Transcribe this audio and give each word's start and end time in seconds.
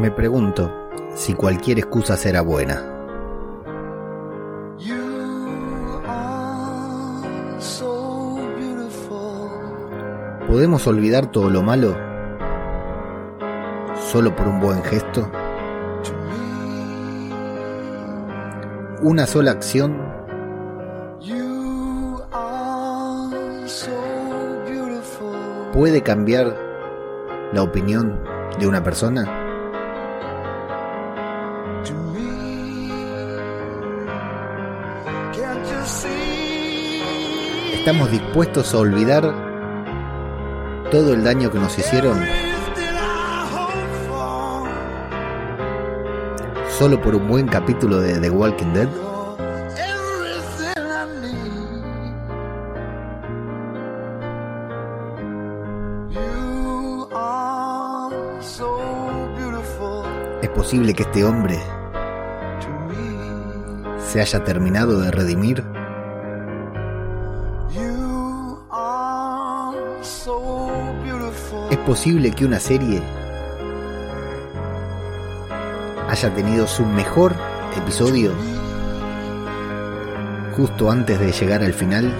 Me 0.00 0.10
pregunto 0.10 0.90
si 1.14 1.32
cualquier 1.32 1.78
excusa 1.78 2.18
será 2.18 2.42
buena. 2.42 2.84
¿Podemos 10.46 10.86
olvidar 10.86 11.32
todo 11.32 11.48
lo 11.48 11.62
malo 11.62 11.96
solo 13.94 14.36
por 14.36 14.48
un 14.48 14.60
buen 14.60 14.82
gesto? 14.82 15.30
Una 19.00 19.26
sola 19.26 19.52
acción 19.52 19.96
puede 25.72 26.02
cambiar 26.02 26.54
la 27.54 27.62
opinión 27.62 28.22
de 28.58 28.66
una 28.66 28.82
persona? 28.82 29.35
¿Estamos 37.86 38.10
dispuestos 38.10 38.74
a 38.74 38.78
olvidar 38.78 39.22
todo 40.90 41.14
el 41.14 41.22
daño 41.22 41.52
que 41.52 41.60
nos 41.60 41.78
hicieron? 41.78 42.18
¿Solo 46.76 47.00
por 47.00 47.14
un 47.14 47.28
buen 47.28 47.46
capítulo 47.46 48.00
de 48.00 48.18
The 48.18 48.28
Walking 48.28 48.72
Dead? 48.72 48.88
¿Es 60.42 60.48
posible 60.50 60.92
que 60.92 61.04
este 61.04 61.24
hombre 61.24 61.60
se 64.08 64.20
haya 64.20 64.42
terminado 64.42 65.02
de 65.02 65.12
redimir? 65.12 65.75
Posible 71.86 72.32
que 72.32 72.44
una 72.44 72.58
serie 72.58 73.00
haya 76.08 76.34
tenido 76.34 76.66
su 76.66 76.84
mejor 76.84 77.36
episodio 77.76 78.32
justo 80.56 80.90
antes 80.90 81.20
de 81.20 81.32
llegar 81.32 81.62
al 81.62 81.72
final? 81.72 82.12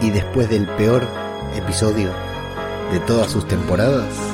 y 0.00 0.10
después 0.10 0.50
del 0.50 0.66
peor 0.66 1.06
episodio 1.54 2.10
de 2.92 3.00
todas 3.00 3.30
sus 3.30 3.48
temporadas? 3.48 4.33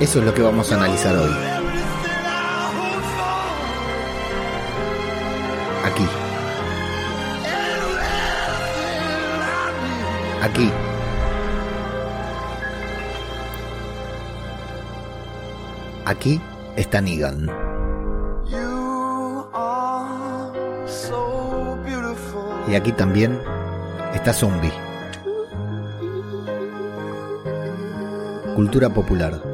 Eso 0.00 0.18
es 0.18 0.24
lo 0.24 0.34
que 0.34 0.42
vamos 0.42 0.70
a 0.72 0.74
analizar 0.74 1.16
hoy. 1.16 1.30
Aquí. 5.84 6.06
Aquí. 10.42 10.72
Aquí 16.04 16.40
está 16.76 17.00
Negan. 17.00 17.48
Y 22.66 22.74
aquí 22.74 22.92
también 22.92 23.40
está 24.12 24.32
Zombie. 24.32 24.72
Cultura 28.54 28.90
popular. 28.90 29.53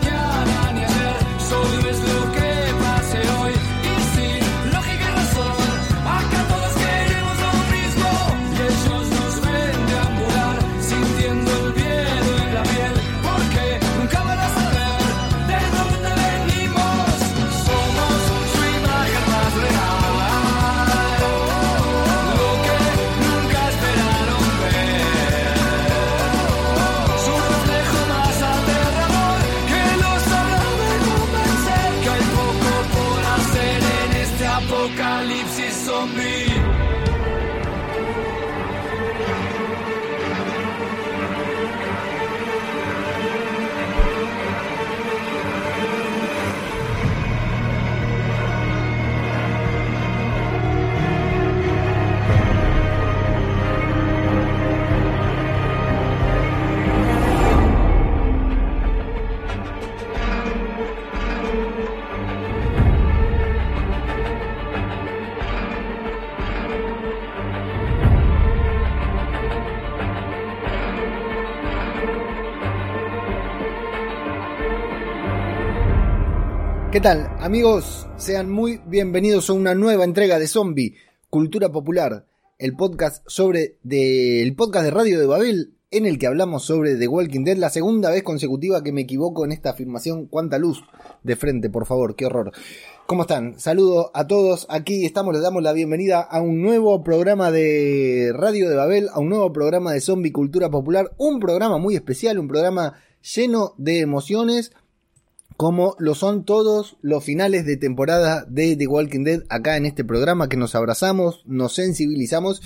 ¿Qué 76.91 76.99
tal, 76.99 77.29
amigos? 77.39 78.05
Sean 78.17 78.51
muy 78.51 78.81
bienvenidos 78.85 79.49
a 79.49 79.53
una 79.53 79.73
nueva 79.73 80.03
entrega 80.03 80.37
de 80.37 80.45
Zombie, 80.45 80.95
Cultura 81.29 81.71
Popular, 81.71 82.25
el 82.59 82.75
podcast 82.75 83.23
sobre 83.27 83.77
de, 83.81 84.43
el 84.43 84.53
podcast 84.57 84.83
de 84.83 84.91
Radio 84.91 85.17
de 85.17 85.25
Babel, 85.25 85.71
en 85.89 86.05
el 86.05 86.19
que 86.19 86.27
hablamos 86.27 86.65
sobre 86.65 86.97
The 86.97 87.07
Walking 87.07 87.45
Dead, 87.45 87.55
la 87.55 87.69
segunda 87.69 88.11
vez 88.11 88.23
consecutiva 88.23 88.83
que 88.83 88.91
me 88.91 89.03
equivoco 89.03 89.45
en 89.45 89.53
esta 89.53 89.69
afirmación. 89.69 90.25
Cuánta 90.25 90.57
luz 90.57 90.83
de 91.23 91.37
frente, 91.37 91.69
por 91.69 91.85
favor, 91.85 92.13
qué 92.13 92.25
horror. 92.25 92.51
¿Cómo 93.07 93.21
están? 93.21 93.57
Saludo 93.57 94.11
a 94.13 94.27
todos. 94.27 94.67
Aquí 94.69 95.05
estamos, 95.05 95.33
les 95.33 95.43
damos 95.43 95.63
la 95.63 95.71
bienvenida 95.71 96.19
a 96.19 96.41
un 96.41 96.61
nuevo 96.61 97.05
programa 97.05 97.51
de 97.51 98.33
Radio 98.33 98.69
de 98.69 98.75
Babel, 98.75 99.07
a 99.13 99.19
un 99.21 99.29
nuevo 99.29 99.53
programa 99.53 99.93
de 99.93 100.01
Zombie 100.01 100.33
Cultura 100.33 100.69
Popular, 100.69 101.13
un 101.17 101.39
programa 101.39 101.77
muy 101.77 101.95
especial, 101.95 102.37
un 102.37 102.49
programa 102.49 102.95
lleno 103.21 103.75
de 103.77 103.99
emociones 103.99 104.73
como 105.57 105.95
lo 105.99 106.15
son 106.15 106.43
todos 106.43 106.97
los 107.01 107.23
finales 107.23 107.65
de 107.65 107.77
temporada 107.77 108.45
de 108.47 108.75
The 108.75 108.87
Walking 108.87 109.23
Dead 109.23 109.43
acá 109.49 109.77
en 109.77 109.85
este 109.85 110.03
programa 110.03 110.49
que 110.49 110.57
nos 110.57 110.75
abrazamos, 110.75 111.43
nos 111.45 111.73
sensibilizamos 111.73 112.61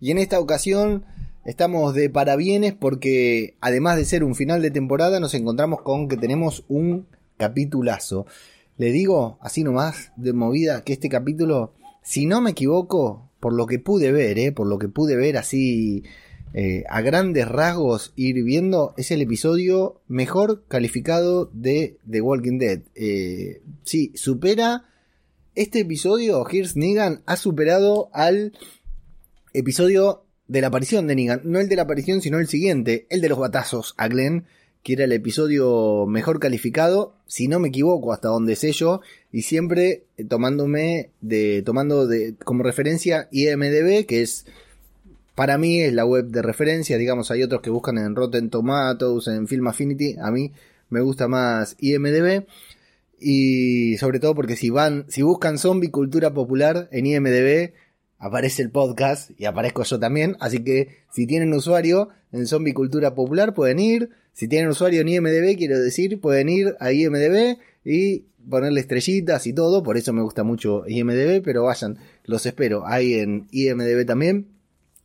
y 0.00 0.10
en 0.10 0.18
esta 0.18 0.40
ocasión 0.40 1.04
estamos 1.44 1.94
de 1.94 2.10
parabienes 2.10 2.74
porque 2.74 3.56
además 3.60 3.96
de 3.96 4.04
ser 4.04 4.24
un 4.24 4.34
final 4.34 4.62
de 4.62 4.70
temporada 4.70 5.20
nos 5.20 5.34
encontramos 5.34 5.82
con 5.82 6.08
que 6.08 6.16
tenemos 6.16 6.64
un 6.68 7.06
capitulazo. 7.36 8.26
Le 8.76 8.92
digo 8.92 9.38
así 9.40 9.62
nomás 9.62 10.12
de 10.16 10.32
movida 10.32 10.82
que 10.84 10.92
este 10.92 11.08
capítulo, 11.08 11.74
si 12.02 12.26
no 12.26 12.40
me 12.40 12.50
equivoco, 12.50 13.30
por 13.40 13.52
lo 13.52 13.66
que 13.66 13.78
pude 13.78 14.12
ver, 14.12 14.38
eh, 14.38 14.52
por 14.52 14.66
lo 14.66 14.78
que 14.78 14.88
pude 14.88 15.16
ver 15.16 15.36
así 15.36 16.04
eh, 16.52 16.84
a 16.88 17.00
grandes 17.00 17.46
rasgos 17.46 18.12
ir 18.16 18.42
viendo, 18.42 18.94
es 18.96 19.10
el 19.10 19.22
episodio 19.22 20.00
mejor 20.08 20.64
calificado 20.66 21.50
de 21.52 21.98
The 22.10 22.20
Walking 22.20 22.58
Dead. 22.58 22.80
Eh, 22.94 23.62
sí, 23.84 24.12
supera 24.14 24.84
este 25.54 25.80
episodio, 25.80 26.44
Here's 26.48 26.76
Negan, 26.76 27.22
ha 27.26 27.36
superado 27.36 28.10
al 28.12 28.52
episodio 29.52 30.24
de 30.48 30.60
la 30.60 30.68
aparición 30.68 31.06
de 31.06 31.14
Negan. 31.14 31.42
No 31.44 31.60
el 31.60 31.68
de 31.68 31.76
la 31.76 31.82
aparición, 31.82 32.20
sino 32.20 32.38
el 32.38 32.48
siguiente, 32.48 33.06
el 33.10 33.20
de 33.20 33.28
los 33.28 33.38
batazos 33.38 33.94
a 33.96 34.08
Glenn, 34.08 34.46
que 34.82 34.94
era 34.94 35.04
el 35.04 35.12
episodio 35.12 36.06
mejor 36.06 36.40
calificado, 36.40 37.14
si 37.26 37.48
no 37.48 37.60
me 37.60 37.68
equivoco, 37.68 38.12
hasta 38.12 38.28
donde 38.28 38.56
sé 38.56 38.72
yo, 38.72 39.00
y 39.30 39.42
siempre 39.42 40.04
tomándome 40.28 41.10
de, 41.20 41.62
tomando 41.62 42.06
de, 42.06 42.34
como 42.44 42.62
referencia 42.62 43.28
IMDB, 43.30 44.06
que 44.06 44.22
es, 44.22 44.46
para 45.34 45.58
mí 45.58 45.80
es 45.80 45.92
la 45.92 46.04
web 46.04 46.26
de 46.26 46.42
referencia, 46.42 46.98
digamos, 46.98 47.30
hay 47.30 47.42
otros 47.42 47.60
que 47.60 47.70
buscan 47.70 47.98
en 47.98 48.14
Rotten 48.14 48.50
Tomatoes, 48.50 49.28
en 49.28 49.46
Film 49.48 49.66
Affinity, 49.68 50.16
a 50.20 50.30
mí 50.30 50.52
me 50.88 51.00
gusta 51.00 51.28
más 51.28 51.76
IMDB, 51.78 52.46
y 53.20 53.98
sobre 53.98 54.18
todo 54.18 54.34
porque 54.34 54.56
si 54.56 54.70
van, 54.70 55.04
si 55.08 55.22
buscan 55.22 55.58
zombie 55.58 55.90
cultura 55.90 56.32
popular 56.32 56.88
en 56.90 57.06
IMDB, 57.06 57.72
aparece 58.20 58.62
el 58.62 58.70
podcast 58.70 59.30
y 59.38 59.46
aparezco 59.46 59.82
yo 59.82 59.98
también. 59.98 60.36
Así 60.40 60.62
que 60.62 61.04
si 61.10 61.26
tienen 61.26 61.52
usuario 61.52 62.10
en 62.32 62.46
Zombie 62.46 62.74
Cultura 62.74 63.14
Popular 63.14 63.54
pueden 63.54 63.78
ir. 63.78 64.10
Si 64.32 64.46
tienen 64.46 64.68
usuario 64.70 65.00
en 65.00 65.08
IMDB, 65.08 65.56
quiero 65.56 65.78
decir, 65.78 66.20
pueden 66.20 66.48
ir 66.48 66.76
a 66.78 66.92
IMDB 66.92 67.58
y 67.84 68.26
ponerle 68.48 68.80
estrellitas 68.80 69.46
y 69.46 69.52
todo. 69.52 69.82
Por 69.82 69.96
eso 69.96 70.12
me 70.12 70.22
gusta 70.22 70.44
mucho 70.44 70.84
IMDB, 70.86 71.42
pero 71.42 71.64
vayan, 71.64 71.98
los 72.24 72.46
espero. 72.46 72.86
Ahí 72.86 73.14
en 73.14 73.48
IMDB 73.50 74.06
también. 74.06 74.46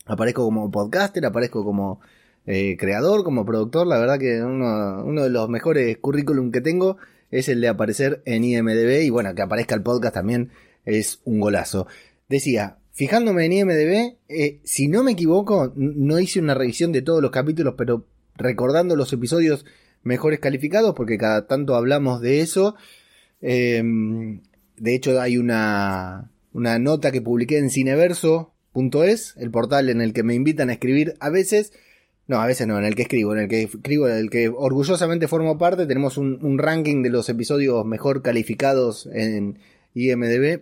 Aparezco 0.06 0.44
como 0.44 0.72
podcaster, 0.72 1.26
aparezco 1.26 1.64
como 1.64 2.00
eh, 2.46 2.78
creador, 2.78 3.24
como 3.24 3.46
productor. 3.46 3.88
La 3.88 3.98
verdad 3.98 4.20
que 4.20 4.42
uno, 4.42 5.24
de 5.24 5.30
los 5.30 5.50
mejores 5.50 5.98
currículum 5.98 6.52
que 6.52 6.62
tengo 6.62 6.98
es 7.32 7.50
el 7.50 7.62
de 7.62 7.68
aparecer 7.68 8.22
en 8.26 8.44
IMDB. 8.44 9.04
Y 9.04 9.10
bueno, 9.10 9.34
que 9.36 9.42
aparezca 9.42 9.76
el 9.76 9.84
podcast 9.84 10.14
también 10.14 10.52
es 10.86 11.22
un 11.26 11.40
golazo. 11.40 11.88
Decía, 12.30 12.78
Fijándome 12.96 13.44
en 13.46 13.52
IMDB, 13.52 14.16
eh, 14.30 14.62
si 14.64 14.88
no 14.88 15.04
me 15.04 15.12
equivoco, 15.12 15.74
no 15.76 16.18
hice 16.18 16.40
una 16.40 16.54
revisión 16.54 16.94
de 16.94 17.02
todos 17.02 17.22
los 17.22 17.30
capítulos, 17.30 17.74
pero 17.78 18.08
recordando 18.38 18.96
los 18.96 19.12
episodios 19.12 19.66
mejores 20.02 20.40
calificados, 20.40 20.96
porque 20.96 21.18
cada 21.18 21.46
tanto 21.46 21.76
hablamos 21.76 22.22
de 22.22 22.40
eso. 22.40 22.76
Em, 23.42 24.40
de 24.78 24.96
hecho, 24.96 25.20
hay 25.20 25.38
una, 25.38 26.32
una 26.54 26.80
nota 26.80 27.12
que 27.12 27.22
publiqué 27.22 27.58
en 27.58 27.70
cineverso.es, 28.76 29.36
el 29.38 29.52
portal 29.52 29.90
en 29.90 30.02
el 30.02 30.14
que 30.14 30.24
me 30.24 30.36
invitan 30.36 30.70
a 30.70 30.74
escribir 30.74 31.16
a 31.20 31.30
veces. 31.30 31.74
No, 32.28 32.42
a 32.42 32.48
veces 32.48 32.68
no, 32.68 32.78
en 32.78 32.86
el 32.86 32.96
que 32.96 33.04
escribo, 33.04 33.34
en 33.34 33.42
el 33.42 33.48
que 33.48 33.64
escribo, 33.64 34.08
en 34.08 34.18
el 34.18 34.30
que 34.30 34.50
orgullosamente 34.50 35.28
formo 35.28 35.58
parte. 35.58 35.86
Tenemos 35.86 36.18
un, 36.18 36.58
ranking 36.58 37.04
de 37.04 37.10
los 37.10 37.30
episodios 37.30 37.86
mejor 37.86 38.22
calificados 38.22 39.08
en 39.14 39.60
IMDB 39.94 40.62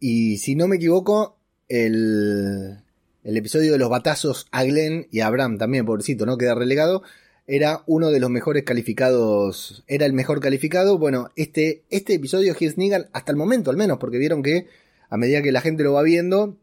y 0.00 0.38
si 0.38 0.54
no 0.54 0.66
me 0.66 0.76
equivoco, 0.76 1.36
el, 1.68 2.78
el 3.22 3.36
episodio 3.36 3.72
de 3.72 3.78
los 3.78 3.90
batazos 3.90 4.46
a 4.50 4.64
Glenn 4.64 5.06
y 5.10 5.20
a 5.20 5.26
Abraham 5.26 5.58
también, 5.58 5.84
pobrecito, 5.84 6.24
no 6.24 6.38
queda 6.38 6.54
relegado, 6.54 7.02
era 7.46 7.82
uno 7.86 8.10
de 8.10 8.18
los 8.18 8.30
mejores 8.30 8.64
calificados, 8.64 9.84
era 9.86 10.06
el 10.06 10.14
mejor 10.14 10.40
calificado. 10.40 10.98
Bueno, 10.98 11.30
este, 11.36 11.84
este 11.90 12.14
episodio 12.14 12.54
Here's 12.58 12.78
Negan, 12.78 13.08
hasta 13.12 13.30
el 13.30 13.36
momento 13.36 13.70
al 13.70 13.76
menos, 13.76 13.98
porque 13.98 14.16
vieron 14.16 14.42
que 14.42 14.68
a 15.10 15.18
medida 15.18 15.42
que 15.42 15.52
la 15.52 15.60
gente 15.60 15.82
lo 15.82 15.92
va 15.92 16.02
viendo, 16.02 16.56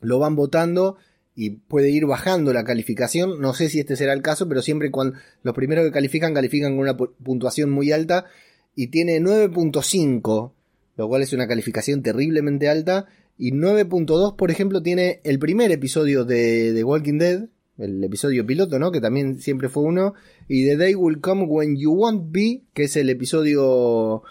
lo 0.00 0.18
van 0.18 0.36
votando 0.36 0.96
y 1.34 1.50
puede 1.50 1.90
ir 1.90 2.06
bajando 2.06 2.52
la 2.52 2.64
calificación. 2.64 3.40
No 3.40 3.54
sé 3.54 3.68
si 3.68 3.80
este 3.80 3.96
será 3.96 4.12
el 4.12 4.22
caso, 4.22 4.48
pero 4.48 4.62
siempre 4.62 4.90
cuando 4.90 5.18
los 5.42 5.54
primeros 5.54 5.84
que 5.84 5.92
califican, 5.92 6.34
califican 6.34 6.72
con 6.72 6.80
una 6.80 6.96
puntuación 6.96 7.70
muy 7.70 7.92
alta 7.92 8.26
y 8.74 8.88
tiene 8.88 9.20
9.5 9.20 10.52
lo 11.00 11.08
cual 11.08 11.22
es 11.22 11.32
una 11.32 11.48
calificación 11.48 12.02
terriblemente 12.02 12.68
alta. 12.68 13.06
Y 13.38 13.52
9.2, 13.52 14.36
por 14.36 14.50
ejemplo, 14.50 14.82
tiene 14.82 15.20
el 15.24 15.38
primer 15.38 15.72
episodio 15.72 16.26
de 16.26 16.72
The 16.74 16.84
Walking 16.84 17.16
Dead, 17.16 17.48
el 17.78 18.04
episodio 18.04 18.44
piloto, 18.44 18.78
¿no? 18.78 18.92
Que 18.92 19.00
también 19.00 19.40
siempre 19.40 19.70
fue 19.70 19.84
uno. 19.84 20.12
Y 20.46 20.66
The 20.66 20.76
Day 20.76 20.94
Will 20.94 21.22
Come 21.22 21.44
When 21.44 21.78
You 21.78 21.94
Won't 21.94 22.30
Be, 22.30 22.64
que 22.74 22.82
es 22.82 22.96
el 22.96 23.08
episodio 23.08 24.24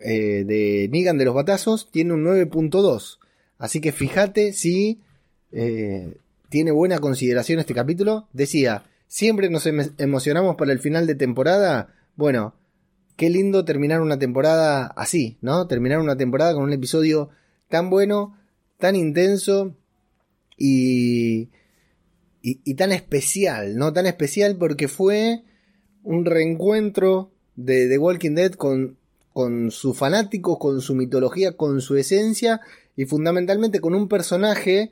eh, 0.00 0.44
de 0.46 0.88
Negan 0.92 1.18
de 1.18 1.24
los 1.24 1.34
Batazos, 1.34 1.90
tiene 1.90 2.14
un 2.14 2.24
9.2. 2.24 3.18
Así 3.58 3.80
que 3.80 3.92
fíjate 3.92 4.52
si 4.52 5.00
eh, 5.52 6.18
tiene 6.48 6.70
buena 6.70 6.98
consideración 6.98 7.58
este 7.58 7.74
capítulo. 7.74 8.28
Decía, 8.32 8.84
siempre 9.06 9.48
nos 9.50 9.66
emocionamos 9.66 10.56
para 10.56 10.72
el 10.72 10.78
final 10.78 11.06
de 11.06 11.14
temporada. 11.14 11.94
Bueno, 12.16 12.54
qué 13.16 13.30
lindo 13.30 13.64
terminar 13.64 14.00
una 14.00 14.18
temporada 14.18 14.86
así, 14.96 15.38
¿no? 15.40 15.66
Terminar 15.66 16.00
una 16.00 16.16
temporada 16.16 16.54
con 16.54 16.64
un 16.64 16.72
episodio 16.72 17.30
tan 17.68 17.90
bueno, 17.90 18.38
tan 18.78 18.94
intenso 18.94 19.74
y, 20.56 21.48
y, 22.42 22.74
tan 22.74 22.92
especial, 22.92 23.76
¿no? 23.76 23.92
Tan 23.92 24.06
especial 24.06 24.56
porque 24.56 24.88
fue 24.88 25.42
un 26.02 26.24
reencuentro 26.24 27.32
de 27.56 27.88
The 27.88 27.98
Walking 27.98 28.34
Dead 28.34 28.52
con, 28.52 28.98
con 29.32 29.70
sus 29.70 29.96
fanáticos, 29.96 30.58
con 30.58 30.80
su 30.80 30.94
mitología, 30.94 31.56
con 31.56 31.80
su 31.80 31.96
esencia 31.96 32.60
y 32.96 33.04
fundamentalmente 33.04 33.80
con 33.80 33.94
un 33.94 34.08
personaje 34.08 34.90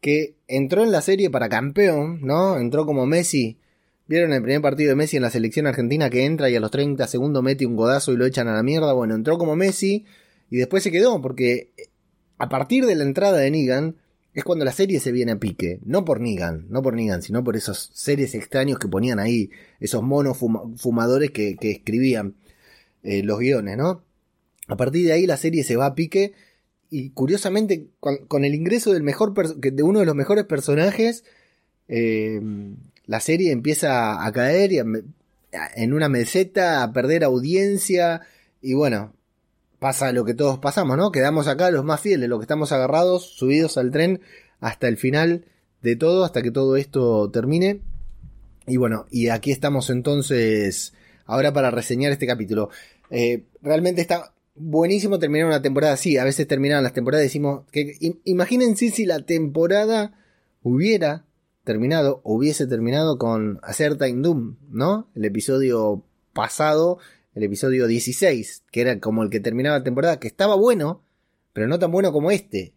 que 0.00 0.34
entró 0.48 0.82
en 0.82 0.92
la 0.92 1.00
serie 1.00 1.30
para 1.30 1.48
campeón, 1.48 2.20
¿no? 2.22 2.58
Entró 2.58 2.84
como 2.84 3.06
Messi 3.06 3.58
¿Vieron 4.06 4.34
el 4.34 4.42
primer 4.42 4.60
partido 4.60 4.90
de 4.90 4.96
Messi 4.96 5.16
en 5.16 5.22
la 5.22 5.30
selección 5.30 5.66
argentina 5.66 6.10
que 6.10 6.26
entra 6.26 6.50
y 6.50 6.56
a 6.56 6.60
los 6.60 6.70
30 6.70 7.06
segundos 7.06 7.42
mete 7.42 7.64
un 7.64 7.74
godazo 7.74 8.12
y 8.12 8.18
lo 8.18 8.26
echan 8.26 8.48
a 8.48 8.54
la 8.54 8.62
mierda? 8.62 8.92
Bueno, 8.92 9.14
entró 9.14 9.38
como 9.38 9.56
Messi 9.56 10.04
y 10.50 10.58
después 10.58 10.82
se 10.82 10.92
quedó 10.92 11.22
porque 11.22 11.72
eh, 11.78 11.88
a 12.36 12.50
partir 12.50 12.84
de 12.84 12.96
la 12.96 13.04
entrada 13.04 13.38
de 13.38 13.50
Negan 13.50 13.96
es 14.34 14.44
cuando 14.44 14.66
la 14.66 14.72
serie 14.72 15.00
se 15.00 15.10
viene 15.10 15.32
a 15.32 15.38
pique. 15.38 15.80
No 15.86 16.04
por 16.04 16.20
Negan, 16.20 16.66
no 16.68 16.82
por 16.82 16.94
Negan, 16.94 17.22
sino 17.22 17.42
por 17.44 17.56
esos 17.56 17.92
seres 17.94 18.34
extraños 18.34 18.78
que 18.78 18.88
ponían 18.88 19.18
ahí, 19.18 19.50
esos 19.80 20.02
monos 20.02 20.36
fumadores 20.76 21.30
que, 21.30 21.56
escribían 21.62 22.34
eh, 23.04 23.22
los 23.22 23.38
guiones, 23.38 23.78
¿no? 23.78 24.04
A 24.68 24.76
partir 24.76 25.06
de 25.06 25.12
ahí 25.12 25.26
la 25.26 25.38
serie 25.38 25.64
se 25.64 25.76
va 25.76 25.86
a 25.86 25.94
pique 25.94 26.34
y 26.94 27.10
curiosamente 27.10 27.88
con, 27.98 28.44
el 28.44 28.54
ingreso 28.54 28.92
del 28.92 29.02
mejor 29.02 29.34
de 29.34 29.82
uno 29.82 29.98
de 29.98 30.06
los 30.06 30.14
mejores 30.14 30.44
personajes 30.44 31.24
eh, 31.88 32.40
la 33.06 33.18
serie 33.18 33.50
empieza 33.50 34.24
a 34.24 34.32
caer 34.32 34.72
y 34.72 34.78
en 34.78 35.92
una 35.92 36.08
meseta, 36.08 36.84
a 36.84 36.92
perder 36.92 37.24
audiencia 37.24 38.20
y 38.62 38.74
bueno, 38.74 39.12
pasa 39.80 40.12
lo 40.12 40.24
que 40.24 40.34
todos 40.34 40.60
pasamos, 40.60 40.96
¿no? 40.96 41.10
Quedamos 41.10 41.48
acá 41.48 41.72
los 41.72 41.84
más 41.84 42.00
fieles, 42.00 42.28
los 42.28 42.38
que 42.38 42.44
estamos 42.44 42.70
agarrados, 42.70 43.24
subidos 43.24 43.76
al 43.76 43.90
tren 43.90 44.20
hasta 44.60 44.86
el 44.86 44.96
final 44.96 45.46
de 45.82 45.96
todo, 45.96 46.24
hasta 46.24 46.42
que 46.42 46.52
todo 46.52 46.76
esto 46.76 47.28
termine. 47.30 47.80
Y 48.68 48.76
bueno, 48.76 49.06
y 49.10 49.30
aquí 49.30 49.50
estamos 49.50 49.90
entonces 49.90 50.94
ahora 51.26 51.52
para 51.52 51.72
reseñar 51.72 52.12
este 52.12 52.28
capítulo. 52.28 52.70
Eh, 53.10 53.42
realmente 53.62 54.00
está 54.00 54.33
buenísimo 54.54 55.18
terminar 55.18 55.46
una 55.46 55.62
temporada 55.62 55.94
así. 55.94 56.16
A 56.18 56.24
veces 56.24 56.46
terminan 56.46 56.82
las 56.82 56.92
temporadas 56.92 57.24
decimos 57.24 57.64
que 57.70 57.96
imagínense 58.24 58.90
si 58.90 59.06
la 59.06 59.20
temporada 59.20 60.12
hubiera 60.62 61.24
terminado, 61.64 62.20
hubiese 62.24 62.66
terminado 62.66 63.18
con 63.18 63.60
Time 63.76 64.22
Doom, 64.22 64.56
¿no? 64.70 65.08
El 65.14 65.24
episodio 65.24 66.04
pasado, 66.32 66.98
el 67.34 67.42
episodio 67.42 67.86
16, 67.86 68.64
que 68.70 68.80
era 68.80 68.98
como 69.00 69.22
el 69.22 69.30
que 69.30 69.40
terminaba 69.40 69.78
la 69.78 69.84
temporada, 69.84 70.20
que 70.20 70.28
estaba 70.28 70.54
bueno, 70.54 71.02
pero 71.52 71.66
no 71.66 71.78
tan 71.78 71.90
bueno 71.90 72.12
como 72.12 72.30
este. 72.30 72.74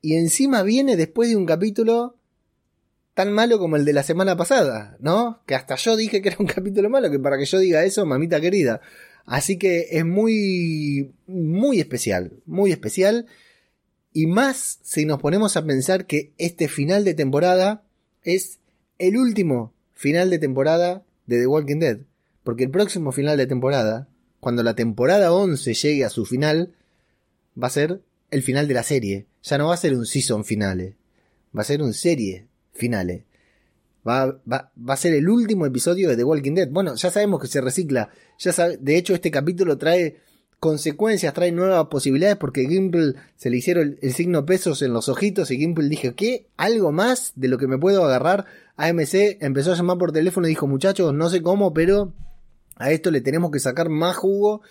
Y 0.00 0.16
encima 0.16 0.62
viene 0.62 0.96
después 0.96 1.30
de 1.30 1.36
un 1.36 1.46
capítulo 1.46 2.16
tan 3.14 3.32
malo 3.32 3.58
como 3.58 3.76
el 3.76 3.84
de 3.84 3.92
la 3.92 4.02
semana 4.02 4.36
pasada, 4.36 4.96
¿no? 5.00 5.42
Que 5.46 5.54
hasta 5.54 5.76
yo 5.76 5.96
dije 5.96 6.20
que 6.20 6.28
era 6.28 6.36
un 6.40 6.46
capítulo 6.46 6.90
malo, 6.90 7.10
que 7.10 7.18
para 7.18 7.38
que 7.38 7.46
yo 7.46 7.58
diga 7.58 7.84
eso, 7.84 8.04
mamita 8.04 8.40
querida. 8.40 8.80
Así 9.26 9.58
que 9.58 9.88
es 9.90 10.04
muy, 10.04 11.12
muy 11.26 11.80
especial, 11.80 12.32
muy 12.46 12.72
especial. 12.72 13.26
Y 14.12 14.26
más 14.26 14.78
si 14.82 15.06
nos 15.06 15.20
ponemos 15.20 15.56
a 15.56 15.64
pensar 15.64 16.06
que 16.06 16.32
este 16.38 16.68
final 16.68 17.04
de 17.04 17.14
temporada 17.14 17.82
es 18.22 18.58
el 18.98 19.16
último 19.16 19.72
final 19.94 20.30
de 20.30 20.38
temporada 20.38 21.02
de 21.26 21.40
The 21.40 21.46
Walking 21.46 21.78
Dead. 21.78 21.98
Porque 22.42 22.64
el 22.64 22.70
próximo 22.70 23.12
final 23.12 23.38
de 23.38 23.46
temporada, 23.46 24.08
cuando 24.40 24.62
la 24.62 24.74
temporada 24.74 25.32
11 25.32 25.72
llegue 25.74 26.04
a 26.04 26.10
su 26.10 26.26
final, 26.26 26.74
va 27.60 27.68
a 27.68 27.70
ser 27.70 28.02
el 28.30 28.42
final 28.42 28.68
de 28.68 28.74
la 28.74 28.82
serie. 28.82 29.26
Ya 29.42 29.58
no 29.58 29.68
va 29.68 29.74
a 29.74 29.78
ser 29.78 29.94
un 29.94 30.06
season 30.06 30.44
finale. 30.44 30.96
Va 31.56 31.62
a 31.62 31.64
ser 31.64 31.82
un 31.82 31.94
serie 31.94 32.46
finale. 32.72 33.24
Va, 34.06 34.26
va, 34.50 34.70
va, 34.76 34.94
a 34.94 34.96
ser 34.96 35.14
el 35.14 35.28
último 35.28 35.64
episodio 35.64 36.10
de 36.10 36.16
The 36.16 36.24
Walking 36.24 36.54
Dead. 36.54 36.68
Bueno, 36.70 36.94
ya 36.94 37.10
sabemos 37.10 37.40
que 37.40 37.46
se 37.46 37.60
recicla. 37.60 38.10
Ya 38.38 38.52
de 38.78 38.96
hecho, 38.96 39.14
este 39.14 39.30
capítulo 39.30 39.78
trae 39.78 40.18
consecuencias, 40.64 41.34
trae 41.34 41.52
nuevas 41.52 41.88
posibilidades 41.88 42.36
porque 42.36 42.66
Gimple 42.66 43.16
se 43.36 43.50
le 43.50 43.58
hicieron 43.58 43.98
el, 44.00 44.14
signo 44.14 44.46
pesos 44.46 44.80
en 44.80 44.94
los 44.94 45.10
ojitos 45.10 45.50
y 45.50 45.58
Gimple 45.58 45.90
dijo, 45.90 46.14
¿qué? 46.16 46.48
¿Algo 46.56 46.90
más 46.90 47.32
de 47.36 47.48
lo 47.48 47.58
que 47.58 47.66
me 47.66 47.76
puedo 47.76 48.02
agarrar? 48.02 48.46
AMC 48.76 49.42
empezó 49.42 49.72
a 49.72 49.76
llamar 49.76 49.98
por 49.98 50.12
teléfono 50.12 50.46
y 50.46 50.50
dijo, 50.50 50.66
muchachos, 50.66 51.12
no 51.12 51.28
sé 51.28 51.42
cómo, 51.42 51.74
pero 51.74 52.14
a 52.76 52.90
esto 52.92 53.10
le 53.10 53.20
tenemos 53.20 53.50
que 53.50 53.60
sacar 53.60 53.90
más 53.90 54.16
jugo. 54.16 54.62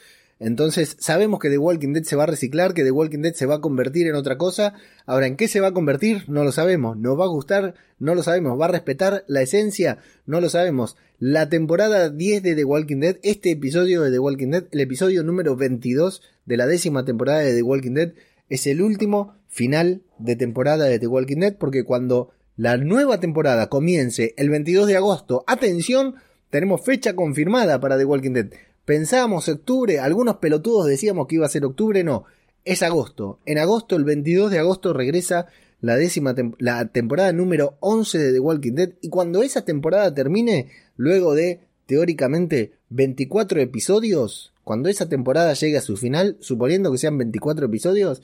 Entonces 0.44 0.98
sabemos 1.00 1.40
que 1.40 1.50
The 1.50 1.58
Walking 1.58 1.94
Dead 1.94 2.04
se 2.04 2.18
va 2.18 2.24
a 2.24 2.28
reciclar, 2.28 2.74
que 2.74 2.84
The 2.84 2.92
Walking 2.92 3.20
Dead 3.20 3.34
se 3.34 3.46
va 3.46 3.56
a 3.56 3.62
convertir 3.62 4.08
en 4.08 4.16
otra 4.16 4.38
cosa. 4.38 4.74
Ahora, 5.06 5.28
¿en 5.28 5.38
qué 5.38 5.48
se 5.48 5.62
va 5.62 5.68
a 5.68 5.74
convertir? 5.74 6.26
No 6.28 6.44
lo 6.44 6.52
sabemos. 6.52 6.98
¿Nos 6.98 7.18
va 7.18 7.24
a 7.24 7.30
gustar? 7.30 7.76
No 7.98 8.14
lo 8.14 8.24
sabemos. 8.24 8.60
¿Va 8.60 8.66
a 8.66 8.72
respetar 8.72 9.24
la 9.28 9.42
esencia? 9.42 10.00
No 10.26 10.42
lo 10.42 10.50
sabemos. 10.50 10.98
La 11.18 11.48
temporada 11.48 12.10
10 12.10 12.44
de 12.44 12.56
The 12.56 12.66
Walking 12.66 13.00
Dead, 13.00 13.18
este 13.24 13.52
episodio 13.52 14.02
de 14.02 14.12
The 14.12 14.20
Walking 14.20 14.50
Dead, 14.50 14.66
el 14.70 14.82
episodio 14.82 15.24
número 15.24 15.56
22 15.56 16.22
de 16.46 16.58
la 16.58 16.68
décima 16.68 17.06
temporada 17.06 17.40
de 17.40 17.54
The 17.54 17.62
Walking 17.64 17.94
Dead, 17.94 18.12
es 18.50 18.68
el 18.68 18.82
último 18.82 19.38
final 19.48 20.02
de 20.20 20.36
temporada 20.36 20.86
de 20.86 21.00
The 21.00 21.08
Walking 21.08 21.40
Dead 21.40 21.56
porque 21.58 21.86
cuando 21.86 22.32
la 22.58 22.76
nueva 22.76 23.22
temporada 23.22 23.70
comience 23.70 24.34
el 24.36 24.50
22 24.50 24.88
de 24.88 24.98
agosto, 24.98 25.46
atención, 25.48 26.16
tenemos 26.50 26.84
fecha 26.84 27.16
confirmada 27.16 27.80
para 27.80 27.98
The 27.98 28.04
Walking 28.04 28.34
Dead. 28.34 28.50
Pensábamos 28.86 29.48
octubre, 29.48 30.00
algunos 30.00 30.38
pelotudos 30.38 30.88
decíamos 30.88 31.28
que 31.28 31.36
iba 31.36 31.46
a 31.46 31.50
ser 31.50 31.64
octubre, 31.64 32.04
no, 32.04 32.26
es 32.66 32.84
agosto. 32.84 33.40
En 33.46 33.58
agosto, 33.58 33.96
el 33.96 34.04
22 34.04 34.52
de 34.52 34.60
agosto, 34.60 34.94
regresa 34.94 35.48
la 35.80 35.96
décima 35.96 36.34
temporada 36.34 37.34
número 37.34 37.78
11 37.80 38.18
de 38.18 38.34
The 38.34 38.40
Walking 38.40 38.74
Dead. 38.74 38.90
Y 39.02 39.10
cuando 39.10 39.44
esa 39.44 39.66
temporada 39.66 40.14
termine, 40.14 40.70
luego 40.96 41.34
de 41.34 41.62
teóricamente 41.86 42.74
24 42.90 43.60
episodios, 43.62 44.54
cuando 44.64 44.90
esa 44.90 45.10
temporada 45.10 45.54
llegue 45.54 45.78
a 45.78 45.82
su 45.82 45.98
final, 45.98 46.38
suponiendo 46.40 46.92
que 46.92 46.98
sean 46.98 47.18
24 47.18 47.66
episodios, 47.66 48.22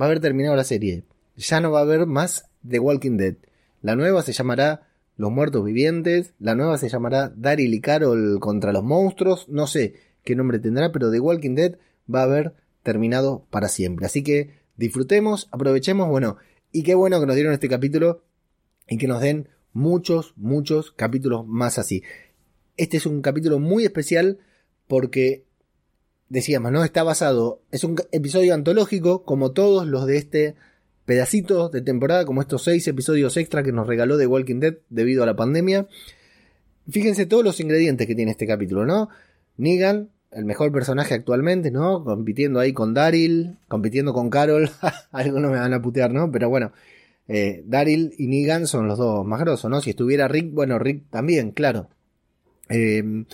va 0.00 0.04
a 0.04 0.08
haber 0.08 0.20
terminado 0.20 0.56
la 0.56 0.64
serie. 0.64 1.04
Ya 1.36 1.60
no 1.60 1.70
va 1.70 1.80
a 1.80 1.82
haber 1.82 2.06
más 2.06 2.46
The 2.68 2.78
Walking 2.78 3.16
Dead. 3.16 3.36
La 3.80 3.96
nueva 3.96 4.22
se 4.22 4.32
llamará 4.32 4.87
los 5.18 5.30
muertos 5.30 5.62
vivientes. 5.62 6.32
La 6.38 6.54
nueva 6.54 6.78
se 6.78 6.88
llamará 6.88 7.28
Daryl 7.36 7.74
y 7.74 7.80
Carol 7.82 8.38
contra 8.40 8.72
los 8.72 8.84
monstruos. 8.84 9.46
No 9.50 9.66
sé 9.66 9.94
qué 10.24 10.34
nombre 10.34 10.58
tendrá, 10.58 10.90
pero 10.92 11.10
The 11.10 11.20
Walking 11.20 11.54
Dead 11.54 11.76
va 12.12 12.20
a 12.20 12.24
haber 12.24 12.54
terminado 12.82 13.44
para 13.50 13.68
siempre. 13.68 14.06
Así 14.06 14.22
que 14.22 14.52
disfrutemos, 14.76 15.48
aprovechemos, 15.50 16.08
bueno, 16.08 16.38
y 16.72 16.84
qué 16.84 16.94
bueno 16.94 17.20
que 17.20 17.26
nos 17.26 17.34
dieron 17.34 17.52
este 17.52 17.68
capítulo 17.68 18.22
y 18.88 18.96
que 18.96 19.08
nos 19.08 19.20
den 19.20 19.48
muchos, 19.72 20.32
muchos 20.36 20.92
capítulos 20.92 21.46
más 21.46 21.78
así. 21.78 22.02
Este 22.76 22.96
es 22.96 23.04
un 23.04 23.20
capítulo 23.20 23.58
muy 23.58 23.84
especial 23.84 24.38
porque 24.86 25.44
decíamos, 26.28 26.70
¿no? 26.70 26.84
Está 26.84 27.02
basado, 27.02 27.62
es 27.72 27.82
un 27.82 27.96
episodio 28.12 28.54
antológico 28.54 29.24
como 29.24 29.50
todos 29.50 29.86
los 29.86 30.06
de 30.06 30.16
este 30.16 30.54
pedacitos 31.08 31.72
de 31.72 31.80
temporada, 31.80 32.26
como 32.26 32.42
estos 32.42 32.64
seis 32.64 32.86
episodios 32.86 33.38
extra 33.38 33.62
que 33.62 33.72
nos 33.72 33.86
regaló 33.86 34.18
The 34.18 34.26
Walking 34.26 34.60
Dead 34.60 34.74
debido 34.90 35.22
a 35.22 35.26
la 35.26 35.36
pandemia. 35.36 35.88
Fíjense 36.86 37.24
todos 37.24 37.42
los 37.42 37.60
ingredientes 37.60 38.06
que 38.06 38.14
tiene 38.14 38.32
este 38.32 38.46
capítulo, 38.46 38.84
¿no? 38.84 39.08
Negan, 39.56 40.10
el 40.30 40.44
mejor 40.44 40.70
personaje 40.70 41.14
actualmente, 41.14 41.70
¿no? 41.70 42.04
Compitiendo 42.04 42.60
ahí 42.60 42.74
con 42.74 42.92
Daryl, 42.92 43.56
compitiendo 43.68 44.12
con 44.12 44.28
Carol. 44.28 44.70
Algunos 45.10 45.50
me 45.50 45.56
van 45.56 45.72
a 45.72 45.80
putear, 45.80 46.12
¿no? 46.12 46.30
Pero 46.30 46.50
bueno, 46.50 46.72
eh, 47.26 47.62
Daryl 47.64 48.12
y 48.18 48.26
Negan 48.26 48.66
son 48.66 48.86
los 48.86 48.98
dos 48.98 49.24
más 49.24 49.40
grosos, 49.40 49.70
¿no? 49.70 49.80
Si 49.80 49.88
estuviera 49.88 50.28
Rick, 50.28 50.52
bueno, 50.52 50.78
Rick 50.78 51.04
también, 51.08 51.52
claro. 51.52 51.88
Eh, 52.68 53.24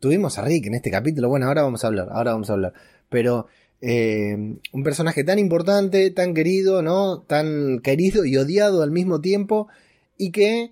tuvimos 0.00 0.36
a 0.36 0.44
Rick 0.44 0.66
en 0.66 0.74
este 0.74 0.90
capítulo, 0.90 1.30
bueno, 1.30 1.46
ahora 1.46 1.62
vamos 1.62 1.82
a 1.82 1.86
hablar, 1.86 2.08
ahora 2.12 2.32
vamos 2.32 2.50
a 2.50 2.52
hablar. 2.52 2.74
Pero 3.08 3.46
eh, 3.84 4.36
un 4.72 4.82
personaje 4.84 5.24
tan 5.24 5.40
importante, 5.40 6.10
tan 6.12 6.34
querido, 6.34 6.82
¿no? 6.82 7.22
Tan 7.22 7.80
querido 7.80 8.24
y 8.24 8.36
odiado 8.36 8.82
al 8.82 8.92
mismo 8.92 9.20
tiempo. 9.20 9.66
Y 10.16 10.30
que 10.30 10.70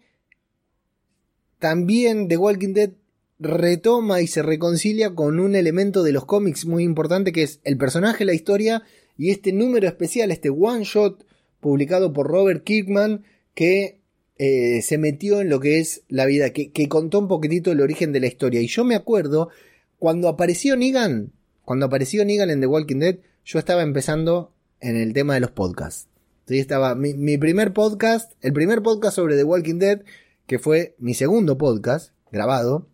también 1.58 2.28
The 2.28 2.36
Walking 2.36 2.72
Dead 2.72 2.92
retoma 3.40 4.20
y 4.20 4.28
se 4.28 4.42
reconcilia 4.42 5.14
con 5.14 5.40
un 5.40 5.56
elemento 5.56 6.04
de 6.04 6.12
los 6.12 6.24
cómics 6.24 6.66
muy 6.66 6.84
importante 6.84 7.32
que 7.32 7.42
es 7.42 7.60
el 7.64 7.76
personaje, 7.76 8.24
la 8.24 8.34
historia 8.34 8.82
y 9.18 9.30
este 9.30 9.52
número 9.52 9.88
especial, 9.88 10.30
este 10.30 10.50
one 10.50 10.84
shot 10.84 11.26
publicado 11.58 12.12
por 12.12 12.28
Robert 12.28 12.62
Kirkman 12.62 13.24
que 13.54 13.98
eh, 14.38 14.82
se 14.82 14.98
metió 14.98 15.40
en 15.40 15.48
lo 15.48 15.58
que 15.58 15.80
es 15.80 16.04
la 16.08 16.26
vida, 16.26 16.50
que, 16.50 16.70
que, 16.70 16.88
contó 16.88 17.18
un 17.18 17.28
poquitito 17.28 17.72
el 17.72 17.80
origen 17.80 18.12
de 18.12 18.20
la 18.20 18.26
historia. 18.26 18.60
Y 18.60 18.68
yo 18.68 18.84
me 18.84 18.94
acuerdo 18.94 19.50
cuando 19.98 20.28
apareció 20.28 20.76
Negan, 20.76 21.32
cuando 21.70 21.86
apareció 21.86 22.24
Negan 22.24 22.50
en 22.50 22.60
The 22.60 22.66
Walking 22.66 22.98
Dead, 22.98 23.18
yo 23.44 23.60
estaba 23.60 23.82
empezando 23.82 24.52
en 24.80 24.96
el 24.96 25.12
tema 25.12 25.34
de 25.34 25.40
los 25.40 25.52
podcasts. 25.52 26.08
Estaba 26.48 26.96
mi, 26.96 27.38
primer 27.38 27.72
podcast, 27.72 28.32
el 28.40 28.52
primer 28.52 28.82
podcast 28.82 29.14
sobre 29.14 29.36
The 29.36 29.44
Walking 29.44 29.78
Dead, 29.78 30.00
que 30.48 30.58
fue 30.58 30.96
mi 30.98 31.14
segundo 31.14 31.58
podcast 31.58 32.12
grabado 32.32 32.88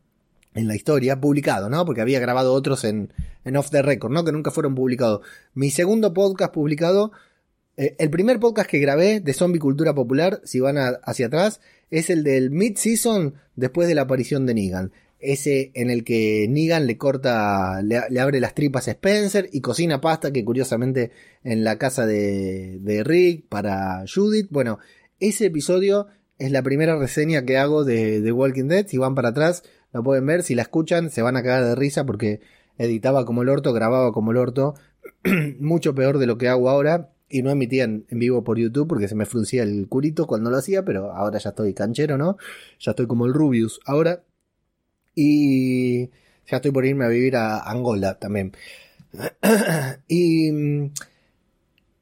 en 0.52 0.68
la 0.68 0.76
historia, 0.76 1.22
publicado, 1.22 1.70
¿no? 1.70 1.86
Porque 1.86 2.02
había 2.02 2.20
grabado 2.20 2.52
otros 2.52 2.84
en, 2.84 3.14
en 3.46 3.56
Off 3.56 3.70
the 3.70 3.80
Record, 3.80 4.12
¿no? 4.12 4.26
Que 4.26 4.32
nunca 4.32 4.50
fueron 4.50 4.74
publicados. 4.74 5.22
Mi 5.54 5.70
segundo 5.70 6.12
podcast 6.12 6.52
publicado, 6.52 7.12
eh, 7.78 7.96
el 7.98 8.10
primer 8.10 8.40
podcast 8.40 8.68
que 8.68 8.78
grabé 8.78 9.20
de 9.20 9.32
Zombie 9.32 9.58
Cultura 9.58 9.94
Popular, 9.94 10.42
si 10.44 10.60
van 10.60 10.76
hacia 11.02 11.28
atrás, 11.28 11.62
es 11.88 12.10
el 12.10 12.24
del 12.24 12.50
mid-season 12.50 13.36
después 13.54 13.88
de 13.88 13.94
la 13.94 14.02
aparición 14.02 14.44
de 14.44 14.52
Negan 14.52 14.92
ese 15.32 15.72
en 15.74 15.90
el 15.90 16.04
que 16.04 16.46
Negan 16.48 16.86
le 16.86 16.96
corta, 16.96 17.82
le, 17.82 18.20
abre 18.20 18.40
las 18.40 18.54
tripas 18.54 18.86
a 18.86 18.92
Spencer 18.92 19.48
y 19.52 19.60
cocina 19.60 20.00
pasta 20.00 20.32
que 20.32 20.44
curiosamente 20.44 21.10
en 21.42 21.64
la 21.64 21.78
casa 21.78 22.06
de, 22.06 22.78
de, 22.80 23.02
Rick 23.02 23.46
para 23.48 24.04
Judith. 24.06 24.46
Bueno, 24.50 24.78
ese 25.18 25.46
episodio 25.46 26.06
es 26.38 26.52
la 26.52 26.62
primera 26.62 26.96
reseña 26.96 27.44
que 27.44 27.58
hago 27.58 27.84
de, 27.84 28.30
Walking 28.30 28.68
Dead. 28.68 28.86
Si 28.86 28.98
van 28.98 29.14
para 29.14 29.30
atrás, 29.30 29.64
lo 29.92 30.02
pueden 30.02 30.26
ver. 30.26 30.42
Si 30.42 30.54
la 30.54 30.62
escuchan, 30.62 31.10
se 31.10 31.22
van 31.22 31.36
a 31.36 31.42
cagar 31.42 31.64
de 31.64 31.74
risa 31.74 32.06
porque 32.06 32.40
editaba 32.78 33.24
como 33.24 33.42
el 33.42 33.48
orto, 33.48 33.72
grababa 33.72 34.12
como 34.12 34.30
el 34.30 34.36
orto. 34.36 34.74
Mucho 35.58 35.94
peor 35.94 36.18
de 36.18 36.26
lo 36.26 36.38
que 36.38 36.48
hago 36.48 36.70
ahora. 36.70 37.10
Y 37.28 37.42
no 37.42 37.50
emitía 37.50 37.82
en, 37.82 38.06
vivo 38.10 38.44
por 38.44 38.58
YouTube 38.58 38.86
porque 38.86 39.08
se 39.08 39.16
me 39.16 39.26
fruncía 39.26 39.64
el 39.64 39.88
curito 39.88 40.28
cuando 40.28 40.50
lo 40.50 40.58
hacía, 40.58 40.84
pero 40.84 41.10
ahora 41.12 41.38
ya 41.38 41.50
estoy 41.50 41.74
canchero, 41.74 42.16
¿no? 42.16 42.36
Ya 42.78 42.92
estoy 42.92 43.08
como 43.08 43.26
el 43.26 43.34
Rubius. 43.34 43.80
Ahora 43.84 44.22
y 45.16 46.10
ya 46.46 46.58
estoy 46.58 46.70
por 46.70 46.84
irme 46.84 47.06
a 47.06 47.08
vivir 47.08 47.34
a 47.34 47.58
Angola 47.58 48.18
también. 48.20 48.52
y 50.08 50.52
mm, 50.52 50.90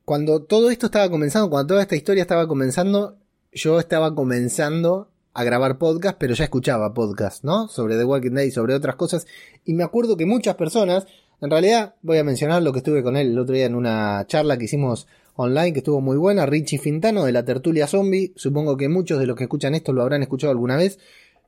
cuando 0.05 0.43
todo 0.43 0.69
esto 0.69 0.87
estaba 0.87 1.09
comenzando, 1.09 1.49
cuando 1.49 1.69
toda 1.69 1.83
esta 1.83 1.97
historia 1.97 2.23
estaba 2.23 2.47
comenzando, 2.47 3.17
yo 3.53 3.79
estaba 3.79 4.15
comenzando 4.15 5.09
a 5.33 5.45
grabar 5.45 5.79
podcast, 5.79 6.19
pero 6.19 6.35
ya 6.35 6.45
escuchaba 6.45 6.93
podcast, 6.93 7.45
¿no? 7.45 7.69
Sobre 7.69 7.97
The 7.97 8.05
Walking 8.05 8.33
Dead 8.33 8.45
y 8.45 8.51
sobre 8.51 8.75
otras 8.75 8.97
cosas. 8.97 9.27
Y 9.65 9.75
me 9.75 9.85
acuerdo 9.85 10.17
que 10.17 10.27
muchas 10.27 10.57
personas, 10.57 11.07
en 11.41 11.51
realidad 11.51 11.95
voy 12.03 12.19
a 12.19 12.25
mencionar 12.25 12.63
lo 12.63 12.73
que 12.73 12.79
estuve 12.79 13.03
con 13.03 13.17
él 13.17 13.29
el 13.29 13.39
otro 13.39 13.55
día 13.55 13.67
en 13.67 13.77
una 13.77 14.25
charla 14.27 14.59
que 14.59 14.65
hicimos 14.65 15.07
online 15.37 15.73
que 15.73 15.79
estuvo 15.79 16.01
muy 16.01 16.17
buena, 16.17 16.47
Richie 16.47 16.79
Fintano 16.79 17.25
de 17.25 17.33
la 17.33 17.45
tertulia 17.45 17.87
zombie. 17.87 18.33
Supongo 18.37 18.77
que 18.77 18.89
muchos 18.89 19.21
de 19.21 19.27
los 19.27 19.37
que 19.37 19.45
escuchan 19.45 19.75
esto 19.75 19.93
lo 19.93 20.03
habrán 20.03 20.23
escuchado 20.23 20.51
alguna 20.51 20.77
vez. 20.77 20.99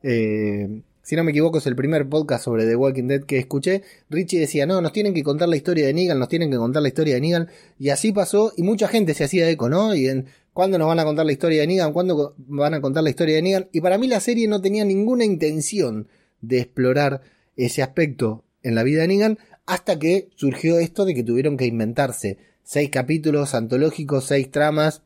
Eh, 0.03 0.81
si 1.07 1.15
no 1.15 1.23
me 1.23 1.31
equivoco, 1.31 1.59
es 1.59 1.65
el 1.67 1.75
primer 1.77 2.09
podcast 2.09 2.43
sobre 2.43 2.65
The 2.65 2.75
Walking 2.75 3.07
Dead 3.07 3.23
que 3.23 3.37
escuché. 3.37 3.81
Richie 4.09 4.41
decía, 4.41 4.65
no, 4.65 4.81
nos 4.81 4.91
tienen 4.91 5.13
que 5.13 5.23
contar 5.23 5.47
la 5.47 5.55
historia 5.55 5.85
de 5.85 5.93
Negan, 5.93 6.19
nos 6.19 6.27
tienen 6.27 6.51
que 6.51 6.57
contar 6.57 6.81
la 6.81 6.89
historia 6.89 7.13
de 7.13 7.21
Negan. 7.21 7.47
Y 7.79 7.91
así 7.91 8.11
pasó, 8.11 8.51
y 8.57 8.63
mucha 8.63 8.89
gente 8.89 9.13
se 9.13 9.23
hacía 9.23 9.49
eco, 9.49 9.69
¿no? 9.69 9.95
Y 9.95 10.09
en, 10.09 10.25
¿cuándo 10.51 10.77
nos 10.77 10.89
van 10.89 10.99
a 10.99 11.05
contar 11.05 11.25
la 11.25 11.31
historia 11.31 11.61
de 11.61 11.67
Negan? 11.67 11.93
¿Cuándo 11.93 12.35
van 12.35 12.73
a 12.73 12.81
contar 12.81 13.05
la 13.05 13.09
historia 13.09 13.35
de 13.35 13.41
Negan? 13.41 13.69
Y 13.71 13.79
para 13.79 13.97
mí 13.97 14.07
la 14.07 14.19
serie 14.19 14.49
no 14.49 14.59
tenía 14.59 14.83
ninguna 14.83 15.23
intención 15.23 16.09
de 16.41 16.59
explorar 16.59 17.21
ese 17.55 17.81
aspecto 17.81 18.43
en 18.61 18.75
la 18.75 18.83
vida 18.83 19.03
de 19.03 19.07
Negan, 19.07 19.39
hasta 19.65 19.97
que 19.97 20.27
surgió 20.35 20.77
esto 20.77 21.05
de 21.05 21.15
que 21.15 21.23
tuvieron 21.23 21.55
que 21.55 21.67
inventarse 21.67 22.37
seis 22.63 22.89
capítulos 22.89 23.55
antológicos, 23.55 24.25
seis 24.25 24.51
tramas, 24.51 25.03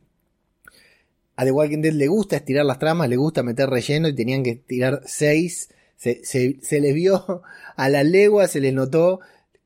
a 1.36 1.46
The 1.46 1.52
Walking 1.52 1.82
Dead 1.84 1.94
le 1.94 2.08
gusta 2.08 2.38
estirar 2.38 2.66
las 2.66 2.80
tramas, 2.80 3.08
le 3.08 3.18
gusta 3.18 3.44
meter 3.44 3.70
relleno 3.70 4.08
y 4.08 4.16
tenían 4.16 4.42
que 4.42 4.56
tirar 4.56 5.04
seis 5.06 5.70
se, 6.02 6.58
se, 6.62 6.82
les 6.82 6.96
vio 6.96 7.44
a 7.76 7.90
la 7.90 8.04
legua, 8.04 8.48
se 8.48 8.60
les 8.60 8.74
notó 8.74 9.20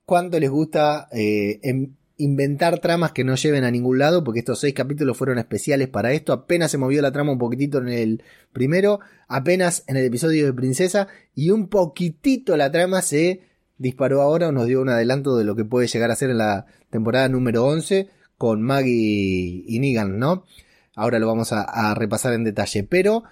cuánto 0.05 0.37
les 0.37 0.49
gusta 0.49 1.07
eh, 1.13 1.61
em, 1.63 1.93
inventar 2.17 2.79
tramas 2.79 3.13
que 3.13 3.23
no 3.23 3.35
lleven 3.35 3.63
a 3.63 3.71
ningún 3.71 3.99
lado, 3.99 4.23
porque 4.25 4.39
estos 4.39 4.59
seis 4.59 4.73
capítulos 4.73 5.17
fueron 5.17 5.37
especiales 5.37 5.87
para 5.87 6.11
esto. 6.11 6.33
Apenas 6.33 6.71
se 6.71 6.77
movió 6.77 7.01
la 7.01 7.13
trama 7.13 7.31
un 7.31 7.37
poquitito 7.37 7.77
en 7.77 7.87
el 7.87 8.23
primero, 8.51 8.99
apenas 9.29 9.85
en 9.87 9.95
el 9.95 10.05
episodio 10.05 10.45
de 10.45 10.51
Princesa, 10.51 11.07
y 11.33 11.51
un 11.51 11.69
poquitito 11.69 12.57
la 12.57 12.69
trama 12.69 13.01
se 13.01 13.39
disparó 13.77 14.21
ahora 14.21 14.49
o 14.49 14.51
nos 14.51 14.67
dio 14.67 14.81
un 14.81 14.89
adelanto 14.89 15.37
de 15.37 15.45
lo 15.45 15.55
que 15.55 15.63
puede 15.63 15.87
llegar 15.87 16.11
a 16.11 16.17
ser 16.17 16.31
en 16.31 16.39
la 16.39 16.65
temporada 16.89 17.29
número 17.29 17.65
11 17.65 18.09
con 18.37 18.61
Maggie 18.61 19.63
y 19.65 19.79
Negan, 19.79 20.19
¿no? 20.19 20.43
Ahora 20.95 21.19
lo 21.19 21.27
vamos 21.27 21.53
a 21.53 21.93
repasar 21.95 22.33
en 22.33 22.43
detalle, 22.43 22.83
pero 22.83 23.23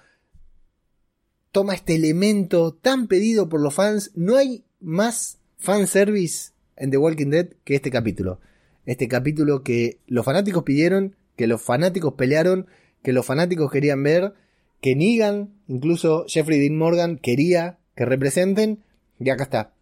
toma 1.53 1.75
este 1.75 1.95
elemento 1.95 2.74
tan 2.74 3.07
pedido 3.07 3.48
por 3.48 3.62
los 3.62 3.75
fans. 3.75 4.12
No 4.15 4.36
hay 4.38 4.65
más 4.81 5.38
fanservice 5.57 6.51
en 6.75 6.89
The 6.89 6.98
Walking 6.98 7.29
Dead 7.29 7.50
que 7.63 7.75
este 7.75 7.91
capítulo. 7.91 8.39
Este 8.86 9.07
capítulo 9.07 9.63
que 9.63 10.00
los 10.07 10.25
fanáticos 10.25 10.63
pidieron, 10.63 11.15
que 11.38 11.48
los 11.48 11.62
fanáticos 11.62 12.15
pelearon, 12.15 12.65
que 13.03 13.13
los 13.13 13.25
fanáticos 13.25 13.72
querían 13.72 14.01
ver, 14.01 14.33
que 14.81 14.95
Negan, 14.95 15.53
incluso 15.67 16.25
Jeffrey 16.27 16.60
Dean 16.60 16.75
Morgan, 16.75 17.17
quería 17.17 17.77
que 17.95 18.03
representen. 18.03 18.79
Y 19.19 19.29
acá 19.29 19.43
está. 19.43 19.74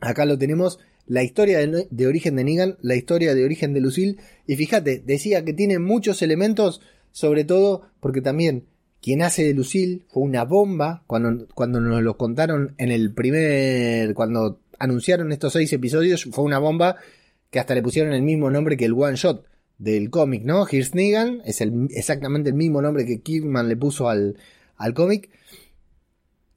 Acá 0.00 0.26
lo 0.26 0.36
tenemos. 0.36 0.80
la 1.06 1.22
historia 1.22 1.58
de, 1.58 1.86
de, 1.90 2.06
origen 2.08 2.34
de 2.34 2.44
Negan, 2.44 2.76
la 2.82 2.96
historia 2.96 3.36
de 3.36 3.44
origen 3.44 3.72
de 3.72 3.80
Lucille. 3.80 4.16
Y 4.48 4.56
fíjate, 4.56 4.98
decía 4.98 5.44
que 5.44 5.52
tiene 5.52 5.78
muchos 5.78 6.22
elementos, 6.22 6.80
sobre 7.12 7.44
todo 7.44 7.88
porque 8.00 8.20
también 8.20 8.64
quien 9.04 9.20
hace 9.20 9.44
de 9.44 9.52
Lucille 9.52 10.00
fue 10.08 10.22
una 10.22 10.44
bomba 10.44 11.02
cuando, 11.06 11.46
cuando 11.54 11.78
nos 11.78 12.02
lo 12.02 12.16
contaron 12.16 12.74
en 12.78 12.90
el 12.90 13.12
primer, 13.12 14.14
cuando 14.14 14.60
anunciaron 14.78 15.30
estos 15.30 15.52
seis 15.52 15.70
episodios, 15.74 16.24
fue 16.32 16.42
una 16.42 16.58
bomba 16.58 16.96
que 17.50 17.60
hasta 17.60 17.74
le 17.74 17.82
pusieron 17.82 18.14
el 18.14 18.22
mismo 18.22 18.48
nombre 18.48 18.78
que 18.78 18.86
el 18.86 18.94
one 18.94 19.16
shot 19.16 19.44
del 19.76 20.08
cómic, 20.08 20.44
¿no? 20.44 20.66
Here's 20.66 20.94
Negan 20.94 21.42
es 21.44 21.60
el, 21.60 21.88
exactamente 21.90 22.48
el 22.48 22.56
mismo 22.56 22.80
nombre 22.80 23.04
que 23.04 23.20
Kirkman 23.20 23.68
le 23.68 23.76
puso 23.76 24.08
al, 24.08 24.38
al 24.78 24.94
cómic 24.94 25.28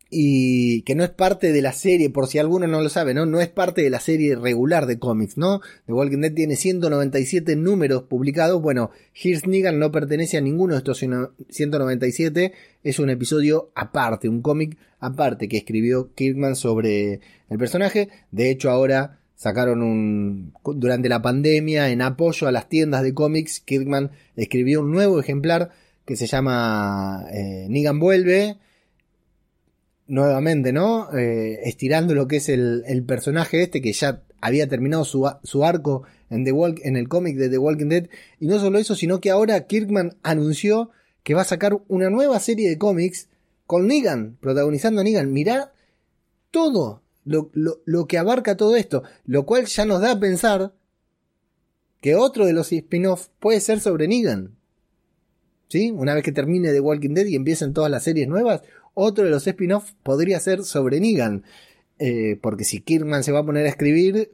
y 0.09 0.81
que 0.83 0.95
no 0.95 1.03
es 1.03 1.09
parte 1.09 1.51
de 1.51 1.61
la 1.61 1.73
serie, 1.73 2.09
por 2.09 2.27
si 2.27 2.39
alguno 2.39 2.67
no 2.67 2.81
lo 2.81 2.89
sabe, 2.89 3.13
¿no? 3.13 3.25
No 3.25 3.41
es 3.41 3.49
parte 3.49 3.81
de 3.81 3.89
la 3.89 3.99
serie 3.99 4.35
regular 4.35 4.85
de 4.85 4.99
cómics, 4.99 5.37
¿no? 5.37 5.61
The 5.85 5.93
Walking 5.93 6.19
Dead 6.19 6.33
tiene 6.33 6.55
197 6.55 7.55
números 7.55 8.03
publicados. 8.03 8.61
Bueno, 8.61 8.91
Here's 9.13 9.47
Negan 9.47 9.79
no 9.79 9.91
pertenece 9.91 10.37
a 10.37 10.41
ninguno 10.41 10.73
de 10.73 10.79
estos 10.79 10.99
197. 10.99 12.53
Es 12.83 12.99
un 12.99 13.09
episodio 13.09 13.71
aparte, 13.75 14.29
un 14.29 14.41
cómic 14.41 14.77
aparte 14.99 15.47
que 15.47 15.57
escribió 15.57 16.13
Kirkman 16.15 16.55
sobre 16.55 17.19
el 17.49 17.57
personaje. 17.57 18.09
De 18.31 18.49
hecho, 18.49 18.69
ahora 18.69 19.19
sacaron 19.35 19.81
un... 19.81 20.53
Durante 20.63 21.09
la 21.09 21.21
pandemia, 21.21 21.89
en 21.89 22.01
apoyo 22.01 22.47
a 22.47 22.51
las 22.51 22.69
tiendas 22.69 23.03
de 23.03 23.13
cómics, 23.13 23.59
Kirkman 23.59 24.11
escribió 24.35 24.81
un 24.81 24.91
nuevo 24.91 25.19
ejemplar 25.19 25.71
que 26.05 26.15
se 26.15 26.27
llama 26.27 27.25
eh, 27.33 27.67
Negan 27.69 27.99
Vuelve 27.99 28.57
nuevamente, 30.07 30.71
¿no? 30.71 31.09
Eh, 31.17 31.59
estirando 31.63 32.15
lo 32.15 32.27
que 32.27 32.37
es 32.37 32.49
el, 32.49 32.83
el, 32.87 33.03
personaje 33.03 33.61
este 33.61 33.81
que 33.81 33.93
ya 33.93 34.23
había 34.41 34.67
terminado 34.67 35.05
su, 35.05 35.29
su 35.43 35.63
arco 35.63 36.03
en, 36.29 36.45
The 36.45 36.51
Walk, 36.51 36.79
en 36.83 36.95
el 36.95 37.07
cómic 37.07 37.37
de 37.37 37.49
The 37.49 37.57
Walking 37.57 37.89
Dead. 37.89 38.09
Y 38.39 38.47
no 38.47 38.59
solo 38.59 38.79
eso, 38.79 38.95
sino 38.95 39.19
que 39.19 39.29
ahora 39.29 39.67
Kirkman 39.67 40.17
anunció 40.23 40.91
que 41.23 41.33
va 41.33 41.41
a 41.41 41.45
sacar 41.45 41.77
una 41.87 42.09
nueva 42.09 42.39
serie 42.39 42.69
de 42.69 42.77
cómics 42.77 43.29
con 43.65 43.87
Negan, 43.87 44.37
protagonizando 44.39 45.01
a 45.01 45.03
Negan. 45.03 45.33
Mirá 45.33 45.73
todo 46.51 47.01
lo, 47.25 47.49
lo, 47.53 47.81
lo 47.85 48.07
que 48.07 48.17
abarca 48.17 48.55
todo 48.55 48.75
esto, 48.75 49.03
lo 49.25 49.45
cual 49.45 49.65
ya 49.65 49.85
nos 49.85 50.01
da 50.01 50.11
a 50.11 50.19
pensar 50.19 50.73
que 52.01 52.15
otro 52.15 52.45
de 52.45 52.53
los 52.53 52.71
spin-off 52.71 53.27
puede 53.39 53.59
ser 53.59 53.79
sobre 53.79 54.07
Negan. 54.07 54.55
¿Sí? 55.69 55.91
Una 55.91 56.13
vez 56.13 56.23
que 56.23 56.31
termine 56.31 56.71
The 56.71 56.79
Walking 56.79 57.13
Dead 57.13 57.25
y 57.25 57.35
empiecen 57.35 57.73
todas 57.73 57.91
las 57.91 58.03
series 58.03 58.29
nuevas, 58.29 58.61
otro 58.99 59.25
de 59.25 59.29
los 59.29 59.45
spin-offs 59.45 59.95
podría 60.01 60.39
ser 60.39 60.63
sobre 60.63 60.99
Negan. 60.99 61.43
Eh, 61.99 62.37
porque 62.41 62.63
si 62.63 62.81
Kirkman 62.81 63.23
se 63.23 63.31
va 63.31 63.39
a 63.39 63.45
poner 63.45 63.65
a 63.65 63.69
escribir, 63.69 64.31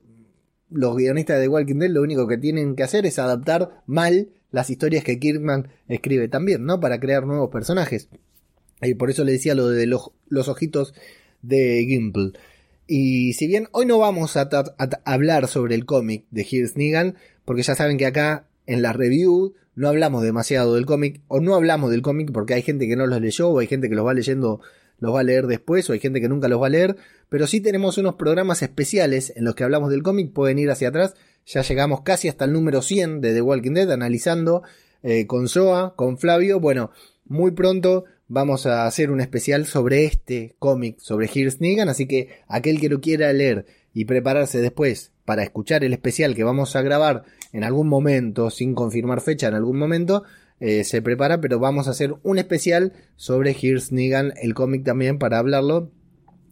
los 0.70 0.96
guionistas 0.96 1.40
de 1.40 1.50
Walking 1.50 1.80
Dead 1.80 1.90
lo 1.90 2.02
único 2.02 2.28
que 2.28 2.38
tienen 2.38 2.76
que 2.76 2.84
hacer 2.84 3.06
es 3.06 3.20
adaptar 3.20 3.84
mal 3.86 4.30
las 4.52 4.70
historias 4.70 5.04
que 5.04 5.20
Kirkman 5.20 5.68
escribe 5.88 6.30
también, 6.30 6.64
¿no? 6.64 6.80
Para 6.80 7.00
crear 7.00 7.26
nuevos 7.26 7.50
personajes. 7.50 8.08
Y 8.82 8.94
por 8.94 9.10
eso 9.10 9.26
le 9.26 9.34
decía 9.34 9.54
lo 9.54 9.68
de 9.68 9.86
los, 9.86 10.12
los 10.28 10.48
ojitos 10.48 10.94
de 11.42 11.86
Gimple. 11.88 12.32
Y 12.88 13.34
si 13.34 13.48
bien 13.48 13.68
hoy 13.72 13.86
no 13.86 13.98
vamos 13.98 14.38
a, 14.38 14.50
hablar 15.04 15.48
sobre 15.48 15.76
el 15.76 15.86
cómic 15.86 16.26
de 16.32 16.48
Here's 16.50 16.78
Negan, 16.78 17.16
porque 17.44 17.64
ya 17.64 17.76
saben 17.76 17.98
que 17.98 18.06
acá 18.06 18.48
en 18.66 18.82
la 18.82 18.94
review 18.94 19.56
no 19.76 19.88
hablamos 19.88 20.24
demasiado 20.24 20.76
del 20.76 20.86
cómic, 20.86 21.22
o 21.28 21.40
no 21.40 21.56
hablamos 21.56 21.92
del 21.92 22.02
cómic 22.02 22.32
porque 22.32 22.54
hay 22.54 22.62
gente 22.62 22.88
que 22.88 22.96
no 22.96 23.08
los 23.08 23.22
leyó, 23.22 23.50
o 23.50 23.60
hay 23.60 23.68
gente 23.68 23.90
que 23.90 23.96
los 23.96 24.06
va 24.06 24.14
leyendo, 24.14 24.62
los 25.00 25.14
va 25.14 25.22
a 25.22 25.24
leer 25.24 25.48
después, 25.48 25.90
o 25.90 25.94
hay 25.94 26.00
gente 26.00 26.22
que 26.22 26.30
nunca 26.30 26.48
los 26.48 26.62
va 26.62 26.68
a 26.68 26.70
leer, 26.70 26.96
pero 27.30 27.48
sí 27.48 27.62
tenemos 27.62 27.98
unos 27.98 28.16
programas 28.16 28.62
especiales 28.62 29.34
en 29.36 29.46
los 29.46 29.56
que 29.56 29.64
hablamos 29.64 29.90
del 29.90 30.04
cómic, 30.04 30.32
pueden 30.32 30.60
ir 30.60 30.70
hacia 30.70 30.90
atrás, 30.90 31.16
ya 31.46 31.62
llegamos 31.62 32.02
casi 32.02 32.28
hasta 32.30 32.46
el 32.46 32.54
número 32.54 32.82
100 32.82 33.22
de 33.22 33.34
The 33.34 33.42
Walking 33.42 33.74
Dead, 33.74 33.92
analizando 33.92 34.64
eh, 35.02 35.28
con 35.28 35.48
Soa, 35.48 35.96
con 35.96 36.18
Flavio, 36.18 36.60
bueno, 36.60 36.92
muy 37.26 37.52
pronto 37.52 38.06
vamos 38.28 38.66
a 38.66 38.86
hacer 38.86 39.12
un 39.12 39.22
especial 39.22 39.66
sobre 39.66 40.06
este 40.06 40.56
cómic, 40.60 41.00
sobre 41.00 41.30
Here's 41.34 41.62
Negan, 41.62 41.90
así 41.90 42.08
que 42.08 42.30
aquel 42.48 42.80
que 42.80 42.90
lo 42.90 43.02
quiera 43.02 43.32
leer 43.34 43.66
y 43.94 44.06
prepararse 44.06 44.60
después 44.60 45.12
para 45.26 45.44
escuchar 45.44 45.84
el 45.84 45.94
especial 45.94 46.36
que 46.36 46.44
vamos 46.44 46.76
a 46.76 46.82
grabar 46.82 47.24
en 47.54 47.64
algún 47.64 47.88
momento, 47.88 48.50
sin 48.50 48.74
confirmar 48.74 49.22
fecha, 49.22 49.48
en 49.48 49.54
algún 49.54 49.78
momento, 49.78 50.24
eh, 50.60 50.84
se 50.84 51.02
prepara, 51.02 51.40
pero 51.40 51.60
vamos 51.60 51.88
a 51.88 51.92
hacer 51.92 52.16
un 52.24 52.40
especial 52.40 52.94
sobre 53.16 53.52
Here's 53.52 53.92
Negan, 53.92 54.34
el 54.42 54.54
cómic 54.54 54.84
también, 54.84 55.20
para 55.20 55.38
hablarlo. 55.38 55.92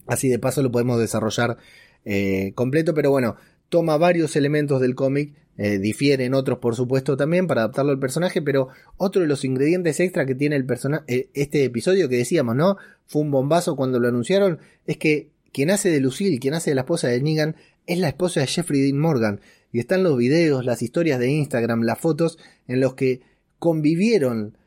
Así 0.06 0.30
de 0.30 0.40
paso 0.40 0.62
lo 0.62 0.72
podemos 0.72 1.00
desarrollar 1.00 1.58
eh, 2.06 2.54
completo, 2.56 2.94
pero 2.94 3.10
bueno, 3.10 3.36
toma 3.70 3.98
varios 3.98 4.36
elementos 4.36 4.80
del 4.80 4.96
cómic, 4.96 5.34
eh, 5.58 5.80
difieren 5.80 6.34
otros 6.34 6.60
por 6.60 6.76
supuesto 6.76 7.18
también 7.18 7.48
para 7.48 7.62
adaptarlo 7.62 7.92
al 7.92 8.00
personaje, 8.00 8.42
pero 8.42 8.70
otro 8.98 9.22
de 9.22 9.28
los 9.28 9.44
ingredientes 9.44 10.00
extra 10.00 10.26
que 10.26 10.36
tiene 10.36 10.56
el 10.56 10.66
personaje, 10.66 11.30
este 11.34 11.64
episodio 11.64 12.10
que 12.10 12.18
decíamos, 12.18 12.56
¿no? 12.56 12.78
Fue 13.06 13.22
un 13.22 13.32
bombazo 13.32 13.76
cuando 13.76 14.00
lo 14.00 14.08
anunciaron, 14.08 14.60
es 14.86 14.98
que 14.98 15.30
quien 15.52 15.70
hace 15.70 15.90
de 15.90 16.00
Lucille, 16.00 16.40
quien 16.40 16.54
hace 16.54 16.72
de 16.72 16.76
la 16.76 16.82
esposa 16.82 17.08
de 17.08 17.22
Negan, 17.22 17.56
es 17.88 18.00
la 18.00 18.10
esposa 18.10 18.40
de 18.40 18.48
Jeffrey 18.48 18.82
Dean 18.82 18.98
Morgan. 18.98 19.42
Y 19.72 19.80
están 19.80 20.04
los 20.04 20.18
videos, 20.18 20.66
las 20.66 20.82
historias 20.82 21.20
de 21.20 21.30
Instagram, 21.30 21.84
las 21.84 22.00
fotos 22.00 22.38
en 22.68 22.80
los 22.80 22.96
que 22.96 23.22
convivieron 23.60 24.58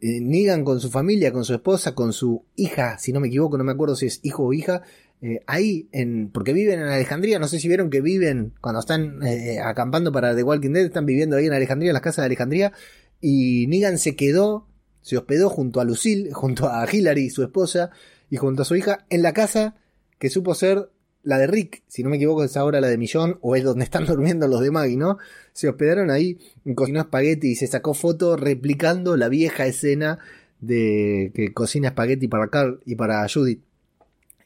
eh, 0.00 0.20
Negan 0.20 0.64
con 0.64 0.80
su 0.80 0.90
familia, 0.90 1.32
con 1.32 1.44
su 1.44 1.54
esposa, 1.54 1.94
con 1.94 2.12
su 2.12 2.44
hija, 2.54 2.98
si 2.98 3.12
no 3.12 3.18
me 3.18 3.28
equivoco, 3.28 3.58
no 3.58 3.64
me 3.64 3.72
acuerdo 3.72 3.96
si 3.96 4.06
es 4.06 4.20
hijo 4.22 4.44
o 4.44 4.52
hija, 4.52 4.82
eh, 5.20 5.40
ahí, 5.48 5.88
en, 5.90 6.30
porque 6.30 6.52
viven 6.52 6.78
en 6.78 6.86
Alejandría, 6.86 7.40
no 7.40 7.48
sé 7.48 7.58
si 7.58 7.66
vieron 7.66 7.90
que 7.90 8.00
viven, 8.00 8.52
cuando 8.60 8.78
están 8.78 9.20
eh, 9.26 9.58
acampando 9.58 10.12
para 10.12 10.36
The 10.36 10.44
Walking 10.44 10.70
Dead, 10.70 10.84
están 10.84 11.04
viviendo 11.04 11.36
ahí 11.36 11.46
en 11.46 11.52
Alejandría, 11.52 11.90
en 11.90 11.94
las 11.94 12.02
casas 12.02 12.22
de 12.22 12.26
Alejandría, 12.26 12.72
y 13.20 13.66
Negan 13.66 13.98
se 13.98 14.14
quedó, 14.14 14.68
se 15.02 15.16
hospedó 15.16 15.50
junto 15.50 15.80
a 15.80 15.84
Lucille, 15.84 16.32
junto 16.32 16.68
a 16.68 16.86
Hillary, 16.90 17.30
su 17.30 17.42
esposa, 17.42 17.90
y 18.30 18.36
junto 18.36 18.62
a 18.62 18.64
su 18.64 18.76
hija, 18.76 19.04
en 19.10 19.22
la 19.22 19.32
casa 19.32 19.74
que 20.20 20.30
supo 20.30 20.54
ser 20.54 20.90
la 21.22 21.38
de 21.38 21.46
Rick, 21.46 21.82
si 21.88 22.02
no 22.02 22.10
me 22.10 22.16
equivoco 22.16 22.44
es 22.44 22.56
ahora 22.56 22.80
la 22.80 22.88
de 22.88 22.98
Millón, 22.98 23.38
o 23.42 23.56
es 23.56 23.64
donde 23.64 23.84
están 23.84 24.06
durmiendo 24.06 24.48
los 24.48 24.60
de 24.60 24.70
Maggie, 24.70 24.96
¿no? 24.96 25.18
Se 25.52 25.68
hospedaron 25.68 26.10
ahí, 26.10 26.38
cocinó 26.74 27.00
espagueti 27.00 27.48
y 27.48 27.54
se 27.56 27.66
sacó 27.66 27.94
foto 27.94 28.36
replicando 28.36 29.16
la 29.16 29.28
vieja 29.28 29.66
escena 29.66 30.18
de 30.60 31.32
que 31.34 31.52
cocina 31.52 31.88
espagueti 31.88 32.28
para 32.28 32.48
Carl 32.48 32.80
y 32.84 32.94
para 32.94 33.26
Judith. 33.28 33.62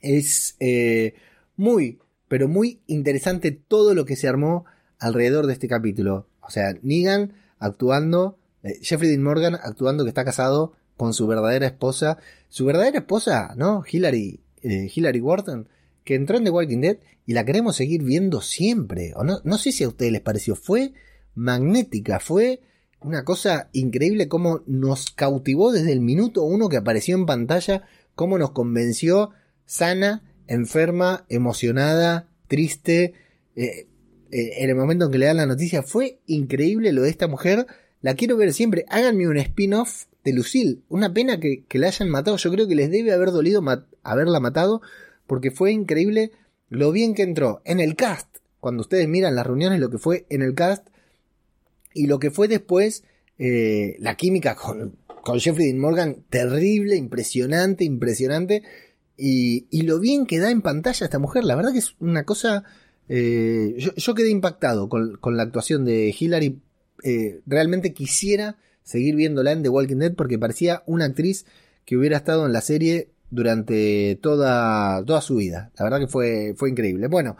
Es 0.00 0.56
eh, 0.60 1.14
muy, 1.56 1.98
pero 2.28 2.48
muy 2.48 2.80
interesante 2.86 3.52
todo 3.52 3.94
lo 3.94 4.04
que 4.04 4.16
se 4.16 4.28
armó 4.28 4.64
alrededor 4.98 5.46
de 5.46 5.52
este 5.52 5.68
capítulo. 5.68 6.26
O 6.40 6.50
sea, 6.50 6.74
Negan 6.82 7.34
actuando, 7.58 8.38
eh, 8.62 8.78
Jeffrey 8.82 9.10
Dean 9.10 9.22
Morgan 9.22 9.54
actuando 9.54 10.04
que 10.04 10.08
está 10.08 10.24
casado 10.24 10.72
con 10.96 11.14
su 11.14 11.26
verdadera 11.26 11.66
esposa. 11.66 12.18
Su 12.48 12.64
verdadera 12.64 12.98
esposa, 12.98 13.54
¿no? 13.56 13.84
Hillary, 13.88 14.40
eh, 14.62 14.90
Hillary 14.92 15.20
Wharton 15.20 15.68
que 16.04 16.14
entró 16.14 16.36
en 16.36 16.44
The 16.44 16.50
Walking 16.50 16.80
Dead 16.80 16.98
y 17.26 17.32
la 17.34 17.44
queremos 17.44 17.76
seguir 17.76 18.02
viendo 18.02 18.40
siempre. 18.40 19.12
O 19.16 19.24
no, 19.24 19.40
no 19.44 19.58
sé 19.58 19.72
si 19.72 19.84
a 19.84 19.88
ustedes 19.88 20.12
les 20.12 20.20
pareció, 20.20 20.56
fue 20.56 20.92
magnética, 21.34 22.20
fue 22.20 22.60
una 23.00 23.24
cosa 23.24 23.68
increíble 23.72 24.28
como 24.28 24.62
nos 24.66 25.10
cautivó 25.10 25.72
desde 25.72 25.92
el 25.92 26.00
minuto 26.00 26.44
uno 26.44 26.68
que 26.68 26.76
apareció 26.76 27.16
en 27.16 27.26
pantalla, 27.26 27.82
cómo 28.14 28.38
nos 28.38 28.52
convenció 28.52 29.30
sana, 29.64 30.22
enferma, 30.46 31.24
emocionada, 31.28 32.28
triste. 32.46 33.14
Eh, 33.56 33.86
eh, 34.30 34.52
en 34.58 34.70
el 34.70 34.76
momento 34.76 35.06
en 35.06 35.10
que 35.10 35.18
le 35.18 35.26
dan 35.26 35.38
la 35.38 35.46
noticia, 35.46 35.82
fue 35.82 36.20
increíble 36.26 36.92
lo 36.92 37.02
de 37.02 37.10
esta 37.10 37.26
mujer. 37.26 37.66
La 38.00 38.14
quiero 38.14 38.36
ver 38.36 38.52
siempre. 38.52 38.84
Háganme 38.88 39.28
un 39.28 39.36
spin-off 39.36 40.04
de 40.24 40.32
Lucille. 40.32 40.80
Una 40.88 41.12
pena 41.12 41.40
que, 41.40 41.64
que, 41.68 41.78
la 41.78 41.88
hayan 41.88 42.08
matado. 42.08 42.36
Yo 42.36 42.50
creo 42.50 42.68
que 42.68 42.74
les 42.74 42.90
debe 42.90 43.12
haber 43.12 43.30
dolido 43.30 43.62
haberla 44.02 44.40
matado 44.40 44.82
porque 45.26 45.50
fue 45.50 45.72
increíble 45.72 46.32
lo 46.68 46.90
bien 46.92 47.14
que 47.14 47.22
entró 47.22 47.60
en 47.64 47.80
el 47.80 47.96
cast. 47.96 48.38
Cuando 48.60 48.80
ustedes 48.82 49.08
miran 49.08 49.34
las 49.34 49.46
reuniones, 49.46 49.80
lo 49.80 49.90
que 49.90 49.98
fue 49.98 50.26
en 50.30 50.42
el 50.42 50.54
cast 50.54 50.86
y 51.94 52.06
lo 52.06 52.18
que 52.18 52.30
fue 52.30 52.48
después, 52.48 53.04
eh, 53.38 53.96
la 53.98 54.16
química 54.16 54.54
con, 54.54 54.96
con 55.22 55.40
Jeffrey 55.40 55.66
Dean 55.66 55.78
Morgan, 55.78 56.24
terrible, 56.30 56.96
impresionante, 56.96 57.84
impresionante. 57.84 58.62
Y, 59.16 59.66
y, 59.70 59.82
lo 59.82 60.00
bien 60.00 60.26
que 60.26 60.38
da 60.38 60.50
en 60.50 60.62
pantalla 60.62 61.04
esta 61.04 61.18
mujer, 61.18 61.44
la 61.44 61.56
verdad 61.56 61.72
que 61.72 61.78
es 61.78 61.94
una 62.00 62.24
cosa... 62.24 62.64
Eh, 63.08 63.74
yo, 63.78 63.94
yo, 63.94 64.14
quedé 64.14 64.30
impactado 64.30 64.88
con, 64.88 65.16
con, 65.18 65.36
la 65.36 65.42
actuación 65.42 65.84
de 65.84 66.14
Hillary. 66.18 66.60
Eh, 67.04 67.40
realmente 67.46 67.92
quisiera 67.92 68.56
seguir 68.82 69.16
viéndola 69.16 69.52
en 69.52 69.62
The 69.62 69.68
Walking 69.68 69.96
Dead 69.96 70.14
porque 70.14 70.38
parecía 70.38 70.82
una 70.86 71.04
actriz 71.04 71.44
que 71.84 71.96
hubiera 71.96 72.16
estado 72.16 72.46
en 72.46 72.52
la 72.52 72.60
serie 72.60 73.11
durante 73.32 74.18
toda, 74.22 75.04
toda 75.04 75.20
su 75.20 75.36
vida. 75.36 75.72
La 75.78 75.84
verdad 75.84 75.98
que 75.98 76.06
fue, 76.06 76.54
fue 76.56 76.70
increíble. 76.70 77.08
Bueno, 77.08 77.36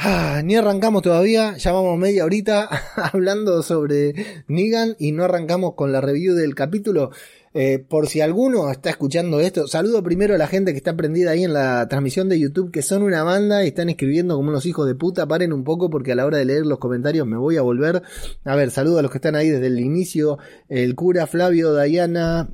Ah, 0.00 0.42
ni 0.44 0.54
arrancamos 0.54 1.02
todavía, 1.02 1.56
llevamos 1.56 1.98
media 1.98 2.24
horita 2.24 2.68
hablando 3.12 3.64
sobre 3.64 4.14
Negan 4.46 4.94
y 5.00 5.10
no 5.10 5.24
arrancamos 5.24 5.74
con 5.74 5.90
la 5.90 6.00
review 6.00 6.36
del 6.36 6.54
capítulo. 6.54 7.10
Eh, 7.52 7.80
por 7.80 8.06
si 8.06 8.20
alguno 8.20 8.70
está 8.70 8.90
escuchando 8.90 9.40
esto, 9.40 9.66
saludo 9.66 10.04
primero 10.04 10.36
a 10.36 10.38
la 10.38 10.46
gente 10.46 10.70
que 10.70 10.76
está 10.76 10.94
prendida 10.96 11.32
ahí 11.32 11.42
en 11.42 11.52
la 11.52 11.88
transmisión 11.88 12.28
de 12.28 12.38
YouTube, 12.38 12.70
que 12.70 12.82
son 12.82 13.02
una 13.02 13.24
banda 13.24 13.64
y 13.64 13.68
están 13.68 13.88
escribiendo 13.88 14.36
como 14.36 14.50
unos 14.50 14.66
hijos 14.66 14.86
de 14.86 14.94
puta. 14.94 15.26
Paren 15.26 15.52
un 15.52 15.64
poco 15.64 15.90
porque 15.90 16.12
a 16.12 16.14
la 16.14 16.26
hora 16.26 16.38
de 16.38 16.44
leer 16.44 16.64
los 16.64 16.78
comentarios 16.78 17.26
me 17.26 17.36
voy 17.36 17.56
a 17.56 17.62
volver. 17.62 18.02
A 18.44 18.54
ver, 18.54 18.70
saludo 18.70 19.00
a 19.00 19.02
los 19.02 19.10
que 19.10 19.18
están 19.18 19.34
ahí 19.34 19.48
desde 19.48 19.66
el 19.66 19.80
inicio: 19.80 20.38
el 20.68 20.94
cura 20.94 21.26
Flavio, 21.26 21.72
Dayana, 21.72 22.50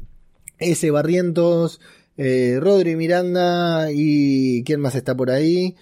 S. 0.59 0.90
Barrientos, 0.90 1.79
eh, 2.16 2.59
Rodri 2.61 2.96
Miranda 2.96 3.88
y 3.92 4.62
¿quién 4.64 4.81
más 4.81 4.94
está 4.94 5.16
por 5.16 5.31
ahí? 5.31 5.77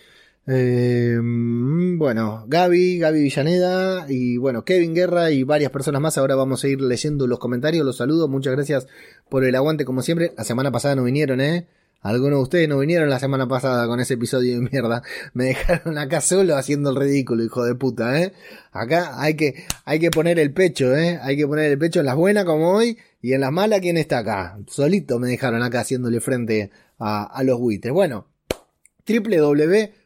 Eh, 0.46 1.18
bueno, 1.22 2.44
Gaby, 2.48 2.98
Gaby 2.98 3.22
Villaneda 3.22 4.06
y 4.08 4.38
bueno, 4.38 4.64
Kevin 4.64 4.94
Guerra 4.94 5.30
y 5.30 5.44
varias 5.44 5.70
personas 5.70 6.00
más. 6.00 6.18
Ahora 6.18 6.34
vamos 6.34 6.64
a 6.64 6.68
ir 6.68 6.80
leyendo 6.80 7.26
los 7.26 7.38
comentarios, 7.38 7.86
los 7.86 7.96
saludos. 7.96 8.28
Muchas 8.28 8.54
gracias 8.54 8.86
por 9.28 9.44
el 9.44 9.54
aguante 9.54 9.84
como 9.84 10.02
siempre. 10.02 10.32
La 10.36 10.44
semana 10.44 10.72
pasada 10.72 10.96
no 10.96 11.04
vinieron, 11.04 11.40
¿eh? 11.40 11.66
Algunos 12.00 12.38
de 12.40 12.42
ustedes 12.42 12.68
no 12.68 12.80
vinieron 12.80 13.08
la 13.08 13.20
semana 13.20 13.46
pasada 13.46 13.86
con 13.86 14.00
ese 14.00 14.14
episodio 14.14 14.54
de 14.56 14.68
mierda. 14.70 15.02
Me 15.34 15.44
dejaron 15.44 15.96
acá 15.98 16.20
solo 16.20 16.56
haciendo 16.56 16.90
el 16.90 16.96
ridículo, 16.96 17.44
hijo 17.44 17.64
de 17.64 17.76
puta, 17.76 18.20
¿eh? 18.20 18.32
Acá 18.72 19.20
hay 19.20 19.34
que, 19.36 19.64
hay 19.84 20.00
que 20.00 20.10
poner 20.10 20.40
el 20.40 20.52
pecho, 20.52 20.96
¿eh? 20.96 21.20
Hay 21.22 21.36
que 21.36 21.46
poner 21.46 21.70
el 21.70 21.78
pecho 21.78 22.00
en 22.00 22.06
las 22.06 22.16
buenas 22.16 22.44
como 22.44 22.72
hoy 22.72 22.98
y 23.22 23.32
en 23.32 23.40
las 23.40 23.52
malas, 23.52 23.80
¿quién 23.80 23.96
está 23.96 24.18
acá? 24.18 24.58
Solito 24.66 25.18
me 25.18 25.28
dejaron 25.28 25.62
acá 25.62 25.80
haciéndole 25.80 26.20
frente 26.20 26.70
a, 26.98 27.42
los 27.44 27.58
buitres. 27.58 27.94
Bueno, 27.94 28.26
www 29.08 30.02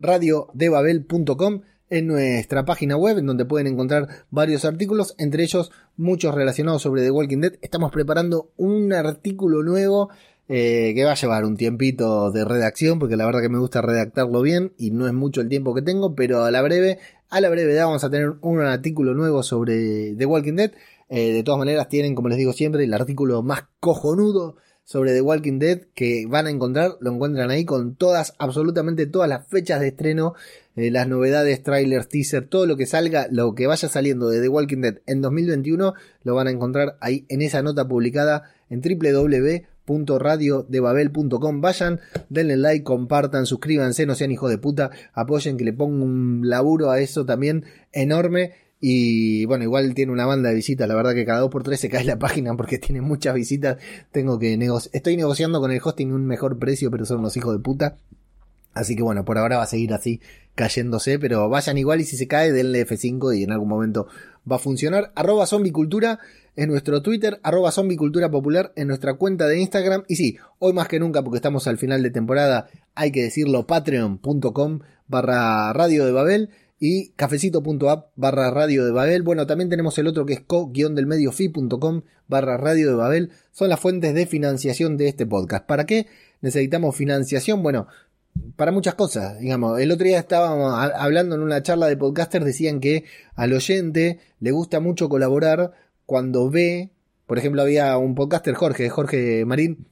radiodebabel.com 0.00 1.60
en 1.90 2.06
nuestra 2.06 2.64
página 2.64 2.96
web 2.96 3.18
en 3.18 3.26
donde 3.26 3.44
pueden 3.44 3.66
encontrar 3.66 4.08
varios 4.30 4.64
artículos, 4.64 5.14
entre 5.18 5.44
ellos 5.44 5.70
muchos 5.96 6.34
relacionados 6.34 6.82
sobre 6.82 7.02
The 7.02 7.10
Walking 7.10 7.40
Dead. 7.40 7.52
Estamos 7.60 7.92
preparando 7.92 8.52
un 8.56 8.92
artículo 8.92 9.62
nuevo 9.62 10.08
eh, 10.48 10.92
que 10.94 11.04
va 11.04 11.12
a 11.12 11.16
llevar 11.16 11.44
un 11.44 11.56
tiempito 11.56 12.30
de 12.30 12.44
redacción 12.44 12.98
porque 12.98 13.16
la 13.16 13.26
verdad 13.26 13.42
que 13.42 13.48
me 13.48 13.58
gusta 13.58 13.80
redactarlo 13.80 14.42
bien 14.42 14.72
y 14.76 14.90
no 14.90 15.06
es 15.06 15.12
mucho 15.12 15.40
el 15.40 15.48
tiempo 15.48 15.74
que 15.74 15.82
tengo, 15.82 16.14
pero 16.14 16.44
a 16.44 16.50
la 16.50 16.62
breve, 16.62 16.98
a 17.30 17.40
la 17.40 17.48
brevedad 17.48 17.86
vamos 17.86 18.02
a 18.02 18.10
tener 18.10 18.34
un 18.40 18.60
artículo 18.60 19.14
nuevo 19.14 19.42
sobre 19.42 20.14
The 20.16 20.26
Walking 20.26 20.56
Dead. 20.56 20.72
Eh, 21.08 21.32
de 21.32 21.42
todas 21.42 21.58
maneras 21.58 21.88
tienen, 21.88 22.14
como 22.14 22.28
les 22.28 22.38
digo 22.38 22.52
siempre, 22.52 22.84
el 22.84 22.94
artículo 22.94 23.42
más 23.42 23.64
cojonudo 23.80 24.56
sobre 24.84 25.12
The 25.12 25.20
Walking 25.22 25.58
Dead 25.58 25.80
que 25.94 26.26
van 26.28 26.46
a 26.46 26.50
encontrar, 26.50 26.92
lo 27.00 27.12
encuentran 27.12 27.50
ahí 27.50 27.64
con 27.64 27.96
todas, 27.96 28.34
absolutamente 28.38 29.06
todas 29.06 29.28
las 29.28 29.48
fechas 29.48 29.80
de 29.80 29.88
estreno, 29.88 30.34
eh, 30.76 30.90
las 30.90 31.08
novedades, 31.08 31.62
trailers, 31.62 32.08
teaser, 32.08 32.46
todo 32.46 32.66
lo 32.66 32.76
que 32.76 32.84
salga, 32.86 33.26
lo 33.30 33.54
que 33.54 33.66
vaya 33.66 33.88
saliendo 33.88 34.28
de 34.28 34.42
The 34.42 34.48
Walking 34.48 34.82
Dead 34.82 35.00
en 35.06 35.22
2021, 35.22 35.94
lo 36.22 36.34
van 36.34 36.48
a 36.48 36.50
encontrar 36.50 36.98
ahí 37.00 37.24
en 37.28 37.40
esa 37.40 37.62
nota 37.62 37.88
publicada 37.88 38.52
en 38.68 38.82
www.radiodebabel.com. 38.82 41.60
Vayan, 41.62 42.00
denle 42.28 42.58
like, 42.58 42.84
compartan, 42.84 43.46
suscríbanse, 43.46 44.04
no 44.04 44.14
sean 44.14 44.32
hijos 44.32 44.50
de 44.50 44.58
puta, 44.58 44.90
apoyen 45.14 45.56
que 45.56 45.64
le 45.64 45.72
pongo 45.72 46.04
un 46.04 46.42
laburo 46.44 46.90
a 46.90 47.00
eso 47.00 47.24
también 47.24 47.64
enorme 47.92 48.52
y 48.86 49.46
bueno, 49.46 49.64
igual 49.64 49.94
tiene 49.94 50.12
una 50.12 50.26
banda 50.26 50.50
de 50.50 50.56
visitas. 50.56 50.86
La 50.86 50.94
verdad 50.94 51.14
que 51.14 51.24
cada 51.24 51.40
dos 51.40 51.48
por 51.48 51.62
tres 51.62 51.80
se 51.80 51.88
cae 51.88 52.04
la 52.04 52.18
página 52.18 52.54
porque 52.54 52.76
tiene 52.76 53.00
muchas 53.00 53.34
visitas. 53.34 53.78
Tengo 54.12 54.38
que 54.38 54.58
negociar. 54.58 54.94
Estoy 54.94 55.16
negociando 55.16 55.58
con 55.58 55.72
el 55.72 55.80
hosting 55.82 56.12
un 56.12 56.26
mejor 56.26 56.58
precio, 56.58 56.90
pero 56.90 57.06
son 57.06 57.22
los 57.22 57.34
hijos 57.34 57.54
de 57.54 57.60
puta. 57.60 57.96
Así 58.74 58.94
que 58.94 59.02
bueno, 59.02 59.24
por 59.24 59.38
ahora 59.38 59.56
va 59.56 59.62
a 59.62 59.66
seguir 59.66 59.94
así 59.94 60.20
cayéndose, 60.54 61.18
pero 61.18 61.48
vayan 61.48 61.78
igual 61.78 62.02
y 62.02 62.04
si 62.04 62.18
se 62.18 62.28
cae, 62.28 62.52
denle 62.52 62.86
F5 62.86 63.34
y 63.34 63.44
en 63.44 63.52
algún 63.52 63.70
momento 63.70 64.06
va 64.50 64.56
a 64.56 64.58
funcionar. 64.58 65.12
Arroba 65.14 65.46
zombicultura 65.46 66.18
en 66.54 66.68
nuestro 66.68 67.00
Twitter, 67.00 67.40
arroba 67.42 67.72
zombicultura 67.72 68.30
popular 68.30 68.74
en 68.76 68.88
nuestra 68.88 69.14
cuenta 69.14 69.46
de 69.46 69.60
Instagram. 69.60 70.04
Y 70.08 70.16
sí, 70.16 70.36
hoy 70.58 70.74
más 70.74 70.88
que 70.88 71.00
nunca, 71.00 71.22
porque 71.22 71.38
estamos 71.38 71.66
al 71.68 71.78
final 71.78 72.02
de 72.02 72.10
temporada, 72.10 72.68
hay 72.94 73.12
que 73.12 73.22
decirlo, 73.22 73.66
patreon.com 73.66 74.80
barra 75.08 75.72
radio 75.72 76.04
de 76.04 76.12
Babel 76.12 76.50
y 76.86 77.12
cafecito.app 77.16 78.10
barra 78.14 78.50
radio 78.50 78.84
de 78.84 78.90
Babel. 78.90 79.22
Bueno, 79.22 79.46
también 79.46 79.70
tenemos 79.70 79.96
el 79.96 80.06
otro 80.06 80.26
que 80.26 80.34
es 80.34 80.40
co-delmediofi.com 80.40 82.02
barra 82.28 82.58
radio 82.58 82.90
de 82.90 82.94
Babel. 82.94 83.30
Son 83.52 83.70
las 83.70 83.80
fuentes 83.80 84.12
de 84.12 84.26
financiación 84.26 84.98
de 84.98 85.08
este 85.08 85.24
podcast. 85.24 85.64
¿Para 85.64 85.86
qué 85.86 86.08
necesitamos 86.42 86.94
financiación? 86.94 87.62
Bueno, 87.62 87.86
para 88.56 88.70
muchas 88.70 88.96
cosas, 88.96 89.40
digamos. 89.40 89.80
El 89.80 89.92
otro 89.92 90.06
día 90.06 90.18
estábamos 90.18 90.74
hablando 90.94 91.36
en 91.36 91.40
una 91.40 91.62
charla 91.62 91.86
de 91.86 91.96
podcaster, 91.96 92.44
decían 92.44 92.80
que 92.80 93.04
al 93.34 93.54
oyente 93.54 94.18
le 94.40 94.50
gusta 94.50 94.78
mucho 94.80 95.08
colaborar 95.08 95.72
cuando 96.04 96.50
ve, 96.50 96.90
por 97.26 97.38
ejemplo, 97.38 97.62
había 97.62 97.96
un 97.96 98.14
podcaster 98.14 98.52
Jorge, 98.52 98.90
Jorge 98.90 99.46
Marín, 99.46 99.86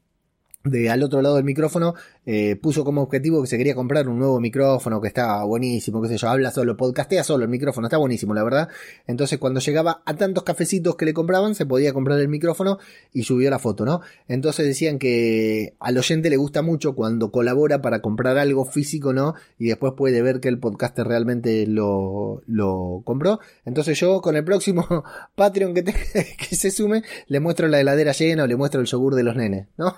de 0.65 0.91
al 0.91 1.03
otro 1.03 1.23
lado 1.23 1.37
del 1.37 1.45
micrófono 1.45 1.95
eh, 2.25 2.57
puso 2.57 2.85
como 2.85 3.03
objetivo 3.03 3.43
que 3.43 3.49
se 3.49 3.59
quería 3.59 3.75
comprar 3.75 4.09
un 4.09 4.19
nuevo 4.19 4.39
micrófono 4.39 5.01
que 5.01 5.09
está 5.09 5.43
buenísimo, 5.45 6.01
qué 6.01 6.09
sé 6.09 6.19
yo, 6.19 6.29
habla 6.29 6.51
solo, 6.53 6.77
podcastea 6.77 7.25
solo 7.25 7.45
el 7.45 7.51
micrófono, 7.51 7.89
está 7.89 7.97
buenísimo, 7.97 8.33
la 8.35 8.45
verdad. 8.45 8.69
Entonces 9.07 9.39
cuando 9.39 9.61
llegaba 9.61 10.03
a 10.05 10.15
tantos 10.15 10.45
cafecitos 10.45 10.97
que 10.97 11.05
le 11.05 11.15
compraban, 11.15 11.55
se 11.55 11.67
podía 11.67 11.93
comprar 11.93 12.21
el 12.21 12.29
micrófono 12.29 12.79
y 13.13 13.25
subió 13.25 13.51
la 13.51 13.59
foto, 13.59 13.85
¿no? 13.85 14.03
Entonces 14.29 14.67
decían 14.67 14.99
que 14.99 15.75
al 15.81 15.99
oyente 15.99 16.31
le 16.31 16.37
gusta 16.37 16.63
mucho 16.63 16.95
cuando 16.95 17.33
colabora 17.33 17.83
para 17.83 18.01
comprar 18.01 18.39
algo 18.39 18.65
físico, 18.65 19.13
¿no? 19.13 19.35
Y 19.59 19.67
después 19.67 19.95
puede 19.97 20.23
ver 20.23 20.41
que 20.41 20.49
el 20.49 20.59
podcaster 20.59 21.07
realmente 21.07 21.67
lo, 21.67 22.43
lo 22.47 23.03
compró. 23.05 23.41
Entonces 23.65 23.99
yo 23.99 24.21
con 24.21 24.37
el 24.37 24.45
próximo 24.45 24.87
Patreon 25.35 25.75
que, 25.75 25.85
que 26.49 26.57
se 26.57 26.71
sume, 26.71 27.03
le 27.27 27.41
muestro 27.41 27.67
la 27.69 27.81
heladera 27.81 28.13
llena 28.13 28.45
o 28.45 28.47
le 28.47 28.57
muestro 28.57 28.81
el 28.81 28.87
yogur 28.87 29.15
de 29.17 29.25
los 29.25 29.35
nenes, 29.35 29.67
¿no? 29.77 29.97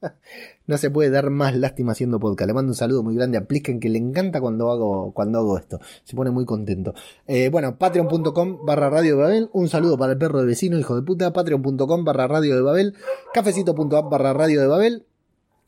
no 0.66 0.78
se 0.78 0.90
puede 0.90 1.10
dar 1.10 1.30
más 1.30 1.56
lástima 1.56 1.92
haciendo 1.92 2.18
podcast. 2.20 2.46
Le 2.46 2.54
mando 2.54 2.70
un 2.70 2.76
saludo 2.76 3.02
muy 3.02 3.14
grande 3.14 3.38
a 3.38 3.44
Plisken 3.46 3.80
que 3.80 3.88
le 3.88 3.98
encanta 3.98 4.40
cuando 4.40 4.70
hago, 4.70 5.12
cuando 5.12 5.38
hago 5.38 5.58
esto. 5.58 5.80
Se 6.04 6.16
pone 6.16 6.30
muy 6.30 6.44
contento. 6.44 6.94
Eh, 7.26 7.48
bueno, 7.50 7.76
patreon.com 7.76 8.64
barra 8.64 8.90
radio 8.90 9.16
de 9.16 9.22
Babel. 9.22 9.50
Un 9.52 9.68
saludo 9.68 9.98
para 9.98 10.12
el 10.12 10.18
perro 10.18 10.40
de 10.40 10.46
vecino, 10.46 10.78
hijo 10.78 10.96
de 10.96 11.02
puta. 11.02 11.32
Patreon.com 11.32 12.04
barra 12.04 12.26
radio 12.26 12.56
de 12.56 12.62
Babel. 12.62 12.94
Cafecito.app 13.34 14.10
barra 14.10 14.32
radio 14.32 14.60
de 14.60 14.66
Babel 14.66 15.06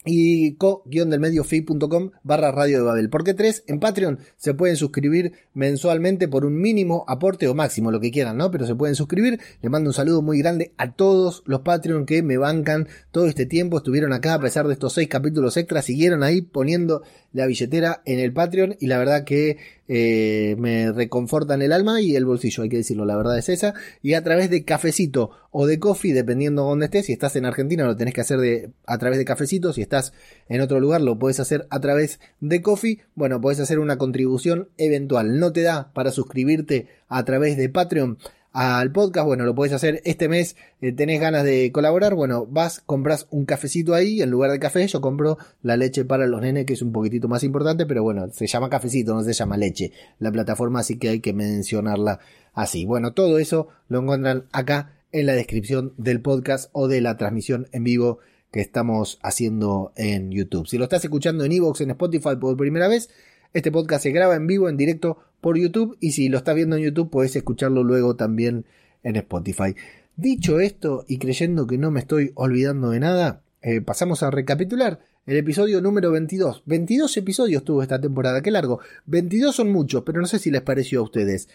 y 0.05 0.55
co-delmediofi.com 0.55 2.11
barra 2.23 2.51
radio 2.51 2.79
de 2.79 2.85
Babel. 2.85 3.11
Porque 3.11 3.35
tres, 3.35 3.65
en 3.67 3.81
Patreon 3.81 4.19
se 4.37 4.55
pueden 4.55 4.77
suscribir 4.77 5.33
mensualmente 5.55 6.29
por 6.29 6.45
un 6.45 6.61
mínimo 6.61 7.05
aporte 7.09 7.49
o 7.49 7.55
máximo, 7.55 7.91
lo 7.91 8.01
que 8.01 8.11
quieran, 8.11 8.37
¿no? 8.37 8.51
Pero 8.51 8.67
se 8.67 8.75
pueden 8.75 8.97
suscribir. 8.97 9.41
Le 9.61 9.69
mando 9.69 9.91
un 9.91 9.95
saludo 9.95 10.23
muy 10.23 10.39
grande 10.39 10.73
a 10.77 10.93
todos 10.93 11.43
los 11.47 11.61
Patreon 11.61 12.07
que 12.07 12.23
me 12.23 12.37
bancan 12.37 12.89
todo 13.11 13.27
este 13.27 13.47
tiempo. 13.47 13.79
Estuvieron 13.79 14.13
acá 14.13 14.35
a 14.35 14.41
pesar 14.41 14.67
de 14.67 14.73
estos 14.73 14.95
seis 14.95 15.09
capítulos 15.09 15.57
extras. 15.57 15.85
Siguieron 15.85 16.23
ahí 16.23 16.43
poniendo 16.43 17.03
la 17.33 17.47
billetera 17.47 18.03
en 18.05 18.19
el 18.19 18.33
Patreon 18.33 18.77
y 18.81 18.87
la 18.87 18.99
verdad 18.99 19.25
que 19.25 19.59
eh, 19.89 20.57
me 20.59 20.93
reconfortan 20.93 21.63
el 21.63 21.73
alma 21.73 22.01
y 22.01 22.17
el 22.17 22.25
bolsillo, 22.25 22.63
hay 22.63 22.69
que 22.69 22.77
decirlo, 22.79 23.05
la 23.05 23.17
verdad 23.17 23.39
es 23.39 23.49
esa. 23.49 23.75
Y 24.03 24.15
a 24.15 24.23
través 24.23 24.51
de 24.51 24.65
cafecito 24.65 25.31
o 25.51 25.67
de 25.67 25.79
coffee, 25.79 26.13
dependiendo 26.13 26.63
de 26.63 26.69
dónde 26.69 26.85
estés, 26.87 27.07
si 27.07 27.13
estás 27.13 27.37
en 27.37 27.45
Argentina 27.45 27.85
lo 27.85 27.97
tenés 27.97 28.15
que 28.15 28.21
hacer 28.21 28.39
de, 28.39 28.71
a 28.87 28.99
través 28.99 29.19
de 29.19 29.25
cafecito, 29.25 29.73
si 29.73 29.83
estás 29.83 30.13
en 30.49 30.61
otro 30.61 30.81
lugar 30.81 31.01
lo 31.01 31.19
puedes 31.19 31.41
hacer 31.41 31.67
a 31.71 31.81
través 31.81 32.21
de 32.41 32.63
coffee, 32.63 33.01
bueno, 33.15 33.41
puedes 33.41 33.61
hacer 33.61 33.79
una 33.79 33.99
contribución 33.99 34.69
eventual. 34.79 35.39
No 35.39 35.53
te 35.53 35.63
da 35.63 35.93
para 35.93 36.11
suscribirte 36.11 36.89
a 37.09 37.25
través 37.25 37.57
de 37.57 37.69
Patreon 37.69 38.19
al 38.53 38.93
podcast, 38.93 39.27
bueno, 39.27 39.45
lo 39.45 39.55
puedes 39.55 39.73
hacer 39.73 40.03
este 40.05 40.29
mes, 40.29 40.57
eh, 40.81 40.93
tenés 40.93 41.21
ganas 41.21 41.45
de 41.45 41.73
colaborar, 41.73 42.15
bueno, 42.15 42.47
vas, 42.47 42.83
compras 42.85 43.27
un 43.31 43.47
cafecito 43.47 43.95
ahí, 43.95 44.21
en 44.21 44.31
lugar 44.31 44.51
de 44.51 44.59
café 44.59 44.87
yo 44.87 45.01
compro 45.01 45.39
la 45.63 45.77
leche 45.77 46.05
para 46.05 46.27
los 46.27 46.41
nenes, 46.43 46.67
que 46.67 46.75
es 46.75 46.83
un 46.83 46.93
poquitito 46.93 47.29
más 47.29 47.45
importante, 47.45 47.87
pero 47.87 48.03
bueno, 48.03 48.29
se 48.31 48.47
llama 48.47 48.69
cafecito, 48.69 49.15
no 49.15 49.23
se 49.23 49.33
llama 49.33 49.57
leche, 49.57 49.93
la 50.19 50.31
plataforma, 50.31 50.81
así 50.81 50.99
que 50.99 51.09
hay 51.09 51.21
que 51.21 51.33
mencionarla 51.33 52.21
así. 52.53 52.85
Bueno, 52.85 53.13
todo 53.13 53.39
eso 53.39 53.69
lo 53.89 54.01
encuentran 54.01 54.45
acá 54.53 54.93
en 55.13 55.27
la 55.27 55.33
descripción 55.33 55.95
del 55.97 56.21
podcast 56.21 56.69
o 56.73 56.89
de 56.89 57.01
la 57.01 57.17
transmisión 57.17 57.69
en 57.73 57.85
vivo 57.85 58.19
que 58.51 58.61
estamos 58.61 59.19
haciendo 59.23 59.93
en 59.97 60.31
YouTube. 60.31 60.69
Si 60.69 60.77
lo 60.77 60.85
estás 60.85 61.05
escuchando 61.05 61.45
en 61.45 61.53
Evox, 61.53 61.81
en 61.81 61.91
Spotify 61.91 62.37
por 62.39 62.57
primera 62.57 62.87
vez, 62.87 63.09
este 63.53 63.71
podcast 63.71 64.03
se 64.03 64.13
graba 64.13 64.37
en 64.37 64.47
vivo, 64.47 64.69
en 64.69 64.77
directo 64.77 65.19
por 65.41 65.59
YouTube 65.59 65.97
y 66.01 66.13
si 66.13 66.29
lo 66.29 66.39
estás 66.39 66.55
viendo 66.55 66.77
en 66.77 66.85
YouTube 66.85 67.11
puedes 67.11 67.37
escucharlo 67.37 67.83
luego 67.85 68.17
también 68.17 68.65
en 69.03 69.17
Spotify. 69.17 69.75
Dicho 70.17 70.61
esto 70.61 71.05
y 71.09 71.19
creyendo 71.19 71.67
que 71.67 71.79
no 71.79 71.91
me 71.91 72.01
estoy 72.01 72.33
olvidando 72.35 72.91
de 72.91 73.01
nada, 73.01 73.43
eh, 73.61 73.81
pasamos 73.81 74.23
a 74.23 74.31
recapitular 74.31 75.01
el 75.25 75.37
episodio 75.37 75.81
número 75.81 76.11
22. 76.11 76.63
22 76.67 77.17
episodios 77.17 77.65
tuvo 77.65 77.83
esta 77.83 78.01
temporada, 78.01 78.43
qué 78.43 78.51
largo. 78.51 78.81
22 79.07 79.55
son 79.55 79.71
muchos, 79.71 80.03
pero 80.03 80.21
no 80.21 80.27
sé 80.27 80.39
si 80.39 80.51
les 80.51 80.63
pareció 80.63 81.01
a 81.01 81.05
ustedes. 81.05 81.49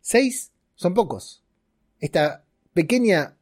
6 0.00 0.52
son 0.74 0.94
pocos. 0.94 1.42
Esta 2.00 2.44
pequeña 2.72 3.36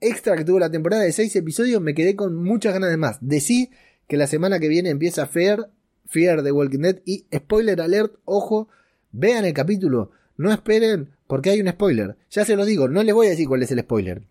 extra 0.00 0.36
que 0.36 0.44
tuvo 0.44 0.58
la 0.58 0.70
temporada 0.70 1.02
de 1.02 1.12
6 1.12 1.36
episodios 1.36 1.82
me 1.82 1.94
quedé 1.94 2.16
con 2.16 2.42
muchas 2.42 2.72
ganas 2.72 2.90
de 2.90 2.96
más. 2.96 3.18
Decí 3.20 3.70
que 4.08 4.16
la 4.16 4.26
semana 4.26 4.58
que 4.60 4.68
viene 4.68 4.90
empieza 4.90 5.26
Fair 5.26 5.68
Fear 6.08 6.42
de 6.42 6.52
Walking 6.52 6.80
Dead. 6.80 7.02
Y 7.04 7.26
spoiler 7.34 7.80
alert, 7.80 8.14
ojo, 8.24 8.68
vean 9.12 9.44
el 9.44 9.52
capítulo, 9.52 10.10
no 10.36 10.52
esperen 10.52 11.10
porque 11.26 11.50
hay 11.50 11.60
un 11.60 11.68
spoiler. 11.68 12.16
Ya 12.30 12.44
se 12.44 12.56
los 12.56 12.66
digo, 12.66 12.88
no 12.88 13.02
les 13.02 13.14
voy 13.14 13.26
a 13.26 13.30
decir 13.30 13.48
cuál 13.48 13.62
es 13.62 13.70
el 13.70 13.80
spoiler. 13.80 14.22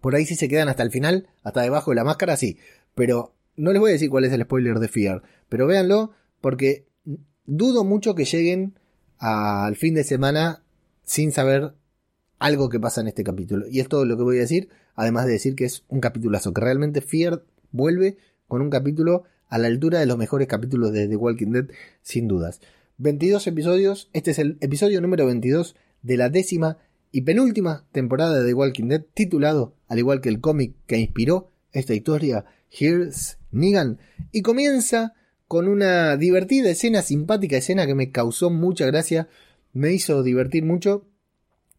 Por 0.00 0.14
ahí 0.14 0.26
si 0.26 0.34
se 0.34 0.48
quedan 0.48 0.68
hasta 0.68 0.82
el 0.82 0.90
final, 0.90 1.28
hasta 1.42 1.62
debajo 1.62 1.90
de 1.90 1.96
la 1.96 2.04
máscara, 2.04 2.36
sí. 2.36 2.58
Pero 2.94 3.34
no 3.56 3.72
les 3.72 3.80
voy 3.80 3.90
a 3.90 3.92
decir 3.94 4.10
cuál 4.10 4.24
es 4.24 4.32
el 4.32 4.42
spoiler 4.42 4.78
de 4.78 4.88
Fear. 4.88 5.22
Pero 5.48 5.66
véanlo 5.66 6.12
porque 6.40 6.86
dudo 7.46 7.84
mucho 7.84 8.14
que 8.14 8.24
lleguen 8.24 8.78
al 9.18 9.76
fin 9.76 9.94
de 9.94 10.04
semana 10.04 10.62
sin 11.04 11.32
saber 11.32 11.74
algo 12.38 12.68
que 12.68 12.80
pasa 12.80 13.00
en 13.00 13.08
este 13.08 13.24
capítulo. 13.24 13.66
Y 13.68 13.80
es 13.80 13.88
todo 13.88 14.04
lo 14.04 14.16
que 14.16 14.22
voy 14.22 14.36
a 14.36 14.40
decir, 14.40 14.68
además 14.94 15.26
de 15.26 15.32
decir 15.32 15.54
que 15.54 15.64
es 15.64 15.84
un 15.88 16.00
capitulazo, 16.00 16.52
que 16.52 16.60
realmente 16.60 17.00
Fear 17.00 17.42
vuelve 17.72 18.18
con 18.48 18.60
un 18.60 18.70
capítulo 18.70 19.24
a 19.48 19.58
la 19.58 19.68
altura 19.68 20.00
de 20.00 20.06
los 20.06 20.18
mejores 20.18 20.48
capítulos 20.48 20.92
de 20.92 21.08
The 21.08 21.16
Walking 21.16 21.52
Dead, 21.52 21.66
sin 22.02 22.28
dudas. 22.28 22.60
22 22.98 23.46
episodios, 23.46 24.08
este 24.12 24.30
es 24.30 24.38
el 24.38 24.56
episodio 24.60 25.00
número 25.00 25.26
22 25.26 25.76
de 26.02 26.16
la 26.16 26.30
décima 26.30 26.78
y 27.12 27.22
penúltima 27.22 27.84
temporada 27.92 28.40
de 28.40 28.46
The 28.46 28.54
Walking 28.54 28.88
Dead, 28.88 29.02
titulado, 29.14 29.74
al 29.88 29.98
igual 29.98 30.20
que 30.20 30.28
el 30.28 30.40
cómic 30.40 30.74
que 30.86 30.98
inspiró 30.98 31.50
esta 31.72 31.94
historia, 31.94 32.44
Here's 32.70 33.38
Negan, 33.52 33.98
y 34.32 34.42
comienza 34.42 35.14
con 35.48 35.68
una 35.68 36.16
divertida 36.16 36.70
escena, 36.70 37.02
simpática 37.02 37.56
escena 37.56 37.86
que 37.86 37.94
me 37.94 38.10
causó 38.10 38.50
mucha 38.50 38.86
gracia, 38.86 39.28
me 39.72 39.92
hizo 39.92 40.22
divertir 40.22 40.64
mucho, 40.64 41.04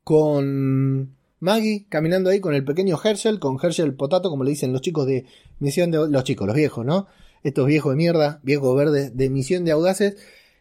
con 0.04 1.16
Maggie 1.40 1.86
caminando 1.90 2.30
ahí 2.30 2.40
con 2.40 2.54
el 2.54 2.64
pequeño 2.64 2.98
Herschel, 3.04 3.40
con 3.40 3.58
Herschel 3.62 3.94
Potato, 3.94 4.30
como 4.30 4.44
le 4.44 4.52
dicen 4.52 4.72
los 4.72 4.82
chicos 4.82 5.06
de 5.06 5.26
Misión 5.60 5.92
de... 5.92 6.10
los 6.10 6.24
chicos, 6.24 6.48
los 6.48 6.56
viejos, 6.56 6.86
¿no? 6.86 7.08
Estos 7.44 7.68
viejos 7.68 7.92
de 7.92 7.98
mierda, 7.98 8.40
viejos 8.44 8.76
verdes 8.76 9.16
de 9.16 9.30
Misión 9.30 9.66
de 9.66 9.72
Audaces, 9.72 10.16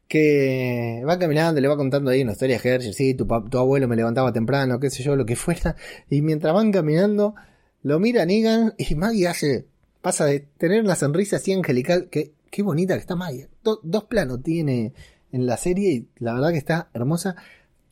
que 0.09 1.03
va 1.09 1.19
caminando, 1.19 1.61
le 1.61 1.69
va 1.69 1.77
contando 1.77 2.11
ahí 2.11 2.23
una 2.23 2.33
historia 2.33 2.57
a 2.57 2.69
Herschel, 2.69 2.95
sí, 2.95 3.15
tu, 3.15 3.27
tu 3.27 3.59
abuelo 3.59 3.89
me 3.89 3.97
levantaba 3.97 4.33
temprano, 4.33 4.79
qué 4.79 4.91
sé 4.91 5.03
yo, 5.03 5.17
lo 5.17 5.27
que 5.27 5.37
fuera, 5.37 5.77
y 6.11 6.23
mientras 6.23 6.55
van 6.55 6.73
caminando, 6.73 7.35
lo 7.83 7.99
mira 7.99 8.25
Negan 8.25 8.75
y 8.79 8.95
Maggie 8.95 9.29
hace, 9.29 9.67
pasa 10.03 10.27
de 10.27 10.41
tener 10.59 10.83
una 10.83 10.97
sonrisa 10.97 11.37
así 11.37 11.53
angelical, 11.53 12.09
que 12.11 12.33
qué 12.51 12.63
bonita 12.63 12.95
que 12.95 13.01
está 13.01 13.17
Maggie, 13.17 13.49
dos 13.63 14.05
planos 14.05 14.43
tiene 14.43 14.93
en 15.33 15.47
la 15.47 15.57
serie 15.57 15.93
y 15.93 16.09
la 16.19 16.35
verdad 16.35 16.51
que 16.51 16.59
está 16.59 16.89
hermosa, 16.95 17.37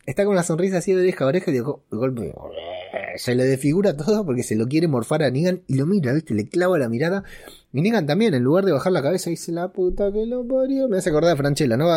está 0.06 0.24
con 0.24 0.32
una 0.32 0.42
sonrisa 0.42 0.78
así 0.78 0.92
de 0.92 1.02
oreja 1.02 1.24
a 1.24 1.28
oreja 1.28 1.50
y 1.50 1.54
de 1.54 1.60
golpe 1.60 2.32
se 3.16 3.34
le 3.34 3.44
desfigura 3.44 3.96
todo 3.96 4.24
porque 4.24 4.42
se 4.42 4.56
lo 4.56 4.66
quiere 4.66 4.88
morfar 4.88 5.22
a 5.22 5.30
Negan 5.30 5.62
y 5.66 5.74
lo 5.74 5.86
mira, 5.86 6.12
¿viste? 6.12 6.34
Le 6.34 6.48
clava 6.48 6.78
la 6.78 6.88
mirada. 6.88 7.24
Y 7.72 7.80
Negan 7.80 8.06
también, 8.06 8.34
en 8.34 8.42
lugar 8.42 8.64
de 8.64 8.72
bajar 8.72 8.92
la 8.92 9.02
cabeza, 9.02 9.30
dice 9.30 9.52
la 9.52 9.68
puta 9.68 10.12
que 10.12 10.26
lo 10.26 10.46
parió. 10.46 10.88
Me 10.88 10.98
hace 10.98 11.10
acordar 11.10 11.30
de 11.30 11.36
Franchella, 11.36 11.76
¿no? 11.76 11.88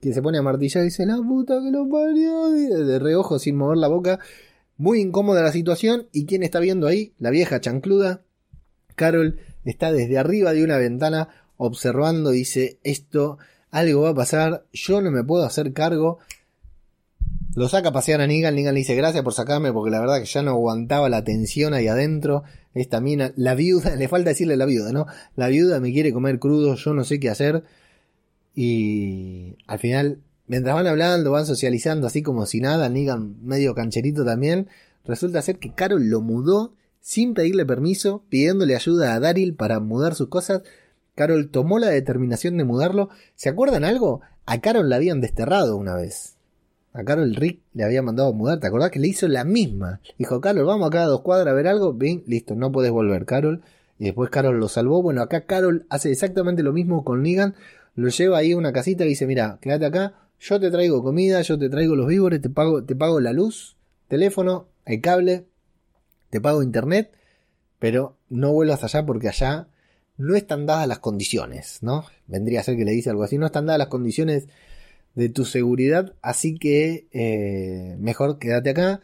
Que 0.00 0.12
se 0.12 0.22
pone 0.22 0.38
a 0.38 0.42
martillar 0.42 0.82
y 0.82 0.86
dice 0.86 1.06
la 1.06 1.16
puta 1.16 1.60
que 1.62 1.70
lo 1.70 1.88
parió. 1.88 2.50
de 2.50 2.98
reojo 2.98 3.38
sin 3.38 3.56
mover 3.56 3.78
la 3.78 3.88
boca. 3.88 4.18
Muy 4.76 5.00
incómoda 5.00 5.42
la 5.42 5.52
situación. 5.52 6.08
¿Y 6.12 6.24
quién 6.26 6.42
está 6.42 6.58
viendo 6.58 6.86
ahí? 6.86 7.12
La 7.18 7.30
vieja 7.30 7.60
chancluda. 7.60 8.22
Carol 8.96 9.38
está 9.64 9.92
desde 9.92 10.18
arriba 10.18 10.52
de 10.52 10.64
una 10.64 10.78
ventana 10.78 11.28
observando. 11.56 12.30
Dice: 12.30 12.78
Esto, 12.82 13.38
algo 13.70 14.02
va 14.02 14.10
a 14.10 14.14
pasar. 14.14 14.64
Yo 14.72 15.00
no 15.00 15.10
me 15.10 15.22
puedo 15.22 15.44
hacer 15.44 15.72
cargo. 15.72 16.18
Lo 17.56 17.68
saca 17.68 17.88
a 17.88 17.92
pasear 17.92 18.20
a 18.20 18.28
Negan, 18.28 18.54
Negan 18.54 18.74
le 18.74 18.80
dice 18.80 18.94
gracias 18.94 19.24
por 19.24 19.34
sacarme 19.34 19.72
porque 19.72 19.90
la 19.90 20.00
verdad 20.00 20.20
que 20.20 20.26
ya 20.26 20.42
no 20.42 20.52
aguantaba 20.52 21.08
la 21.08 21.24
tensión 21.24 21.74
ahí 21.74 21.88
adentro. 21.88 22.44
Esta 22.74 23.00
mina, 23.00 23.32
la 23.36 23.54
viuda, 23.54 23.94
le 23.96 24.08
falta 24.08 24.30
decirle 24.30 24.56
la 24.56 24.66
viuda, 24.66 24.92
¿no? 24.92 25.06
La 25.34 25.48
viuda 25.48 25.80
me 25.80 25.92
quiere 25.92 26.12
comer 26.12 26.38
crudo, 26.38 26.76
yo 26.76 26.94
no 26.94 27.02
sé 27.02 27.18
qué 27.18 27.28
hacer. 27.28 27.64
Y 28.54 29.56
al 29.66 29.78
final, 29.80 30.20
mientras 30.46 30.76
van 30.76 30.86
hablando, 30.86 31.32
van 31.32 31.46
socializando 31.46 32.06
así 32.06 32.22
como 32.22 32.46
si 32.46 32.60
nada, 32.60 32.88
Negan 32.88 33.44
medio 33.44 33.74
cancherito 33.74 34.24
también, 34.24 34.68
resulta 35.04 35.42
ser 35.42 35.58
que 35.58 35.74
Carol 35.74 36.08
lo 36.08 36.20
mudó 36.20 36.74
sin 37.00 37.34
pedirle 37.34 37.66
permiso, 37.66 38.22
pidiéndole 38.28 38.76
ayuda 38.76 39.14
a 39.14 39.20
Daryl 39.20 39.54
para 39.54 39.80
mudar 39.80 40.14
sus 40.14 40.28
cosas. 40.28 40.62
Carol 41.16 41.50
tomó 41.50 41.78
la 41.78 41.88
determinación 41.88 42.56
de 42.56 42.64
mudarlo. 42.64 43.08
¿Se 43.34 43.48
acuerdan 43.48 43.84
algo? 43.84 44.20
A 44.46 44.60
Carol 44.60 44.88
la 44.88 44.96
habían 44.96 45.20
desterrado 45.20 45.76
una 45.76 45.94
vez. 45.96 46.36
A 46.92 47.04
Carol 47.04 47.34
Rick 47.36 47.60
le 47.72 47.84
había 47.84 48.02
mandado 48.02 48.30
a 48.30 48.32
mudar, 48.32 48.58
¿te 48.58 48.66
acordás 48.66 48.90
que 48.90 48.98
le 48.98 49.08
hizo 49.08 49.28
la 49.28 49.44
misma? 49.44 50.00
Dijo, 50.18 50.40
Carol, 50.40 50.64
vamos 50.64 50.88
acá 50.88 51.02
a 51.02 51.06
dos 51.06 51.20
cuadras 51.20 51.52
a 51.52 51.54
ver 51.54 51.68
algo. 51.68 51.92
Bien, 51.92 52.24
listo, 52.26 52.56
no 52.56 52.72
puedes 52.72 52.90
volver, 52.90 53.26
Carol. 53.26 53.62
Y 53.98 54.06
después 54.06 54.30
Carol 54.30 54.58
lo 54.58 54.68
salvó. 54.68 55.02
Bueno, 55.02 55.22
acá 55.22 55.46
Carol 55.46 55.86
hace 55.88 56.10
exactamente 56.10 56.62
lo 56.62 56.72
mismo 56.72 57.04
con 57.04 57.22
Negan. 57.22 57.54
Lo 57.94 58.08
lleva 58.08 58.38
ahí 58.38 58.52
a 58.52 58.56
una 58.56 58.72
casita 58.72 59.04
y 59.04 59.10
dice, 59.10 59.26
mira, 59.26 59.58
quédate 59.60 59.86
acá, 59.86 60.14
yo 60.40 60.58
te 60.58 60.70
traigo 60.70 61.02
comida, 61.02 61.42
yo 61.42 61.58
te 61.58 61.68
traigo 61.68 61.94
los 61.94 62.06
víveres, 62.06 62.40
te 62.40 62.48
pago, 62.48 62.82
te 62.82 62.96
pago 62.96 63.20
la 63.20 63.32
luz, 63.32 63.76
teléfono, 64.08 64.68
el 64.86 65.00
cable, 65.00 65.46
te 66.30 66.40
pago 66.40 66.62
internet, 66.62 67.12
pero 67.78 68.16
no 68.28 68.52
vuelvas 68.52 68.82
allá 68.84 69.04
porque 69.04 69.28
allá 69.28 69.68
no 70.16 70.34
están 70.34 70.66
dadas 70.66 70.88
las 70.88 71.00
condiciones, 71.00 71.78
¿no? 71.82 72.04
Vendría 72.26 72.60
a 72.60 72.62
ser 72.62 72.76
que 72.76 72.84
le 72.84 72.92
dice 72.92 73.10
algo 73.10 73.22
así, 73.22 73.38
no 73.38 73.46
están 73.46 73.66
dadas 73.66 73.78
las 73.78 73.88
condiciones 73.88 74.48
de 75.14 75.28
tu 75.28 75.44
seguridad, 75.44 76.14
así 76.22 76.58
que 76.58 77.06
eh, 77.12 77.96
mejor 77.98 78.38
quédate 78.38 78.70
acá. 78.70 79.00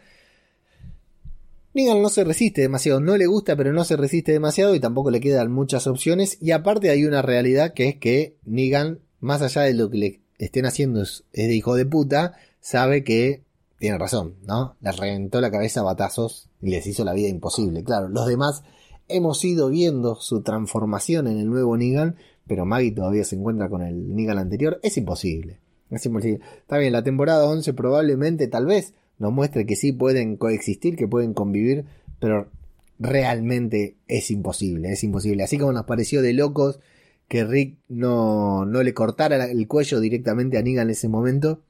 Negan 1.74 2.00
no 2.00 2.08
se 2.08 2.24
resiste 2.24 2.62
demasiado, 2.62 3.00
no 3.00 3.18
le 3.18 3.26
gusta, 3.26 3.54
pero 3.54 3.72
no 3.72 3.84
se 3.84 3.96
resiste 3.96 4.32
demasiado 4.32 4.74
y 4.74 4.80
tampoco 4.80 5.10
le 5.10 5.20
quedan 5.20 5.52
muchas 5.52 5.86
opciones. 5.86 6.38
Y 6.40 6.52
aparte 6.52 6.88
hay 6.88 7.04
una 7.04 7.20
realidad 7.20 7.74
que 7.74 7.88
es 7.88 7.96
que 7.96 8.36
Negan, 8.46 9.00
más 9.20 9.42
allá 9.42 9.62
de 9.62 9.74
lo 9.74 9.90
que 9.90 9.98
le 9.98 10.20
estén 10.38 10.64
haciendo 10.64 11.02
es, 11.02 11.24
de 11.32 11.54
hijo 11.54 11.74
de 11.74 11.84
puta, 11.84 12.34
sabe 12.60 13.04
que 13.04 13.42
tiene 13.78 13.98
razón, 13.98 14.36
¿no? 14.46 14.76
Les 14.80 14.96
reventó 14.96 15.40
la 15.42 15.50
cabeza 15.50 15.80
a 15.80 15.84
batazos 15.84 16.48
y 16.62 16.70
les 16.70 16.86
hizo 16.86 17.04
la 17.04 17.12
vida 17.12 17.28
imposible. 17.28 17.84
Claro, 17.84 18.08
los 18.08 18.26
demás 18.26 18.62
hemos 19.08 19.44
ido 19.44 19.68
viendo 19.68 20.14
su 20.14 20.42
transformación 20.42 21.26
en 21.26 21.38
el 21.38 21.50
nuevo 21.50 21.76
Negan, 21.76 22.16
pero 22.46 22.64
Maggie 22.64 22.92
todavía 22.92 23.24
se 23.24 23.36
encuentra 23.36 23.68
con 23.68 23.82
el 23.82 24.14
Negan 24.14 24.38
anterior. 24.38 24.80
Es 24.82 24.96
imposible. 24.96 25.60
Está 25.90 26.78
bien, 26.78 26.92
la 26.92 27.04
temporada 27.04 27.44
11 27.46 27.72
probablemente, 27.74 28.48
tal 28.48 28.66
vez, 28.66 28.94
nos 29.18 29.32
muestre 29.32 29.66
que 29.66 29.76
sí 29.76 29.92
pueden 29.92 30.36
coexistir, 30.36 30.96
que 30.96 31.06
pueden 31.06 31.32
convivir, 31.32 31.84
pero 32.20 32.50
realmente 32.98 33.96
es 34.08 34.30
imposible, 34.30 34.92
es 34.92 35.04
imposible. 35.04 35.42
Así 35.42 35.58
como 35.58 35.72
nos 35.72 35.84
pareció 35.84 36.22
de 36.22 36.32
locos 36.32 36.80
que 37.28 37.44
Rick 37.44 37.78
no, 37.88 38.64
no 38.64 38.82
le 38.82 38.94
cortara 38.94 39.50
el 39.50 39.66
cuello 39.66 40.00
directamente 40.00 40.58
a 40.58 40.62
Negan 40.62 40.86
en 40.86 40.92
ese 40.92 41.08
momento, 41.08 41.62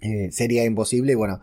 eh, 0.00 0.30
sería 0.32 0.64
imposible. 0.64 1.14
Bueno, 1.14 1.40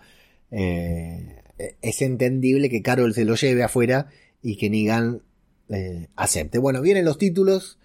eh, 0.52 1.42
es 1.82 2.02
entendible 2.02 2.70
que 2.70 2.82
Carol 2.82 3.14
se 3.14 3.26
lo 3.26 3.36
lleve 3.36 3.64
afuera 3.64 4.08
y 4.42 4.58
que 4.58 4.70
Negan 4.70 5.22
eh, 5.70 6.08
acepte. 6.16 6.60
Bueno, 6.60 6.82
vienen 6.82 7.06
los 7.06 7.18
títulos. 7.18 7.80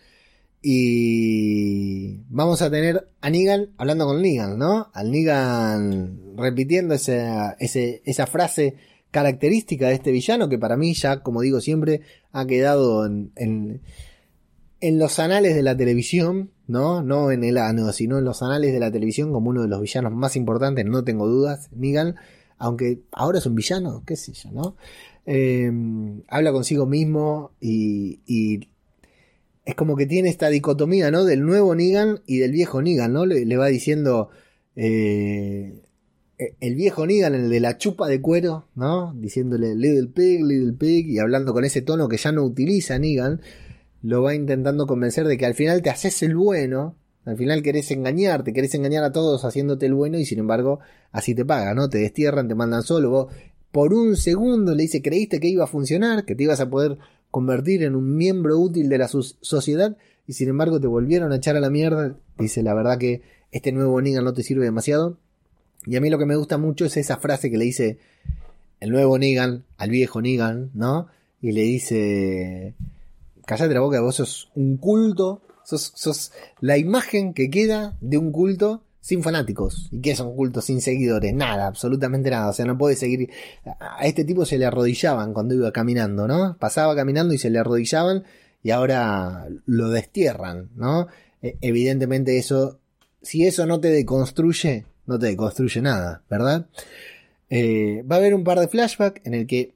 Y 0.65 2.19
vamos 2.29 2.63
a 2.63 2.71
tener 2.71 3.09
a 3.21 3.31
Negan 3.31 3.71
hablando 3.79 4.07
con 4.07 4.23
Negan, 4.23 4.57
¿no? 4.59 4.91
Al 4.95 5.11
Negan 5.11 6.37
repitiendo 6.37 6.95
esa, 6.95 7.57
esa 7.59 8.27
frase 8.29 8.77
característica 9.11 9.89
de 9.89 9.95
este 9.95 10.13
villano 10.13 10.49
que 10.49 10.59
para 10.59 10.77
mí 10.77 10.95
ya, 10.95 11.23
como 11.23 11.43
digo 11.43 11.61
siempre, 11.61 12.03
ha 12.31 12.47
quedado 12.47 13.05
en, 13.07 13.33
en, 13.37 14.99
los 14.99 15.19
anales 15.19 15.57
de 15.57 15.63
la 15.63 15.77
televisión, 15.77 16.53
¿no? 16.69 17.03
No 17.03 17.33
en 17.33 17.43
el 17.43 17.59
ano, 17.59 17.93
sino 17.93 18.19
en 18.19 18.25
los 18.25 18.43
anales 18.43 18.73
de 18.73 18.81
la 18.81 18.93
televisión 18.93 19.33
como 19.33 19.51
uno 19.51 19.63
de 19.63 19.69
los 19.69 19.81
villanos 19.81 20.13
más 20.13 20.37
importantes, 20.37 20.87
no 20.87 21.03
tengo 21.03 21.27
dudas, 21.27 21.71
Negan, 21.73 22.15
aunque 22.57 23.03
ahora 23.11 23.39
es 23.39 23.47
un 23.47 23.57
villano, 23.57 24.05
qué 24.07 24.15
sé 24.15 24.33
yo, 24.33 24.51
¿no? 24.53 24.77
Eh, 25.27 25.71
habla 26.29 26.53
consigo 26.53 26.87
mismo 26.87 27.53
y 27.61 28.21
es 29.65 29.75
como 29.75 29.97
que 29.97 30.07
tiene 30.07 30.29
esta 30.29 30.49
dicotomía, 30.49 31.11
¿no? 31.11 31.25
Del 31.25 31.45
nuevo 31.45 31.75
Negan 31.75 32.21
y 32.27 32.39
del 32.39 32.53
viejo 32.53 32.83
Negan, 32.83 33.13
¿no? 33.13 33.27
Le, 33.27 33.57
va 33.57 33.67
diciendo 33.69 34.31
eh, 34.75 35.83
el 36.61 36.75
viejo 36.75 37.07
Negan, 37.07 37.35
el 37.35 37.49
de 37.49 37.61
la 37.61 37.79
chupa 37.79 38.09
de 38.09 38.21
cuero, 38.21 38.67
¿no? 38.75 39.15
Diciéndole 39.15 39.75
Little 39.75 40.09
Pig, 40.09 40.45
Little 40.45 40.73
Pig, 40.73 41.09
y 41.09 41.19
hablando 41.19 41.53
con 41.53 41.65
ese 41.65 41.83
tono 41.83 42.09
que 42.09 42.17
ya 42.17 42.33
no 42.33 42.43
utiliza 42.43 42.99
Negan, 42.99 43.41
lo 44.03 44.23
va 44.23 44.35
intentando 44.35 44.87
convencer 44.87 45.27
de 45.27 45.39
que 45.39 45.47
al 45.47 45.55
final 45.55 45.83
te 45.83 45.91
haces 45.91 46.23
el 46.23 46.35
bueno, 46.35 46.97
al 47.25 47.37
final 47.37 47.63
querés 47.63 47.91
engañarte, 47.93 48.53
querés 48.53 48.75
engañar 48.75 49.05
a 49.05 49.13
todos 49.13 49.45
haciéndote 49.45 49.87
el 49.87 49.95
bueno 49.95 50.19
y 50.19 50.25
sin 50.25 50.41
embargo 50.41 50.81
así 51.13 51.37
te 51.37 51.45
paga, 51.45 51.73
¿no? 51.75 51.89
Te 51.89 51.99
destierran, 51.99 52.49
te 52.49 52.57
mandan 52.57 52.83
solo, 52.83 53.11
vos 53.11 53.33
por 53.73 53.95
un 53.95 54.17
segundo 54.17 54.75
le 54.75 54.83
dice, 54.83 55.01
creíste 55.01 55.41
que 55.41 55.49
iba 55.49 55.65
a 55.65 55.67
funcionar, 55.67 56.27
que 56.27 56.35
te 56.35 56.45
ibas 56.45 56.61
a 56.61 56.69
poder 56.69 56.99
convertir 57.33 57.83
en 57.83 57.97
un 57.97 58.15
miembro 58.15 58.61
útil 58.61 58.89
de 58.91 58.99
la 58.99 59.09
sociedad 59.09 59.97
y 60.27 60.35
sin 60.35 60.51
embargo 60.51 60.79
te 60.79 60.87
volvieron 60.87 61.33
a 61.33 61.37
echar 61.37 61.57
a 61.57 61.61
la 61.61 61.71
mierda. 61.71 62.15
Dice, 62.39 62.63
la 62.63 62.75
verdad 62.75 62.99
que 62.99 63.23
este 63.51 63.73
nuevo 63.73 64.01
Negan 64.01 64.23
no 64.23 64.35
te 64.35 64.43
sirve 64.43 64.65
demasiado. 64.65 65.17
Y 65.87 65.97
a 65.97 66.01
mí 66.01 66.11
lo 66.11 66.19
que 66.19 66.27
me 66.27 66.37
gusta 66.37 66.59
mucho 66.59 66.85
es 66.85 66.97
esa 66.97 67.17
frase 67.17 67.51
que 67.51 67.57
le 67.57 67.65
dice 67.65 67.99
el 68.81 68.91
nuevo 68.91 69.19
Negan 69.19 69.65
al 69.79 69.91
viejo 69.91 70.21
Negan, 70.21 70.71
¿no? 70.75 71.09
Y 71.41 71.53
le 71.53 71.63
dice, 71.63 72.75
callate 73.47 73.75
la 73.75 73.81
boca, 73.81 74.01
vos 74.01 74.17
sos 74.17 74.51
un 74.55 74.77
culto, 74.77 75.41
Sos, 75.65 75.93
sos 75.95 76.33
la 76.61 76.77
imagen 76.77 77.35
que 77.35 77.49
queda 77.49 77.97
de 78.01 78.19
un 78.19 78.33
culto 78.33 78.83
sin 79.03 79.23
fanáticos. 79.23 79.89
¿Y 79.91 80.01
qué 80.01 80.13
es 80.13 80.21
un 80.21 80.35
culto 80.35 80.63
sin 80.63 80.81
seguidores? 80.81 81.35
Nada, 81.35 81.67
absolutamente 81.67 82.31
nada. 82.31 82.49
O 82.49 82.53
sea, 82.53 82.65
no 82.65 82.79
puede 82.79 82.97
seguir. 82.97 83.29
A 83.81 84.07
este 84.07 84.25
tipo 84.25 84.47
se 84.47 84.57
le 84.57 84.65
arrodillaban 84.65 85.35
cuando 85.35 85.55
iba 85.55 85.73
caminando, 85.73 86.27
¿no? 86.29 86.57
Pasaba 86.59 86.95
caminando 86.95 87.35
y 87.35 87.39
se 87.39 87.51
le 87.51 87.59
arrodillaban 87.59 88.23
y 88.63 88.71
ahora 88.71 89.49
lo 89.67 89.91
destierran, 89.91 90.71
¿no? 90.77 91.09
E- 91.43 91.59
evidentemente 91.61 92.39
eso, 92.39 92.79
si 93.21 93.45
eso 93.45 93.67
no 93.67 93.81
te 93.81 93.89
deconstruye, 93.89 94.87
no 95.07 95.19
te 95.19 95.27
deconstruye 95.27 95.83
nada, 95.83 96.23
¿verdad? 96.31 96.69
Eh, 97.51 98.05
va 98.11 98.17
a 98.17 98.19
haber 98.21 98.35
un 98.35 98.45
par 98.45 98.61
de 98.61 98.69
flashbacks 98.69 99.21
en 99.25 99.35
el 99.35 99.49
que 99.49 99.75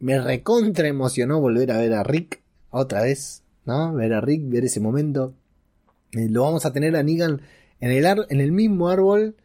me 0.00 0.20
recontra 0.20 0.86
emocionó 0.86 1.40
volver 1.40 1.72
a 1.72 1.78
ver 1.78 1.94
a 1.94 2.02
Rick 2.02 2.42
otra 2.68 3.02
vez, 3.02 3.42
¿no? 3.64 3.94
Ver 3.94 4.12
a 4.12 4.20
Rick, 4.20 4.42
ver 4.50 4.66
ese 4.66 4.80
momento. 4.80 5.32
Eh, 6.12 6.28
lo 6.28 6.42
vamos 6.42 6.66
a 6.66 6.74
tener 6.74 6.94
a 6.94 7.02
Negan 7.02 7.40
en 7.80 7.90
el, 7.90 8.06
ar- 8.06 8.26
en 8.28 8.40
el 8.40 8.52
mismo 8.52 8.88
árbol 8.88 9.36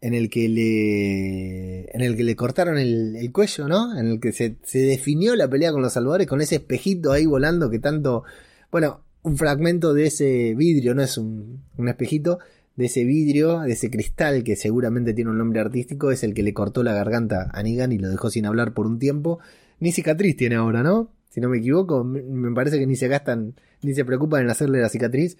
en 0.00 0.12
el 0.12 0.28
que 0.28 0.48
le 0.48 1.90
en 1.94 2.00
el 2.02 2.16
que 2.16 2.24
le 2.24 2.36
cortaron 2.36 2.76
el, 2.78 3.16
el 3.16 3.32
cuello, 3.32 3.68
¿no? 3.68 3.98
En 3.98 4.06
el 4.06 4.20
que 4.20 4.32
se, 4.32 4.56
se 4.62 4.78
definió 4.80 5.34
la 5.34 5.48
pelea 5.48 5.72
con 5.72 5.80
los 5.82 5.94
salvadores 5.94 6.26
con 6.26 6.40
ese 6.42 6.56
espejito 6.56 7.12
ahí 7.12 7.24
volando 7.26 7.70
que 7.70 7.78
tanto, 7.78 8.24
bueno, 8.70 9.00
un 9.22 9.38
fragmento 9.38 9.94
de 9.94 10.06
ese 10.06 10.54
vidrio, 10.54 10.94
no 10.94 11.02
es 11.02 11.16
un, 11.16 11.62
un 11.78 11.88
espejito, 11.88 12.38
de 12.76 12.86
ese 12.86 13.04
vidrio, 13.04 13.60
de 13.60 13.72
ese 13.72 13.88
cristal 13.90 14.42
que 14.44 14.56
seguramente 14.56 15.14
tiene 15.14 15.30
un 15.30 15.38
nombre 15.38 15.60
artístico, 15.60 16.10
es 16.10 16.22
el 16.24 16.34
que 16.34 16.42
le 16.42 16.52
cortó 16.52 16.82
la 16.82 16.92
garganta 16.92 17.48
a 17.52 17.62
Negan 17.62 17.92
y 17.92 17.98
lo 17.98 18.10
dejó 18.10 18.30
sin 18.30 18.46
hablar 18.46 18.74
por 18.74 18.86
un 18.86 18.98
tiempo. 18.98 19.38
Ni 19.80 19.92
cicatriz 19.92 20.36
tiene 20.36 20.56
ahora, 20.56 20.82
¿no? 20.82 21.10
Si 21.30 21.40
no 21.40 21.48
me 21.48 21.58
equivoco, 21.58 22.04
me 22.04 22.52
parece 22.54 22.78
que 22.78 22.86
ni 22.86 22.96
se 22.96 23.08
gastan, 23.08 23.54
ni 23.82 23.94
se 23.94 24.04
preocupan 24.04 24.42
en 24.42 24.50
hacerle 24.50 24.80
la 24.80 24.88
cicatriz. 24.88 25.36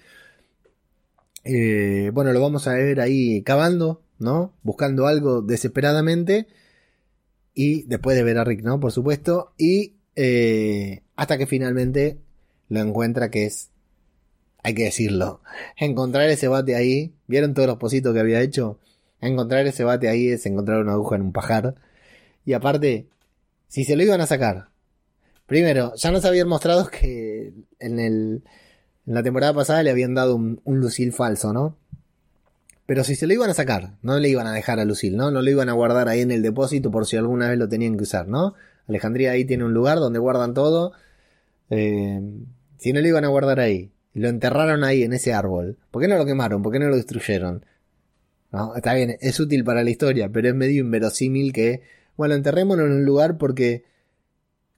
Eh, 1.45 2.09
bueno, 2.11 2.33
lo 2.33 2.41
vamos 2.41 2.67
a 2.67 2.73
ver 2.73 2.99
ahí 2.99 3.43
cavando, 3.43 4.01
¿no? 4.19 4.53
Buscando 4.63 5.07
algo 5.07 5.41
desesperadamente. 5.41 6.47
Y 7.53 7.83
después 7.83 8.17
de 8.17 8.23
ver 8.23 8.37
a 8.39 8.43
Rick, 8.43 8.63
¿no? 8.63 8.79
Por 8.79 8.91
supuesto. 8.91 9.53
Y 9.57 9.95
eh, 10.15 11.03
hasta 11.15 11.37
que 11.37 11.45
finalmente 11.45 12.17
lo 12.67 12.81
encuentra, 12.81 13.29
que 13.29 13.45
es, 13.45 13.69
hay 14.63 14.73
que 14.73 14.85
decirlo, 14.85 15.41
encontrar 15.77 16.29
ese 16.29 16.47
bate 16.47 16.75
ahí. 16.75 17.13
¿Vieron 17.27 17.53
todos 17.53 17.67
los 17.67 17.77
positos 17.77 18.13
que 18.13 18.19
había 18.19 18.41
hecho? 18.41 18.79
Encontrar 19.21 19.65
ese 19.67 19.83
bate 19.83 20.09
ahí 20.09 20.29
es 20.29 20.45
encontrar 20.45 20.81
una 20.81 20.93
aguja 20.93 21.15
en 21.15 21.21
un 21.21 21.31
pajar. 21.31 21.75
Y 22.43 22.53
aparte, 22.53 23.07
si 23.67 23.85
se 23.85 23.95
lo 23.95 24.03
iban 24.03 24.21
a 24.21 24.27
sacar. 24.27 24.69
Primero, 25.45 25.93
ya 25.95 26.11
nos 26.11 26.25
habían 26.25 26.47
mostrado 26.47 26.89
que 26.89 27.53
en 27.79 27.99
el, 27.99 28.43
en 29.07 29.13
la 29.13 29.23
temporada 29.23 29.53
pasada 29.53 29.83
le 29.83 29.91
habían 29.91 30.15
dado 30.15 30.35
un, 30.35 30.61
Lucille 30.65 31.11
falso, 31.11 31.53
¿no? 31.53 31.77
Pero 32.85 33.03
si 33.03 33.15
se 33.15 33.27
lo 33.27 33.33
iban 33.33 33.49
a 33.49 33.53
sacar, 33.53 33.93
no 34.01 34.19
le 34.19 34.29
iban 34.29 34.47
a 34.47 34.53
dejar 34.53 34.79
a 34.79 34.85
Lucille, 34.85 35.17
¿no? 35.17 35.31
No 35.31 35.41
lo 35.41 35.49
iban 35.49 35.69
a 35.69 35.73
guardar 35.73 36.07
ahí 36.07 36.21
en 36.21 36.31
el 36.31 36.41
depósito 36.41 36.91
por 36.91 37.05
si 37.05 37.17
alguna 37.17 37.49
vez 37.49 37.57
lo 37.57 37.67
tenían 37.67 37.97
que 37.97 38.03
usar, 38.03 38.27
¿no? 38.27 38.53
Alejandría 38.87 39.31
ahí 39.31 39.45
tiene 39.45 39.63
un 39.63 39.73
lugar 39.73 39.99
donde 39.99 40.19
guardan 40.19 40.53
todo. 40.53 40.93
Eh, 41.69 42.21
si 42.77 42.93
no 42.93 43.01
lo 43.01 43.07
iban 43.07 43.25
a 43.25 43.29
guardar 43.29 43.59
ahí, 43.59 43.91
lo 44.13 44.29
enterraron 44.29 44.83
ahí 44.83 45.03
en 45.03 45.13
ese 45.13 45.33
árbol, 45.33 45.77
¿por 45.91 46.01
qué 46.01 46.07
no 46.07 46.17
lo 46.17 46.25
quemaron? 46.25 46.61
¿Por 46.61 46.71
qué 46.71 46.79
no 46.79 46.87
lo 46.87 46.95
destruyeron? 46.95 47.65
¿No? 48.51 48.75
Está 48.75 48.93
bien, 48.93 49.17
es 49.19 49.39
útil 49.39 49.63
para 49.63 49.83
la 49.83 49.89
historia, 49.89 50.29
pero 50.29 50.47
es 50.47 50.55
medio 50.55 50.81
inverosímil 50.81 51.51
que, 51.51 51.81
bueno, 52.15 52.35
enterrémoslo 52.35 52.85
en 52.85 52.93
un 52.93 53.05
lugar 53.05 53.37
porque 53.37 53.83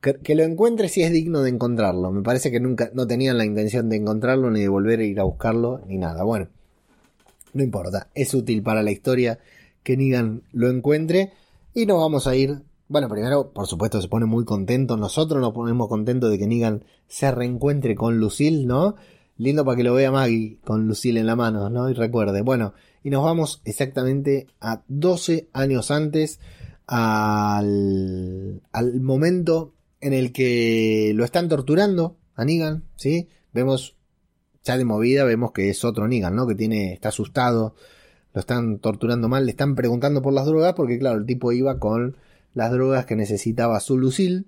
que, 0.01 0.35
lo 0.35 0.43
encuentre 0.43 0.89
si 0.89 1.01
es 1.01 1.11
digno 1.11 1.41
de 1.41 1.49
encontrarlo. 1.49 2.11
Me 2.11 2.21
parece 2.21 2.51
que 2.51 2.59
nunca, 2.59 2.91
no 2.93 3.07
tenían 3.07 3.37
la 3.37 3.45
intención 3.45 3.89
de 3.89 3.97
encontrarlo, 3.97 4.51
ni 4.51 4.61
de 4.61 4.67
volver 4.67 4.99
a 4.99 5.03
ir 5.03 5.19
a 5.19 5.23
buscarlo, 5.23 5.81
ni 5.87 5.97
nada. 5.97 6.23
Bueno, 6.23 6.47
no 7.53 7.63
importa, 7.63 8.09
es 8.13 8.33
útil 8.33 8.61
para 8.61 8.83
la 8.83 8.91
historia 8.91 9.39
que 9.83 9.97
Negan 9.97 10.43
lo 10.51 10.69
encuentre. 10.69 11.33
Y 11.73 11.85
nos 11.85 11.99
vamos 11.99 12.27
a 12.27 12.35
ir. 12.35 12.61
Bueno, 12.87 13.09
primero, 13.09 13.51
por 13.51 13.67
supuesto, 13.67 14.01
se 14.01 14.07
pone 14.07 14.25
muy 14.25 14.45
contento. 14.45 14.97
Nosotros 14.97 15.41
nos 15.41 15.53
ponemos 15.53 15.89
contentos 15.89 16.29
de 16.29 16.37
que 16.37 16.47
Negan 16.47 16.83
se 17.07 17.31
reencuentre 17.31 17.95
con 17.95 18.17
Lucille, 18.19 18.65
¿no? 18.65 18.95
Lindo 19.37 19.65
para 19.65 19.77
que 19.77 19.83
lo 19.83 19.93
vea 19.93 20.11
Maggie 20.11 20.57
con 20.63 20.87
Lucille 20.87 21.19
en 21.19 21.27
la 21.27 21.35
mano, 21.35 21.69
¿no? 21.69 21.89
Y 21.89 21.93
recuerde. 21.93 22.41
Bueno, 22.41 22.73
y 23.03 23.09
nos 23.09 23.23
vamos 23.23 23.61
exactamente 23.65 24.47
a 24.59 24.83
12 24.87 25.49
años 25.53 25.91
antes, 25.91 26.39
al, 26.87 28.61
al 28.71 29.01
momento 29.01 29.73
en 30.01 30.13
el 30.13 30.31
que 30.31 31.11
lo 31.15 31.23
están 31.25 31.49
torturando 31.49 32.17
a 32.35 32.45
Negan, 32.45 32.83
¿sí? 32.95 33.29
Vemos 33.53 33.95
ya 34.63 34.77
de 34.77 34.85
movida, 34.85 35.23
vemos 35.23 35.51
que 35.51 35.69
es 35.69 35.83
otro 35.83 36.07
Negan, 36.07 36.35
¿no? 36.35 36.47
Que 36.47 36.55
tiene, 36.55 36.93
está 36.93 37.09
asustado, 37.09 37.75
lo 38.33 38.41
están 38.41 38.79
torturando 38.79 39.27
mal, 39.27 39.45
le 39.45 39.51
están 39.51 39.75
preguntando 39.75 40.21
por 40.21 40.33
las 40.33 40.45
drogas, 40.45 40.73
porque 40.73 40.99
claro, 40.99 41.17
el 41.17 41.25
tipo 41.25 41.51
iba 41.51 41.79
con 41.79 42.17
las 42.53 42.71
drogas 42.71 43.05
que 43.05 43.15
necesitaba 43.15 43.79
su 43.79 43.97
Lucille. 43.97 44.45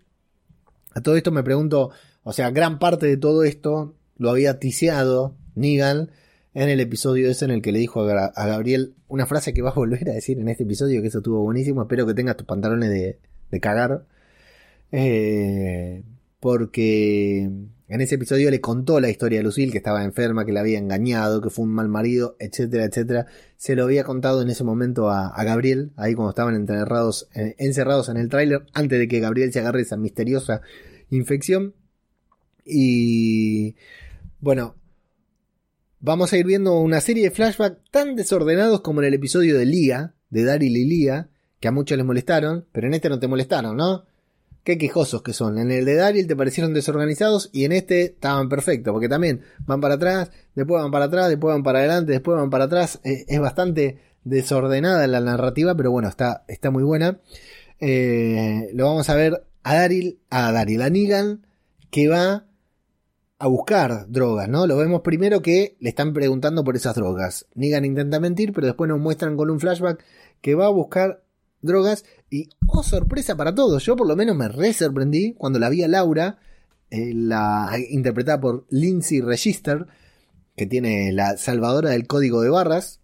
A 0.94 1.02
todo 1.02 1.16
esto 1.16 1.32
me 1.32 1.44
pregunto, 1.44 1.92
o 2.24 2.34
sea, 2.34 2.52
gran 2.52 2.80
parte 2.80 3.08
de 3.08 3.18
todo 3.18 3.44
esto 3.44 3.96
lo 4.18 4.30
había 4.30 4.60
tiseado 4.60 5.36
Negan 5.56 6.12
en 6.54 6.70
el 6.70 6.80
episodio 6.80 7.30
ese 7.30 7.46
en 7.46 7.52
el 7.52 7.62
que 7.62 7.72
le 7.72 7.80
dijo 7.80 8.02
a, 8.02 8.26
a 8.26 8.48
Gabriel 8.48 8.96
una 9.08 9.26
frase 9.26 9.54
que 9.54 9.62
va 9.62 9.70
a 9.70 9.74
volver 9.74 10.10
a 10.10 10.14
decir 10.14 10.40
en 10.40 10.50
este 10.50 10.64
episodio, 10.64 11.02
que 11.02 11.08
eso 11.08 11.20
estuvo 11.20 11.42
buenísimo, 11.42 11.82
espero 11.82 12.06
que 12.06 12.14
tengas 12.14 12.38
tus 12.38 12.46
pantalones 12.46 12.90
de, 12.90 13.20
de 13.50 13.60
cagar. 13.60 14.06
Eh, 14.92 16.04
porque 16.40 17.50
en 17.90 18.02
ese 18.02 18.16
episodio 18.16 18.52
le 18.52 18.62
contó 18.62 19.00
la 19.00 19.10
historia 19.10 19.40
de 19.40 19.44
Lucille, 19.44 19.72
que 19.72 19.80
estaba 19.80 20.04
enferma, 20.04 20.46
que 20.46 20.52
la 20.52 20.60
había 20.60 20.78
engañado, 20.78 21.42
que 21.42 21.50
fue 21.50 21.66
un 21.66 21.72
mal 21.72 21.90
marido, 21.90 22.36
etcétera, 22.40 22.86
etcétera. 22.86 23.26
Se 23.58 23.76
lo 23.76 23.84
había 23.84 24.04
contado 24.04 24.44
en 24.44 24.50
ese 24.50 24.64
momento 24.64 25.10
a, 25.10 25.34
Gabriel, 25.44 25.92
ahí 25.98 26.14
cuando 26.14 26.30
estaban 26.30 26.56
encerrados, 26.56 27.28
eh, 27.34 27.56
encerrados 27.58 28.10
en 28.10 28.18
el 28.18 28.30
tráiler, 28.30 28.66
antes 28.74 29.00
de 29.00 29.08
que 29.08 29.20
Gabriel 29.20 29.52
se 29.52 29.60
agarre 29.60 29.82
esa 29.82 29.98
misteriosa 29.98 30.62
infección. 31.10 31.74
Y 32.64 33.76
bueno, 34.40 34.76
vamos 36.00 36.32
a 36.32 36.38
ir 36.38 36.46
viendo 36.46 36.80
una 36.80 37.02
serie 37.02 37.24
de 37.24 37.32
flashbacks 37.32 37.82
tan 37.90 38.16
desordenados 38.16 38.82
como 38.82 39.02
en 39.02 39.08
el 39.08 39.16
episodio 39.16 39.58
de 39.58 39.66
Lía, 39.66 40.14
de 40.30 40.44
Daryl 40.44 40.78
y 40.78 40.86
Lía, 40.86 41.30
que 41.60 41.68
a 41.68 41.72
muchos 41.72 41.98
les 41.98 42.06
molestaron, 42.06 42.68
pero 42.72 42.86
en 42.86 42.94
este 42.94 43.10
no 43.10 43.20
te 43.20 43.28
molestaron, 43.28 43.76
¿no? 43.76 44.06
Qué 44.70 44.78
quejosos 44.78 45.24
que 45.24 45.34
son. 45.34 45.58
En 45.58 45.72
el 45.72 45.84
de 45.84 45.96
Daryl 45.96 46.28
te 46.28 46.36
parecieron 46.36 46.76
desorganizados 46.76 47.50
y 47.52 47.66
en 47.66 47.72
este 47.72 48.04
estaban 48.04 48.50
perfectos, 48.50 48.94
porque 48.94 49.10
también 49.10 49.42
van 49.66 49.82
para 49.82 49.96
atrás, 49.96 50.30
después 50.54 50.80
van 50.80 50.92
para 50.92 51.06
atrás, 51.06 51.28
después 51.28 51.56
van 51.56 51.64
para 51.64 51.80
adelante, 51.80 52.12
después 52.12 52.38
van 52.38 52.52
para 52.52 52.66
atrás. 52.66 53.00
Eh, 53.04 53.26
es 53.28 53.40
bastante 53.40 53.98
desordenada 54.24 55.08
la 55.08 55.22
narrativa, 55.22 55.74
pero 55.74 55.90
bueno, 55.90 56.08
está, 56.08 56.44
está 56.48 56.70
muy 56.70 56.84
buena. 56.84 57.20
Eh, 57.80 58.70
lo 58.76 58.86
vamos 58.86 59.10
a 59.10 59.16
ver 59.16 59.44
a 59.64 59.74
Daryl, 59.74 60.20
a 60.30 60.52
Daryl, 60.52 60.84
a 60.84 60.90
Negan, 60.92 61.48
que 61.90 62.08
va 62.08 62.46
a 63.40 63.48
buscar 63.48 64.06
drogas, 64.08 64.50
¿no? 64.50 64.68
Lo 64.68 64.78
vemos 64.78 65.02
primero 65.02 65.42
que 65.42 65.78
le 65.80 65.90
están 65.90 66.14
preguntando 66.14 66.64
por 66.64 66.76
esas 66.76 66.94
drogas. 66.94 67.48
Negan 67.56 67.86
intenta 67.86 68.20
mentir, 68.20 68.54
pero 68.54 68.68
después 68.68 68.88
nos 68.88 69.00
muestran 69.00 69.36
con 69.36 69.50
un 69.50 69.60
flashback 69.60 70.06
que 70.42 70.54
va 70.54 70.68
a 70.68 70.70
buscar 70.70 71.24
drogas 71.62 72.06
y, 72.30 72.50
oh 72.68 72.84
sorpresa 72.84 73.36
para 73.36 73.54
todos, 73.54 73.84
yo 73.84 73.96
por 73.96 74.08
lo 74.08 74.16
menos 74.16 74.36
me 74.36 74.48
re 74.48 74.74
sorprendí 74.74 75.34
cuando 75.34 75.60
la 75.60 75.70
vi 75.70 75.84
a 75.84 75.88
Laura, 75.88 76.40
eh, 76.90 77.14
la 77.14 77.72
interpretada 77.90 78.40
por 78.40 78.66
Lindsay 78.70 79.22
Register, 79.22 79.88
que 80.56 80.66
tiene 80.66 81.12
la 81.12 81.38
salvadora 81.38 81.92
del 81.92 82.08
código 82.08 82.42
de 82.42 82.50
barras, 82.50 83.00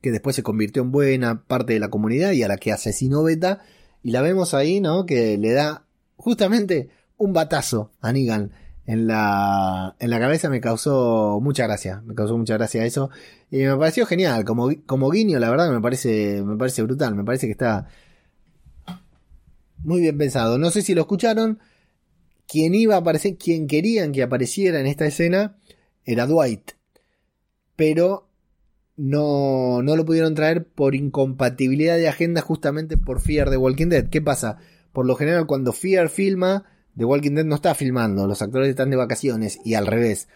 que 0.00 0.10
después 0.10 0.36
se 0.36 0.42
convirtió 0.42 0.82
en 0.82 0.92
buena 0.92 1.42
parte 1.44 1.74
de 1.74 1.80
la 1.80 1.90
comunidad 1.90 2.32
y 2.32 2.42
a 2.42 2.48
la 2.48 2.56
que 2.56 2.72
asesinó 2.72 3.22
Beta, 3.22 3.60
y 4.02 4.12
la 4.12 4.22
vemos 4.22 4.54
ahí, 4.54 4.80
¿no? 4.80 5.04
Que 5.04 5.36
le 5.36 5.52
da 5.52 5.84
justamente 6.16 6.88
un 7.16 7.32
batazo 7.32 7.90
a 8.00 8.12
Negan 8.12 8.52
en 8.90 9.06
la, 9.06 9.94
en 10.00 10.10
la 10.10 10.18
cabeza 10.18 10.50
me 10.50 10.60
causó 10.60 11.38
mucha 11.40 11.64
gracia, 11.64 12.02
me 12.04 12.16
causó 12.16 12.36
mucha 12.36 12.54
gracia 12.54 12.84
eso 12.84 13.08
y 13.48 13.58
me 13.58 13.76
pareció 13.76 14.04
genial, 14.04 14.44
como, 14.44 14.68
como 14.84 15.10
guiño 15.10 15.38
la 15.38 15.48
verdad 15.48 15.70
me 15.70 15.80
parece, 15.80 16.42
me 16.42 16.56
parece 16.56 16.82
brutal, 16.82 17.14
me 17.14 17.22
parece 17.22 17.46
que 17.46 17.52
está 17.52 17.86
muy 19.84 20.00
bien 20.00 20.18
pensado. 20.18 20.58
No 20.58 20.72
sé 20.72 20.82
si 20.82 20.96
lo 20.96 21.02
escucharon, 21.02 21.60
quien 22.48 22.74
iba 22.74 22.96
a 22.96 22.98
aparecer, 22.98 23.36
quien 23.36 23.68
querían 23.68 24.10
que 24.10 24.24
apareciera 24.24 24.80
en 24.80 24.88
esta 24.88 25.06
escena 25.06 25.56
era 26.04 26.26
Dwight, 26.26 26.72
pero 27.76 28.26
no, 28.96 29.82
no 29.82 29.94
lo 29.94 30.04
pudieron 30.04 30.34
traer 30.34 30.66
por 30.66 30.96
incompatibilidad 30.96 31.96
de 31.96 32.08
agenda 32.08 32.40
justamente 32.40 32.96
por 32.96 33.20
Fear 33.20 33.50
de 33.50 33.56
Walking 33.56 33.86
Dead. 33.86 34.08
¿Qué 34.08 34.20
pasa? 34.20 34.58
Por 34.92 35.06
lo 35.06 35.14
general 35.14 35.46
cuando 35.46 35.72
Fear 35.72 36.08
filma, 36.08 36.64
The 37.00 37.06
Walking 37.06 37.34
Dead 37.34 37.46
no 37.46 37.54
está 37.54 37.74
filmando, 37.74 38.26
los 38.26 38.42
actores 38.42 38.68
están 38.68 38.90
de 38.90 38.96
vacaciones 38.96 39.58
y 39.64 39.72
al 39.72 39.86
revés. 39.86 40.28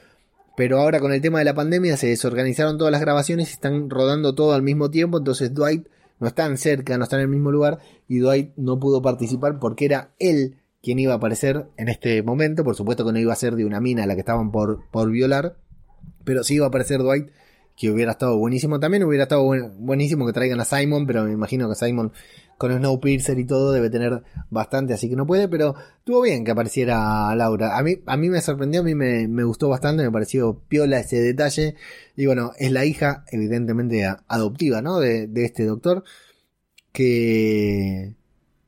Pero 0.57 0.81
ahora 0.81 0.99
con 0.99 1.13
el 1.13 1.21
tema 1.21 1.39
de 1.39 1.45
la 1.45 1.53
pandemia 1.53 1.99
se 1.99 2.07
desorganizaron 2.07 2.79
todas 2.79 2.91
las 2.91 3.03
grabaciones 3.03 3.51
y 3.51 3.53
están 3.53 3.91
rodando 3.91 4.35
todo 4.35 4.55
al 4.55 4.63
mismo 4.63 4.91
tiempo, 4.91 5.19
entonces 5.19 5.53
Dwight 5.53 5.87
no 6.21 6.27
están 6.27 6.57
cerca, 6.57 6.97
no 6.97 7.05
están 7.05 7.21
en 7.21 7.25
el 7.25 7.29
mismo 7.33 7.51
lugar 7.51 7.81
y 8.09 8.21
Dwight 8.21 8.53
no 8.57 8.81
pudo 8.81 9.03
participar 9.03 9.59
porque 9.59 9.85
era 9.85 10.15
él 10.19 10.57
quien 10.83 10.99
iba 10.99 11.13
a 11.13 11.17
aparecer 11.17 11.67
en 11.77 11.91
este 11.91 12.23
momento, 12.23 12.65
por 12.65 12.77
supuesto 12.77 13.05
que 13.05 13.13
no 13.13 13.19
iba 13.19 13.35
a 13.35 13.37
ser 13.37 13.57
de 13.57 13.67
una 13.67 13.83
mina 13.83 14.05
a 14.05 14.07
la 14.07 14.15
que 14.15 14.21
estaban 14.21 14.51
por, 14.51 14.89
por 14.91 15.11
violar, 15.11 15.59
Pero 16.25 16.45
si 16.45 16.55
iba 16.55 16.65
a 16.65 16.69
aparecer 16.69 17.01
Dwight, 17.03 17.29
que 17.77 17.91
hubiera 17.91 18.13
estado 18.13 18.39
buenísimo. 18.39 18.81
También 18.81 19.03
hubiera 19.05 19.25
estado 19.25 19.45
buenísimo 19.79 20.27
que 20.27 20.33
traigan 20.33 20.61
a 20.61 20.65
Simon, 20.65 21.07
pero 21.07 21.25
me 21.25 21.33
imagino 21.33 21.69
que 21.69 21.75
Simon 21.75 22.13
con 22.59 22.77
Snowpiercer 22.77 23.39
y 23.39 23.47
todo 23.47 23.73
debe 23.73 23.91
tener 23.91 24.23
bastante, 24.51 24.95
así 24.95 25.09
que 25.09 25.17
no 25.17 25.27
puede, 25.27 25.49
pero 25.49 25.75
estuvo 25.99 26.23
bien 26.23 26.45
que 26.45 26.53
apareciera 26.53 27.35
Laura. 27.35 27.77
A 27.79 27.83
mí, 27.83 27.97
a 28.07 28.17
mí 28.17 28.29
me 28.29 28.41
sorprendió, 28.41 28.81
a 28.81 28.85
mí 28.85 28.95
me, 28.95 29.45
gustó 29.45 29.69
bastante, 29.69 30.03
me 30.03 30.11
pareció 30.11 30.61
piola 30.69 31.01
ese 31.01 31.21
detalle. 31.21 31.75
Y 32.17 32.27
bueno, 32.27 32.53
es 32.59 32.71
la 32.73 32.85
hija, 32.85 33.25
evidentemente, 33.31 34.07
adoptiva, 34.29 34.83
¿no? 34.83 35.01
De, 35.01 35.27
de 35.27 35.45
este 35.45 35.65
doctor, 35.65 36.05
que 36.93 38.15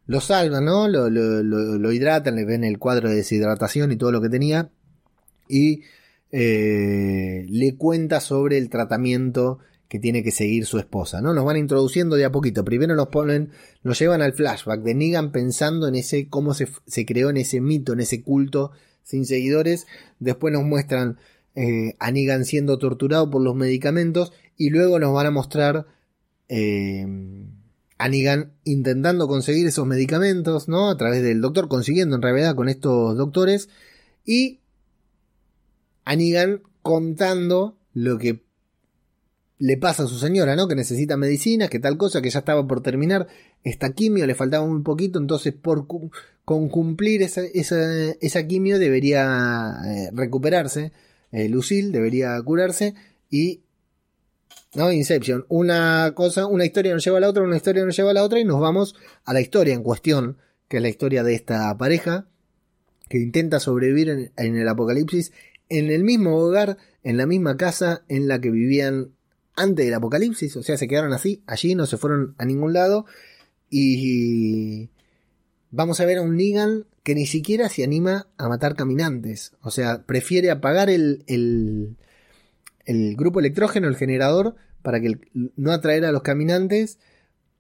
lo 0.07 0.21
salvan, 0.21 0.65
¿no? 0.65 0.89
Lo, 0.89 1.11
lo, 1.11 1.43
lo, 1.43 1.93
hidratan, 1.93 2.37
le 2.37 2.45
ven 2.45 2.65
el 2.65 2.79
cuadro 2.79 3.09
de 3.09 3.17
deshidratación 3.17 3.93
y 3.93 3.97
todo 3.97 4.13
lo 4.13 4.21
que 4.21 4.29
tenía. 4.29 4.71
Y 5.49 5.83
eh, 6.33 7.45
le 7.49 7.77
cuenta 7.77 8.21
sobre 8.21 8.59
el 8.59 8.69
tratamiento 8.69 9.59
que 9.89 9.99
tiene 9.99 10.23
que 10.23 10.31
seguir 10.31 10.67
su 10.67 10.79
esposa, 10.79 11.21
¿no? 11.21 11.33
Nos 11.33 11.45
van 11.45 11.57
introduciendo 11.57 12.17
de 12.17 12.25
a 12.25 12.33
poquito. 12.33 12.65
Primero 12.65 12.97
nos 12.97 13.09
ponen, 13.09 13.51
nos 13.83 13.99
llevan 13.99 14.23
al 14.23 14.33
flashback 14.33 14.83
de 14.83 14.95
Negan 14.95 15.33
pensando 15.33 15.87
en 15.89 15.95
ese, 15.95 16.29
cómo 16.29 16.55
se, 16.55 16.69
creó 17.07 17.31
en 17.31 17.37
ese 17.37 17.61
mito, 17.61 17.93
en 17.93 18.01
ese 18.01 18.23
culto 18.23 18.73
sin 19.03 19.27
seguidores. 19.27 19.87
Después 20.19 20.53
nos 20.53 20.65
muestran 20.65 21.19
eh, 21.55 21.95
a 21.99 22.11
Negan 22.11 22.45
siendo 22.45 22.79
torturado 22.79 23.31
por 23.31 23.43
los 23.43 23.55
medicamentos. 23.55 24.33
Y 24.57 24.71
luego 24.71 24.99
nos 24.99 25.15
van 25.15 25.27
a 25.27 25.31
mostrar 25.31 25.87
eh, 26.49 27.07
a 27.99 28.09
Negan 28.09 28.53
intentando 28.65 29.29
conseguir 29.29 29.67
esos 29.67 29.87
medicamentos, 29.87 30.69
¿no? 30.69 30.91
A 30.91 30.97
través 30.97 31.23
del 31.23 31.41
doctor, 31.41 31.69
consiguiendo 31.69 32.17
en 32.17 32.23
realidad 32.23 32.57
con 32.57 32.69
estos 32.69 33.17
doctores. 33.17 33.69
Y 34.25 34.61
Anigan 36.07 36.63
contando 36.83 37.79
lo 37.93 38.17
que 38.19 38.46
le 39.59 39.77
pasa 39.77 40.05
a 40.05 40.07
su 40.07 40.19
señora, 40.19 40.55
¿no? 40.55 40.69
Que 40.69 40.75
necesita 40.75 41.17
medicina, 41.17 41.69
que 41.69 41.79
tal 41.79 41.97
cosa, 41.97 42.21
que 42.21 42.31
ya 42.31 42.41
estaba 42.41 42.67
por 42.67 42.83
terminar 42.83 43.27
esta 43.65 43.93
quimio, 43.93 44.27
le 44.27 44.35
faltaba 44.35 44.65
un 44.65 44.83
poquito, 44.83 45.19
entonces 45.19 45.55
por 45.55 45.87
con 46.45 46.69
cumplir 46.69 47.23
esa, 47.23 47.43
esa, 47.43 48.47
quimio 48.47 48.79
debería 48.79 49.73
eh, 49.87 50.11
recuperarse, 50.13 50.93
eh, 51.33 51.49
Lucille 51.49 51.91
debería 51.91 52.41
curarse 52.43 52.95
y... 53.31 53.63
¿no? 54.75 54.93
Inception, 54.93 55.47
una 55.49 56.13
cosa, 56.15 56.47
una 56.47 56.67
historia 56.67 56.93
nos 56.93 57.03
lleva 57.03 57.17
a 57.17 57.21
la 57.23 57.31
otra, 57.31 57.43
una 57.43 57.57
historia 57.57 57.85
nos 57.85 57.97
lleva 57.97 58.11
a 58.11 58.15
la 58.15 58.23
otra 58.23 58.41
y 58.41 58.45
nos 58.45 58.61
vamos 58.61 58.95
a 59.25 59.33
la 59.33 59.41
historia 59.41 59.73
en 59.73 59.83
cuestión, 59.83 60.37
que 60.69 60.77
es 60.77 60.83
la 60.83 60.91
historia 60.91 61.23
de 61.23 61.35
esta 61.35 61.77
pareja 61.79 62.29
que 63.09 63.19
intenta 63.19 63.59
sobrevivir 63.59 64.33
en 64.37 64.57
el 64.57 64.69
apocalipsis 64.69 65.33
en 65.69 65.91
el 65.91 66.05
mismo 66.05 66.37
hogar, 66.37 66.79
en 67.03 67.17
la 67.17 67.27
misma 67.27 67.57
casa 67.57 68.05
en 68.09 68.29
la 68.29 68.41
que 68.41 68.51
vivían 68.51 69.16
antes 69.57 69.85
del 69.85 69.95
apocalipsis, 69.95 70.57
o 70.57 70.63
sea, 70.63 70.77
se 70.77 70.89
quedaron 70.89 71.13
así, 71.13 71.43
allí 71.47 71.75
no 71.75 71.87
se 71.87 71.97
fueron 71.97 72.35
a 72.39 72.45
ningún 72.45 72.73
lado 72.73 73.07
y 73.71 74.91
vamos 75.71 76.01
a 76.01 76.05
ver 76.05 76.19
a 76.19 76.23
un 76.23 76.37
Negan 76.37 76.85
que 77.03 77.15
ni 77.15 77.27
siquiera 77.27 77.69
se 77.69 77.85
anima 77.85 78.27
a 78.37 78.49
matar 78.49 78.75
caminantes, 78.75 79.53
o 79.63 79.71
sea, 79.71 80.03
prefiere 80.05 80.51
apagar 80.51 80.91
el, 80.91 81.25
el, 81.27 83.17
grupo 83.17 83.41
electrógeno, 83.41 83.89
el 83.89 83.97
generador, 83.97 84.57
para 84.83 85.01
que 85.01 85.19
no 85.57 85.73
atraer 85.73 86.05
a 86.05 86.13
los 86.13 86.23
caminantes, 86.23 86.99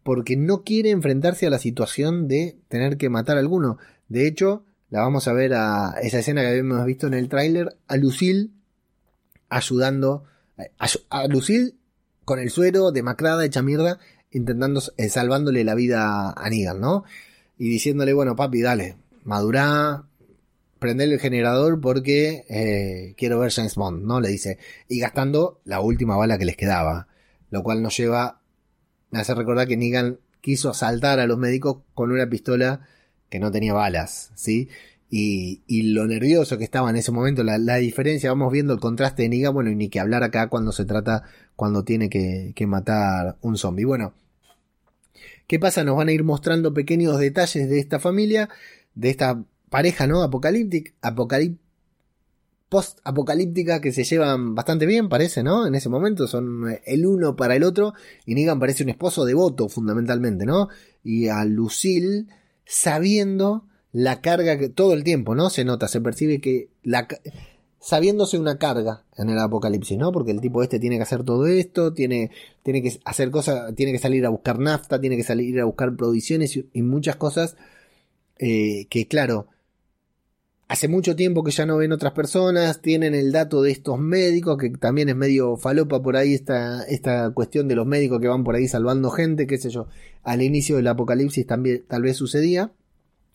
porque 0.03 0.37
no 0.37 0.63
quiere 0.63 0.91
enfrentarse 0.91 1.47
a 1.47 1.51
la 1.51 1.59
situación 1.59 2.29
de 2.29 2.59
tener 2.69 2.97
que 2.97 3.09
matar 3.09 3.37
a 3.37 3.41
alguno. 3.41 3.79
De 4.09 4.27
hecho, 4.27 4.65
la 4.91 5.01
vamos 5.01 5.27
a 5.27 5.33
ver 5.33 5.55
a 5.55 5.97
esa 6.03 6.21
escena 6.21 6.43
que 6.43 6.49
habíamos 6.49 6.85
visto 6.87 7.07
en 7.07 7.15
el 7.15 7.29
tráiler, 7.29 7.77
a 7.89 7.97
Lucille 7.97 8.51
ayudando, 9.49 10.25
a, 11.11 11.27
Lucille 11.29 11.75
con 12.27 12.41
el 12.41 12.51
suero 12.51 12.91
demacrada, 12.91 13.45
hecha 13.45 13.63
mierda, 13.63 14.01
intentando, 14.33 14.83
eh, 14.97 15.09
salvándole 15.09 15.63
la 15.63 15.77
vida 15.77 16.33
a 16.33 16.51
Negan, 16.51 16.81
¿no? 16.81 17.05
Y 17.57 17.69
diciéndole, 17.71 18.13
bueno, 18.13 18.35
papi, 18.35 18.61
dale, 18.61 18.97
madurá, 19.23 20.05
prender 20.81 21.11
el 21.11 21.21
generador 21.21 21.81
porque 21.81 22.45
eh, 22.49 23.15
quiero 23.17 23.39
ver 23.39 23.53
James 23.53 23.77
Bond, 23.77 24.05
¿no? 24.05 24.21
Le 24.21 24.29
dice. 24.29 24.59
Y 24.89 24.99
gastando 24.99 25.61
la 25.65 25.81
última 25.81 26.17
bala 26.17 26.37
que 26.37 26.45
les 26.45 26.57
quedaba. 26.57 27.07
Lo 27.51 27.63
cual 27.63 27.81
nos 27.81 27.97
lleva, 27.97 28.43
me 29.13 29.21
hace 29.21 29.33
recordar 29.35 29.69
que 29.69 29.77
Negan 29.77 30.19
quiso 30.41 30.69
asaltar 30.71 31.21
a 31.21 31.27
los 31.27 31.39
médicos 31.39 31.79
con 31.95 32.11
una 32.11 32.29
pistola 32.29 32.89
que 33.31 33.39
no 33.39 33.53
tenía 33.53 33.73
balas, 33.73 34.33
¿sí? 34.35 34.69
Y, 35.09 35.63
y, 35.69 35.93
lo 35.93 36.07
nervioso 36.07 36.59
que 36.59 36.65
estaba 36.65 36.91
en 36.91 36.97
ese 36.97 37.13
momento, 37.13 37.45
la, 37.45 37.59
la, 37.59 37.77
diferencia, 37.77 38.31
vamos 38.31 38.53
viendo 38.53 38.73
el 38.73 38.81
contraste 38.81 39.23
de 39.23 39.29
Niga, 39.29 39.51
bueno, 39.51 39.71
y 39.71 39.77
ni 39.77 39.89
que 39.89 40.01
hablar 40.01 40.25
acá 40.25 40.49
cuando 40.49 40.73
se 40.73 40.85
trata, 40.85 41.23
cuando 41.55 41.85
tiene 41.85 42.11
que, 42.11 42.53
que 42.57 42.67
matar 42.67 43.37
un 43.41 43.57
zombie. 43.57 43.85
Bueno, 43.85 44.15
¿qué 45.47 45.61
pasa? 45.61 45.85
Nos 45.85 45.97
van 45.97 46.09
a 46.09 46.13
ir 46.13 46.25
mostrando 46.25 46.75
pequeños 46.75 47.19
detalles 47.19 47.69
de 47.69 47.79
esta 47.79 48.01
familia, 48.01 48.49
de 48.95 49.11
esta 49.11 49.45
pareja, 49.71 50.09
¿no? 50.09 50.23
Apocalíptica, 50.23 50.93
post-apocalíptica 52.69 53.81
que 53.81 53.93
se 53.93 54.05
llevan 54.05 54.55
bastante 54.55 54.87
bien, 54.87 55.09
parece, 55.09 55.43
¿no? 55.43 55.67
En 55.67 55.75
ese 55.75 55.89
momento 55.89 56.27
son 56.27 56.79
el 56.85 57.07
uno 57.07 57.37
para 57.37 57.55
el 57.57 57.63
otro, 57.63 57.95
y 58.25 58.35
Negan 58.35 58.59
parece 58.59 58.83
un 58.83 58.91
esposo 58.91 59.25
devoto, 59.25 59.69
fundamentalmente, 59.69 60.47
¿no? 60.47 60.69
Y 61.05 61.29
a 61.29 61.45
Lucille 61.45 62.27
sabiendo 62.65 63.69
la 63.93 64.21
carga 64.21 64.59
que 64.59 64.69
todo 64.69 64.93
el 64.93 65.05
tiempo, 65.05 65.35
¿no? 65.35 65.51
Se 65.51 65.65
nota, 65.65 65.89
se 65.89 66.01
percibe 66.01 66.41
que 66.41 66.69
la 66.83 67.09
sabiéndose 67.87 68.37
una 68.39 68.59
carga 68.59 69.05
en 69.17 69.31
el 69.31 69.39
apocalipsis, 69.39 69.97
¿no? 69.97 70.11
Porque 70.11 70.33
el 70.33 70.41
tipo 70.41 70.63
este 70.63 70.81
tiene 70.81 70.97
que 70.97 71.05
hacer 71.05 71.23
todo 71.23 71.47
esto, 71.47 71.93
tiene, 71.93 72.33
tiene 72.65 72.83
que 72.83 72.99
hacer 73.05 73.31
cosas, 73.31 73.75
tiene 73.77 73.93
que 73.93 73.99
salir 73.99 74.27
a 74.27 74.31
buscar 74.31 74.59
nafta, 74.59 75.01
tiene 75.01 75.17
que 75.17 75.23
salir 75.23 75.61
a 75.61 75.65
buscar 75.67 75.95
provisiones 75.95 76.57
y, 76.57 76.83
muchas 76.83 77.15
cosas 77.15 77.57
eh, 78.39 78.87
que, 78.91 79.07
claro, 79.07 79.47
hace 80.67 80.89
mucho 80.89 81.15
tiempo 81.15 81.45
que 81.45 81.53
ya 81.53 81.65
no 81.65 81.77
ven 81.77 81.93
otras 81.93 82.13
personas, 82.13 82.83
tienen 82.83 83.15
el 83.15 83.31
dato 83.31 83.63
de 83.63 83.71
estos 83.71 84.01
médicos, 84.01 84.59
que 84.59 84.71
también 84.71 85.09
es 85.09 85.15
medio 85.17 85.57
falopa 85.57 86.03
por 86.03 86.17
ahí 86.17 86.35
esta, 86.35 86.83
esta 86.85 87.31
cuestión 87.31 87.69
de 87.69 87.77
los 87.77 87.87
médicos 87.87 88.21
que 88.21 88.27
van 88.27 88.43
por 88.43 88.57
ahí 88.57 88.67
salvando 88.67 89.11
gente, 89.11 89.47
qué 89.47 89.59
sé 89.59 89.71
yo, 89.71 89.87
al 90.25 90.43
inicio 90.43 90.75
del 90.75 90.89
apocalipsis 90.89 91.47
también 91.47 91.85
tal 91.87 92.03
vez 92.03 92.17
sucedía, 92.17 92.73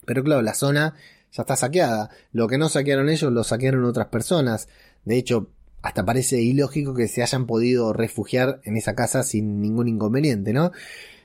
pero 0.04 0.22
claro, 0.22 0.42
la 0.42 0.54
zona 0.54 0.94
ya 1.32 1.42
está 1.42 1.56
saqueada, 1.56 2.10
lo 2.32 2.48
que 2.48 2.58
no 2.58 2.68
saquearon 2.68 3.08
ellos 3.08 3.32
lo 3.32 3.44
saquearon 3.44 3.84
otras 3.84 4.08
personas, 4.08 4.68
de 5.04 5.16
hecho, 5.16 5.50
hasta 5.82 6.04
parece 6.04 6.40
ilógico 6.40 6.94
que 6.94 7.08
se 7.08 7.22
hayan 7.22 7.46
podido 7.46 7.92
refugiar 7.92 8.60
en 8.64 8.76
esa 8.76 8.94
casa 8.94 9.22
sin 9.24 9.60
ningún 9.60 9.88
inconveniente, 9.88 10.52
¿no? 10.52 10.70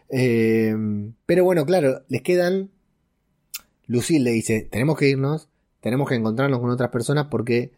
Eh, 0.09 0.75
pero 1.25 1.43
bueno, 1.43 1.65
claro, 1.65 2.03
les 2.07 2.21
quedan... 2.21 2.71
Lucille 3.85 4.23
le 4.23 4.31
dice, 4.31 4.67
tenemos 4.69 4.97
que 4.97 5.07
irnos, 5.07 5.47
tenemos 5.79 6.09
que 6.09 6.15
encontrarnos 6.15 6.59
con 6.59 6.69
otras 6.69 6.89
personas 6.89 7.27
porque 7.27 7.71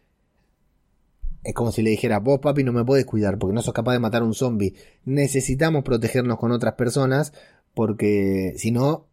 es 1.44 1.54
como 1.54 1.70
si 1.70 1.82
le 1.82 1.90
dijera, 1.90 2.18
vos 2.18 2.40
papi 2.40 2.64
no 2.64 2.72
me 2.72 2.84
puedes 2.84 3.06
cuidar 3.06 3.38
porque 3.38 3.54
no 3.54 3.62
sos 3.62 3.74
capaz 3.74 3.92
de 3.92 4.00
matar 4.00 4.22
a 4.22 4.24
un 4.24 4.34
zombie. 4.34 4.74
Necesitamos 5.04 5.84
protegernos 5.84 6.38
con 6.38 6.50
otras 6.50 6.74
personas 6.74 7.32
porque 7.74 8.54
si 8.56 8.72
no, 8.72 9.06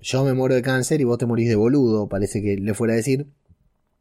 yo 0.00 0.24
me 0.24 0.34
muero 0.34 0.54
de 0.54 0.62
cáncer 0.62 1.00
y 1.00 1.04
vos 1.04 1.18
te 1.18 1.26
morís 1.26 1.48
de 1.48 1.56
boludo, 1.56 2.08
parece 2.08 2.42
que 2.42 2.56
le 2.56 2.74
fuera 2.74 2.94
a 2.94 2.96
decir. 2.96 3.26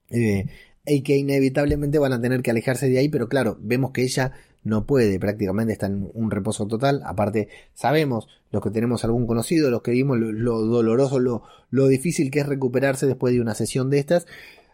Eh, 0.09 0.45
y 0.85 1.01
que 1.01 1.17
inevitablemente 1.17 1.99
van 1.99 2.13
a 2.13 2.21
tener 2.21 2.41
que 2.41 2.51
alejarse 2.51 2.89
de 2.89 2.97
ahí, 2.97 3.09
pero 3.09 3.29
claro, 3.29 3.57
vemos 3.61 3.91
que 3.91 4.03
ella 4.03 4.33
no 4.63 4.85
puede, 4.85 5.19
prácticamente 5.19 5.73
está 5.73 5.85
en 5.87 6.09
un 6.13 6.31
reposo 6.31 6.67
total. 6.67 7.01
Aparte, 7.05 7.49
sabemos, 7.73 8.27
los 8.51 8.61
que 8.61 8.71
tenemos 8.71 9.03
algún 9.03 9.27
conocido, 9.27 9.69
los 9.69 9.81
que 9.81 9.91
vimos 9.91 10.17
lo, 10.19 10.61
doloroso, 10.61 11.19
lo, 11.19 11.43
lo 11.69 11.87
difícil 11.87 12.31
que 12.31 12.39
es 12.39 12.45
recuperarse 12.45 13.05
después 13.05 13.33
de 13.33 13.41
una 13.41 13.55
sesión 13.55 13.89
de 13.89 13.99
estas. 13.99 14.25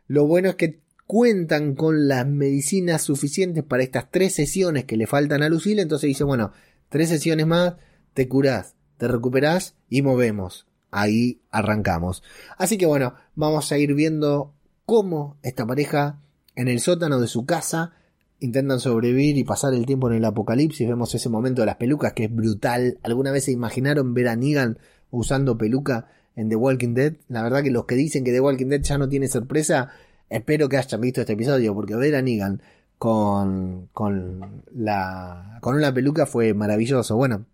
Lo 0.07 0.25
bueno 0.25 0.49
es 0.49 0.55
que 0.55 0.79
cuentan 1.05 1.75
con 1.75 2.07
las 2.07 2.25
medicinas 2.25 3.03
suficientes 3.03 3.63
para 3.63 3.83
estas 3.83 4.09
tres 4.09 4.33
sesiones 4.33 4.85
que 4.85 4.97
le 4.97 5.07
faltan 5.07 5.43
a 5.43 5.49
Lucille. 5.49 5.81
Entonces 5.81 6.07
dice, 6.07 6.23
bueno, 6.23 6.51
tres 6.89 7.09
sesiones 7.09 7.45
más, 7.45 7.75
te 8.13 8.27
curás, 8.27 8.75
te 8.97 9.07
recuperás 9.07 9.75
y 9.89 10.01
movemos. 10.01 10.67
Ahí 10.97 11.41
arrancamos. 11.51 12.23
Así 12.57 12.77
que 12.77 12.85
bueno, 12.85 13.15
vamos 13.35 13.69
a 13.73 13.77
ir 13.77 13.93
viendo 13.93 14.53
cómo 14.85 15.35
esta 15.43 15.65
pareja 15.65 16.21
en 16.55 16.69
el 16.69 16.79
sótano 16.79 17.19
de 17.19 17.27
su 17.27 17.45
casa 17.45 17.91
intentan 18.39 18.79
sobrevivir 18.79 19.37
y 19.37 19.43
pasar 19.43 19.73
el 19.73 19.85
tiempo 19.85 20.09
en 20.09 20.15
el 20.15 20.23
apocalipsis. 20.23 20.87
Vemos 20.87 21.13
ese 21.13 21.27
momento 21.27 21.63
de 21.63 21.65
las 21.65 21.75
pelucas 21.75 22.13
que 22.13 22.23
es 22.23 22.33
brutal. 22.33 22.97
¿Alguna 23.03 23.33
vez 23.33 23.43
se 23.43 23.51
imaginaron 23.51 24.13
ver 24.13 24.29
a 24.29 24.37
Negan 24.37 24.79
usando 25.11 25.57
peluca 25.57 26.07
en 26.37 26.47
The 26.47 26.55
Walking 26.55 26.93
Dead? 26.93 27.15
La 27.27 27.43
verdad 27.43 27.61
que 27.61 27.71
los 27.71 27.83
que 27.83 27.95
dicen 27.95 28.23
que 28.23 28.31
The 28.31 28.39
Walking 28.39 28.67
Dead 28.67 28.81
ya 28.81 28.97
no 28.97 29.09
tiene 29.09 29.27
sorpresa, 29.27 29.89
espero 30.29 30.69
que 30.69 30.77
hayan 30.77 31.01
visto 31.01 31.19
este 31.19 31.33
episodio, 31.33 31.75
porque 31.75 31.97
ver 31.97 32.15
a 32.15 32.21
Negan 32.21 32.61
con, 32.97 33.89
con, 33.91 34.63
la, 34.73 35.57
con 35.59 35.75
una 35.75 35.93
peluca 35.93 36.25
fue 36.25 36.53
maravilloso. 36.53 37.17
Bueno, 37.17 37.47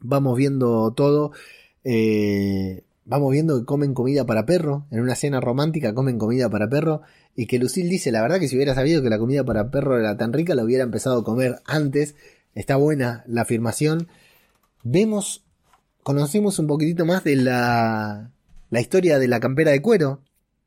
vamos 0.00 0.36
viendo 0.36 0.92
todo. 0.92 1.30
Eh, 1.84 2.82
vamos 3.04 3.30
viendo 3.30 3.58
que 3.58 3.66
comen 3.66 3.94
comida 3.94 4.24
para 4.24 4.46
perro, 4.46 4.86
en 4.90 5.00
una 5.00 5.14
cena 5.14 5.40
romántica 5.40 5.94
comen 5.94 6.18
comida 6.18 6.48
para 6.48 6.68
perro, 6.68 7.02
y 7.36 7.46
que 7.46 7.58
Lucille 7.58 7.88
dice, 7.88 8.10
la 8.10 8.22
verdad 8.22 8.40
que 8.40 8.48
si 8.48 8.56
hubiera 8.56 8.74
sabido 8.74 9.02
que 9.02 9.10
la 9.10 9.18
comida 9.18 9.44
para 9.44 9.70
perro 9.70 9.98
era 9.98 10.16
tan 10.16 10.32
rica, 10.32 10.54
la 10.54 10.64
hubiera 10.64 10.84
empezado 10.84 11.20
a 11.20 11.24
comer 11.24 11.60
antes. 11.66 12.14
Está 12.54 12.76
buena 12.76 13.24
la 13.26 13.42
afirmación. 13.42 14.08
Vemos, 14.82 15.44
conocemos 16.02 16.58
un 16.58 16.66
poquitito 16.66 17.04
más 17.04 17.24
de 17.24 17.36
la, 17.36 18.30
la 18.70 18.80
historia 18.80 19.18
de 19.18 19.28
la 19.28 19.40
campera 19.40 19.72
de 19.72 19.82
cuero 19.82 20.22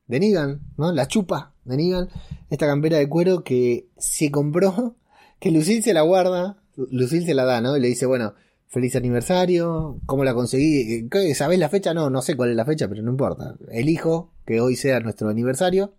de 0.08 0.20
Negan, 0.20 0.62
¿no? 0.78 0.92
La 0.92 1.08
chupa 1.08 1.54
de 1.66 1.78
Negan, 1.78 2.10
esta 2.50 2.66
campera 2.66 2.98
de 2.98 3.08
cuero 3.10 3.44
que 3.44 3.88
se 3.98 4.32
compró, 4.32 4.96
que 5.40 5.52
Lucille 5.52 5.82
se 5.82 5.94
la 5.94 6.02
guarda, 6.02 6.58
Lucille 6.76 7.26
se 7.26 7.34
la 7.34 7.46
da, 7.46 7.62
¿no? 7.62 7.78
Y 7.78 7.82
le 7.82 7.88
dice, 7.88 8.06
bueno, 8.06 8.34
feliz 8.68 8.96
aniversario, 8.96 10.00
¿cómo 10.06 10.24
la 10.24 10.34
conseguí? 10.34 11.08
¿Sabés 11.34 11.60
la 11.60 11.70
fecha? 11.70 11.94
No, 11.94 12.10
no 12.10 12.22
sé 12.22 12.36
cuál 12.36 12.52
es 12.52 12.56
la 12.56 12.66
fecha, 12.66 12.88
pero 12.88 13.02
no 13.02 13.12
importa. 13.12 13.56
Elijo 13.72 14.32
que 14.46 14.60
hoy 14.60 14.76
sea 14.76 15.00
nuestro 15.00 15.30
aniversario. 15.30 15.94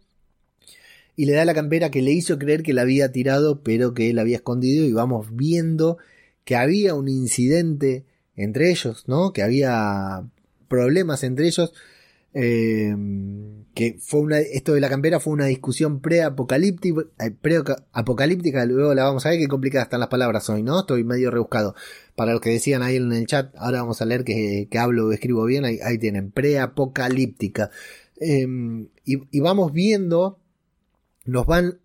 Y 1.16 1.26
le 1.26 1.32
da 1.32 1.44
la 1.44 1.54
campera 1.54 1.90
que 1.90 2.02
le 2.02 2.12
hizo 2.12 2.38
creer 2.38 2.62
que 2.62 2.74
la 2.74 2.82
había 2.82 3.10
tirado, 3.10 3.62
pero 3.62 3.92
que 3.92 4.10
él 4.10 4.18
había 4.18 4.36
escondido. 4.36 4.84
Y 4.84 4.92
vamos 4.92 5.34
viendo 5.34 5.98
que 6.44 6.54
había 6.54 6.94
un 6.94 7.08
incidente 7.08 8.04
entre 8.36 8.70
ellos, 8.70 9.04
¿no? 9.08 9.32
Que 9.32 9.42
había 9.42 10.22
problemas 10.68 11.24
entre 11.24 11.48
ellos. 11.48 11.72
Eh, 12.34 12.94
que 13.74 13.96
fue 14.00 14.20
una, 14.20 14.38
esto 14.38 14.74
de 14.74 14.80
la 14.80 14.88
campera 14.88 15.18
fue 15.18 15.32
una 15.32 15.46
discusión 15.46 16.00
pre-apocalíptica, 16.00 17.02
eh, 17.20 17.30
pre-apocalíptica, 17.30 18.64
luego 18.66 18.92
la 18.92 19.04
vamos 19.04 19.24
a 19.24 19.30
ver, 19.30 19.38
qué 19.38 19.46
complicadas 19.46 19.86
están 19.86 20.00
las 20.00 20.08
palabras 20.08 20.48
hoy, 20.50 20.62
¿no? 20.62 20.80
Estoy 20.80 21.04
medio 21.04 21.30
rebuscado. 21.30 21.74
Para 22.18 22.32
los 22.32 22.40
que 22.40 22.50
decían 22.50 22.82
ahí 22.82 22.96
en 22.96 23.12
el 23.12 23.28
chat, 23.28 23.54
ahora 23.56 23.82
vamos 23.82 24.02
a 24.02 24.04
leer 24.04 24.24
que, 24.24 24.66
que 24.68 24.78
hablo 24.78 25.06
o 25.06 25.12
escribo 25.12 25.44
bien, 25.44 25.64
ahí, 25.64 25.98
tienen, 25.98 26.32
pre-apocalíptica. 26.32 27.70
Em, 28.16 28.88
y, 29.04 29.38
vamos 29.38 29.72
viendo, 29.72 30.40
nos 31.26 31.46
van 31.46 31.78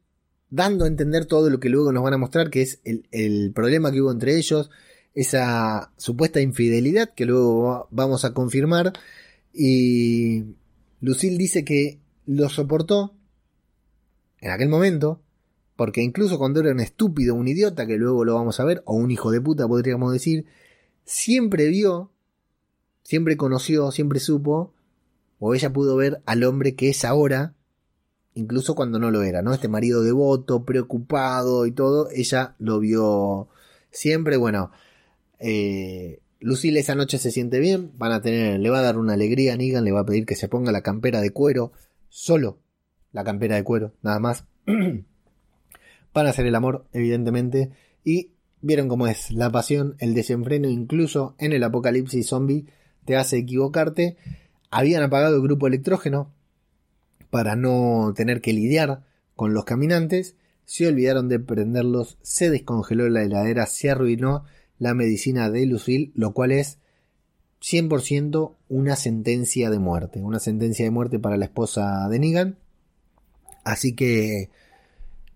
dando 0.50 0.86
a 0.86 0.88
entender 0.88 1.28
todo 1.28 1.52
lo 1.52 1.60
que 1.60 1.70
luego 1.70 1.92
nos 1.92 2.02
van 2.02 2.16
a 2.16 2.18
mostrar, 2.18 2.50
que 2.50 2.64
es 2.64 2.82
el, 2.84 3.08
el 3.12 3.52
problema 3.54 3.92
que 3.92 4.02
hubo 4.02 4.12
entre 4.12 4.36
ellos, 4.36 4.72
esa 5.14 5.94
supuesta 5.98 6.42
infidelidad 6.42 7.14
que 7.14 7.28
luego 7.28 7.88
vamos 7.92 8.26
a 8.26 8.34
confirmar. 8.34 8.92
Y 9.54 10.46
Lucille 11.00 11.38
dice 11.38 11.64
que 11.64 12.00
lo 12.26 12.50
soportó 12.50 13.14
en 14.40 14.50
aquel 14.50 14.70
momento, 14.70 15.22
porque 15.76 16.02
incluso 16.02 16.38
cuando 16.38 16.60
era 16.60 16.72
un 16.72 16.80
estúpido, 16.80 17.36
un 17.36 17.48
idiota, 17.48 17.86
que 17.86 17.98
luego 17.98 18.26
lo 18.26 18.36
vamos 18.36 18.60
a 18.60 18.66
ver, 18.66 18.84
o 18.86 18.96
un 18.96 19.12
hijo 19.12 19.32
de 19.32 19.42
puta 19.42 19.68
podríamos 19.68 20.12
decir, 20.14 20.46
siempre 21.06 21.68
vio, 21.68 22.12
siempre 23.04 23.38
conoció, 23.38 23.92
siempre 23.92 24.20
supo, 24.20 24.74
o 25.40 25.54
ella 25.54 25.74
pudo 25.74 25.96
ver 25.96 26.22
al 26.26 26.44
hombre 26.44 26.76
que 26.76 26.90
es 26.90 27.04
ahora, 27.04 27.56
incluso 28.34 28.76
cuando 28.76 29.00
no 29.00 29.12
lo 29.12 29.24
era, 29.24 29.42
¿no? 29.42 29.54
Este 29.54 29.68
marido 29.68 30.04
devoto, 30.04 30.66
preocupado 30.66 31.66
y 31.66 31.72
todo, 31.72 32.10
ella 32.12 32.56
lo 32.60 32.80
vio 32.80 33.50
siempre, 33.92 34.38
bueno, 34.38 34.72
eh, 35.40 36.20
Lucille 36.40 36.80
esa 36.80 36.96
noche 36.96 37.18
se 37.18 37.32
siente 37.32 37.60
bien, 37.60 37.92
van 37.98 38.12
a 38.12 38.22
tener, 38.22 38.60
le 38.60 38.70
va 38.70 38.80
a 38.80 38.84
dar 38.84 38.98
una 38.98 39.14
alegría 39.14 39.54
a 39.54 39.58
Negan, 39.58 39.84
le 39.84 39.92
va 39.92 40.02
a 40.02 40.06
pedir 40.06 40.26
que 40.26 40.36
se 40.36 40.48
ponga 40.48 40.72
la 40.72 40.82
campera 40.82 41.22
de 41.22 41.32
cuero, 41.32 41.72
solo 42.10 42.60
la 43.12 43.24
campera 43.24 43.56
de 43.56 43.64
cuero, 43.64 43.94
nada 44.02 44.20
más. 44.20 44.46
van 46.14 46.28
a 46.28 46.30
hacer 46.30 46.46
el 46.46 46.56
amor, 46.56 46.86
evidentemente, 46.94 47.72
y 48.04 48.32
vieron 48.62 48.88
cómo 48.88 49.08
es 49.08 49.32
la 49.32 49.52
pasión, 49.52 49.96
el 50.00 50.14
desenfreno, 50.14 50.70
incluso 50.70 51.36
en 51.38 51.54
el 51.54 51.64
apocalipsis 51.64 52.28
zombie, 52.28 52.66
te 53.06 53.18
hace 53.18 53.38
equivocarte. 53.38 54.18
Habían 54.72 55.04
apagado 55.04 55.36
el 55.36 55.42
grupo 55.42 55.68
electrógeno 55.68 56.32
para 57.30 57.56
no 57.56 58.14
tener 58.16 58.42
que 58.42 58.54
lidiar 58.54 59.04
con 59.36 59.54
los 59.54 59.66
caminantes, 59.66 60.36
se 60.66 60.88
olvidaron 60.88 61.28
de 61.28 61.40
prenderlos, 61.40 62.18
se 62.22 62.50
descongeló 62.50 63.10
la 63.10 63.24
heladera, 63.24 63.66
se 63.66 63.90
arruinó 63.90 64.46
la 64.78 64.94
medicina 64.94 65.50
de 65.50 65.66
Lucille, 65.66 66.12
lo 66.16 66.34
cual 66.34 66.52
es 66.52 66.78
100% 67.62 68.56
una 68.70 68.96
sentencia 68.96 69.70
de 69.70 69.80
muerte, 69.80 70.22
una 70.22 70.40
sentencia 70.40 70.86
de 70.86 70.92
muerte 70.92 71.20
para 71.20 71.38
la 71.38 71.46
esposa 71.46 72.08
de 72.10 72.20
Negan. 72.20 72.58
Así 73.64 73.96
que 73.96 74.50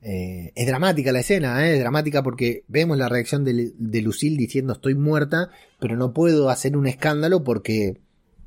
eh, 0.02 0.52
es 0.56 0.68
dramática 0.68 1.12
la 1.12 1.20
escena, 1.20 1.68
¿eh? 1.68 1.74
es 1.74 1.80
dramática 1.80 2.24
porque 2.24 2.64
vemos 2.68 2.98
la 2.98 3.10
reacción 3.10 3.44
de, 3.44 3.74
de, 3.78 4.02
Lucille 4.02 4.38
diciendo 4.38 4.74
estoy 4.74 4.96
muerta, 4.96 5.50
pero 5.80 5.98
no 5.98 6.14
puedo 6.14 6.50
hacer 6.50 6.78
un 6.78 6.88
escándalo 6.88 7.44
porque 7.44 8.00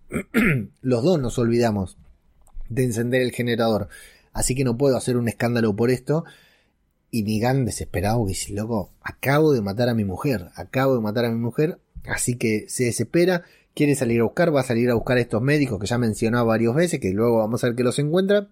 los 0.81 1.03
dos 1.03 1.21
nos 1.21 1.39
olvidamos 1.39 1.99
de 2.69 2.85
encender 2.85 3.23
el 3.23 3.33
generador. 3.33 3.89
Así 4.33 4.55
que 4.55 4.65
no 4.65 4.79
puedo 4.79 4.97
hacer 4.97 5.17
un 5.17 5.29
escándalo 5.29 5.75
por 5.75 5.91
esto. 5.91 6.25
Y 7.11 7.25
Negan 7.25 7.65
desesperado 7.65 8.25
dice, 8.25 8.53
loco, 8.53 8.93
acabo 9.03 9.53
de 9.53 9.61
matar 9.61 9.89
a 9.89 9.95
mi 9.95 10.05
mujer, 10.05 10.51
acabo 10.55 10.95
de 10.95 11.01
matar 11.01 11.25
a 11.25 11.31
mi 11.31 11.41
mujer, 11.41 11.81
así 12.05 12.37
que 12.37 12.67
se 12.69 12.85
desespera, 12.85 13.43
quiere 13.75 13.97
salir 13.97 14.21
a 14.21 14.25
buscar, 14.25 14.55
va 14.55 14.61
a 14.61 14.65
salir 14.65 14.89
a 14.91 14.95
buscar 14.95 15.17
a 15.17 15.21
estos 15.21 15.43
médicos 15.43 15.81
que 15.81 15.89
ya 15.89 15.99
mencionado 15.99 16.47
varias 16.47 16.73
veces, 16.73 17.01
que 17.01 17.11
luego 17.11 17.39
vamos 17.39 17.65
a 17.65 17.67
ver 17.67 17.77
que 17.77 17.83
los 17.83 17.99
encuentra. 17.99 18.49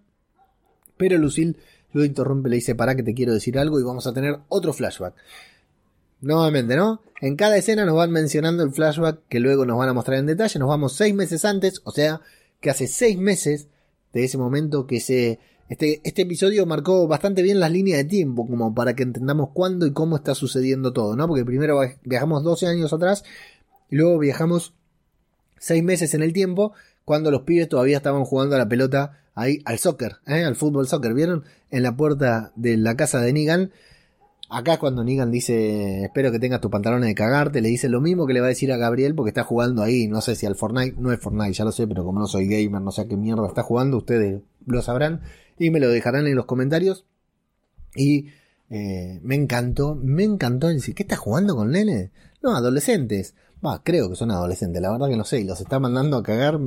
Pero 0.97 1.19
Lucille 1.19 1.57
lo 1.93 2.05
interrumpe, 2.05 2.49
le 2.49 2.57
dice, 2.57 2.75
para 2.75 2.95
que 2.95 3.03
te 3.03 3.15
quiero 3.15 3.33
decir 3.33 3.59
algo 3.59 3.81
y 3.81 3.83
vamos 3.83 4.07
a 4.07 4.13
tener 4.13 4.39
otro 4.49 4.73
flashback. 4.73 5.15
Nuevamente, 6.21 6.77
¿no? 6.77 7.01
En 7.21 7.37
cada 7.37 7.57
escena 7.57 7.85
nos 7.85 7.97
van 7.97 8.11
mencionando 8.11 8.63
el 8.63 8.73
flashback 8.73 9.21
que 9.29 9.41
luego 9.41 9.65
nos 9.65 9.79
van 9.79 9.89
a 9.89 9.93
mostrar 9.93 10.19
en 10.19 10.27
detalle. 10.27 10.59
Nos 10.59 10.69
vamos 10.69 10.95
seis 10.95 11.15
meses 11.15 11.45
antes, 11.45 11.81
o 11.85 11.93
sea, 11.93 12.21
que 12.61 12.71
hace 12.71 12.89
seis 12.89 13.19
meses 13.19 13.69
de 14.13 14.25
ese 14.25 14.39
momento 14.39 14.87
que 14.87 15.01
se 15.01 15.39
este, 15.69 16.01
este, 16.03 16.23
episodio 16.23 16.65
marcó 16.65 17.07
bastante 17.07 17.43
bien 17.43 17.61
las 17.61 17.71
líneas 17.71 17.99
de 17.99 18.05
tiempo, 18.05 18.47
como 18.47 18.75
para 18.75 18.95
que 18.95 19.03
entendamos 19.03 19.51
cuándo 19.53 19.87
y 19.87 19.93
cómo 19.93 20.17
está 20.17 20.35
sucediendo 20.35 20.93
todo, 20.95 21.15
¿no? 21.15 21.29
Porque 21.29 21.45
primero 21.45 21.79
viajamos 22.05 22.43
12 22.43 22.67
años 22.67 22.93
atrás 22.93 23.23
y 23.91 23.97
luego 23.97 24.19
viajamos 24.19 24.73
6 25.59 25.85
meses 25.85 26.15
en 26.15 26.23
el 26.23 26.33
tiempo, 26.33 26.73
cuando 27.09 27.31
los 27.31 27.41
pibes 27.45 27.71
todavía 27.71 27.97
estaban 27.97 28.27
jugando 28.27 28.55
a 28.55 28.59
la 28.59 28.69
pelota 28.69 29.19
ahí 29.35 29.63
al 29.65 29.79
soccer, 29.79 30.17
¿eh? 30.27 30.45
al 30.45 30.57
fútbol 30.57 30.87
soccer, 30.89 31.15
¿vieron? 31.15 31.43
En 31.71 31.83
la 31.83 31.97
puerta 31.97 32.53
de 32.55 32.77
la 32.77 32.99
casa 32.99 33.23
de 33.23 33.33
Negan. 33.33 33.73
Acá 34.51 34.77
cuando 34.77 35.03
Negan 35.05 35.31
dice, 35.31 36.05
espero 36.05 36.31
que 36.31 36.39
tengas 36.39 36.61
tus 36.61 36.71
pantalones 36.71 37.09
de 37.09 37.15
cagarte, 37.15 37.63
le 37.63 37.71
dice 37.71 37.89
lo 37.89 38.03
mismo 38.03 38.27
que 38.27 38.35
le 38.35 38.41
va 38.41 38.47
a 38.47 38.51
decir 38.51 38.71
a 38.73 38.77
Gabriel 38.77 39.15
porque 39.15 39.31
está 39.31 39.43
jugando 39.43 39.83
ahí, 39.83 40.07
no 40.07 40.21
sé 40.21 40.37
si 40.37 40.45
al 40.45 40.55
Fortnite, 40.55 40.97
no 41.01 41.11
es 41.11 41.19
Fortnite, 41.19 41.55
ya 41.55 41.65
lo 41.65 41.73
sé, 41.73 41.87
pero 41.87 42.05
como 42.05 42.21
no 42.21 42.27
soy 42.27 42.47
gamer, 42.47 42.83
no 42.83 42.93
sé 42.93 43.09
qué 43.09 43.17
mierda 43.17 43.47
está 43.47 43.63
jugando, 43.63 43.97
ustedes 43.97 44.43
lo 44.67 44.83
sabrán 44.83 45.23
y 45.59 45.71
me 45.71 45.81
lo 45.81 45.89
dejarán 45.89 46.27
en 46.27 46.37
los 46.37 46.45
comentarios. 46.45 47.07
Y 47.97 48.27
eh, 48.69 49.19
me 49.23 49.35
encantó, 49.35 49.95
me 49.95 50.25
encantó 50.25 50.69
decir, 50.69 50.95
¿qué 50.95 51.05
estás 51.05 51.21
jugando 51.21 51.57
con 51.57 51.71
nene? 51.71 52.11
No, 52.43 52.55
adolescentes. 52.55 53.35
Va, 53.65 53.83
creo 53.83 54.09
que 54.09 54.17
son 54.17 54.31
adolescentes, 54.31 54.81
la 54.81 54.93
verdad 54.93 55.09
que 55.09 55.17
no 55.17 55.25
sé, 55.25 55.41
y 55.41 55.45
los 55.45 55.61
está 55.61 55.81
mandando 55.81 56.17
a 56.17 56.23
cagar. 56.23 56.59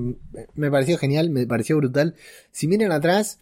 Me 0.56 0.72
pareció 0.72 0.98
genial, 0.98 1.30
me 1.30 1.48
pareció 1.48 1.78
brutal. 1.78 2.16
Si 2.52 2.68
miran 2.68 2.92
atrás, 2.92 3.40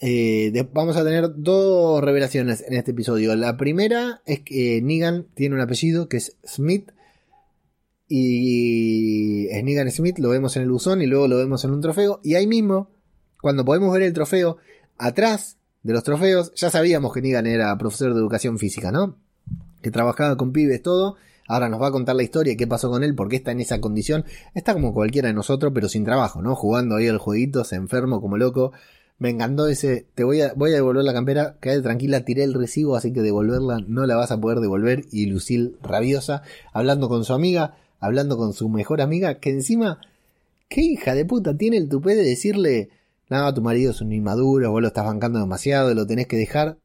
eh, 0.00 0.66
vamos 0.72 0.96
a 0.96 1.04
tener 1.04 1.30
dos 1.36 2.02
revelaciones 2.02 2.64
en 2.66 2.74
este 2.74 2.90
episodio. 2.92 3.36
La 3.36 3.56
primera 3.56 4.22
es 4.26 4.40
que 4.40 4.80
Negan 4.82 5.26
tiene 5.34 5.54
un 5.54 5.60
apellido 5.60 6.08
que 6.08 6.16
es 6.16 6.36
Smith. 6.44 6.90
Y 8.08 9.46
es 9.50 9.62
Negan 9.62 9.88
Smith, 9.92 10.18
lo 10.18 10.30
vemos 10.30 10.56
en 10.56 10.62
el 10.62 10.70
buzón 10.70 11.00
y 11.00 11.06
luego 11.06 11.28
lo 11.28 11.36
vemos 11.36 11.64
en 11.64 11.70
un 11.70 11.80
trofeo. 11.80 12.18
Y 12.24 12.34
ahí 12.34 12.46
mismo, 12.46 12.90
cuando 13.40 13.64
podemos 13.64 13.92
ver 13.92 14.02
el 14.02 14.12
trofeo, 14.12 14.56
atrás 14.98 15.58
de 15.84 15.92
los 15.92 16.02
trofeos, 16.02 16.52
ya 16.56 16.70
sabíamos 16.70 17.12
que 17.12 17.22
Negan 17.22 17.46
era 17.46 17.76
profesor 17.78 18.12
de 18.12 18.18
educación 18.18 18.58
física, 18.58 18.90
¿no? 18.90 19.16
Que 19.80 19.92
trabajaba 19.92 20.36
con 20.36 20.52
pibes, 20.52 20.82
todo. 20.82 21.16
Ahora 21.50 21.68
nos 21.68 21.82
va 21.82 21.88
a 21.88 21.90
contar 21.90 22.14
la 22.14 22.22
historia, 22.22 22.56
qué 22.56 22.68
pasó 22.68 22.90
con 22.90 23.02
él, 23.02 23.16
por 23.16 23.28
qué 23.28 23.34
está 23.34 23.50
en 23.50 23.58
esa 23.58 23.80
condición. 23.80 24.24
Está 24.54 24.72
como 24.72 24.94
cualquiera 24.94 25.26
de 25.26 25.34
nosotros, 25.34 25.72
pero 25.74 25.88
sin 25.88 26.04
trabajo, 26.04 26.40
¿no? 26.42 26.54
Jugando 26.54 26.94
ahí 26.94 27.08
al 27.08 27.18
jueguito, 27.18 27.64
se 27.64 27.74
enfermo 27.74 28.20
como 28.20 28.36
loco. 28.36 28.70
Me 29.18 29.30
encantó 29.30 29.66
ese, 29.66 30.06
te 30.14 30.22
voy 30.22 30.42
a, 30.42 30.52
voy 30.54 30.70
a 30.70 30.76
devolver 30.76 31.02
la 31.02 31.12
campera, 31.12 31.56
quédate 31.60 31.82
tranquila, 31.82 32.24
tiré 32.24 32.44
el 32.44 32.54
recibo, 32.54 32.94
así 32.94 33.12
que 33.12 33.20
devolverla 33.20 33.80
no 33.88 34.06
la 34.06 34.14
vas 34.14 34.30
a 34.30 34.40
poder 34.40 34.60
devolver. 34.60 35.06
Y 35.10 35.26
Lucille 35.26 35.72
rabiosa, 35.82 36.42
hablando 36.72 37.08
con 37.08 37.24
su 37.24 37.32
amiga, 37.32 37.74
hablando 37.98 38.36
con 38.36 38.52
su 38.52 38.68
mejor 38.68 39.00
amiga, 39.00 39.40
que 39.40 39.50
encima, 39.50 40.00
qué 40.68 40.82
hija 40.82 41.16
de 41.16 41.24
puta 41.24 41.56
tiene 41.56 41.78
el 41.78 41.88
tupé 41.88 42.14
de 42.14 42.22
decirle, 42.22 42.90
no, 43.28 43.52
tu 43.52 43.60
marido 43.60 43.90
es 43.90 44.00
un 44.00 44.12
inmaduro, 44.12 44.70
vos 44.70 44.82
lo 44.82 44.86
estás 44.86 45.04
bancando 45.04 45.40
demasiado, 45.40 45.92
lo 45.94 46.06
tenés 46.06 46.28
que 46.28 46.36
dejar. 46.36 46.78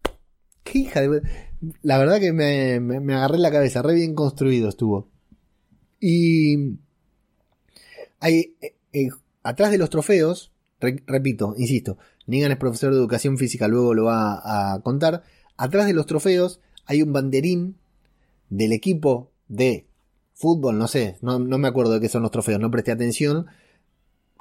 Qué 0.63 0.79
hija 0.79 1.01
de... 1.01 1.21
La 1.81 1.97
verdad 1.97 2.19
que 2.19 2.33
me, 2.33 2.79
me, 2.79 3.13
agarré 3.13 3.37
la 3.37 3.51
cabeza, 3.51 3.81
re 3.81 3.93
bien 3.93 4.15
construido 4.15 4.69
estuvo. 4.69 5.09
Y... 5.99 6.77
Hay, 8.19 8.55
eh, 8.61 8.75
eh, 8.93 9.09
atrás 9.43 9.71
de 9.71 9.77
los 9.77 9.89
trofeos, 9.89 10.51
repito, 10.79 11.53
insisto, 11.57 11.97
Negan 12.27 12.51
es 12.51 12.57
profesor 12.57 12.91
de 12.91 12.99
educación 12.99 13.37
física, 13.37 13.67
luego 13.67 13.93
lo 13.93 14.05
va 14.05 14.73
a 14.73 14.79
contar. 14.81 15.23
Atrás 15.57 15.85
de 15.85 15.93
los 15.93 16.05
trofeos 16.05 16.59
hay 16.85 17.01
un 17.01 17.13
banderín 17.13 17.77
del 18.49 18.71
equipo 18.71 19.31
de 19.47 19.85
fútbol, 20.33 20.77
no 20.77 20.87
sé, 20.87 21.17
no, 21.21 21.39
no 21.39 21.57
me 21.57 21.67
acuerdo 21.67 21.93
de 21.93 22.01
qué 22.01 22.09
son 22.09 22.23
los 22.23 22.31
trofeos, 22.31 22.59
no 22.59 22.71
presté 22.71 22.91
atención, 22.91 23.45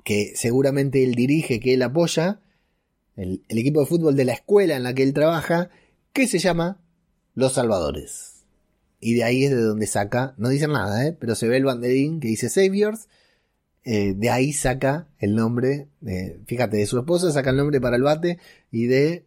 que 0.03 0.33
seguramente 0.35 1.05
él 1.05 1.15
dirige, 1.15 1.61
que 1.61 1.75
él 1.75 1.83
apoya, 1.83 2.41
el, 3.17 3.45
el 3.49 3.59
equipo 3.59 3.81
de 3.81 3.87
fútbol 3.87 4.17
de 4.17 4.25
la 4.25 4.33
escuela 4.33 4.77
en 4.77 4.83
la 4.83 4.95
que 4.95 5.03
él 5.03 5.13
trabaja, 5.13 5.71
que 6.13 6.27
se 6.27 6.39
llama 6.39 6.84
Los 7.35 7.55
Salvadores. 7.55 8.45
Y 9.01 9.15
de 9.15 9.25
ahí 9.25 9.45
es 9.45 9.51
de 9.51 9.63
donde 9.63 9.87
saca, 9.87 10.35
no 10.39 10.49
dicen 10.49 10.73
nada, 10.73 11.07
¿eh? 11.07 11.17
pero 11.19 11.35
se 11.35 11.49
ve 11.49 11.57
el 11.57 11.65
banderín 11.65 12.21
que 12.21 12.29
dice 12.29 12.49
Saviors. 12.49 13.09
Eh, 13.85 14.15
de 14.15 14.31
ahí 14.31 14.53
saca 14.55 15.09
el 15.19 15.35
nombre, 15.35 15.89
fíjate, 16.47 16.79
de 16.79 16.87
su 16.87 16.99
esposa 16.99 17.31
saca 17.33 17.51
el 17.51 17.57
nombre 17.57 17.83
para 17.83 17.97
el 17.97 18.03
bate 18.03 18.39
y 18.71 18.87
de 18.87 19.27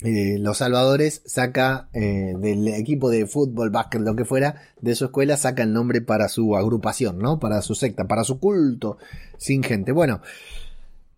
eh, 0.00 0.38
Los 0.38 0.58
Salvadores 0.58 1.22
saca 1.24 1.88
eh, 1.94 2.34
del 2.36 2.68
equipo 2.68 3.08
de 3.08 3.26
fútbol, 3.26 3.70
básquet, 3.70 4.02
lo 4.02 4.14
que 4.14 4.26
fuera, 4.26 4.60
de 4.80 4.94
su 4.94 5.06
escuela 5.06 5.36
saca 5.36 5.62
el 5.62 5.72
nombre 5.72 6.02
para 6.02 6.28
su 6.28 6.56
agrupación, 6.56 7.18
¿no? 7.18 7.38
Para 7.38 7.62
su 7.62 7.74
secta, 7.74 8.06
para 8.06 8.24
su 8.24 8.38
culto 8.38 8.98
sin 9.38 9.62
gente. 9.62 9.92
Bueno, 9.92 10.20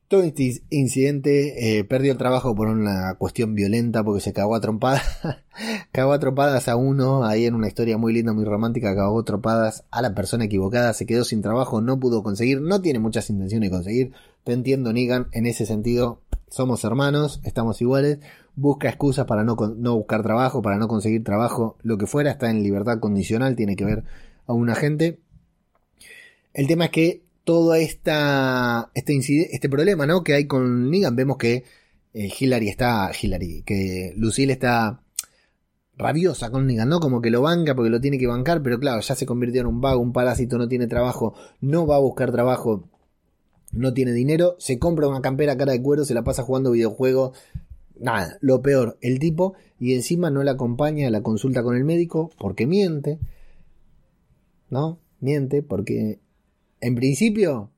todo 0.08 0.22
este 0.22 0.62
incidente 0.70 1.78
eh, 1.78 1.84
perdió 1.84 2.12
el 2.12 2.18
trabajo 2.18 2.54
por 2.54 2.68
una 2.68 3.14
cuestión 3.14 3.54
violenta 3.54 4.04
porque 4.04 4.20
se 4.20 4.32
cagó 4.32 4.54
a 4.54 4.60
trompadas. 4.60 5.02
cagó 5.92 6.12
a 6.12 6.20
trompadas 6.20 6.68
a 6.68 6.76
uno, 6.76 7.24
ahí 7.24 7.46
en 7.46 7.54
una 7.54 7.66
historia 7.66 7.98
muy 7.98 8.12
linda, 8.12 8.32
muy 8.32 8.44
romántica, 8.44 8.94
cagó 8.94 9.18
a 9.18 9.24
trompadas 9.24 9.84
a 9.90 10.02
la 10.02 10.14
persona 10.14 10.44
equivocada, 10.44 10.92
se 10.92 11.06
quedó 11.06 11.24
sin 11.24 11.42
trabajo, 11.42 11.80
no 11.80 11.98
pudo 11.98 12.22
conseguir, 12.22 12.60
no 12.60 12.80
tiene 12.80 13.00
muchas 13.00 13.28
intenciones 13.30 13.68
de 13.68 13.76
conseguir. 13.76 14.12
Te 14.44 14.52
entiendo, 14.52 14.92
Nigan, 14.92 15.26
en 15.32 15.46
ese 15.46 15.66
sentido, 15.66 16.20
somos 16.48 16.84
hermanos, 16.84 17.40
estamos 17.42 17.80
iguales. 17.80 18.18
Busca 18.54 18.88
excusas 18.88 19.26
para 19.26 19.44
no, 19.44 19.56
no 19.76 19.96
buscar 19.96 20.22
trabajo, 20.22 20.62
para 20.62 20.78
no 20.78 20.88
conseguir 20.88 21.24
trabajo, 21.24 21.76
lo 21.82 21.98
que 21.98 22.06
fuera, 22.06 22.30
está 22.30 22.48
en 22.48 22.62
libertad 22.62 23.00
condicional, 23.00 23.56
tiene 23.56 23.76
que 23.76 23.84
ver 23.84 24.04
a 24.46 24.52
un 24.52 24.70
agente. 24.70 25.18
El 26.54 26.66
tema 26.68 26.86
es 26.86 26.90
que 26.90 27.25
todo 27.46 27.76
esta, 27.76 28.90
este, 28.92 29.14
este 29.52 29.68
problema 29.68 30.04
¿no? 30.04 30.24
que 30.24 30.34
hay 30.34 30.48
con 30.48 30.90
Negan, 30.90 31.14
vemos 31.14 31.36
que 31.36 31.62
eh, 32.12 32.28
Hillary 32.40 32.68
está, 32.68 33.12
Hillary, 33.18 33.62
que 33.64 34.12
Lucille 34.16 34.52
está 34.52 35.00
rabiosa 35.96 36.50
con 36.50 36.66
Negan, 36.66 36.88
¿no? 36.88 36.98
Como 36.98 37.22
que 37.22 37.30
lo 37.30 37.42
banca 37.42 37.76
porque 37.76 37.88
lo 37.88 38.00
tiene 38.00 38.18
que 38.18 38.26
bancar, 38.26 38.64
pero 38.64 38.80
claro, 38.80 39.00
ya 39.00 39.14
se 39.14 39.26
convirtió 39.26 39.60
en 39.60 39.68
un 39.68 39.80
vago, 39.80 40.00
un 40.00 40.12
parásito, 40.12 40.58
no 40.58 40.66
tiene 40.66 40.88
trabajo, 40.88 41.34
no 41.60 41.86
va 41.86 41.94
a 41.94 42.00
buscar 42.00 42.32
trabajo, 42.32 42.88
no 43.70 43.94
tiene 43.94 44.12
dinero, 44.12 44.56
se 44.58 44.80
compra 44.80 45.06
una 45.06 45.22
campera 45.22 45.56
cara 45.56 45.70
de 45.70 45.80
cuero, 45.80 46.04
se 46.04 46.14
la 46.14 46.24
pasa 46.24 46.42
jugando 46.42 46.72
videojuegos, 46.72 47.38
nada, 47.96 48.38
lo 48.40 48.60
peor, 48.60 48.98
el 49.02 49.20
tipo, 49.20 49.54
y 49.78 49.94
encima 49.94 50.30
no 50.30 50.42
la 50.42 50.52
acompaña 50.52 51.06
a 51.06 51.10
la 51.12 51.22
consulta 51.22 51.62
con 51.62 51.76
el 51.76 51.84
médico 51.84 52.28
porque 52.38 52.66
miente, 52.66 53.20
¿no? 54.68 54.98
Miente 55.20 55.62
porque 55.62 56.18
en 56.80 56.94
principio, 56.94 57.70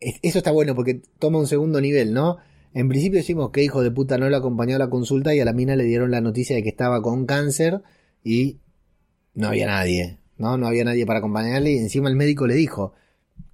eso 0.00 0.38
está 0.38 0.50
bueno 0.50 0.74
porque 0.74 1.02
toma 1.18 1.38
un 1.38 1.46
segundo 1.46 1.80
nivel, 1.80 2.12
¿no? 2.12 2.38
En 2.72 2.88
principio 2.88 3.18
decimos 3.18 3.50
que 3.50 3.62
hijo 3.62 3.82
de 3.82 3.90
puta 3.90 4.18
no 4.18 4.28
le 4.28 4.36
acompañó 4.36 4.76
a 4.76 4.78
la 4.78 4.90
consulta 4.90 5.34
y 5.34 5.40
a 5.40 5.44
la 5.44 5.52
mina 5.52 5.76
le 5.76 5.84
dieron 5.84 6.10
la 6.10 6.20
noticia 6.20 6.56
de 6.56 6.62
que 6.62 6.68
estaba 6.68 7.02
con 7.02 7.24
cáncer 7.26 7.82
y 8.22 8.58
no 9.34 9.48
había 9.48 9.66
nadie, 9.66 10.18
¿no? 10.38 10.56
No 10.58 10.66
había 10.66 10.84
nadie 10.84 11.06
para 11.06 11.20
acompañarle 11.20 11.72
y 11.72 11.78
encima 11.78 12.08
el 12.08 12.16
médico 12.16 12.46
le 12.46 12.54
dijo 12.54 12.92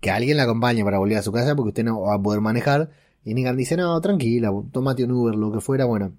que 0.00 0.10
alguien 0.10 0.36
la 0.36 0.44
acompañe 0.44 0.82
para 0.84 0.98
volver 0.98 1.18
a 1.18 1.22
su 1.22 1.32
casa 1.32 1.54
porque 1.54 1.68
usted 1.68 1.84
no 1.84 2.00
va 2.00 2.14
a 2.14 2.22
poder 2.22 2.40
manejar. 2.40 2.90
Y 3.24 3.34
Negan 3.34 3.56
dice, 3.56 3.76
no, 3.76 4.00
tranquila, 4.00 4.50
tomate 4.72 5.04
un 5.04 5.12
Uber, 5.12 5.34
lo 5.34 5.52
que 5.52 5.60
fuera, 5.60 5.84
bueno. 5.84 6.14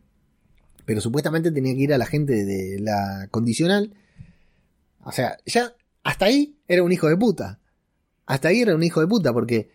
Pero 0.86 1.02
supuestamente 1.02 1.52
tenía 1.52 1.74
que 1.74 1.82
ir 1.82 1.94
a 1.94 1.98
la 1.98 2.06
gente 2.06 2.46
de 2.46 2.80
la 2.80 3.28
condicional. 3.32 3.94
O 5.04 5.12
sea, 5.12 5.38
ya 5.46 5.74
hasta 6.04 6.26
ahí 6.26 6.56
era 6.68 6.84
un 6.84 6.92
hijo 6.92 7.08
de 7.08 7.18
puta. 7.18 7.60
Hasta 8.26 8.50
ahí 8.50 8.62
era 8.62 8.76
un 8.76 8.84
hijo 8.84 9.02
de 9.02 9.08
puta 9.08 9.34
porque 9.34 9.72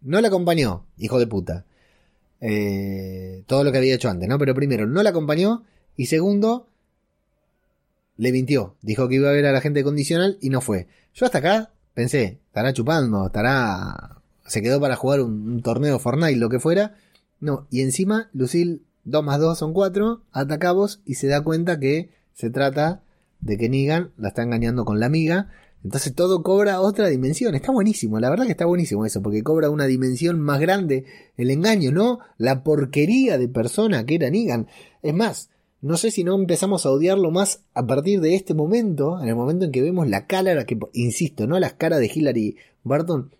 no 0.00 0.20
la 0.20 0.28
acompañó, 0.28 0.86
hijo 0.96 1.18
de 1.18 1.26
puta. 1.26 1.64
Eh, 2.40 3.44
todo 3.46 3.64
lo 3.64 3.72
que 3.72 3.78
había 3.78 3.94
hecho 3.94 4.10
antes, 4.10 4.28
¿no? 4.28 4.38
Pero 4.38 4.54
primero, 4.54 4.86
no 4.86 5.02
la 5.02 5.10
acompañó 5.10 5.64
y 5.96 6.06
segundo, 6.06 6.68
le 8.16 8.32
mintió. 8.32 8.76
Dijo 8.82 9.08
que 9.08 9.16
iba 9.16 9.28
a 9.28 9.32
ver 9.32 9.46
a 9.46 9.52
la 9.52 9.60
gente 9.60 9.82
condicional 9.82 10.38
y 10.40 10.50
no 10.50 10.60
fue. 10.60 10.88
Yo 11.14 11.26
hasta 11.26 11.38
acá 11.38 11.70
pensé, 11.94 12.40
estará 12.46 12.72
chupando, 12.72 13.26
estará... 13.26 14.18
Se 14.46 14.60
quedó 14.60 14.78
para 14.78 14.96
jugar 14.96 15.20
un, 15.22 15.62
torneo 15.62 15.98
Fortnite, 15.98 16.36
lo 16.36 16.50
que 16.50 16.60
fuera. 16.60 16.96
No, 17.40 17.66
y 17.70 17.80
encima 17.80 18.28
Lucille 18.34 18.80
2 19.04 19.24
más 19.24 19.40
2 19.40 19.58
son 19.58 19.72
4, 19.72 20.22
atacamos 20.32 21.00
y 21.06 21.14
se 21.14 21.28
da 21.28 21.42
cuenta 21.42 21.78
que 21.80 22.10
se 22.34 22.50
trata 22.50 23.03
de 23.44 23.58
que 23.58 23.68
Negan 23.68 24.10
la 24.16 24.28
está 24.28 24.42
engañando 24.42 24.84
con 24.84 24.98
la 24.98 25.06
amiga. 25.06 25.50
Entonces 25.84 26.14
todo 26.14 26.42
cobra 26.42 26.80
otra 26.80 27.08
dimensión. 27.08 27.54
Está 27.54 27.70
buenísimo, 27.70 28.18
la 28.18 28.30
verdad 28.30 28.46
que 28.46 28.52
está 28.52 28.64
buenísimo 28.64 29.04
eso, 29.04 29.22
porque 29.22 29.42
cobra 29.42 29.68
una 29.68 29.84
dimensión 29.84 30.40
más 30.40 30.60
grande 30.60 31.04
el 31.36 31.50
engaño, 31.50 31.92
¿no? 31.92 32.20
La 32.38 32.64
porquería 32.64 33.36
de 33.36 33.48
persona 33.48 34.06
que 34.06 34.14
era 34.14 34.30
Negan. 34.30 34.66
Es 35.02 35.14
más, 35.14 35.50
no 35.82 35.98
sé 35.98 36.10
si 36.10 36.24
no 36.24 36.34
empezamos 36.34 36.86
a 36.86 36.90
odiarlo 36.90 37.30
más 37.30 37.60
a 37.74 37.86
partir 37.86 38.22
de 38.22 38.34
este 38.34 38.54
momento, 38.54 39.20
en 39.20 39.28
el 39.28 39.36
momento 39.36 39.66
en 39.66 39.72
que 39.72 39.82
vemos 39.82 40.08
la 40.08 40.26
cara, 40.26 40.64
que, 40.64 40.78
insisto, 40.94 41.46
¿no? 41.46 41.60
Las 41.60 41.74
caras 41.74 42.00
de 42.00 42.10
Hillary 42.12 42.56
Barton 42.82 43.30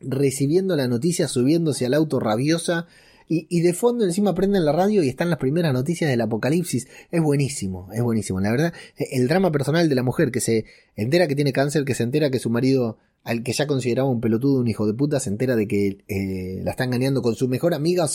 recibiendo 0.00 0.74
la 0.74 0.88
noticia, 0.88 1.28
subiéndose 1.28 1.86
al 1.86 1.94
auto 1.94 2.18
rabiosa, 2.18 2.86
y, 3.28 3.60
de 3.60 3.74
fondo 3.74 4.04
encima 4.04 4.34
prenden 4.34 4.64
la 4.64 4.72
radio 4.72 5.02
y 5.02 5.08
están 5.08 5.28
las 5.28 5.38
primeras 5.38 5.72
noticias 5.72 6.10
del 6.10 6.20
apocalipsis. 6.20 6.88
Es 7.10 7.22
buenísimo, 7.22 7.88
es 7.92 8.02
buenísimo. 8.02 8.40
La 8.40 8.50
verdad, 8.50 8.72
el 8.96 9.28
drama 9.28 9.52
personal 9.52 9.88
de 9.88 9.94
la 9.94 10.02
mujer 10.02 10.30
que 10.30 10.40
se 10.40 10.64
entera 10.96 11.28
que 11.28 11.34
tiene 11.34 11.52
cáncer, 11.52 11.84
que 11.84 11.94
se 11.94 12.04
entera 12.04 12.30
que 12.30 12.38
su 12.38 12.48
marido, 12.48 12.96
al 13.24 13.42
que 13.42 13.52
ya 13.52 13.66
consideraba 13.66 14.08
un 14.08 14.20
pelotudo, 14.20 14.60
un 14.60 14.68
hijo 14.68 14.86
de 14.86 14.94
puta, 14.94 15.20
se 15.20 15.28
entera 15.28 15.56
de 15.56 15.68
que 15.68 15.98
eh, 16.08 16.62
la 16.64 16.70
está 16.70 16.84
engañando 16.84 17.20
con 17.20 17.34
su 17.34 17.48
mejor 17.48 17.74
amiga. 17.74 18.06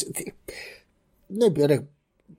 No 1.29 1.45
hay 1.45 1.51
peores, 1.51 1.81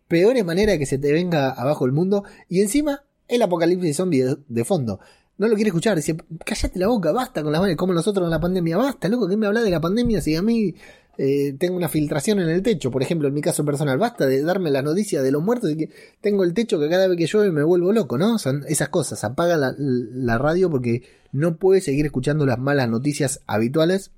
peores 0.08 0.44
maneras 0.44 0.74
de 0.74 0.78
que 0.80 0.86
se 0.86 0.98
te 0.98 1.12
venga 1.12 1.50
abajo 1.50 1.86
el 1.86 1.92
mundo. 1.92 2.24
Y 2.48 2.60
encima, 2.60 3.04
el 3.28 3.40
apocalipsis 3.42 3.96
zombie 3.96 4.24
de, 4.24 4.36
de 4.48 4.64
fondo 4.64 4.98
no 5.36 5.48
lo 5.48 5.54
quiere 5.54 5.68
escuchar. 5.68 5.96
Dice, 5.96 6.16
cállate 6.44 6.78
la 6.78 6.88
boca, 6.88 7.12
basta 7.12 7.42
con 7.42 7.52
las 7.52 7.60
manos, 7.60 7.76
como 7.76 7.92
nosotros 7.92 8.24
en 8.24 8.30
la 8.30 8.40
pandemia, 8.40 8.76
basta, 8.76 9.08
loco, 9.08 9.28
¿qué 9.28 9.36
me 9.36 9.46
habla 9.46 9.62
de 9.62 9.70
la 9.70 9.80
pandemia 9.80 10.20
si 10.20 10.36
a 10.36 10.42
mí 10.42 10.74
eh, 11.18 11.54
tengo 11.58 11.76
una 11.76 11.88
filtración 11.88 12.40
en 12.40 12.48
el 12.48 12.62
techo? 12.62 12.90
Por 12.90 13.02
ejemplo, 13.02 13.28
en 13.28 13.34
mi 13.34 13.40
caso 13.40 13.64
personal, 13.64 13.98
basta 13.98 14.26
de 14.26 14.42
darme 14.42 14.70
la 14.70 14.82
noticia 14.82 15.22
de 15.22 15.30
los 15.30 15.42
muertos 15.42 15.70
y 15.70 15.76
que 15.76 15.90
tengo 16.20 16.44
el 16.44 16.54
techo 16.54 16.78
que 16.78 16.88
cada 16.88 17.06
vez 17.06 17.16
que 17.16 17.26
llueve 17.26 17.52
me 17.52 17.62
vuelvo 17.62 17.92
loco, 17.92 18.18
¿no? 18.18 18.38
Son 18.38 18.64
esas 18.68 18.88
cosas, 18.88 19.24
apaga 19.24 19.56
la, 19.56 20.38
radio 20.38 20.70
porque 20.70 21.02
no 21.32 21.56
puede 21.56 21.80
seguir 21.80 22.06
escuchando 22.06 22.46
las 22.46 22.58
malas 22.58 22.88
noticias 22.88 23.40
habituales. 23.46 24.10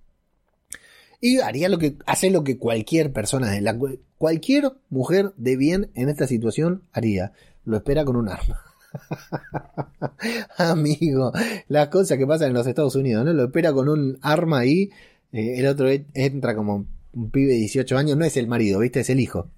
Y 1.21 1.39
haría 1.39 1.69
lo 1.69 1.79
que, 1.79 1.97
hace 2.07 2.31
lo 2.31 2.45
que 2.45 2.59
cualquier 2.59 3.13
persona, 3.13 3.51
de 3.51 3.61
la, 3.61 3.77
cualquier 4.19 4.73
mujer 4.91 5.33
de 5.37 5.57
bien 5.57 5.91
en 5.95 6.09
esta 6.09 6.27
situación 6.27 6.83
haría. 6.93 7.33
Lo 7.65 7.77
espera 7.77 8.05
con 8.05 8.17
un 8.17 8.29
arma. 8.29 8.61
Amigo, 10.59 11.33
las 11.69 11.89
cosas 11.89 12.19
que 12.19 12.27
pasan 12.27 12.49
en 12.49 12.55
los 12.55 12.67
Estados 12.67 12.95
Unidos, 12.97 13.25
¿no? 13.25 13.33
Lo 13.33 13.45
espera 13.45 13.73
con 13.73 13.89
un 13.89 14.19
arma 14.23 14.61
ahí, 14.61 14.91
eh, 15.37 15.59
el 15.59 15.67
otro 15.67 15.89
entra 16.15 16.57
como 16.57 16.87
un 17.13 17.31
pibe 17.31 17.53
de 17.53 17.59
18 17.59 17.99
años, 17.99 18.17
no 18.17 18.25
es 18.25 18.39
el 18.39 18.49
marido, 18.49 18.79
¿viste? 18.79 19.01
Es 19.01 19.11
el 19.11 19.21
hijo. 19.21 19.51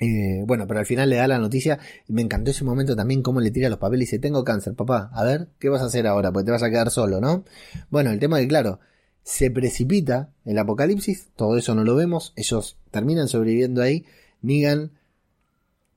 Eh, 0.00 0.44
bueno, 0.46 0.66
pero 0.68 0.78
al 0.78 0.86
final 0.86 1.10
le 1.10 1.16
da 1.16 1.26
la 1.26 1.38
noticia 1.38 1.80
y 2.08 2.12
me 2.12 2.22
encantó 2.22 2.52
ese 2.52 2.62
momento 2.64 2.94
también 2.94 3.20
cómo 3.22 3.40
le 3.40 3.50
tira 3.50 3.68
los 3.68 3.78
papeles 3.78 4.08
y 4.08 4.10
dice, 4.12 4.18
tengo 4.20 4.44
cáncer, 4.44 4.74
papá, 4.74 5.10
a 5.12 5.24
ver, 5.24 5.48
¿qué 5.58 5.68
vas 5.68 5.82
a 5.82 5.86
hacer 5.86 6.06
ahora? 6.06 6.32
Pues 6.32 6.44
te 6.44 6.52
vas 6.52 6.62
a 6.62 6.70
quedar 6.70 6.90
solo, 6.90 7.20
¿no? 7.20 7.44
Bueno, 7.90 8.10
el 8.10 8.20
tema 8.20 8.38
de 8.38 8.46
claro, 8.46 8.78
se 9.24 9.50
precipita 9.50 10.30
el 10.44 10.58
apocalipsis, 10.58 11.30
todo 11.34 11.58
eso 11.58 11.74
no 11.74 11.82
lo 11.82 11.96
vemos, 11.96 12.32
ellos 12.36 12.78
terminan 12.92 13.26
sobreviviendo 13.26 13.82
ahí, 13.82 14.06
Negan 14.40 14.92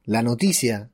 la 0.06 0.24
noticia 0.24 0.90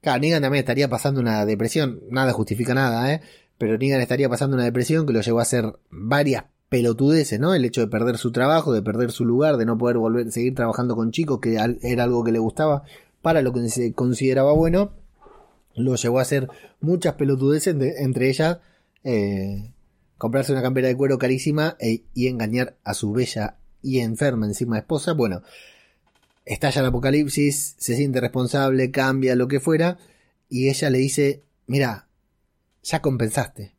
Claro, 0.00 0.20
Negan 0.20 0.42
también 0.42 0.60
estaría 0.60 0.88
pasando 0.88 1.20
una 1.20 1.44
depresión, 1.44 2.00
nada 2.10 2.32
justifica 2.32 2.74
nada, 2.74 3.12
¿eh? 3.12 3.20
Pero 3.56 3.78
Negan 3.78 4.00
estaría 4.00 4.28
pasando 4.28 4.56
una 4.56 4.64
depresión 4.64 5.06
que 5.06 5.12
lo 5.12 5.20
llevó 5.20 5.40
a 5.40 5.42
hacer 5.42 5.78
varias 5.90 6.44
pelotudeces, 6.68 7.40
¿no? 7.40 7.54
El 7.54 7.64
hecho 7.64 7.80
de 7.80 7.88
perder 7.88 8.18
su 8.18 8.32
trabajo, 8.32 8.72
de 8.72 8.82
perder 8.82 9.10
su 9.10 9.24
lugar, 9.24 9.56
de 9.56 9.64
no 9.64 9.78
poder 9.78 9.96
volver, 9.98 10.30
seguir 10.30 10.54
trabajando 10.54 10.96
con 10.96 11.10
chicos, 11.10 11.40
que 11.40 11.54
era 11.82 12.04
algo 12.04 12.24
que 12.24 12.32
le 12.32 12.38
gustaba 12.38 12.84
para 13.22 13.42
lo 13.42 13.52
que 13.52 13.68
se 13.68 13.92
consideraba 13.92 14.52
bueno, 14.52 14.92
lo 15.74 15.94
llevó 15.96 16.18
a 16.18 16.22
hacer 16.22 16.48
muchas 16.80 17.14
pelotudeces, 17.14 17.76
entre 17.98 18.28
ellas 18.28 18.58
eh, 19.04 19.72
comprarse 20.18 20.52
una 20.52 20.62
campera 20.62 20.88
de 20.88 20.96
cuero 20.96 21.18
carísima 21.18 21.76
e, 21.80 22.02
y 22.14 22.26
engañar 22.28 22.76
a 22.84 22.94
su 22.94 23.12
bella 23.12 23.56
y 23.82 24.00
enferma 24.00 24.46
encima 24.46 24.78
esposa. 24.78 25.12
Bueno, 25.12 25.42
estalla 26.44 26.80
el 26.80 26.88
apocalipsis, 26.88 27.76
se 27.78 27.96
siente 27.96 28.20
responsable, 28.20 28.90
cambia 28.90 29.36
lo 29.36 29.48
que 29.48 29.60
fuera, 29.60 29.98
y 30.48 30.68
ella 30.68 30.90
le 30.90 30.98
dice, 30.98 31.42
mira, 31.66 32.08
ya 32.82 33.00
compensaste. 33.00 33.77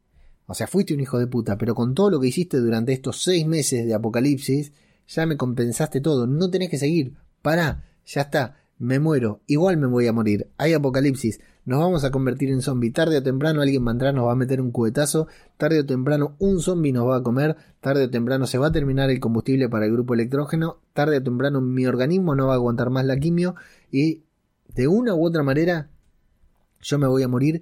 O 0.50 0.56
sea, 0.56 0.66
fuiste 0.66 0.96
un 0.96 1.00
hijo 1.00 1.20
de 1.20 1.28
puta, 1.28 1.60
pero 1.60 1.76
con 1.76 1.94
todo 1.94 2.10
lo 2.10 2.20
que 2.20 2.28
hiciste 2.28 2.58
durante 2.58 2.92
estos 2.92 3.22
seis 3.22 3.46
meses 3.46 3.86
de 3.86 3.94
apocalipsis, 3.94 4.74
ya 5.08 5.28
me 5.28 5.38
compensaste 5.38 6.02
todo, 6.02 6.26
no 6.26 6.50
tenés 6.50 6.72
que 6.72 6.80
seguir, 6.80 7.14
pará, 7.44 7.86
ya 8.04 8.22
está, 8.22 8.58
me 8.80 8.98
muero, 8.98 9.42
igual 9.46 9.78
me 9.78 9.86
voy 9.86 10.08
a 10.08 10.12
morir, 10.12 10.50
hay 10.58 10.74
apocalipsis, 10.74 11.40
nos 11.66 11.80
vamos 11.80 12.04
a 12.04 12.10
convertir 12.10 12.50
en 12.50 12.64
zombie, 12.64 12.90
tarde 12.90 13.20
o 13.20 13.22
temprano 13.22 13.62
alguien 13.62 13.86
va 13.86 13.92
a 13.92 13.94
entrar, 13.94 14.12
nos 14.12 14.26
va 14.26 14.32
a 14.32 14.36
meter 14.36 14.60
un 14.60 14.72
cubetazo, 14.72 15.28
tarde 15.56 15.82
o 15.82 15.86
temprano 15.86 16.36
un 16.40 16.60
zombie 16.60 16.94
nos 16.94 17.08
va 17.08 17.18
a 17.18 17.22
comer, 17.22 17.56
tarde 17.80 18.06
o 18.06 18.10
temprano 18.10 18.48
se 18.48 18.58
va 18.58 18.70
a 18.70 18.72
terminar 18.72 19.12
el 19.12 19.20
combustible 19.20 19.70
para 19.70 19.86
el 19.86 19.92
grupo 19.92 20.16
electrógeno, 20.16 20.80
tarde 20.94 21.18
o 21.18 21.24
temprano 21.24 21.62
mi 21.62 21.86
organismo 21.86 22.34
no 22.34 22.48
va 22.48 22.54
a 22.54 22.56
aguantar 22.56 22.90
más 22.90 23.06
la 23.06 23.18
quimio. 23.18 23.54
Y 23.92 24.24
de 24.74 24.88
una 24.88 25.14
u 25.14 25.24
otra 25.24 25.44
manera 25.44 25.92
yo 26.82 26.98
me 26.98 27.08
voy 27.08 27.24
a 27.24 27.28
morir. 27.28 27.62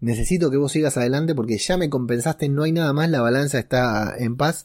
Necesito 0.00 0.50
que 0.50 0.56
vos 0.56 0.72
sigas 0.72 0.96
adelante 0.96 1.34
porque 1.34 1.58
ya 1.58 1.76
me 1.76 1.90
compensaste, 1.90 2.48
no 2.48 2.62
hay 2.62 2.72
nada 2.72 2.92
más, 2.92 3.10
la 3.10 3.20
balanza 3.20 3.58
está 3.58 4.14
en 4.16 4.36
paz. 4.36 4.64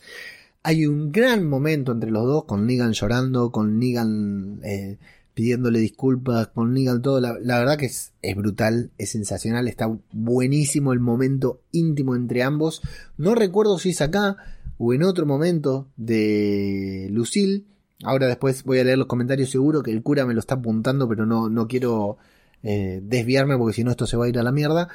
Hay 0.62 0.86
un 0.86 1.12
gran 1.12 1.48
momento 1.48 1.92
entre 1.92 2.12
los 2.12 2.26
dos, 2.26 2.46
con 2.46 2.66
Negan 2.68 2.94
llorando, 2.94 3.52
con 3.52 3.80
Negan 3.80 4.60
eh, 4.64 4.98
pidiéndole 5.34 5.80
disculpas, 5.80 6.48
con 6.48 6.74
Negan 6.74 7.02
todo. 7.02 7.20
La, 7.20 7.60
verdad 7.60 7.78
que 7.78 7.88
es, 7.88 8.14
brutal, 8.36 8.92
es 8.98 9.10
sensacional, 9.12 9.68
está 9.68 9.92
buenísimo 10.12 10.94
el 10.94 11.00
momento 11.00 11.62
íntimo 11.72 12.16
entre 12.16 12.44
ambos. 12.44 12.82
No 13.18 13.36
recuerdo 13.36 13.80
si 13.80 13.90
es 13.90 14.02
acá 14.02 14.38
o 14.78 14.94
en 14.94 15.04
otro 15.04 15.26
momento 15.26 15.88
de 15.98 17.08
Lucille. 17.12 17.66
Ahora 18.04 18.28
después 18.28 18.64
voy 18.64 18.80
a 18.80 18.84
leer 18.84 18.98
los 18.98 19.08
comentarios 19.08 19.50
seguro 19.50 19.82
que 19.82 19.92
el 19.92 20.04
cura 20.04 20.26
me 20.26 20.34
lo 20.34 20.40
está 20.40 20.56
apuntando, 20.56 21.08
pero 21.08 21.26
no, 21.26 21.50
no 21.50 21.68
quiero 21.68 22.18
eh, 22.62 23.02
desviarme 23.04 23.58
porque 23.58 23.74
si 23.74 23.84
no 23.84 23.92
esto 23.92 24.06
se 24.06 24.18
va 24.18 24.26
a 24.26 24.30
ir 24.30 24.38
a 24.38 24.44
la 24.44 24.52
mierda. 24.52 24.90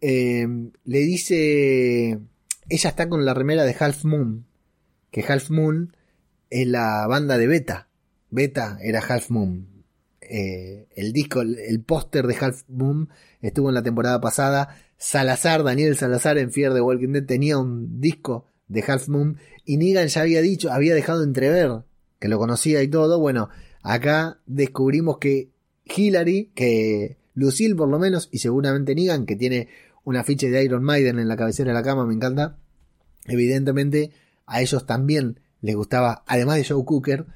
Eh, 0.00 0.46
le 0.84 0.98
dice, 1.00 2.18
ella 2.68 2.90
está 2.90 3.08
con 3.08 3.24
la 3.24 3.34
remera 3.34 3.64
de 3.64 3.76
Half 3.78 4.04
Moon, 4.04 4.46
que 5.10 5.24
Half 5.26 5.50
Moon 5.50 5.96
es 6.50 6.66
la 6.66 7.06
banda 7.06 7.38
de 7.38 7.46
Beta. 7.46 7.88
Beta 8.30 8.78
era 8.82 9.00
Half 9.00 9.30
Moon. 9.30 9.66
Eh, 10.20 10.86
el 10.94 11.12
disco, 11.12 11.40
el, 11.40 11.80
póster 11.80 12.26
de 12.26 12.36
Half 12.38 12.64
Moon 12.68 13.08
estuvo 13.40 13.68
en 13.68 13.74
la 13.74 13.82
temporada 13.82 14.20
pasada. 14.20 14.76
Salazar, 14.98 15.62
Daniel 15.62 15.96
Salazar 15.96 16.38
en 16.38 16.52
Fear 16.52 16.74
de 16.74 16.80
Walking 16.80 17.12
Dead 17.12 17.24
tenía 17.24 17.56
un 17.56 18.00
disco 18.00 18.46
de 18.66 18.84
Half 18.86 19.08
Moon 19.08 19.38
y 19.64 19.78
Negan 19.78 20.08
ya 20.08 20.20
había 20.20 20.42
dicho, 20.42 20.70
había 20.70 20.94
dejado 20.94 21.24
entrever 21.24 21.82
que 22.18 22.28
lo 22.28 22.38
conocía 22.38 22.82
y 22.82 22.88
todo. 22.88 23.18
Bueno, 23.18 23.48
acá 23.82 24.40
descubrimos 24.46 25.18
que 25.18 25.50
Hillary, 25.84 26.52
que 26.54 27.16
Lucille 27.34 27.74
por 27.74 27.88
lo 27.88 27.98
menos, 27.98 28.28
y 28.30 28.38
seguramente 28.38 28.94
Negan, 28.94 29.24
que 29.24 29.36
tiene 29.36 29.68
una 30.08 30.24
ficha 30.24 30.46
de 30.46 30.64
Iron 30.64 30.82
Maiden 30.82 31.18
en 31.18 31.28
la 31.28 31.36
cabecera 31.36 31.68
de 31.68 31.74
la 31.74 31.82
cama, 31.82 32.06
me 32.06 32.14
encanta. 32.14 32.56
Evidentemente, 33.26 34.10
a 34.46 34.62
ellos 34.62 34.86
también 34.86 35.40
les 35.60 35.76
gustaba, 35.76 36.24
además 36.26 36.56
de 36.56 36.64
Joe 36.64 36.82
Cooker, 36.82 37.26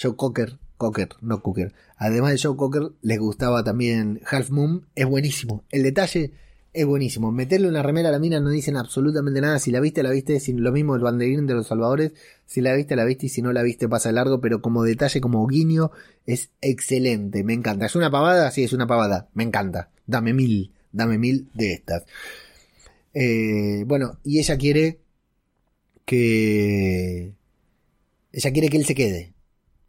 Joe 0.00 0.14
Cocker, 0.14 0.60
Cocker, 0.76 1.08
no 1.22 1.42
Cooker, 1.42 1.74
además 1.96 2.30
de 2.30 2.38
Joe 2.38 2.56
Cocker, 2.56 2.92
les 3.02 3.18
gustaba 3.18 3.64
también 3.64 4.20
Half 4.30 4.50
Moon, 4.50 4.86
es 4.94 5.06
buenísimo. 5.06 5.64
El 5.70 5.82
detalle 5.82 6.32
es 6.72 6.86
buenísimo. 6.86 7.32
Meterle 7.32 7.68
una 7.68 7.82
remera 7.82 8.10
a 8.10 8.12
la 8.12 8.20
mina 8.20 8.38
no 8.38 8.50
dicen 8.50 8.76
absolutamente 8.76 9.40
nada. 9.40 9.58
Si 9.58 9.72
la 9.72 9.80
viste, 9.80 10.04
la 10.04 10.10
viste. 10.10 10.38
Si, 10.38 10.52
lo 10.52 10.70
mismo 10.70 10.94
el 10.94 11.02
banderín 11.02 11.48
de 11.48 11.54
los 11.54 11.66
salvadores. 11.66 12.12
Si 12.46 12.60
la 12.60 12.74
viste, 12.74 12.94
la 12.94 13.04
viste. 13.04 13.26
Y 13.26 13.28
si 13.28 13.42
no 13.42 13.52
la 13.52 13.62
viste, 13.62 13.88
pasa 13.88 14.12
largo. 14.12 14.40
Pero 14.40 14.62
como 14.62 14.84
detalle, 14.84 15.20
como 15.20 15.44
guiño, 15.48 15.90
es 16.26 16.52
excelente. 16.60 17.42
Me 17.42 17.54
encanta. 17.54 17.86
¿Es 17.86 17.96
una 17.96 18.08
pavada? 18.08 18.52
Sí, 18.52 18.62
es 18.62 18.72
una 18.72 18.86
pavada. 18.86 19.30
Me 19.34 19.42
encanta. 19.42 19.90
Dame 20.06 20.32
mil. 20.32 20.72
Dame 20.92 21.18
mil 21.18 21.48
de 21.54 21.72
estas. 21.72 22.04
Eh, 23.14 23.84
bueno, 23.86 24.18
y 24.24 24.38
ella 24.38 24.56
quiere 24.56 25.00
que... 26.04 27.34
Ella 28.32 28.52
quiere 28.52 28.68
que 28.68 28.76
él 28.76 28.84
se 28.84 28.94
quede. 28.94 29.34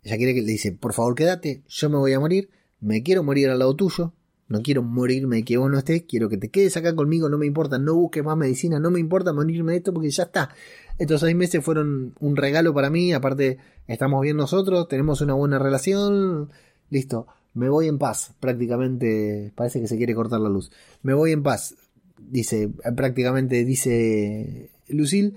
Ella 0.04 0.18
quiere 0.18 0.34
que 0.34 0.42
le 0.42 0.52
dice, 0.52 0.72
por 0.72 0.94
favor 0.94 1.14
quédate, 1.16 1.62
yo 1.68 1.90
me 1.90 1.98
voy 1.98 2.14
a 2.14 2.20
morir, 2.20 2.50
me 2.80 3.04
quiero 3.04 3.24
morir 3.24 3.50
al 3.50 3.60
lado 3.60 3.76
tuyo, 3.76 4.14
no 4.48 4.62
quiero 4.64 4.82
morirme 4.82 5.46
que 5.46 5.58
vos 5.58 5.70
no 5.70 5.78
estés, 5.78 6.04
quiero 6.08 6.28
que 6.28 6.38
te 6.38 6.50
quedes 6.50 6.76
acá 6.76 6.96
conmigo, 6.96 7.30
no 7.30 7.38
me 7.38 7.46
importa, 7.46 7.78
no 7.78 7.96
busques 7.96 8.24
más 8.24 8.36
medicina, 8.36 8.80
no 8.80 8.90
me 8.90 9.00
importa 9.00 9.32
morirme 9.32 9.74
de 9.74 9.78
esto 9.78 9.94
porque 9.94 10.10
ya 10.10 10.24
está. 10.24 10.50
Estos 10.98 11.22
seis 11.22 11.36
meses 11.36 11.64
fueron 11.64 12.16
un 12.20 12.36
regalo 12.36 12.74
para 12.74 12.90
mí, 12.90 13.14
aparte 13.14 13.60
estamos 13.88 14.22
bien 14.24 14.38
nosotros, 14.38 14.88
tenemos 14.88 15.22
una 15.22 15.36
buena 15.36 15.60
relación, 15.60 16.50
listo, 16.90 17.28
me 17.54 17.70
voy 17.70 17.88
en 17.88 17.98
paz, 17.98 18.34
prácticamente, 18.40 19.52
parece 19.56 19.82
que 19.82 19.88
se 19.88 19.98
quiere 19.98 20.16
cortar 20.16 20.40
la 20.40 20.50
luz, 20.50 20.72
me 21.04 21.14
voy 21.14 21.32
en 21.32 21.44
paz, 21.44 21.76
dice, 22.18 22.70
prácticamente 22.96 23.66
dice 23.66 24.72
Lucille, 24.88 25.34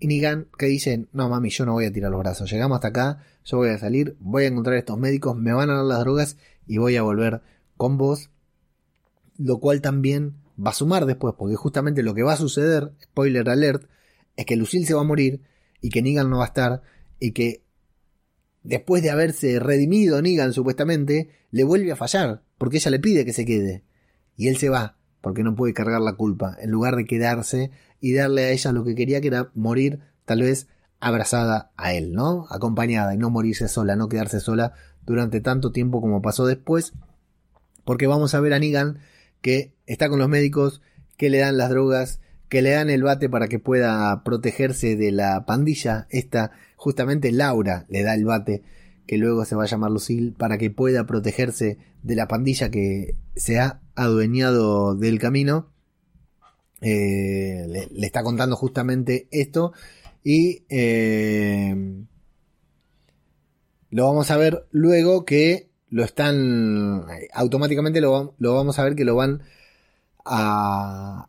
y 0.00 0.06
Nigan 0.06 0.46
que 0.56 0.66
dice, 0.66 1.06
no 1.12 1.28
mami, 1.28 1.50
yo 1.50 1.66
no 1.66 1.72
voy 1.72 1.86
a 1.86 1.92
tirar 1.92 2.10
los 2.10 2.20
brazos, 2.20 2.50
llegamos 2.50 2.76
hasta 2.76 2.88
acá, 2.88 3.24
yo 3.44 3.56
voy 3.56 3.70
a 3.70 3.78
salir, 3.78 4.16
voy 4.20 4.44
a 4.44 4.48
encontrar 4.48 4.76
a 4.76 4.78
estos 4.78 4.98
médicos, 4.98 5.36
me 5.36 5.52
van 5.52 5.70
a 5.70 5.76
dar 5.76 5.84
las 5.84 6.00
drogas 6.00 6.36
y 6.66 6.78
voy 6.78 6.96
a 6.96 7.02
volver 7.02 7.40
con 7.76 7.96
vos. 7.96 8.30
Lo 9.38 9.58
cual 9.58 9.80
también 9.80 10.34
va 10.64 10.70
a 10.70 10.74
sumar 10.74 11.06
después, 11.06 11.34
porque 11.38 11.56
justamente 11.56 12.02
lo 12.02 12.14
que 12.14 12.22
va 12.22 12.34
a 12.34 12.36
suceder, 12.36 12.92
spoiler 13.02 13.48
alert, 13.48 13.88
es 14.36 14.46
que 14.46 14.56
Lucille 14.56 14.86
se 14.86 14.94
va 14.94 15.00
a 15.00 15.04
morir 15.04 15.40
y 15.80 15.90
que 15.90 16.02
Negan 16.02 16.28
no 16.28 16.38
va 16.38 16.44
a 16.44 16.48
estar 16.48 16.82
y 17.18 17.32
que 17.32 17.62
después 18.68 19.02
de 19.02 19.10
haberse 19.10 19.58
redimido 19.60 20.20
Negan 20.20 20.52
supuestamente, 20.52 21.30
le 21.50 21.64
vuelve 21.64 21.90
a 21.90 21.96
fallar, 21.96 22.42
porque 22.58 22.76
ella 22.76 22.90
le 22.90 23.00
pide 23.00 23.24
que 23.24 23.32
se 23.32 23.46
quede 23.46 23.82
y 24.36 24.48
él 24.48 24.58
se 24.58 24.68
va, 24.68 24.98
porque 25.22 25.42
no 25.42 25.56
puede 25.56 25.72
cargar 25.72 26.02
la 26.02 26.12
culpa, 26.12 26.54
en 26.60 26.70
lugar 26.70 26.94
de 26.94 27.06
quedarse 27.06 27.70
y 27.98 28.12
darle 28.12 28.44
a 28.44 28.50
ella 28.50 28.72
lo 28.72 28.84
que 28.84 28.94
quería 28.94 29.22
que 29.22 29.28
era 29.28 29.50
morir 29.54 30.00
tal 30.26 30.42
vez 30.42 30.68
abrazada 31.00 31.72
a 31.78 31.94
él, 31.94 32.12
¿no? 32.12 32.46
Acompañada 32.50 33.14
y 33.14 33.16
no 33.16 33.30
morirse 33.30 33.68
sola, 33.68 33.96
no 33.96 34.10
quedarse 34.10 34.38
sola 34.38 34.74
durante 35.06 35.40
tanto 35.40 35.72
tiempo 35.72 36.02
como 36.02 36.20
pasó 36.20 36.44
después, 36.44 36.92
porque 37.86 38.06
vamos 38.06 38.34
a 38.34 38.40
ver 38.40 38.52
a 38.52 38.58
Negan 38.58 38.98
que 39.40 39.72
está 39.86 40.10
con 40.10 40.18
los 40.18 40.28
médicos, 40.28 40.82
que 41.16 41.30
le 41.30 41.38
dan 41.38 41.56
las 41.56 41.70
drogas, 41.70 42.20
que 42.50 42.60
le 42.60 42.72
dan 42.72 42.90
el 42.90 43.02
bate 43.02 43.30
para 43.30 43.48
que 43.48 43.58
pueda 43.58 44.22
protegerse 44.24 44.94
de 44.94 45.10
la 45.10 45.46
pandilla. 45.46 46.06
Esta, 46.10 46.50
justamente 46.78 47.32
Laura 47.32 47.84
le 47.90 48.02
da 48.02 48.14
el 48.14 48.24
bate, 48.24 48.62
que 49.06 49.18
luego 49.18 49.44
se 49.44 49.56
va 49.56 49.64
a 49.64 49.66
llamar 49.66 49.90
Lucille, 49.90 50.32
para 50.32 50.56
que 50.56 50.70
pueda 50.70 51.06
protegerse 51.06 51.76
de 52.02 52.14
la 52.14 52.28
pandilla 52.28 52.70
que 52.70 53.16
se 53.36 53.58
ha 53.58 53.82
adueñado 53.94 54.94
del 54.94 55.18
camino. 55.18 55.70
Eh, 56.80 57.66
le, 57.68 58.06
está 58.06 58.22
contando 58.22 58.54
justamente 58.54 59.26
esto 59.32 59.72
y 60.22 60.62
eh, 60.68 61.74
lo 63.90 64.04
vamos 64.06 64.30
a 64.30 64.36
ver 64.36 64.68
luego 64.70 65.24
que 65.24 65.70
lo 65.90 66.04
están, 66.04 67.06
automáticamente 67.32 68.00
lo, 68.00 68.34
vamos 68.38 68.78
a 68.78 68.84
ver 68.84 68.94
que 68.94 69.04
lo 69.04 69.16
van 69.16 69.42
a, 70.24 71.28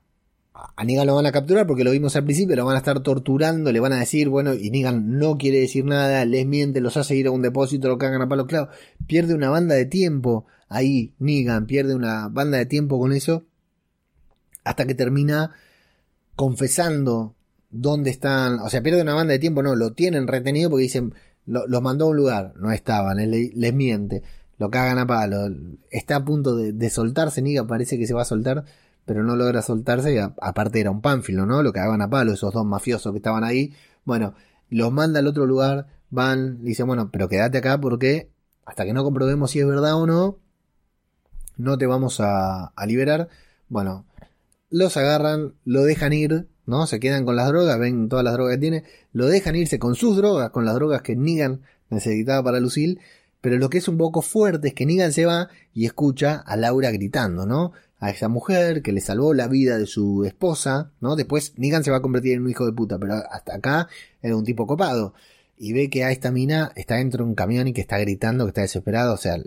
a 0.75 0.83
Negan 0.83 1.07
lo 1.07 1.15
van 1.15 1.25
a 1.25 1.31
capturar 1.31 1.67
porque 1.67 1.83
lo 1.83 1.91
vimos 1.91 2.15
al 2.15 2.23
principio, 2.23 2.55
lo 2.55 2.65
van 2.65 2.75
a 2.75 2.79
estar 2.79 3.01
torturando, 3.01 3.71
le 3.71 3.79
van 3.79 3.93
a 3.93 3.99
decir, 3.99 4.29
bueno, 4.29 4.53
y 4.53 4.69
Negan 4.71 5.17
no 5.17 5.37
quiere 5.37 5.59
decir 5.59 5.85
nada, 5.85 6.25
les 6.25 6.45
miente, 6.45 6.81
los 6.81 6.97
hace 6.97 7.15
ir 7.15 7.27
a 7.27 7.31
un 7.31 7.41
depósito, 7.41 7.87
lo 7.87 7.97
cagan 7.97 8.21
a 8.21 8.29
palo 8.29 8.47
claro, 8.47 8.69
pierde 9.07 9.33
una 9.33 9.49
banda 9.49 9.75
de 9.75 9.85
tiempo 9.85 10.45
ahí, 10.67 11.13
Negan 11.19 11.65
pierde 11.65 11.95
una 11.95 12.27
banda 12.29 12.57
de 12.57 12.65
tiempo 12.65 12.99
con 12.99 13.13
eso, 13.13 13.45
hasta 14.63 14.85
que 14.85 14.95
termina 14.95 15.51
confesando 16.35 17.35
dónde 17.69 18.09
están, 18.09 18.59
o 18.59 18.69
sea, 18.69 18.81
pierde 18.81 19.01
una 19.01 19.13
banda 19.13 19.33
de 19.33 19.39
tiempo, 19.39 19.63
no, 19.63 19.75
lo 19.75 19.93
tienen 19.93 20.27
retenido 20.27 20.69
porque 20.69 20.83
dicen, 20.83 21.13
los 21.45 21.81
mandó 21.81 22.05
a 22.05 22.09
un 22.09 22.17
lugar, 22.17 22.53
no 22.57 22.71
estaban, 22.71 23.17
les 23.17 23.73
miente 23.73 24.23
lo 24.59 24.69
cagan 24.69 24.99
a 24.99 25.07
palo. 25.07 25.47
Está 25.89 26.17
a 26.17 26.25
punto 26.25 26.55
de, 26.55 26.89
soltarse, 26.91 27.41
Niga 27.41 27.65
parece 27.65 27.97
que 27.97 28.05
se 28.05 28.13
va 28.13 28.21
a 28.21 28.25
soltar, 28.25 28.65
pero 29.05 29.23
no 29.23 29.35
logra 29.35 29.61
soltarse. 29.61 30.13
Y 30.13 30.17
aparte 30.17 30.79
era 30.79 30.91
un 30.91 31.01
pánfilo, 31.01 31.45
¿no? 31.45 31.63
Lo 31.63 31.73
cagaban 31.73 32.01
a 32.01 32.09
palo, 32.09 32.33
esos 32.33 32.53
dos 32.53 32.65
mafiosos 32.65 33.11
que 33.11 33.17
estaban 33.17 33.43
ahí. 33.43 33.73
Bueno, 34.05 34.33
los 34.69 34.91
manda 34.91 35.19
al 35.19 35.27
otro 35.27 35.45
lugar, 35.45 35.87
van, 36.09 36.63
dicen, 36.63 36.87
bueno, 36.87 37.09
pero 37.11 37.27
quédate 37.29 37.57
acá 37.57 37.79
porque 37.79 38.29
hasta 38.65 38.85
que 38.85 38.93
no 38.93 39.03
comprobemos 39.03 39.51
si 39.51 39.59
es 39.59 39.67
verdad 39.67 39.95
o 39.95 40.05
no, 40.05 40.37
no 41.57 41.77
te 41.77 41.87
vamos 41.87 42.19
a, 42.19 42.67
a 42.67 42.85
liberar. 42.85 43.29
Bueno, 43.67 44.05
los 44.69 44.95
agarran, 44.97 45.55
lo 45.65 45.83
dejan 45.83 46.13
ir, 46.13 46.47
¿no? 46.65 46.85
Se 46.87 46.99
quedan 46.99 47.25
con 47.25 47.35
las 47.35 47.47
drogas, 47.47 47.79
ven 47.79 48.09
todas 48.09 48.23
las 48.23 48.33
drogas 48.33 48.55
que 48.55 48.61
tiene, 48.61 48.83
lo 49.11 49.25
dejan 49.25 49.55
irse 49.55 49.79
con 49.79 49.95
sus 49.95 50.15
drogas, 50.17 50.51
con 50.51 50.65
las 50.65 50.75
drogas 50.75 51.01
que 51.01 51.15
Negan 51.15 51.61
necesitaba 51.89 52.43
para 52.43 52.59
Lucille, 52.59 52.99
pero 53.41 53.57
lo 53.57 53.69
que 53.69 53.79
es 53.79 53.87
un 53.87 53.97
poco 53.97 54.21
fuerte 54.21 54.69
es 54.69 54.73
que 54.73 54.85
Negan 54.85 55.11
se 55.11 55.25
va 55.25 55.49
y 55.73 55.85
escucha 55.85 56.35
a 56.45 56.55
Laura 56.55 56.91
gritando, 56.91 57.45
¿no? 57.45 57.71
A 57.99 58.11
esa 58.11 58.29
mujer 58.29 58.81
que 58.81 58.93
le 58.93 59.01
salvó 59.01 59.33
la 59.33 59.47
vida 59.47 59.77
de 59.77 59.85
su 59.85 60.23
esposa, 60.23 60.91
¿no? 61.01 61.15
Después 61.15 61.53
Negan 61.57 61.83
se 61.83 61.91
va 61.91 61.97
a 61.97 62.01
convertir 62.01 62.33
en 62.33 62.43
un 62.43 62.49
hijo 62.49 62.65
de 62.65 62.73
puta, 62.73 62.97
pero 62.97 63.15
hasta 63.15 63.55
acá 63.55 63.87
era 64.21 64.35
un 64.37 64.45
tipo 64.45 64.65
copado. 64.65 65.13
Y 65.57 65.73
ve 65.73 65.89
que 65.89 66.05
a 66.05 66.11
esta 66.11 66.31
mina 66.31 66.71
está 66.75 66.95
dentro 66.95 67.25
de 67.25 67.29
un 67.29 67.35
camión 67.35 67.67
y 67.67 67.73
que 67.73 67.81
está 67.81 67.97
gritando, 67.99 68.45
que 68.45 68.49
está 68.49 68.61
desesperado, 68.61 69.13
o 69.13 69.17
sea, 69.17 69.37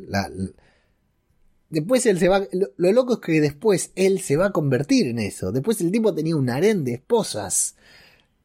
después 1.73 2.07
él 2.07 2.19
se 2.19 2.29
va. 2.29 2.47
Lo, 2.53 2.93
loco 2.93 3.15
es 3.15 3.21
que 3.21 3.41
después 3.41 3.91
él 3.97 4.21
se 4.21 4.37
va 4.37 4.47
a 4.47 4.53
convertir 4.53 5.07
en 5.09 5.19
eso. 5.19 5.51
Después 5.51 5.81
el 5.81 5.91
tipo 5.91 6.15
tenía 6.15 6.37
un 6.37 6.51
harén 6.51 6.85
de 6.85 6.95
esposas. 6.95 7.77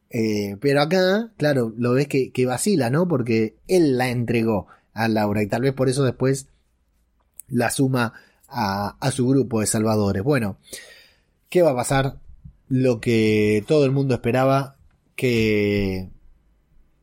Eh, 0.10 0.56
pero 0.62 0.82
acá, 0.82 1.32
claro, 1.38 1.74
lo 1.78 1.94
ves 1.94 2.08
que, 2.08 2.46
vacila, 2.46 2.90
¿no? 2.90 3.08
Porque 3.08 3.58
él 3.68 3.98
la 3.98 4.10
entregó 4.10 4.68
a 4.94 5.08
Laura 5.08 5.44
y 5.44 5.48
tal 5.48 5.62
vez 5.62 5.74
por 5.74 5.90
eso 5.90 6.04
después 6.04 6.48
la 7.50 7.70
suma 7.70 8.14
a, 8.48 9.12
su 9.12 9.28
grupo 9.28 9.60
de 9.60 9.68
salvadores. 9.68 10.24
Bueno, 10.24 10.58
¿qué 11.50 11.62
va 11.62 11.72
a 11.72 11.76
pasar? 11.76 12.20
Lo 12.68 13.00
que 13.00 13.64
todo 13.68 13.86
el 13.86 13.92
mundo 13.92 14.14
esperaba, 14.14 14.78
que 15.16 16.10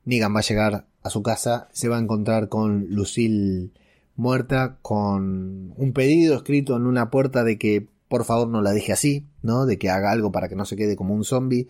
Negan 0.04 0.34
va 0.34 0.40
a 0.40 0.44
llegar 0.44 0.86
a 1.02 1.10
su 1.10 1.22
casa, 1.22 1.68
se 1.72 1.88
va 1.88 1.96
a 1.96 2.00
encontrar 2.00 2.48
con 2.48 2.86
Lucille 2.90 3.70
muerta, 4.16 4.78
con 4.82 5.72
un 5.76 5.92
pedido 5.92 6.36
escrito 6.36 6.76
en 6.76 6.86
una 6.86 7.10
puerta 7.10 7.44
de 7.44 7.58
que 7.58 7.88
por 8.08 8.24
favor 8.24 8.48
no 8.48 8.62
la 8.62 8.72
deje 8.72 8.92
así, 8.92 9.26
¿no? 9.42 9.66
De 9.66 9.78
que 9.78 9.90
haga 9.90 10.12
algo 10.12 10.30
para 10.30 10.48
que 10.48 10.56
no 10.56 10.64
se 10.64 10.76
quede 10.76 10.96
como 10.96 11.14
un 11.14 11.24
zombie, 11.24 11.68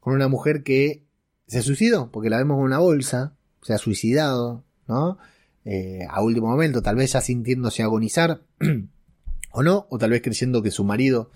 con 0.00 0.14
una 0.14 0.28
mujer 0.28 0.62
que 0.62 1.04
se 1.46 1.62
suicidó, 1.62 2.10
porque 2.10 2.30
la 2.30 2.38
vemos 2.38 2.56
con 2.56 2.64
una 2.64 2.78
bolsa, 2.78 3.34
se 3.62 3.72
ha 3.72 3.78
suicidado, 3.78 4.64
¿no? 4.86 5.18
Eh, 5.64 6.06
a 6.08 6.22
último 6.22 6.48
momento, 6.48 6.82
tal 6.82 6.96
vez 6.96 7.12
ya 7.12 7.20
sintiéndose 7.20 7.82
agonizar, 7.82 8.42
o 9.58 9.62
no, 9.64 9.88
o 9.90 9.98
tal 9.98 10.10
vez 10.10 10.22
creyendo 10.22 10.62
que 10.62 10.70
su 10.70 10.84
marido 10.84 11.30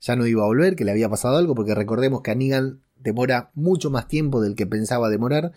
ya 0.00 0.16
no 0.16 0.26
iba 0.26 0.42
a 0.42 0.46
volver, 0.46 0.76
que 0.76 0.86
le 0.86 0.92
había 0.92 1.10
pasado 1.10 1.36
algo, 1.36 1.54
porque 1.54 1.74
recordemos 1.74 2.22
que 2.22 2.30
Aníbal 2.30 2.80
demora 2.98 3.50
mucho 3.52 3.90
más 3.90 4.08
tiempo 4.08 4.40
del 4.40 4.54
que 4.54 4.66
pensaba 4.66 5.10
demorar, 5.10 5.52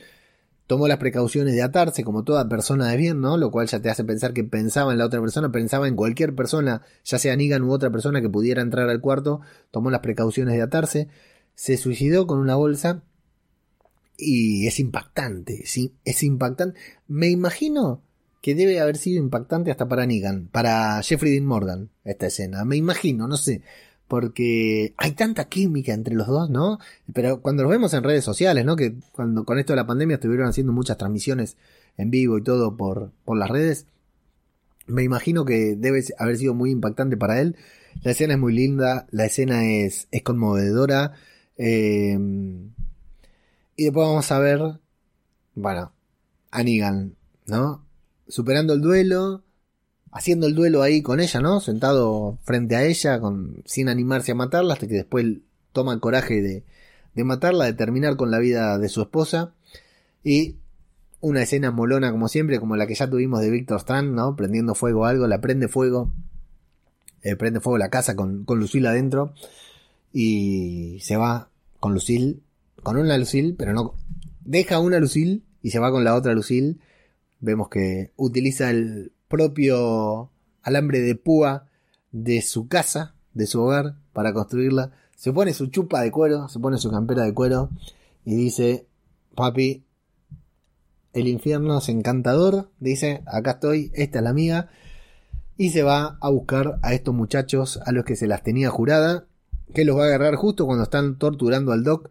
tomó 0.67 0.89
las 0.89 0.97
precauciones 0.97 1.53
de 1.53 1.61
atarse 1.61 2.03
como 2.03 2.25
toda 2.25 2.49
persona 2.49 2.89
de 2.89 2.97
bien, 2.97 3.21
¿no? 3.21 3.37
Lo 3.37 3.51
cual 3.51 3.67
ya 3.67 3.81
te 3.81 3.89
hace 3.89 4.03
pensar 4.03 4.33
que 4.33 4.43
pensaba 4.43 4.91
en 4.91 4.97
la 4.97 5.05
otra 5.05 5.21
persona, 5.21 5.49
pensaba 5.49 5.87
en 5.87 5.95
cualquier 5.95 6.35
persona, 6.35 6.81
ya 7.05 7.19
sea 7.19 7.37
Negan 7.37 7.63
u 7.63 7.71
otra 7.71 7.89
persona 7.89 8.21
que 8.21 8.29
pudiera 8.29 8.61
entrar 8.61 8.89
al 8.89 8.99
cuarto, 8.99 9.39
tomó 9.71 9.89
las 9.89 10.01
precauciones 10.01 10.55
de 10.55 10.61
atarse, 10.61 11.07
se 11.55 11.77
suicidó 11.77 12.27
con 12.27 12.39
una 12.39 12.55
bolsa 12.55 13.01
y 14.17 14.67
es 14.67 14.81
impactante, 14.81 15.61
sí, 15.65 15.95
es 16.03 16.21
impactante. 16.21 16.77
Me 17.07 17.29
imagino 17.29 18.03
que 18.41 18.55
debe 18.55 18.79
haber 18.79 18.97
sido 18.97 19.21
impactante 19.21 19.71
hasta 19.71 19.87
para 19.87 20.05
Negan, 20.05 20.47
para 20.47 21.01
Jeffrey 21.01 21.31
Dean 21.33 21.45
Morgan, 21.45 21.89
esta 22.03 22.27
escena. 22.27 22.65
Me 22.65 22.77
imagino, 22.77 23.27
no 23.27 23.37
sé 23.37 23.61
porque 24.09 24.95
hay 24.97 25.11
tanta 25.11 25.45
química 25.45 25.93
entre 25.93 26.15
los 26.15 26.25
dos, 26.25 26.49
¿no? 26.49 26.79
Pero 27.13 27.41
cuando 27.41 27.61
los 27.61 27.69
vemos 27.69 27.93
en 27.93 28.03
redes 28.03 28.25
sociales, 28.25 28.65
¿no? 28.65 28.75
Que 28.75 28.95
cuando 29.11 29.45
con 29.45 29.59
esto 29.59 29.73
de 29.73 29.77
la 29.77 29.85
pandemia 29.85 30.15
estuvieron 30.15 30.47
haciendo 30.49 30.73
muchas 30.73 30.97
transmisiones 30.97 31.57
en 31.95 32.09
vivo 32.09 32.39
y 32.39 32.43
todo 32.43 32.75
por, 32.75 33.11
por 33.23 33.37
las 33.37 33.49
redes, 33.49 33.85
me 34.87 35.03
imagino 35.03 35.45
que 35.45 35.75
debe 35.77 36.03
haber 36.17 36.37
sido 36.37 36.55
muy 36.55 36.71
impactante 36.71 37.17
para 37.17 37.39
él. 37.39 37.55
La 38.01 38.11
escena 38.11 38.33
es 38.33 38.39
muy 38.39 38.51
linda, 38.51 39.05
la 39.11 39.25
escena 39.25 39.63
es, 39.65 40.07
conmovedora. 40.23 41.13
Eh, 41.57 42.17
y 43.75 43.83
después 43.83 44.07
vamos 44.07 44.31
a 44.31 44.39
ver, 44.39 44.79
bueno, 45.53 45.93
a 46.49 46.63
Negan, 46.63 47.15
¿no? 47.45 47.85
Superando 48.29 48.73
el 48.73 48.81
duelo, 48.81 49.43
haciendo 50.11 50.47
el 50.47 50.55
duelo 50.55 50.81
ahí 50.81 51.01
con 51.01 51.19
ella, 51.19 51.41
¿no? 51.41 51.59
Sentado 51.59 52.37
frente 52.43 52.75
a 52.75 52.83
ella, 52.83 53.19
con, 53.19 53.61
sin 53.65 53.89
animarse 53.89 54.31
a 54.31 54.35
matarla, 54.35 54.73
hasta 54.73 54.87
que 54.87 54.95
después 54.95 55.25
toma 55.73 55.93
el 55.93 55.99
coraje 55.99 56.41
de, 56.41 57.23
matarla, 57.23 57.65
de 57.65 57.73
terminar 57.73 58.15
con 58.15 58.31
la 58.31 58.39
vida 58.39 58.77
de 58.77 58.89
su 58.89 59.01
esposa. 59.01 59.53
Y 60.23 60.55
una 61.21 61.41
escena 61.41 61.71
molona 61.71 62.11
como 62.11 62.27
siempre, 62.27 62.59
como 62.59 62.75
la 62.75 62.87
que 62.87 62.95
ya 62.95 63.09
tuvimos 63.09 63.41
de 63.41 63.49
Víctor 63.49 63.79
Strand, 63.79 64.13
¿no? 64.13 64.35
Prendiendo 64.35 64.75
fuego 64.75 65.05
algo, 65.05 65.27
la 65.27 65.41
prende 65.41 65.67
fuego. 65.67 66.11
Eh, 67.21 67.35
prende 67.35 67.59
fuego 67.59 67.77
la 67.77 67.89
casa 67.89 68.15
con, 68.15 68.45
con 68.45 68.59
Lucille 68.59 68.87
adentro. 68.87 69.33
Y 70.13 70.99
se 71.01 71.17
va 71.17 71.49
con 71.79 71.93
Lucille, 71.93 72.39
con 72.83 72.97
una 72.97 73.17
Lucille, 73.17 73.55
pero 73.57 73.73
no... 73.73 73.93
Deja 74.43 74.79
una 74.79 74.99
Lucille 74.99 75.41
y 75.61 75.69
se 75.69 75.79
va 75.79 75.91
con 75.91 76.03
la 76.03 76.15
otra 76.15 76.33
Lucille. 76.33 76.77
Vemos 77.39 77.69
que 77.69 78.11
utiliza 78.15 78.69
el 78.69 79.11
propio 79.27 80.29
alambre 80.61 80.99
de 81.01 81.15
púa 81.15 81.67
de 82.11 82.41
su 82.41 82.67
casa, 82.67 83.15
de 83.33 83.47
su 83.47 83.61
hogar, 83.61 83.95
para 84.13 84.33
construirla. 84.33 84.91
Se 85.15 85.31
pone 85.31 85.53
su 85.53 85.67
chupa 85.67 86.01
de 86.01 86.11
cuero, 86.11 86.49
se 86.49 86.59
pone 86.59 86.77
su 86.77 86.91
campera 86.91 87.23
de 87.23 87.33
cuero 87.33 87.69
y 88.25 88.35
dice, 88.35 88.85
papi, 89.35 89.83
el 91.13 91.27
infierno 91.27 91.77
es 91.77 91.89
encantador, 91.89 92.69
dice, 92.79 93.23
acá 93.25 93.51
estoy, 93.51 93.91
esta 93.93 94.19
es 94.19 94.23
la 94.23 94.33
mía. 94.33 94.69
Y 95.57 95.71
se 95.71 95.83
va 95.83 96.17
a 96.21 96.29
buscar 96.29 96.79
a 96.81 96.93
estos 96.93 97.13
muchachos 97.13 97.79
a 97.85 97.91
los 97.91 98.05
que 98.05 98.15
se 98.15 98.27
las 98.27 98.43
tenía 98.43 98.69
jurada, 98.69 99.25
que 99.73 99.83
los 99.83 99.97
va 99.97 100.03
a 100.03 100.07
agarrar 100.07 100.35
justo 100.35 100.65
cuando 100.65 100.83
están 100.83 101.17
torturando 101.17 101.73
al 101.73 101.83
Doc. 101.83 102.09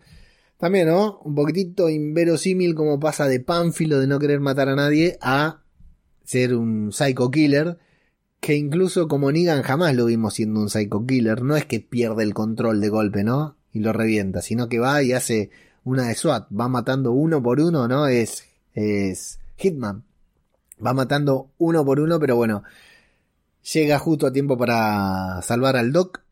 También, 0.58 0.88
¿no? 0.88 1.20
Un 1.20 1.36
poquitito 1.36 1.88
inverosímil 1.88 2.74
como 2.74 2.98
pasa 2.98 3.28
de 3.28 3.38
pánfilo 3.38 4.00
de 4.00 4.08
no 4.08 4.18
querer 4.18 4.40
matar 4.40 4.68
a 4.68 4.74
nadie 4.74 5.16
a 5.22 5.62
ser 6.24 6.54
un 6.54 6.92
psycho 6.92 7.30
killer, 7.30 7.78
que 8.40 8.56
incluso 8.56 9.06
como 9.06 9.30
Negan 9.30 9.62
jamás 9.62 9.94
lo 9.94 10.06
vimos 10.06 10.34
siendo 10.34 10.60
un 10.60 10.68
psycho 10.68 11.06
killer, 11.06 11.42
no 11.42 11.56
es 11.56 11.64
que 11.64 11.80
pierde 11.80 12.24
el 12.24 12.34
control 12.34 12.80
de 12.80 12.88
golpe, 12.88 13.22
¿no? 13.22 13.56
Y 13.72 13.80
lo 13.80 13.92
revienta, 13.92 14.42
sino 14.42 14.68
que 14.68 14.80
va 14.80 15.00
y 15.02 15.12
hace 15.12 15.50
una 15.84 16.08
de 16.08 16.14
SWAT, 16.16 16.48
va 16.52 16.68
matando 16.68 17.12
uno 17.12 17.40
por 17.40 17.60
uno, 17.60 17.86
¿no? 17.86 18.08
Es, 18.08 18.44
es 18.74 19.38
Hitman. 19.56 20.04
Va 20.84 20.92
matando 20.92 21.50
uno 21.58 21.84
por 21.84 22.00
uno, 22.00 22.18
pero 22.18 22.36
bueno, 22.36 22.62
llega 23.72 23.98
justo 23.98 24.26
a 24.26 24.32
tiempo 24.32 24.58
para 24.58 25.40
salvar 25.42 25.76
al 25.76 25.92
Doc. 25.92 26.22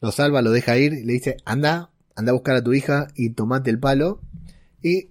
Lo 0.00 0.12
salva, 0.12 0.42
lo 0.42 0.50
deja 0.50 0.76
ir, 0.76 0.92
le 0.92 1.12
dice, 1.12 1.36
anda, 1.44 1.90
anda 2.14 2.30
a 2.30 2.34
buscar 2.34 2.56
a 2.56 2.64
tu 2.64 2.72
hija 2.72 3.08
y 3.14 3.30
tomate 3.30 3.70
el 3.70 3.78
palo. 3.78 4.20
Y 4.82 5.10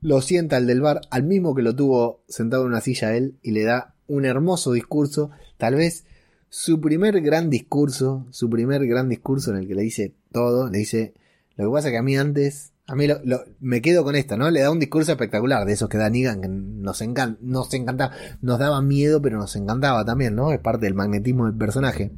lo 0.00 0.20
sienta 0.22 0.56
al 0.56 0.66
del 0.66 0.80
bar, 0.80 1.02
al 1.10 1.24
mismo 1.24 1.54
que 1.54 1.62
lo 1.62 1.74
tuvo 1.76 2.22
sentado 2.28 2.62
en 2.62 2.68
una 2.68 2.80
silla 2.80 3.14
él, 3.14 3.38
y 3.42 3.52
le 3.52 3.64
da 3.64 3.94
un 4.06 4.24
hermoso 4.24 4.72
discurso, 4.72 5.30
tal 5.56 5.76
vez 5.76 6.04
su 6.48 6.80
primer 6.80 7.20
gran 7.20 7.48
discurso, 7.48 8.26
su 8.30 8.50
primer 8.50 8.86
gran 8.86 9.08
discurso 9.08 9.52
en 9.52 9.58
el 9.58 9.68
que 9.68 9.74
le 9.74 9.82
dice 9.82 10.14
todo, 10.32 10.68
le 10.68 10.78
dice, 10.78 11.14
lo 11.56 11.66
que 11.66 11.72
pasa 11.72 11.88
es 11.88 11.92
que 11.92 11.98
a 11.98 12.02
mí 12.02 12.16
antes, 12.16 12.72
a 12.88 12.96
mí 12.96 13.06
lo, 13.06 13.20
me 13.60 13.80
quedo 13.80 14.02
con 14.02 14.16
esto, 14.16 14.36
¿no? 14.36 14.50
Le 14.50 14.60
da 14.60 14.70
un 14.70 14.80
discurso 14.80 15.12
espectacular, 15.12 15.64
de 15.64 15.74
esos 15.74 15.88
que 15.88 15.98
da 15.98 16.10
Negan, 16.10 16.40
que 16.40 16.48
nos, 16.48 17.00
encanta, 17.02 17.38
nos 17.40 17.72
encanta, 17.72 18.10
nos 18.40 18.58
daba 18.58 18.82
miedo, 18.82 19.22
pero 19.22 19.38
nos 19.38 19.54
encantaba 19.54 20.04
también, 20.04 20.34
¿no? 20.34 20.52
Es 20.52 20.58
parte 20.58 20.86
del 20.86 20.94
magnetismo 20.94 21.46
del 21.46 21.56
personaje. 21.56 22.10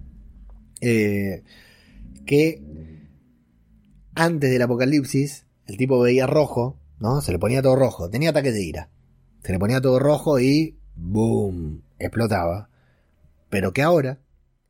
Eh, 0.80 1.42
que 2.24 2.62
antes 4.14 4.50
del 4.50 4.62
apocalipsis, 4.62 5.46
el 5.66 5.76
tipo 5.76 6.00
veía 6.00 6.26
rojo, 6.26 6.78
¿no? 6.98 7.20
Se 7.20 7.32
le 7.32 7.38
ponía 7.38 7.62
todo 7.62 7.76
rojo, 7.76 8.10
tenía 8.10 8.30
ataques 8.30 8.54
de 8.54 8.62
ira. 8.62 8.90
Se 9.42 9.52
le 9.52 9.58
ponía 9.58 9.80
todo 9.80 9.98
rojo 9.98 10.38
y 10.38 10.78
¡boom! 10.94 11.82
explotaba. 11.98 12.68
Pero 13.48 13.72
que 13.72 13.82
ahora, 13.82 14.20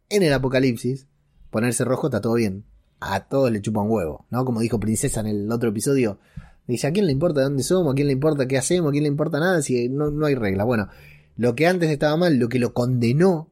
en 0.08 0.22
el 0.22 0.32
apocalipsis, 0.32 1.06
ponerse 1.50 1.84
rojo 1.84 2.06
está 2.06 2.20
todo 2.20 2.34
bien. 2.34 2.64
A 3.00 3.26
todos 3.28 3.50
le 3.50 3.60
chupa 3.60 3.80
un 3.80 3.90
huevo, 3.90 4.26
¿no? 4.30 4.44
Como 4.44 4.60
dijo 4.60 4.78
Princesa 4.78 5.20
en 5.20 5.26
el 5.26 5.50
otro 5.50 5.70
episodio. 5.70 6.18
Dice, 6.66 6.86
¿a 6.86 6.92
quién 6.92 7.06
le 7.06 7.12
importa 7.12 7.40
de 7.40 7.44
dónde 7.44 7.64
somos? 7.64 7.92
¿A 7.92 7.94
quién 7.94 8.06
le 8.06 8.12
importa 8.12 8.46
qué 8.46 8.56
hacemos? 8.56 8.90
¿A 8.90 8.92
quién 8.92 9.02
le 9.02 9.08
importa 9.08 9.40
nada? 9.40 9.60
Si 9.62 9.88
no, 9.88 10.10
no 10.10 10.26
hay 10.26 10.36
regla. 10.36 10.64
Bueno, 10.64 10.88
lo 11.36 11.54
que 11.54 11.66
antes 11.66 11.90
estaba 11.90 12.16
mal, 12.16 12.36
lo 12.36 12.48
que 12.48 12.60
lo 12.60 12.72
condenó 12.72 13.50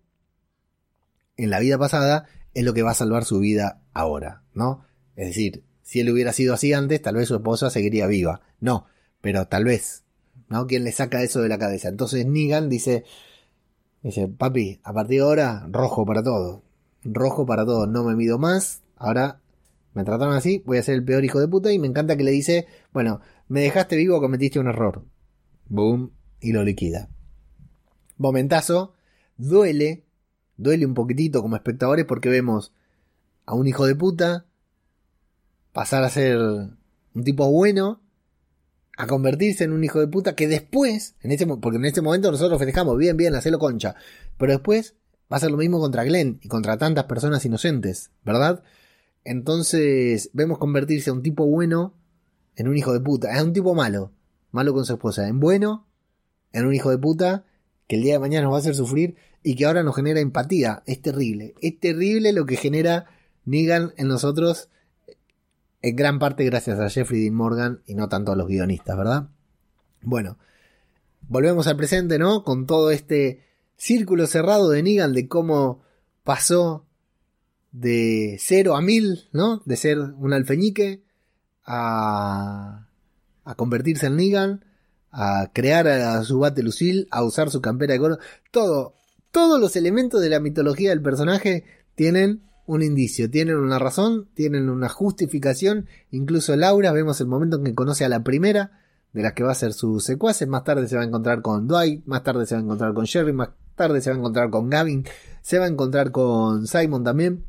en 1.37 1.51
la 1.51 1.59
vida 1.59 1.79
pasada, 1.79 2.27
es 2.55 2.65
lo 2.65 2.75
que 2.75 2.83
va 2.83 2.93
a 2.93 2.95
salvar 2.95 3.25
su 3.25 3.41
vida 3.41 3.83
ahora, 3.93 4.45
¿no? 4.55 4.85
Es 5.17 5.29
decir, 5.29 5.65
si 5.91 5.99
él 5.99 6.09
hubiera 6.09 6.33
sido 6.33 6.55
así 6.55 6.73
antes, 6.73 7.03
tal 7.03 7.17
vez 7.17 7.27
su 7.27 7.35
esposa 7.35 7.69
seguiría 7.69 8.07
viva. 8.07 8.43
No, 8.61 8.87
pero 9.21 9.49
tal 9.49 9.65
vez, 9.65 10.05
¿no? 10.49 10.69
¿Quién 10.69 10.85
le 10.85 10.93
saca 10.93 11.25
eso 11.25 11.43
de 11.43 11.49
la 11.49 11.59
cabeza? 11.59 11.89
Entonces 11.89 12.25
Negan 12.27 12.69
dice, 12.69 13.03
dice, 14.01 14.29
papi, 14.29 14.81
a 14.85 14.93
partir 14.93 15.19
de 15.19 15.25
ahora, 15.25 15.67
rojo 15.69 16.07
para 16.07 16.23
todo. 16.23 16.63
Rojo 17.03 17.45
para 17.45 17.65
todo, 17.65 17.89
no 17.89 18.05
me 18.05 18.15
mido 18.15 18.39
más. 18.39 18.85
Ahora 18.95 19.41
me 19.93 20.05
trataron 20.05 20.35
así, 20.35 20.63
voy 20.65 20.79
a 20.79 20.83
ser 20.85 20.95
el 20.95 21.05
peor 21.05 21.25
hijo 21.25 21.41
de 21.41 21.49
puta. 21.49 21.73
Y 21.73 21.81
me 21.81 21.89
encanta 21.89 22.17
que 22.17 22.23
le 22.23 22.31
dice, 22.31 22.69
bueno, 22.93 23.21
me 23.49 23.63
dejaste 23.63 23.97
vivo, 23.97 24.21
cometiste 24.21 24.61
un 24.61 24.69
error. 24.69 25.05
Boom, 25.67 26.13
y 26.41 26.53
lo 26.53 26.63
liquida. 26.63 27.09
Momentazo, 28.17 28.95
duele, 29.37 30.05
duele 30.57 30.87
un 30.87 30.95
poquitito 30.95 31.43
como 31.43 31.57
espectadores 31.57 32.05
porque 32.05 32.29
vemos 32.29 32.73
a 33.45 33.57
un 33.57 33.67
hijo 33.67 33.87
de 33.87 33.97
puta 33.97 34.47
pasar 35.73 36.03
a 36.05 36.11
ser 36.11 36.39
un 36.39 37.25
tipo 37.25 37.51
bueno 37.51 38.01
a 38.97 39.07
convertirse 39.07 39.65
en 39.65 39.73
un 39.73 39.83
hijo 39.83 39.99
de 39.99 40.09
puta 40.09 40.35
que 40.35 40.47
después, 40.47 41.15
en 41.23 41.33
ese, 41.33 41.47
porque 41.47 41.79
en 41.79 41.87
este 41.87 42.03
momento 42.03 42.31
nosotros 42.31 42.59
festejamos, 42.59 42.99
bien, 42.99 43.17
bien, 43.17 43.35
hacelo 43.35 43.59
concha, 43.59 43.95
pero 44.37 44.53
después 44.53 44.95
va 45.33 45.39
a 45.39 45.41
ser 45.41 45.51
lo 45.51 45.57
mismo 45.57 45.81
contra 45.81 46.05
Glenn 46.05 46.39
y 46.43 46.49
contra 46.49 46.77
tantas 46.77 47.05
personas 47.05 47.45
inocentes, 47.45 48.11
¿verdad? 48.25 48.63
Entonces 49.25 50.31
vemos 50.33 50.59
convertirse 50.59 51.11
a 51.11 51.13
un 51.15 51.23
tipo 51.23 51.47
bueno 51.47 51.95
en 52.57 52.69
un 52.69 52.77
hijo 52.77 52.93
de 52.93 53.01
puta, 53.01 53.35
es 53.35 53.43
un 53.43 53.55
tipo 53.55 53.75
malo, 53.75 54.13
malo 54.51 54.75
con 54.75 54.85
su 54.85 54.93
esposa, 54.93 55.29
en 55.29 55.41
bueno, 55.41 55.87
en 56.53 56.67
un 56.67 56.75
hijo 56.75 56.91
de 56.91 56.99
puta 56.99 57.45
que 57.87 57.97
el 57.97 58.03
día 58.03 58.15
de 58.15 58.19
mañana 58.19 58.45
nos 58.45 58.53
va 58.53 58.57
a 58.57 58.61
hacer 58.61 58.75
sufrir 58.75 59.17
y 59.43 59.57
que 59.57 59.65
ahora 59.65 59.83
nos 59.83 59.97
genera 59.97 60.21
empatía, 60.21 60.83
es 60.85 61.01
terrible, 61.01 61.55
es 61.63 61.79
terrible 61.81 62.33
lo 62.33 62.45
que 62.45 62.57
genera 62.57 63.07
Negan 63.47 63.95
en 63.97 64.09
nosotros 64.09 64.69
en 65.83 65.97
gran 65.97 66.19
parte 66.19 66.45
gracias 66.45 66.79
a 66.79 66.91
Jeffrey 66.91 67.23
Dean 67.23 67.35
Morgan 67.35 67.83
y 67.87 67.95
no 67.95 68.09
tanto 68.09 68.33
a 68.33 68.37
los 68.37 68.47
guionistas, 68.47 68.97
¿verdad? 68.97 69.29
Bueno, 70.03 70.39
volvemos 71.29 71.67
al 71.67 71.77
presente, 71.77 72.19
¿no? 72.19 72.45
Con 72.45 72.67
todo 72.67 72.91
este 72.91 73.45
círculo 73.77 74.27
cerrado 74.27 74.71
de 74.71 74.83
Negan 74.83 75.13
de 75.13 75.29
cómo 75.29 75.83
pasó 76.23 76.87
de 77.73 78.37
0 78.39 78.77
a 78.77 78.83
1000, 78.83 79.29
¿no? 79.33 79.63
De 79.65 79.77
ser 79.77 79.99
un 79.99 80.33
alfeñique 80.33 81.03
a, 81.65 82.87
convertirse 83.57 84.07
en 84.07 84.17
Negan, 84.17 84.65
a 85.11 85.51
crear 85.53 85.89
a 85.89 86.23
su 86.25 86.39
bate 86.41 86.63
Lucille, 86.63 87.07
a 87.11 87.23
usar 87.23 87.51
su 87.51 87.61
campera 87.61 87.95
de 87.95 88.01
coro. 88.01 88.19
Todo, 88.51 88.95
todos 89.31 89.61
los 89.61 89.77
elementos 89.77 90.21
de 90.21 90.31
la 90.31 90.41
mitología 90.41 90.91
del 90.91 91.03
personaje 91.03 91.65
tienen 91.95 92.50
un 92.71 92.83
indicio, 92.83 93.29
tienen 93.29 93.57
una 93.57 93.81
razón, 93.81 94.29
tienen 94.35 94.71
una 94.71 94.89
justificación. 94.89 95.87
Incluso 96.13 96.55
Laura, 96.55 96.93
vemos 96.93 97.21
el 97.21 97.27
momento 97.27 97.57
en 97.57 97.65
que 97.65 97.75
conoce 97.75 98.05
a 98.05 98.09
la 98.09 98.23
primera 98.23 98.79
de 99.13 99.23
las 99.23 99.33
que 99.33 99.43
va 99.43 99.51
a 99.51 99.57
ser 99.57 99.73
su 99.73 99.99
secuaces. 99.99 100.47
Más 100.47 100.63
tarde 100.63 100.87
se 100.87 100.95
va 100.95 101.03
a 101.03 101.05
encontrar 101.05 101.43
con 101.43 101.67
Dwight, 101.67 102.07
más 102.07 102.23
tarde 102.23 102.47
se 102.47 102.55
va 102.55 102.61
a 102.61 102.65
encontrar 102.65 102.95
con 102.95 103.07
Sherry, 103.07 103.33
más 103.33 103.49
tarde 103.75 104.01
se 104.01 104.11
va 104.11 104.15
a 104.15 104.19
encontrar 104.21 104.51
con 104.51 104.71
Gavin, 104.71 105.05
se 105.43 105.59
va 105.59 105.65
a 105.65 105.69
encontrar 105.69 106.13
con 106.13 106.69
Simon 106.69 107.03
también. 107.03 107.45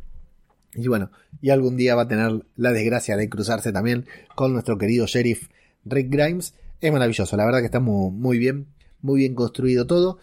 Y 0.74 0.88
bueno, 0.88 1.12
y 1.40 1.52
algún 1.52 1.78
día 1.78 1.94
va 1.94 2.04
a 2.04 2.08
tener 2.08 2.44
la 2.56 2.72
desgracia 2.72 3.16
de 3.16 3.30
cruzarse 3.30 3.72
también 3.72 4.08
con 4.34 4.54
nuestro 4.54 4.80
querido 4.80 5.06
sheriff 5.06 5.50
Rick 5.86 6.10
Grimes. 6.10 6.56
Es 6.80 6.92
maravilloso, 6.92 7.38
la 7.38 7.46
verdad 7.46 7.60
que 7.60 7.66
está 7.66 7.80
muy, 7.80 8.12
muy 8.12 8.40
bien, 8.40 8.66
muy 9.02 9.20
bien 9.20 9.36
construido 9.36 9.86
todo. 9.86 10.18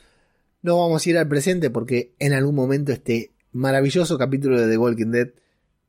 No 0.63 0.81
vamos 0.81 1.07
a 1.07 1.11
ir 1.11 1.19
al 1.19 1.29
presente 1.29 1.71
porque 1.71 2.15
en 2.19 2.33
algún 2.33 2.57
momento 2.57 2.91
este 2.91 3.31
maravilloso 3.53 4.19
capítulo 4.19 4.61
de 4.61 4.69
The 4.69 4.79
Walking 4.79 5.11
Dead 5.11 5.29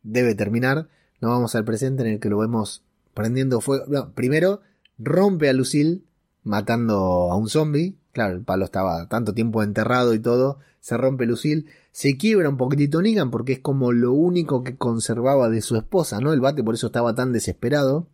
debe 0.04 0.36
terminar. 0.36 0.90
No 1.22 1.30
vamos 1.30 1.56
al 1.56 1.66
presente 1.66 2.04
en 2.04 2.10
el 2.10 2.20
que 2.20 2.30
lo 2.30 2.38
vemos 2.38 2.84
prendiendo 3.14 3.62
fuego. 3.62 4.12
Primero 4.14 4.62
rompe 4.98 5.50
a 5.50 5.54
Lucille 5.54 6.04
matando 6.44 7.32
a 7.32 7.36
un 7.36 7.50
zombie. 7.50 7.98
Claro, 8.12 8.36
el 8.36 8.44
palo 8.44 8.66
estaba 8.66 9.08
tanto 9.08 9.34
tiempo 9.34 9.62
enterrado 9.64 10.14
y 10.14 10.20
todo. 10.20 10.60
Se 10.80 10.98
rompe 10.98 11.26
Lucille. 11.26 11.66
Se 11.92 12.18
quiebra 12.18 12.50
un 12.50 12.58
poquitito 12.58 13.02
Negan 13.02 13.32
porque 13.32 13.54
es 13.54 13.60
como 13.60 13.92
lo 13.92 14.14
único 14.14 14.64
que 14.64 14.78
conservaba 14.78 15.50
de 15.50 15.62
su 15.62 15.76
esposa, 15.76 16.20
¿no? 16.20 16.34
El 16.34 16.40
bate 16.40 16.64
por 16.64 16.76
eso 16.76 16.88
estaba 16.88 17.14
tan 17.16 17.34
desesperado. 17.34 18.08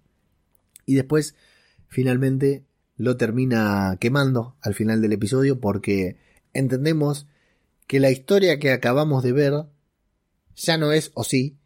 Y 0.85 0.95
después, 0.95 1.35
finalmente, 1.87 2.65
lo 2.97 3.17
termina 3.17 3.97
quemando 3.99 4.55
al 4.61 4.73
final 4.73 5.01
del 5.01 5.13
episodio 5.13 5.59
porque 5.59 6.17
entendemos 6.53 7.27
que 7.87 7.99
la 7.99 8.11
historia 8.11 8.59
que 8.59 8.71
acabamos 8.71 9.23
de 9.23 9.31
ver 9.31 9.53
ya 10.55 10.77
no 10.77 10.91
es 10.91 11.11
o 11.13 11.23
sí 11.23 11.57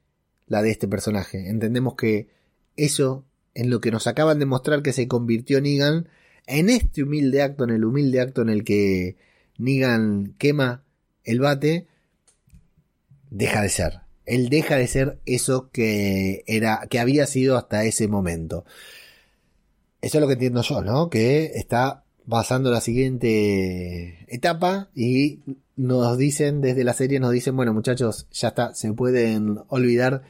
la 0.48 0.62
de 0.62 0.72
este 0.72 0.88
personaje. 0.88 1.50
Entendemos 1.50 1.96
que 1.96 2.28
eso 2.76 3.26
en 3.54 3.70
lo 3.70 3.82
que 3.82 3.92
nos 3.92 4.08
acaban 4.08 4.40
de 4.40 4.46
mostrar 4.46 4.82
que 4.82 4.94
se 4.94 5.08
convirtió 5.08 5.62
Negan, 5.62 6.08
en 6.48 6.70
este 6.70 7.04
humilde 7.04 7.42
acto, 7.42 7.64
en 7.64 7.72
el 7.72 7.86
humilde 7.86 8.22
acto 8.22 8.42
en 8.42 8.50
el 8.50 8.64
que 8.64 9.18
Negan 9.58 10.34
quema 10.38 10.84
el 11.24 11.40
bate, 11.40 11.88
deja 13.30 13.62
de 13.62 13.70
ser. 13.70 14.00
Él 14.26 14.50
deja 14.50 14.76
de 14.78 14.88
ser 14.88 15.20
eso 15.26 15.70
que 15.72 16.44
era, 16.48 16.88
que 16.90 17.00
había 17.00 17.26
sido 17.28 17.58
hasta 17.58 17.84
ese 17.84 18.08
momento. 18.08 18.66
Eso 20.02 20.18
es 20.18 20.22
lo 20.22 20.28
que 20.28 20.34
entiendo 20.34 20.62
yo, 20.62 20.82
¿no? 20.82 21.10
Que 21.10 21.52
está 21.56 22.04
pasando 22.30 22.72
la 22.72 22.80
siguiente 22.80 24.26
etapa 24.28 24.90
y 24.94 25.40
nos 25.76 26.18
dicen 26.18 26.62
desde 26.62 26.84
la 26.84 26.94
serie, 26.94 27.20
nos 27.20 27.32
dicen, 27.32 27.56
bueno 27.56 27.74
muchachos, 27.74 28.28
ya 28.32 28.50
está, 28.50 28.74
se 28.76 28.94
pueden 28.94 29.60
olvidar 29.68 30.24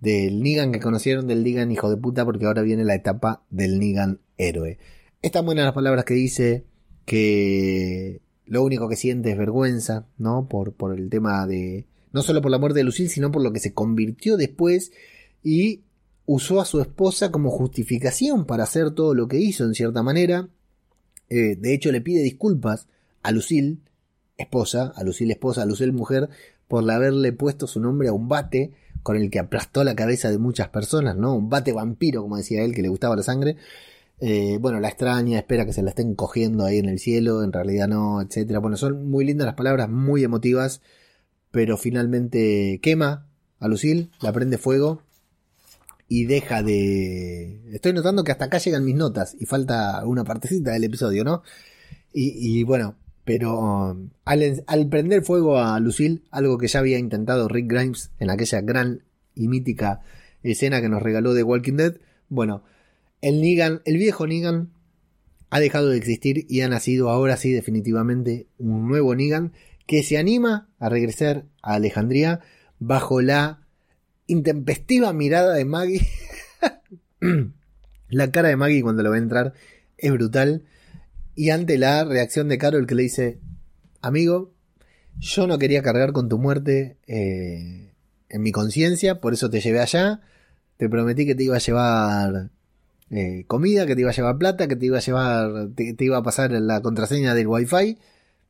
del 0.00 0.42
Negan 0.42 0.72
que 0.72 0.80
conocieron, 0.80 1.26
del 1.26 1.44
Negan 1.44 1.70
hijo 1.70 1.90
de 1.90 1.96
puta, 1.96 2.24
porque 2.24 2.46
ahora 2.46 2.62
viene 2.62 2.84
la 2.84 2.94
etapa 2.94 3.42
del 3.50 3.78
Negan 3.78 4.20
héroe. 4.36 4.78
Están 5.20 5.44
buenas 5.44 5.64
las 5.64 5.74
palabras 5.74 6.04
que 6.04 6.14
dice 6.14 6.64
que 7.04 8.20
lo 8.46 8.62
único 8.62 8.88
que 8.88 8.96
siente 8.96 9.30
es 9.30 9.38
vergüenza, 9.38 10.06
¿no? 10.18 10.48
Por, 10.48 10.72
por 10.72 10.98
el 10.98 11.10
tema 11.10 11.46
de... 11.46 11.86
No 12.12 12.22
solo 12.22 12.42
por 12.42 12.50
la 12.50 12.58
muerte 12.58 12.80
de 12.80 12.84
Lucille, 12.84 13.08
sino 13.08 13.30
por 13.30 13.42
lo 13.42 13.52
que 13.52 13.60
se 13.60 13.72
convirtió 13.72 14.36
después 14.36 14.92
y 15.42 15.82
usó 16.26 16.60
a 16.60 16.64
su 16.64 16.80
esposa 16.80 17.30
como 17.30 17.50
justificación 17.50 18.44
para 18.44 18.64
hacer 18.64 18.90
todo 18.90 19.14
lo 19.14 19.28
que 19.28 19.38
hizo, 19.38 19.64
en 19.64 19.74
cierta 19.74 20.02
manera. 20.02 20.48
Eh, 21.32 21.56
de 21.56 21.72
hecho, 21.72 21.90
le 21.90 22.02
pide 22.02 22.22
disculpas 22.22 22.88
a 23.22 23.32
Lucille, 23.32 23.78
esposa, 24.36 24.92
a 24.94 25.02
Lucille 25.02 25.32
esposa, 25.32 25.62
a 25.62 25.66
Lucille 25.66 25.92
mujer, 25.92 26.28
por 26.68 26.88
haberle 26.90 27.32
puesto 27.32 27.66
su 27.66 27.80
nombre 27.80 28.08
a 28.08 28.12
un 28.12 28.28
bate 28.28 28.72
con 29.02 29.16
el 29.16 29.30
que 29.30 29.38
aplastó 29.38 29.82
la 29.82 29.94
cabeza 29.94 30.30
de 30.30 30.36
muchas 30.36 30.68
personas, 30.68 31.16
¿no? 31.16 31.34
Un 31.34 31.48
bate 31.48 31.72
vampiro, 31.72 32.20
como 32.20 32.36
decía 32.36 32.62
él, 32.62 32.74
que 32.74 32.82
le 32.82 32.88
gustaba 32.88 33.16
la 33.16 33.22
sangre. 33.22 33.56
Eh, 34.20 34.58
bueno, 34.60 34.78
la 34.78 34.88
extraña, 34.88 35.38
espera 35.38 35.64
que 35.64 35.72
se 35.72 35.82
la 35.82 35.88
estén 35.88 36.14
cogiendo 36.14 36.66
ahí 36.66 36.76
en 36.76 36.88
el 36.90 36.98
cielo, 36.98 37.42
en 37.42 37.52
realidad 37.52 37.88
no, 37.88 38.20
etcétera. 38.20 38.58
Bueno, 38.58 38.76
son 38.76 39.08
muy 39.08 39.24
lindas 39.24 39.46
las 39.46 39.54
palabras, 39.54 39.88
muy 39.88 40.24
emotivas, 40.24 40.82
pero 41.50 41.78
finalmente 41.78 42.78
quema 42.82 43.26
a 43.58 43.68
Lucille, 43.68 44.10
la 44.20 44.32
prende 44.32 44.58
fuego 44.58 45.02
y 46.14 46.26
deja 46.26 46.62
de... 46.62 47.62
Estoy 47.72 47.94
notando 47.94 48.22
que 48.22 48.32
hasta 48.32 48.44
acá 48.44 48.58
llegan 48.58 48.84
mis 48.84 48.94
notas 48.94 49.34
y 49.40 49.46
falta 49.46 50.04
una 50.04 50.24
partecita 50.24 50.72
del 50.72 50.84
episodio, 50.84 51.24
¿no? 51.24 51.42
Y, 52.12 52.34
y 52.36 52.64
bueno, 52.64 52.98
pero 53.24 53.58
um, 53.58 54.10
al, 54.26 54.88
prender 54.90 55.22
fuego 55.22 55.56
a 55.56 55.80
Lucille, 55.80 56.20
algo 56.30 56.58
que 56.58 56.68
ya 56.68 56.80
había 56.80 56.98
intentado 56.98 57.48
Rick 57.48 57.66
Grimes 57.66 58.10
en 58.18 58.28
aquella 58.28 58.60
gran 58.60 59.04
y 59.34 59.48
mítica 59.48 60.02
escena 60.42 60.82
que 60.82 60.90
nos 60.90 61.02
regaló 61.02 61.32
de 61.32 61.44
Walking 61.44 61.78
Dead, 61.78 61.96
bueno, 62.28 62.62
el 63.22 63.40
Negan, 63.40 63.80
el 63.86 63.96
viejo 63.96 64.26
Negan 64.26 64.68
ha 65.48 65.60
dejado 65.60 65.88
de 65.88 65.96
existir 65.96 66.44
y 66.46 66.60
ha 66.60 66.68
nacido 66.68 67.08
ahora 67.08 67.38
sí 67.38 67.52
definitivamente 67.52 68.48
un 68.58 68.86
nuevo 68.86 69.14
Negan 69.14 69.54
que 69.86 70.02
se 70.02 70.18
anima 70.18 70.68
a 70.78 70.90
regresar 70.90 71.46
a 71.62 71.72
Alejandría 71.72 72.40
bajo 72.78 73.22
la 73.22 73.61
intempestiva 74.26 75.12
mirada 75.12 75.54
de 75.54 75.64
Maggie. 75.64 76.08
la 78.08 78.30
cara 78.30 78.48
de 78.48 78.56
Maggie 78.56 78.82
cuando 78.82 79.02
lo 79.02 79.12
a 79.12 79.18
entrar 79.18 79.54
es 79.98 80.12
brutal. 80.12 80.64
Y 81.34 81.50
ante 81.50 81.78
la 81.78 82.04
reacción 82.04 82.48
de 82.48 82.58
Carol 82.58 82.86
que 82.86 82.94
le 82.94 83.04
dice, 83.04 83.38
amigo, 84.02 84.52
yo 85.18 85.46
no 85.46 85.58
quería 85.58 85.82
cargar 85.82 86.12
con 86.12 86.28
tu 86.28 86.38
muerte 86.38 86.98
eh, 87.06 87.94
en 88.28 88.42
mi 88.42 88.52
conciencia, 88.52 89.20
por 89.20 89.32
eso 89.32 89.50
te 89.50 89.60
llevé 89.60 89.80
allá, 89.80 90.20
te 90.76 90.88
prometí 90.88 91.26
que 91.26 91.34
te 91.34 91.44
iba 91.44 91.56
a 91.56 91.60
llevar 91.60 92.50
eh, 93.10 93.44
comida, 93.46 93.86
que 93.86 93.94
te 93.94 94.00
iba 94.00 94.10
a 94.10 94.14
llevar 94.14 94.38
plata, 94.38 94.68
que 94.68 94.76
te 94.76 94.86
iba 94.86 94.98
a 94.98 95.00
llevar, 95.00 95.68
te, 95.74 95.94
iba 96.00 96.16
a 96.16 96.22
pasar 96.22 96.50
la 96.52 96.80
contraseña 96.80 97.34
del 97.34 97.46
wifi, 97.46 97.98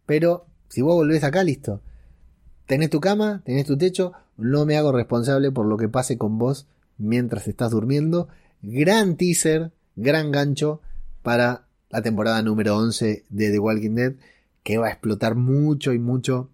pero 0.06 0.46
si 0.68 0.82
vos 0.82 0.94
volvés 0.94 1.24
acá, 1.24 1.44
listo. 1.44 1.82
Tenés 2.66 2.90
tu 2.90 3.00
cama, 3.00 3.42
tenés 3.44 3.66
tu 3.66 3.76
techo, 3.76 4.12
no 4.42 4.66
me 4.66 4.76
hago 4.76 4.92
responsable 4.92 5.50
por 5.50 5.66
lo 5.66 5.76
que 5.76 5.88
pase 5.88 6.18
con 6.18 6.38
vos 6.38 6.66
mientras 6.98 7.48
estás 7.48 7.70
durmiendo. 7.70 8.28
Gran 8.62 9.16
teaser, 9.16 9.72
gran 9.96 10.30
gancho 10.30 10.80
para 11.22 11.66
la 11.90 12.02
temporada 12.02 12.42
número 12.42 12.76
11 12.76 13.24
de 13.28 13.50
The 13.50 13.58
Walking 13.58 13.94
Dead, 13.94 14.12
que 14.62 14.78
va 14.78 14.88
a 14.88 14.90
explotar 14.90 15.34
mucho 15.34 15.92
y 15.92 15.98
mucho 15.98 16.50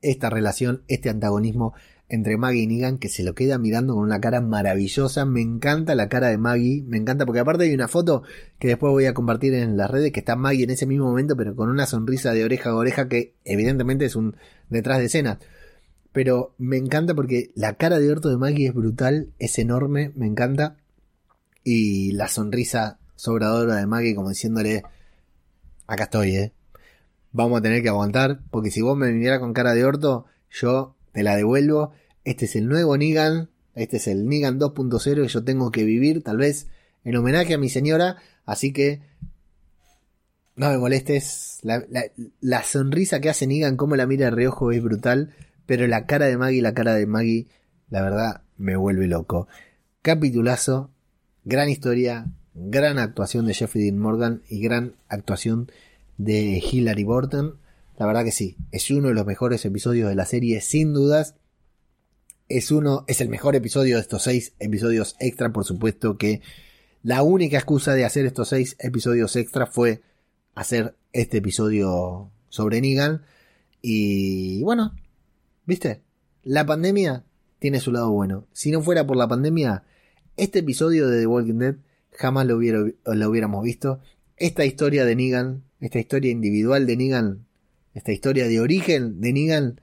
esta 0.00 0.30
relación, 0.30 0.82
este 0.88 1.10
antagonismo 1.10 1.74
entre 2.08 2.38
Maggie 2.38 2.62
y 2.62 2.66
Negan, 2.66 2.98
que 2.98 3.08
se 3.08 3.22
lo 3.22 3.34
queda 3.34 3.58
mirando 3.58 3.94
con 3.94 4.02
una 4.02 4.20
cara 4.20 4.40
maravillosa. 4.40 5.26
Me 5.26 5.42
encanta 5.42 5.94
la 5.94 6.08
cara 6.08 6.28
de 6.28 6.38
Maggie, 6.38 6.82
me 6.86 6.96
encanta 6.96 7.26
porque 7.26 7.40
aparte 7.40 7.64
hay 7.64 7.74
una 7.74 7.88
foto 7.88 8.22
que 8.58 8.68
después 8.68 8.90
voy 8.90 9.04
a 9.04 9.14
compartir 9.14 9.54
en 9.54 9.76
las 9.76 9.90
redes 9.90 10.12
que 10.12 10.20
está 10.20 10.34
Maggie 10.34 10.64
en 10.64 10.70
ese 10.70 10.86
mismo 10.86 11.06
momento, 11.06 11.36
pero 11.36 11.54
con 11.54 11.68
una 11.68 11.86
sonrisa 11.86 12.32
de 12.32 12.44
oreja 12.44 12.70
a 12.70 12.74
oreja 12.74 13.08
que 13.08 13.34
evidentemente 13.44 14.06
es 14.06 14.16
un 14.16 14.36
detrás 14.70 14.98
de 14.98 15.06
escena. 15.06 15.38
Pero 16.12 16.54
me 16.58 16.76
encanta 16.76 17.14
porque 17.14 17.50
la 17.54 17.74
cara 17.74 17.98
de 17.98 18.10
orto 18.10 18.28
de 18.28 18.36
Maggie 18.36 18.68
es 18.68 18.74
brutal, 18.74 19.32
es 19.38 19.58
enorme, 19.58 20.12
me 20.14 20.26
encanta. 20.26 20.76
Y 21.64 22.12
la 22.12 22.28
sonrisa 22.28 22.98
sobradora 23.16 23.76
de 23.76 23.86
Maggie 23.86 24.14
como 24.14 24.30
diciéndole, 24.30 24.82
acá 25.86 26.04
estoy, 26.04 26.36
eh. 26.36 26.52
Vamos 27.32 27.58
a 27.58 27.62
tener 27.62 27.82
que 27.82 27.90
aguantar, 27.90 28.40
porque 28.50 28.70
si 28.70 28.80
vos 28.80 28.96
me 28.96 29.12
vinieras 29.12 29.40
con 29.40 29.52
cara 29.52 29.74
de 29.74 29.84
orto, 29.84 30.24
yo 30.50 30.94
te 31.12 31.22
la 31.22 31.36
devuelvo. 31.36 31.92
Este 32.24 32.46
es 32.46 32.56
el 32.56 32.68
nuevo 32.68 32.96
Negan, 32.96 33.50
este 33.74 33.98
es 33.98 34.06
el 34.08 34.26
Negan 34.26 34.58
2.0 34.58 35.24
y 35.24 35.28
yo 35.28 35.44
tengo 35.44 35.70
que 35.70 35.84
vivir, 35.84 36.22
tal 36.22 36.38
vez 36.38 36.68
en 37.04 37.16
homenaje 37.16 37.54
a 37.54 37.58
mi 37.58 37.68
señora, 37.68 38.16
así 38.44 38.72
que 38.72 39.00
no 40.56 40.70
me 40.70 40.78
molestes. 40.78 41.60
La, 41.62 41.84
la, 42.40 42.62
sonrisa 42.64 43.20
que 43.20 43.30
hace 43.30 43.46
Negan, 43.46 43.76
como 43.76 43.96
la 43.96 44.06
mira 44.06 44.26
de 44.26 44.30
reojo, 44.32 44.72
es 44.72 44.82
brutal, 44.82 45.34
pero 45.68 45.86
la 45.86 46.06
cara 46.06 46.24
de 46.24 46.38
Maggie, 46.38 46.62
la 46.62 46.72
cara 46.72 46.94
de 46.94 47.04
Maggie, 47.04 47.46
la 47.90 48.00
verdad, 48.00 48.42
me 48.56 48.74
vuelve 48.74 49.06
loco. 49.06 49.48
Capitulazo, 50.00 50.90
gran 51.44 51.68
historia, 51.68 52.26
gran 52.54 52.98
actuación 52.98 53.44
de 53.44 53.52
Jeffrey 53.52 53.84
Dean 53.84 53.98
Morgan 53.98 54.40
y 54.48 54.62
gran 54.62 54.94
actuación 55.08 55.70
de 56.16 56.62
Hilary 56.64 57.04
Burton. 57.04 57.58
La 57.98 58.06
verdad 58.06 58.24
que 58.24 58.32
sí, 58.32 58.56
es 58.72 58.90
uno 58.90 59.08
de 59.08 59.14
los 59.14 59.26
mejores 59.26 59.62
episodios 59.66 60.08
de 60.08 60.14
la 60.14 60.24
serie, 60.24 60.62
sin 60.62 60.94
dudas. 60.94 61.34
Es 62.48 62.70
uno, 62.70 63.04
es 63.06 63.20
el 63.20 63.28
mejor 63.28 63.54
episodio 63.54 63.96
de 63.96 64.00
estos 64.00 64.22
seis 64.22 64.54
episodios 64.60 65.16
extra, 65.20 65.52
por 65.52 65.66
supuesto 65.66 66.16
que 66.16 66.40
la 67.02 67.22
única 67.22 67.58
excusa 67.58 67.92
de 67.92 68.06
hacer 68.06 68.24
estos 68.24 68.48
seis 68.48 68.74
episodios 68.78 69.36
extra 69.36 69.66
fue 69.66 70.00
hacer 70.54 70.96
este 71.12 71.36
episodio 71.36 72.30
sobre 72.48 72.80
Negan. 72.80 73.20
Y 73.82 74.62
bueno, 74.62 74.94
¿viste? 75.68 76.02
La 76.42 76.64
pandemia 76.64 77.24
tiene 77.58 77.78
su 77.78 77.92
lado 77.92 78.10
bueno. 78.10 78.46
Si 78.52 78.70
no 78.70 78.80
fuera 78.80 79.06
por 79.06 79.18
la 79.18 79.28
pandemia, 79.28 79.84
este 80.38 80.60
episodio 80.60 81.08
de 81.08 81.20
The 81.20 81.26
Walking 81.26 81.58
Dead 81.58 81.76
jamás 82.10 82.46
lo, 82.46 82.56
hubiera, 82.56 82.78
lo 83.04 83.28
hubiéramos 83.28 83.62
visto. 83.62 84.00
Esta 84.38 84.64
historia 84.64 85.04
de 85.04 85.14
Negan, 85.14 85.64
esta 85.80 85.98
historia 85.98 86.30
individual 86.32 86.86
de 86.86 86.96
Negan, 86.96 87.46
esta 87.92 88.12
historia 88.12 88.48
de 88.48 88.60
origen 88.60 89.20
de 89.20 89.32
Negan, 89.34 89.80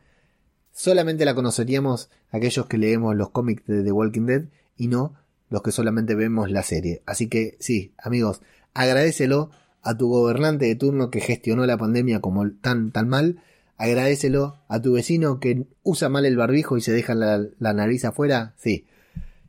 solamente 0.71 1.23
la 1.23 1.35
conoceríamos 1.35 2.09
aquellos 2.31 2.65
que 2.65 2.79
leemos 2.79 3.15
los 3.15 3.29
cómics 3.29 3.67
de 3.67 3.83
The 3.83 3.91
Walking 3.91 4.25
Dead 4.25 4.45
y 4.75 4.87
no 4.87 5.13
los 5.51 5.61
que 5.61 5.71
solamente 5.71 6.15
vemos 6.15 6.49
la 6.49 6.63
serie. 6.63 7.03
Así 7.05 7.27
que 7.27 7.57
sí, 7.59 7.93
amigos, 7.99 8.41
agradecelo 8.73 9.51
a 9.83 9.95
tu 9.95 10.09
gobernante 10.09 10.65
de 10.65 10.75
turno 10.75 11.11
que 11.11 11.21
gestionó 11.21 11.63
la 11.67 11.77
pandemia 11.77 12.21
como 12.21 12.49
tan, 12.53 12.91
tan 12.91 13.07
mal. 13.07 13.43
Agradecelo 13.77 14.57
a 14.67 14.81
tu 14.81 14.93
vecino 14.93 15.39
que 15.39 15.65
usa 15.83 16.07
mal 16.09 16.25
el 16.25 16.37
barbijo 16.37 16.77
y 16.77 16.81
se 16.81 16.93
deja 16.93 17.13
la, 17.13 17.73
nariz 17.73 18.05
afuera. 18.05 18.53
Sí. 18.57 18.85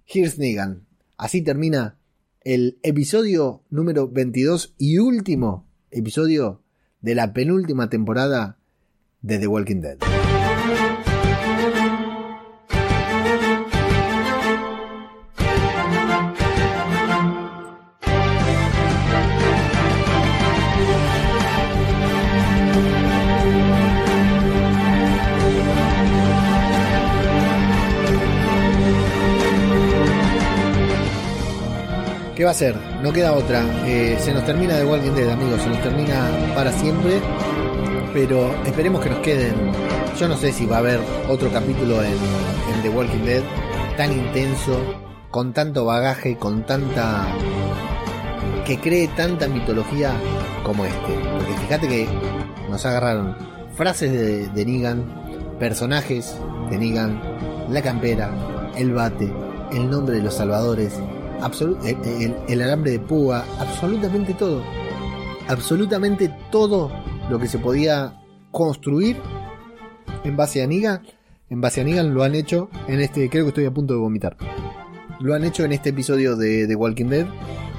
Here's 0.07 0.39
Negan. 0.39 0.87
Así 1.17 1.43
termina 1.43 1.97
el 2.43 2.79
episodio 2.83 3.63
número 3.71 4.09
22 4.09 4.75
y 4.79 4.99
último 4.99 5.67
episodio 5.91 6.63
de 7.01 7.15
la 7.15 7.33
penúltima 7.33 7.89
temporada 7.89 8.59
de 9.23 9.39
The 9.39 9.47
Walking 9.47 9.81
Dead. 9.81 9.99
¿Qué 32.37 32.45
va 32.45 32.51
a 32.51 32.55
ser? 32.55 32.77
No 33.03 33.15
queda 33.15 33.33
otra. 33.33 33.65
Eh, 33.87 34.19
se 34.21 34.31
nos 34.35 34.45
termina 34.45 34.77
The 34.77 34.85
Walking 34.85 35.13
Dead, 35.13 35.31
amigos. 35.31 35.63
Se 35.63 35.71
nos 35.71 35.83
termina 35.83 36.29
para 36.55 36.71
siempre. 36.71 37.19
Pero 38.13 38.55
esperemos 38.67 39.03
que 39.03 39.09
nos 39.09 39.21
queden. 39.21 39.55
Yo 40.21 40.29
no 40.29 40.37
sé 40.37 40.53
si 40.53 40.67
va 40.67 40.77
a 40.77 40.79
haber 40.81 41.01
otro 41.31 41.51
capítulo 41.51 42.03
en, 42.03 42.13
The 42.83 42.91
Walking 42.91 43.25
Dead 43.25 43.43
tan 43.97 44.13
intenso, 44.13 44.79
con 45.31 45.55
tanto 45.55 45.87
bagaje, 45.87 46.37
con 46.37 46.67
tanta. 46.67 47.27
que 48.67 48.79
cree 48.81 49.09
tanta 49.09 49.49
mitología 49.49 50.13
como 50.63 50.85
este. 50.85 51.15
Porque 51.39 51.55
fíjate 51.63 51.89
que 51.89 52.09
nos 52.69 52.85
agarraron 52.85 53.35
frases 53.75 54.53
de 54.55 54.67
Negan, 54.67 55.07
personajes 55.59 56.37
de 56.69 56.77
Negan, 56.77 57.19
la 57.71 57.81
campera, 57.81 58.31
el 58.77 58.93
bate, 58.93 59.33
el 59.73 59.89
nombre 59.89 60.17
de 60.17 60.23
los 60.23 60.35
salvadores, 60.35 61.01
el, 62.49 62.63
alambre 62.63 62.91
de 62.91 63.01
púa, 63.01 63.45
absolutamente 63.59 64.35
todo. 64.35 64.63
Absolutamente 65.49 66.35
todo 66.51 66.91
lo 67.31 67.39
que 67.39 67.49
se 67.49 67.59
podía 67.59 68.21
construir 68.51 69.17
en 70.25 70.37
base 70.37 70.63
a 70.63 70.67
Negan, 70.67 71.03
en 71.51 71.61
base 71.61 71.81
a 71.81 71.85
Negan 71.85 72.15
lo 72.15 72.25
han 72.25 72.35
hecho 72.35 72.69
en 72.89 73.01
este, 73.01 73.29
creo 73.31 73.45
que 73.45 73.49
estoy 73.51 73.65
a 73.67 73.75
punto 73.75 73.95
de 73.95 74.01
vomitar. 74.01 74.37
Lo 75.21 75.35
han 75.35 75.45
hecho 75.45 75.65
en 75.65 75.73
este 75.73 75.91
episodio 75.91 76.37
de, 76.37 76.67
de 76.67 76.75
Walking 76.75 77.07
Dead. 77.07 77.27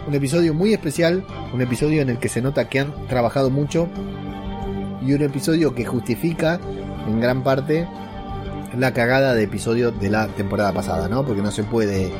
Un 0.08 0.14
episodio 0.14 0.53
muy 0.53 0.74
especial, 0.74 1.26
un 1.53 1.62
episodio 1.62 2.01
en 2.01 2.10
el 2.10 2.20
que 2.20 2.30
se 2.30 2.41
nota 2.41 2.70
que 2.70 2.80
han 2.80 3.08
trabajado 3.08 3.49
mucho 3.49 3.89
y 5.05 5.14
un 5.14 5.22
episodio 5.22 5.76
que 5.76 5.86
justifica 5.86 6.60
en 7.08 7.20
gran 7.20 7.43
parte 7.43 7.88
la 8.78 8.93
cagada 8.93 9.34
de 9.34 9.43
episodio 9.43 9.91
de 9.91 10.10
la 10.10 10.28
temporada 10.28 10.72
pasada, 10.74 11.10
¿no? 11.10 11.26
Porque 11.26 11.41
no 11.41 11.51
se 11.51 11.64
puede 11.64 12.12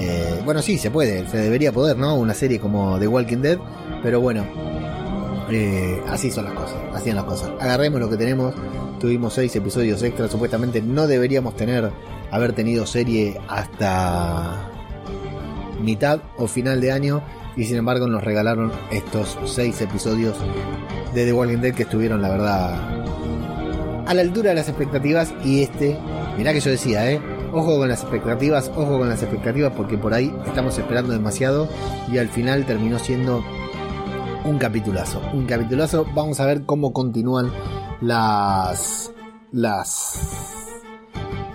eh, 0.00 0.40
bueno, 0.44 0.62
sí, 0.62 0.78
se 0.78 0.90
puede, 0.90 1.26
se 1.28 1.38
debería 1.38 1.72
poder, 1.72 1.96
¿no? 1.96 2.14
Una 2.16 2.34
serie 2.34 2.60
como 2.60 2.98
The 2.98 3.08
Walking 3.08 3.38
Dead, 3.38 3.58
pero 4.02 4.20
bueno, 4.20 4.44
eh, 5.50 6.00
así 6.08 6.30
son 6.30 6.44
las 6.44 6.54
cosas, 6.54 6.76
así 6.94 7.06
son 7.06 7.16
las 7.16 7.24
cosas. 7.24 7.50
Agarremos 7.60 8.00
lo 8.00 8.10
que 8.10 8.16
tenemos, 8.16 8.54
tuvimos 9.00 9.34
seis 9.34 9.54
episodios 9.56 10.02
extra, 10.02 10.28
supuestamente 10.28 10.82
no 10.82 11.06
deberíamos 11.06 11.56
tener, 11.56 11.90
haber 12.30 12.52
tenido 12.52 12.86
serie 12.86 13.40
hasta 13.48 14.70
mitad 15.80 16.20
o 16.36 16.46
final 16.46 16.80
de 16.80 16.92
año, 16.92 17.22
y 17.56 17.64
sin 17.64 17.76
embargo 17.76 18.06
nos 18.06 18.22
regalaron 18.22 18.72
estos 18.90 19.36
seis 19.46 19.80
episodios 19.80 20.36
de 21.14 21.24
The 21.24 21.32
Walking 21.32 21.58
Dead 21.58 21.74
que 21.74 21.84
estuvieron, 21.84 22.20
la 22.22 22.28
verdad, 22.28 23.04
a 24.06 24.14
la 24.14 24.20
altura 24.22 24.50
de 24.50 24.56
las 24.56 24.68
expectativas, 24.68 25.32
y 25.44 25.62
este, 25.62 25.96
mirá 26.36 26.52
que 26.52 26.60
yo 26.60 26.70
decía, 26.70 27.10
¿eh? 27.10 27.20
Ojo 27.52 27.78
con 27.78 27.88
las 27.88 28.02
expectativas, 28.02 28.70
ojo 28.76 28.98
con 28.98 29.08
las 29.08 29.22
expectativas 29.22 29.72
porque 29.76 29.96
por 29.96 30.14
ahí 30.14 30.34
estamos 30.46 30.78
esperando 30.78 31.12
demasiado 31.12 31.68
y 32.12 32.18
al 32.18 32.28
final 32.28 32.66
terminó 32.66 32.98
siendo 32.98 33.42
un 34.44 34.58
capitulazo. 34.58 35.20
Un 35.32 35.46
capitulazo. 35.46 36.06
Vamos 36.14 36.40
a 36.40 36.46
ver 36.46 36.64
cómo 36.64 36.92
continúan 36.92 37.50
las 38.00 39.12
las 39.50 40.48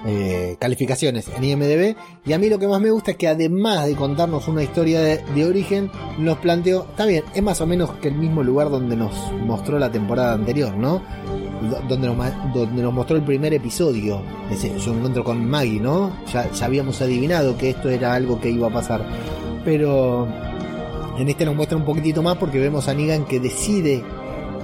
eh, 0.05 0.57
calificaciones 0.59 1.29
en 1.29 1.43
IMDB. 1.43 1.95
Y 2.25 2.33
a 2.33 2.39
mí 2.39 2.49
lo 2.49 2.59
que 2.59 2.67
más 2.67 2.81
me 2.81 2.91
gusta 2.91 3.11
es 3.11 3.17
que 3.17 3.27
además 3.27 3.85
de 3.85 3.95
contarnos 3.95 4.47
una 4.47 4.63
historia 4.63 5.01
de, 5.01 5.17
de, 5.33 5.45
origen, 5.45 5.89
nos 6.17 6.37
planteó, 6.39 6.85
está 6.89 7.05
bien, 7.05 7.23
es 7.33 7.41
más 7.41 7.61
o 7.61 7.67
menos 7.67 7.91
que 8.01 8.09
el 8.09 8.15
mismo 8.15 8.43
lugar 8.43 8.69
donde 8.69 8.95
nos 8.95 9.13
mostró 9.45 9.79
la 9.79 9.91
temporada 9.91 10.33
anterior, 10.33 10.75
¿no? 10.75 11.01
Donde 11.87 12.07
nos, 12.07 12.53
donde 12.53 12.83
mostró 12.91 13.17
el 13.17 13.23
primer 13.23 13.53
episodio. 13.53 14.21
Ese, 14.51 14.71
me 14.71 14.97
encuentro 14.97 15.23
con 15.23 15.45
Maggie, 15.45 15.79
¿no? 15.79 16.11
Ya, 16.31 16.51
ya 16.51 16.65
habíamos 16.65 17.01
adivinado 17.01 17.57
que 17.57 17.69
esto 17.69 17.89
era 17.89 18.13
algo 18.13 18.39
que 18.39 18.49
iba 18.49 18.67
a 18.67 18.71
pasar. 18.71 19.05
Pero 19.63 20.27
en 21.17 21.29
este 21.29 21.45
nos 21.45 21.55
muestra 21.55 21.77
un 21.77 21.85
poquitito 21.85 22.21
más 22.21 22.37
porque 22.37 22.59
vemos 22.59 22.87
a 22.87 22.93
Negan 22.93 23.25
que 23.25 23.39
decide 23.39 24.03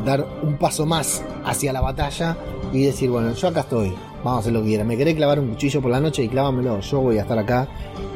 dar 0.06 0.26
un 0.42 0.58
paso 0.58 0.86
más 0.86 1.24
hacia 1.44 1.74
la 1.74 1.82
batalla 1.82 2.38
y 2.74 2.84
decir, 2.86 3.10
bueno, 3.10 3.34
yo 3.34 3.48
acá 3.48 3.62
estoy, 3.62 3.94
vamos 4.24 4.38
a 4.38 4.40
hacer 4.40 4.54
lo 4.54 4.62
que 4.62 4.68
quiera. 4.70 4.84
Me 4.84 4.98
querés 4.98 5.16
clavar 5.16 5.40
un 5.40 5.50
cuchillo 5.50 5.82
por 5.82 5.92
la 5.92 6.00
noche 6.00 6.24
y 6.24 6.30
clávamelo. 6.30 6.80
Yo 6.82 7.02
voy 7.02 7.18
a 7.18 7.22
estar 7.22 7.38
acá, 7.38 7.68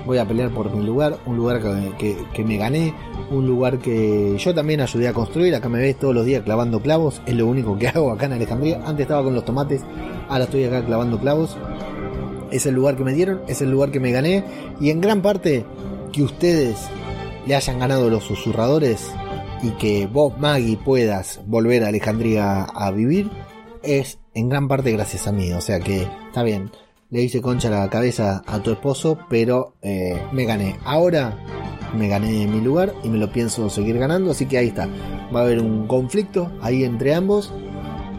voy 0.06 0.18
a 0.18 0.26
pelear 0.26 0.50
por 0.52 0.74
mi 0.76 0.86
lugar, 0.86 1.18
un 1.26 1.38
lugar 1.38 1.62
que, 1.98 2.18
que, 2.34 2.44
me 2.44 2.58
gané, 2.58 2.94
un 3.32 3.48
lugar 3.48 3.80
que 3.80 4.36
yo 4.38 4.54
también 4.54 4.82
ayudé 4.82 5.08
a 5.08 5.14
construir. 5.14 5.56
Acá 5.56 5.70
me 5.70 5.80
ves 5.80 5.98
todos 5.98 6.14
los 6.14 6.26
días 6.26 6.44
clavando 6.44 6.82
clavos, 6.82 7.22
es 7.26 7.36
lo 7.36 7.48
único 7.48 7.78
que 7.78 7.88
hago 7.94 8.12
acá 8.12 8.26
en 8.26 8.34
Alejandría. 8.34 8.82
Antes 8.86 9.04
estaba 9.04 9.24
con 9.24 9.34
los 9.34 9.46
tomates, 9.46 9.82
ahora 10.30 10.46
estoy 10.46 10.66
acá 10.66 10.84
clavando 10.86 11.20
clavos. 11.20 11.58
Es 12.52 12.66
el 12.66 12.76
lugar 12.76 12.96
que 12.96 13.04
me 13.04 13.14
dieron, 13.14 13.42
es 13.48 13.62
el 13.62 13.72
lugar 13.72 13.92
que 13.92 14.00
me 14.00 14.12
gané 14.12 14.44
y 14.80 14.92
en 14.92 15.02
gran 15.02 15.22
parte 15.22 15.66
que 16.12 16.22
ustedes 16.22 16.78
le 17.48 17.56
hayan 17.56 17.80
ganado 17.80 18.10
los 18.10 18.24
susurradores 18.24 19.12
y 19.64 19.72
que 19.72 20.08
vos, 20.08 20.38
Maggie, 20.38 20.78
puedas 20.78 21.42
volver 21.48 21.84
a 21.84 21.88
Alejandría 21.88 22.64
a 22.64 22.92
vivir, 22.92 23.32
es 23.82 24.20
en 24.34 24.50
gran 24.50 24.68
parte 24.68 24.92
gracias 24.92 25.28
a 25.28 25.32
mí. 25.32 25.52
O 25.54 25.62
sea 25.62 25.80
que 25.80 26.08
está 26.28 26.44
bien, 26.44 26.70
le 27.14 27.22
hice 27.22 27.42
concha 27.42 27.70
la 27.70 27.88
cabeza 27.92 28.42
a 28.48 28.64
tu 28.64 28.72
esposo, 28.72 29.20
pero 29.30 29.76
eh, 29.84 30.20
me 30.32 30.46
gané. 30.46 30.80
Ahora 30.84 31.38
me 31.96 32.08
gané 32.08 32.48
mi 32.48 32.60
lugar 32.60 32.96
y 33.04 33.10
me 33.10 33.20
lo 33.20 33.32
pienso 33.32 33.70
seguir 33.70 34.00
ganando, 34.00 34.32
así 34.32 34.48
que 34.48 34.58
ahí 34.58 34.70
está. 34.70 34.90
Va 35.34 35.42
a 35.42 35.44
haber 35.44 35.60
un 35.60 35.86
conflicto 35.86 36.52
ahí 36.60 36.84
entre 36.84 37.14
ambos. 37.14 37.54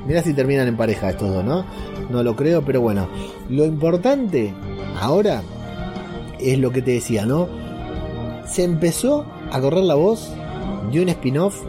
Mirá 0.06 0.22
si 0.22 0.32
terminan 0.32 0.68
en 0.68 0.76
pareja 0.76 1.10
estos 1.10 1.28
dos, 1.28 1.44
¿no? 1.44 1.64
No 2.08 2.22
lo 2.22 2.36
creo, 2.36 2.64
pero 2.64 2.80
bueno. 2.82 3.08
Lo 3.48 3.64
importante 3.64 4.54
ahora 5.00 5.42
es 6.38 6.56
lo 6.60 6.70
que 6.70 6.80
te 6.80 6.92
decía, 6.92 7.26
¿no? 7.26 7.48
Se 8.46 8.62
empezó 8.62 9.26
a 9.50 9.60
correr 9.60 9.82
la 9.82 9.96
voz 9.96 10.30
de 10.92 11.02
un 11.02 11.08
spin-off 11.08 11.60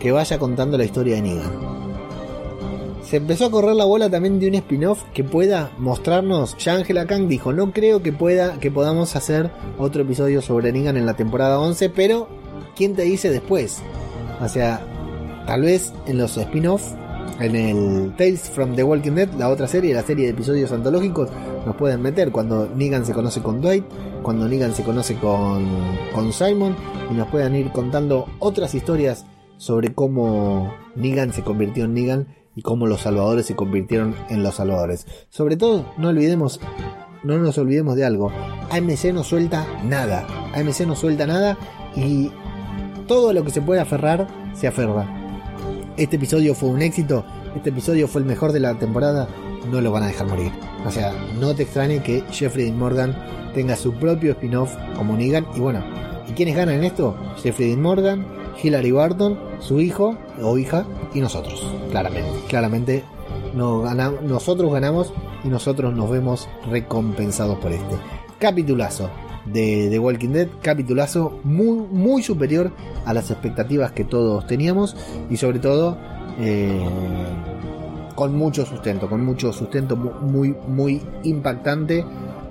que 0.00 0.10
vaya 0.10 0.40
contando 0.40 0.76
la 0.76 0.86
historia 0.86 1.14
de 1.14 1.22
Negan. 1.22 1.75
Se 3.08 3.18
empezó 3.18 3.46
a 3.46 3.50
correr 3.52 3.76
la 3.76 3.84
bola 3.84 4.10
también 4.10 4.40
de 4.40 4.48
un 4.48 4.56
spin-off 4.56 5.04
que 5.14 5.22
pueda 5.22 5.70
mostrarnos. 5.78 6.56
Ya 6.58 6.74
Angela 6.74 7.06
Kang 7.06 7.28
dijo, 7.28 7.52
no 7.52 7.70
creo 7.70 8.02
que 8.02 8.12
pueda 8.12 8.58
que 8.58 8.72
podamos 8.72 9.14
hacer 9.14 9.52
otro 9.78 10.02
episodio 10.02 10.42
sobre 10.42 10.72
Negan 10.72 10.96
en 10.96 11.06
la 11.06 11.14
temporada 11.14 11.60
11, 11.60 11.90
pero 11.90 12.26
¿quién 12.74 12.96
te 12.96 13.02
dice 13.02 13.30
después? 13.30 13.78
O 14.40 14.48
sea, 14.48 14.80
tal 15.46 15.62
vez 15.62 15.92
en 16.08 16.18
los 16.18 16.36
spin-off, 16.36 16.82
en 17.38 17.54
el 17.54 18.16
Tales 18.16 18.50
from 18.50 18.74
the 18.74 18.82
Walking 18.82 19.12
Dead, 19.12 19.28
la 19.34 19.50
otra 19.50 19.68
serie, 19.68 19.94
la 19.94 20.02
serie 20.02 20.24
de 20.24 20.32
episodios 20.32 20.72
antológicos, 20.72 21.30
nos 21.64 21.76
pueden 21.76 22.02
meter 22.02 22.32
cuando 22.32 22.68
Negan 22.74 23.06
se 23.06 23.12
conoce 23.12 23.40
con 23.40 23.60
Dwight, 23.60 23.84
cuando 24.22 24.48
Negan 24.48 24.74
se 24.74 24.82
conoce 24.82 25.14
con, 25.14 25.64
con 26.12 26.32
Simon, 26.32 26.74
y 27.08 27.14
nos 27.14 27.28
puedan 27.28 27.54
ir 27.54 27.70
contando 27.70 28.26
otras 28.40 28.74
historias 28.74 29.26
sobre 29.58 29.94
cómo 29.94 30.74
Negan 30.96 31.32
se 31.32 31.42
convirtió 31.42 31.84
en 31.84 31.94
Negan 31.94 32.45
y 32.56 32.62
cómo 32.62 32.88
los 32.88 33.02
salvadores 33.02 33.46
se 33.46 33.54
convirtieron 33.54 34.16
en 34.28 34.42
los 34.42 34.56
salvadores. 34.56 35.06
Sobre 35.28 35.56
todo, 35.56 35.86
no 35.98 36.08
olvidemos, 36.08 36.60
no 37.22 37.38
nos 37.38 37.56
olvidemos 37.58 37.94
de 37.94 38.04
algo. 38.04 38.32
AMC 38.70 39.12
no 39.14 39.22
suelta 39.22 39.64
nada. 39.84 40.26
AMC 40.54 40.80
no 40.80 40.96
suelta 40.96 41.28
nada 41.28 41.56
y 41.94 42.32
todo 43.06 43.32
lo 43.32 43.44
que 43.44 43.52
se 43.52 43.62
puede 43.62 43.80
aferrar 43.80 44.26
se 44.54 44.66
aferra. 44.66 45.06
Este 45.96 46.16
episodio 46.16 46.54
fue 46.56 46.70
un 46.70 46.82
éxito 46.82 47.24
este 47.56 47.70
episodio 47.70 48.06
fue 48.06 48.20
el 48.20 48.26
mejor 48.26 48.52
de 48.52 48.60
la 48.60 48.74
temporada, 48.74 49.28
no 49.70 49.80
lo 49.80 49.90
van 49.90 50.02
a 50.02 50.08
dejar 50.08 50.26
morir. 50.26 50.52
O 50.84 50.90
sea, 50.90 51.14
no 51.40 51.54
te 51.54 51.62
extrañe 51.62 52.02
que 52.02 52.22
Jeffrey 52.30 52.66
Dean 52.66 52.78
Morgan 52.78 53.16
tenga 53.54 53.76
su 53.76 53.94
propio 53.94 54.32
spin-off 54.32 54.76
como 54.94 55.16
Negan. 55.16 55.46
Y 55.54 55.60
bueno, 55.60 55.82
¿y 56.28 56.32
quiénes 56.32 56.54
ganan 56.54 56.74
en 56.74 56.84
esto? 56.84 57.16
Jeffrey 57.42 57.68
Dean 57.68 57.80
Morgan, 57.80 58.26
Hilary 58.62 58.90
Barton, 58.92 59.38
su 59.60 59.80
hijo 59.80 60.16
o 60.42 60.58
hija 60.58 60.84
y 61.14 61.20
nosotros. 61.20 61.66
Claramente, 61.90 62.30
claramente 62.48 63.04
no 63.54 63.80
gana- 63.82 64.12
nosotros 64.22 64.72
ganamos 64.72 65.12
y 65.44 65.48
nosotros 65.48 65.94
nos 65.94 66.10
vemos 66.10 66.48
recompensados 66.70 67.58
por 67.58 67.72
este. 67.72 67.94
Capitulazo 68.38 69.08
de 69.46 69.96
Walking 69.98 70.30
Dead, 70.30 70.48
capitulazo 70.60 71.38
muy, 71.44 71.78
muy 71.90 72.22
superior 72.22 72.72
a 73.04 73.14
las 73.14 73.30
expectativas 73.30 73.92
que 73.92 74.04
todos 74.04 74.46
teníamos 74.46 74.96
y 75.30 75.36
sobre 75.36 75.60
todo 75.60 75.96
eh, 76.40 76.80
con 78.14 78.34
mucho 78.36 78.66
sustento, 78.66 79.08
con 79.08 79.24
mucho 79.24 79.52
sustento 79.52 79.96
mu- 79.96 80.10
muy, 80.20 80.54
muy 80.66 81.00
impactante. 81.22 82.04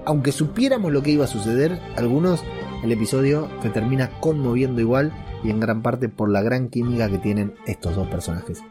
Aunque 0.05 0.31
supiéramos 0.31 0.91
lo 0.93 1.01
que 1.01 1.11
iba 1.11 1.25
a 1.25 1.27
suceder, 1.27 1.79
algunos, 1.97 2.43
el 2.83 2.91
episodio 2.91 3.47
te 3.61 3.69
termina 3.71 4.11
conmoviendo 4.19 4.79
igual 4.79 5.11
y 5.45 5.51
en 5.51 5.59
gran 5.59 5.81
parte 5.81 6.09
por 6.09 6.29
la 6.29 6.41
gran 6.41 6.69
química 6.69 7.09
que 7.09 7.19
tienen 7.19 7.53
estos 7.67 7.95
dos 7.95 8.07
personajes. 8.07 8.63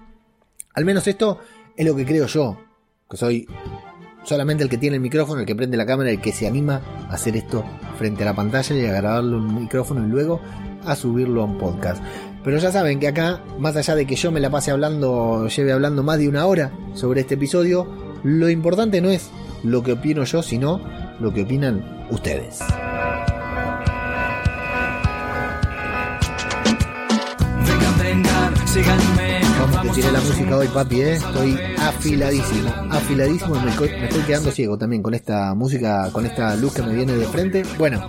Al 0.75 0.85
menos 0.85 1.07
esto 1.07 1.39
es 1.77 1.87
lo 1.87 1.95
que 1.95 2.05
creo 2.05 2.27
yo, 2.27 2.59
que 3.09 3.17
soy 3.17 3.47
solamente 4.25 4.65
el 4.65 4.71
que 4.71 4.79
tiene 4.79 4.97
el 4.97 5.03
micrófono, 5.03 5.41
el 5.41 5.47
que 5.47 5.55
prende 5.55 5.77
la 5.77 5.87
cámara, 5.87 6.11
el 6.11 6.21
que 6.21 6.33
se 6.33 6.47
anima 6.47 6.81
a 7.09 7.15
hacer 7.15 7.37
esto 7.37 7.65
frente 7.99 8.23
a 8.23 8.27
la 8.27 8.35
pantalla 8.35 8.75
y 8.75 8.85
a 8.85 8.93
grabarlo 8.93 9.39
en 9.39 9.45
un 9.45 9.61
micrófono 9.63 10.05
y 10.05 10.09
luego 10.09 10.41
a 10.85 10.97
subirlo 10.97 11.43
a 11.43 11.45
un 11.45 11.59
podcast. 11.59 12.03
Pero 12.43 12.59
ya 12.59 12.73
saben 12.73 13.01
que 13.01 13.09
acá, 13.09 13.41
más 13.59 13.77
allá 13.77 13.95
de 13.95 14.07
que 14.07 14.17
yo 14.17 14.31
me 14.33 14.41
la 14.41 14.51
pase 14.51 14.71
hablando, 14.71 15.49
lleve 15.49 15.73
hablando 15.73 16.03
más 16.03 16.19
de 16.19 16.29
una 16.29 16.47
hora 16.47 16.73
sobre 16.95 17.21
este 17.21 17.35
episodio, 17.35 17.87
lo 18.23 18.51
importante 18.51 19.01
no 19.01 19.11
es 19.11 19.31
lo 19.63 19.83
que 19.83 19.93
opino 19.93 20.25
yo, 20.25 20.43
sino 20.43 20.81
lo 21.21 21.33
que 21.33 21.43
opinan 21.43 22.07
ustedes. 22.11 22.61
Vamos, 28.77 29.83
te 29.83 29.89
tiré 29.91 30.11
la 30.11 30.21
música 30.21 30.57
hoy, 30.57 30.67
papi, 30.67 31.01
¿eh? 31.01 31.13
Estoy 31.13 31.57
afiladísimo, 31.79 32.75
afiladísimo. 32.91 33.55
Me, 33.55 33.67
me 33.67 34.05
estoy 34.07 34.23
quedando 34.23 34.51
ciego 34.51 34.77
también 34.77 35.01
con 35.01 35.15
esta 35.15 35.55
música, 35.55 36.11
con 36.11 36.27
esta 36.27 36.57
luz 36.57 36.75
que 36.75 36.83
me 36.83 36.93
viene 36.93 37.13
de 37.13 37.25
frente. 37.27 37.63
Bueno, 37.79 38.05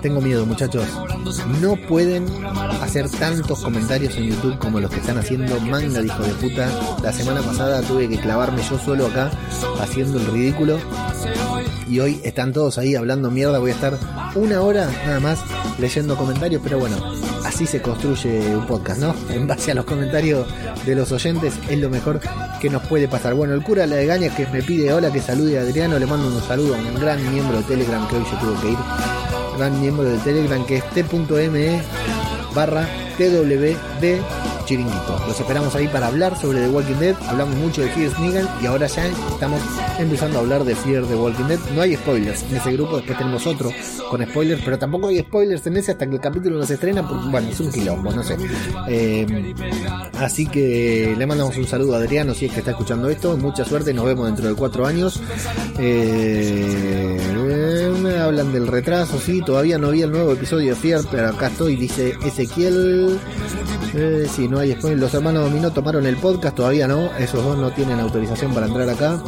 tengo 0.00 0.20
miedo, 0.20 0.46
muchachos. 0.46 0.84
No 1.60 1.76
pueden 1.88 2.26
hacer 2.82 3.08
tantos 3.08 3.62
comentarios 3.62 4.16
en 4.16 4.30
YouTube 4.30 4.58
como 4.58 4.80
los 4.80 4.90
que 4.90 4.98
están 4.98 5.18
haciendo 5.18 5.58
manga 5.60 6.02
hijo 6.02 6.22
de 6.22 6.32
puta. 6.34 6.68
La 7.02 7.12
semana 7.12 7.40
pasada 7.42 7.82
tuve 7.82 8.08
que 8.08 8.18
clavarme 8.18 8.62
yo 8.68 8.78
solo 8.78 9.06
acá 9.06 9.30
haciendo 9.80 10.18
el 10.18 10.26
ridículo. 10.26 10.78
Y 11.88 12.00
hoy 12.00 12.20
están 12.24 12.52
todos 12.52 12.78
ahí 12.78 12.94
hablando 12.94 13.30
mierda. 13.30 13.58
Voy 13.58 13.70
a 13.70 13.74
estar 13.74 13.98
una 14.34 14.62
hora 14.62 14.90
nada 15.06 15.20
más 15.20 15.40
leyendo 15.78 16.16
comentarios, 16.16 16.60
pero 16.62 16.78
bueno, 16.78 16.96
así 17.44 17.66
se 17.66 17.82
construye 17.82 18.56
un 18.56 18.66
podcast, 18.66 19.00
¿no? 19.00 19.14
En 19.30 19.46
base 19.46 19.72
a 19.72 19.74
los 19.74 19.84
comentarios 19.84 20.46
de 20.86 20.94
los 20.94 21.12
oyentes 21.12 21.54
es 21.68 21.78
lo 21.78 21.90
mejor 21.90 22.20
que 22.60 22.70
nos 22.70 22.82
puede 22.86 23.08
pasar. 23.08 23.34
Bueno, 23.34 23.54
el 23.54 23.62
cura 23.62 23.86
La 23.86 23.96
de 23.96 24.06
Gañas 24.06 24.34
que 24.34 24.46
me 24.46 24.62
pide 24.62 24.92
hola, 24.92 25.12
que 25.12 25.20
salude 25.20 25.58
a 25.58 25.62
Adriano, 25.62 25.98
le 25.98 26.06
mando 26.06 26.28
un 26.28 26.42
saludo 26.42 26.74
a 26.74 26.78
un 26.78 26.94
gran 27.00 27.20
miembro 27.32 27.58
de 27.58 27.64
Telegram 27.64 28.06
que 28.08 28.16
hoy 28.16 28.24
se 28.24 28.36
tuvo 28.36 28.60
que 28.60 28.70
ir. 28.70 29.41
Gran 29.56 29.80
miembro 29.80 30.04
de 30.04 30.18
Telegram 30.18 30.64
que 30.66 30.76
es 30.76 30.90
t.me 30.90 31.82
barra 32.54 32.86
twd 33.16 34.20
chiringuito. 34.64 35.20
Los 35.26 35.38
esperamos 35.38 35.74
ahí 35.74 35.88
para 35.88 36.06
hablar 36.06 36.38
sobre 36.40 36.60
The 36.60 36.68
Walking 36.68 36.94
Dead. 36.94 37.16
Hablamos 37.26 37.56
mucho 37.56 37.82
de 37.82 37.88
Fear 37.88 38.20
Negan 38.20 38.48
y 38.62 38.66
ahora 38.66 38.86
ya 38.86 39.06
estamos 39.06 39.60
empezando 39.98 40.38
a 40.38 40.40
hablar 40.40 40.64
de 40.64 40.74
Fear 40.74 41.04
The 41.04 41.14
Walking 41.14 41.44
Dead. 41.44 41.58
No 41.74 41.82
hay 41.82 41.96
spoilers 41.96 42.42
en 42.44 42.56
ese 42.56 42.72
grupo, 42.72 42.96
después 42.96 43.18
tenemos 43.18 43.46
otro 43.46 43.70
con 44.10 44.24
spoilers, 44.24 44.62
pero 44.64 44.78
tampoco 44.78 45.08
hay 45.08 45.20
spoilers 45.20 45.66
en 45.66 45.76
ese 45.76 45.92
hasta 45.92 46.06
que 46.06 46.14
el 46.14 46.20
capítulo 46.20 46.58
no 46.58 46.66
se 46.66 46.74
estrena. 46.74 47.06
porque, 47.06 47.28
bueno, 47.28 47.48
es 47.48 47.60
un 47.60 47.72
quilombo, 47.72 48.12
no 48.12 48.22
sé. 48.22 48.36
Eh, 48.88 49.54
así 50.18 50.46
que 50.46 51.14
le 51.16 51.26
mandamos 51.26 51.56
un 51.56 51.66
saludo 51.66 51.94
a 51.94 51.98
Adriano 51.98 52.34
si 52.34 52.46
es 52.46 52.52
que 52.52 52.60
está 52.60 52.72
escuchando 52.72 53.08
esto. 53.10 53.36
Mucha 53.36 53.64
suerte, 53.64 53.92
nos 53.92 54.04
vemos 54.04 54.26
dentro 54.26 54.48
de 54.48 54.54
cuatro 54.54 54.86
años. 54.86 55.20
Eh, 55.78 57.18
me 58.02 58.18
hablan 58.18 58.52
del 58.52 58.66
retraso, 58.66 59.18
sí, 59.18 59.42
todavía 59.42 59.78
no 59.78 59.90
vi 59.90 60.02
el 60.02 60.10
nuevo 60.10 60.32
episodio 60.32 60.74
de 60.74 60.76
Fear, 60.76 61.02
pero 61.10 61.28
acá 61.28 61.48
estoy, 61.48 61.76
dice 61.76 62.14
Ezequiel. 62.24 63.18
Eh, 63.94 64.26
sí, 64.30 64.48
no 64.48 64.58
hay 64.58 64.72
spoiler. 64.72 64.98
Los 64.98 65.14
hermanos 65.14 65.44
Dominó 65.44 65.70
tomaron 65.70 66.06
el 66.06 66.16
podcast, 66.16 66.56
todavía 66.56 66.88
no. 66.88 67.10
Esos 67.18 67.44
dos 67.44 67.58
no 67.58 67.70
tienen 67.72 68.00
autorización 68.00 68.54
para 68.54 68.66
entrar 68.66 68.88
acá. 68.88 69.22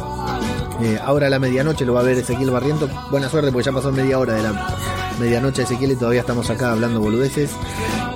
Eh, 0.82 0.98
ahora 1.02 1.26
a 1.26 1.30
la 1.30 1.38
medianoche 1.38 1.84
lo 1.84 1.94
va 1.94 2.00
a 2.00 2.04
ver 2.04 2.18
Ezequiel 2.18 2.50
Barriento. 2.50 2.88
Buena 3.10 3.28
suerte 3.28 3.52
porque 3.52 3.66
ya 3.66 3.72
pasó 3.72 3.92
media 3.92 4.18
hora 4.18 4.34
de 4.34 4.42
la 4.42 4.76
medianoche 5.20 5.62
Ezequiel 5.62 5.92
y 5.92 5.96
todavía 5.96 6.20
estamos 6.20 6.48
acá 6.50 6.72
hablando 6.72 7.00
boludeces. 7.00 7.50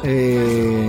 Eh, 0.05 0.89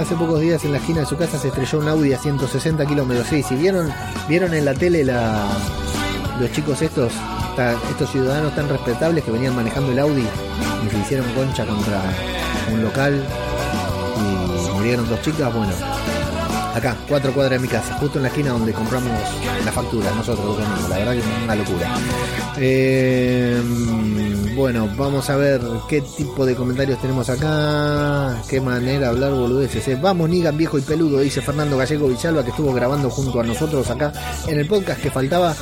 hace 0.00 0.14
pocos 0.14 0.40
días 0.40 0.64
en 0.64 0.72
la 0.72 0.78
esquina 0.78 1.00
de 1.00 1.06
su 1.06 1.16
casa 1.16 1.38
se 1.38 1.48
estrelló 1.48 1.78
un 1.78 1.88
Audi 1.88 2.12
a 2.12 2.18
160 2.18 2.84
kilómetros. 2.86 3.26
Sí, 3.28 3.42
si 3.42 3.56
vieron, 3.56 3.90
vieron 4.28 4.52
en 4.54 4.64
la 4.64 4.74
tele 4.74 5.04
los 5.04 6.52
chicos 6.52 6.82
estos, 6.82 7.12
estos 7.62 8.10
ciudadanos 8.10 8.54
tan 8.54 8.68
respetables 8.68 9.22
que 9.22 9.30
venían 9.30 9.54
manejando 9.54 9.92
el 9.92 9.98
Audi 10.00 10.26
y 10.84 10.90
se 10.90 10.98
hicieron 10.98 11.26
concha 11.34 11.64
contra 11.64 12.02
un 12.72 12.82
local 12.82 13.24
y 14.16 14.72
murieron 14.72 15.08
dos 15.08 15.20
chicas, 15.22 15.54
bueno. 15.54 15.93
Acá, 16.74 16.96
cuatro 17.08 17.32
cuadras 17.32 17.52
de 17.52 17.58
mi 17.60 17.68
casa, 17.68 17.94
justo 17.98 18.18
en 18.18 18.24
la 18.24 18.28
esquina 18.28 18.50
donde 18.50 18.72
compramos 18.72 19.12
la 19.64 19.70
factura, 19.70 20.10
nosotros 20.10 20.56
domingos, 20.58 20.88
la 20.88 20.98
verdad 20.98 21.12
que 21.12 21.18
es 21.20 21.24
una 21.44 21.54
locura. 21.54 21.94
Eh, 22.58 23.62
bueno, 24.56 24.88
vamos 24.96 25.30
a 25.30 25.36
ver 25.36 25.60
qué 25.88 26.00
tipo 26.00 26.44
de 26.44 26.56
comentarios 26.56 27.00
tenemos 27.00 27.30
acá, 27.30 28.42
qué 28.50 28.60
manera 28.60 28.98
de 29.00 29.06
hablar 29.06 29.32
boludeces. 29.32 29.86
eh. 29.86 29.98
Vamos, 30.02 30.28
Nigan 30.28 30.56
viejo 30.56 30.76
y 30.76 30.82
peludo, 30.82 31.20
dice 31.20 31.42
Fernando 31.42 31.76
Gallego 31.76 32.08
Villalba, 32.08 32.42
que 32.42 32.50
estuvo 32.50 32.72
grabando 32.72 33.08
junto 33.08 33.38
a 33.40 33.44
nosotros 33.44 33.88
acá 33.90 34.12
en 34.48 34.58
el 34.58 34.66
podcast 34.66 35.00
que 35.00 35.10
faltaba 35.12 35.54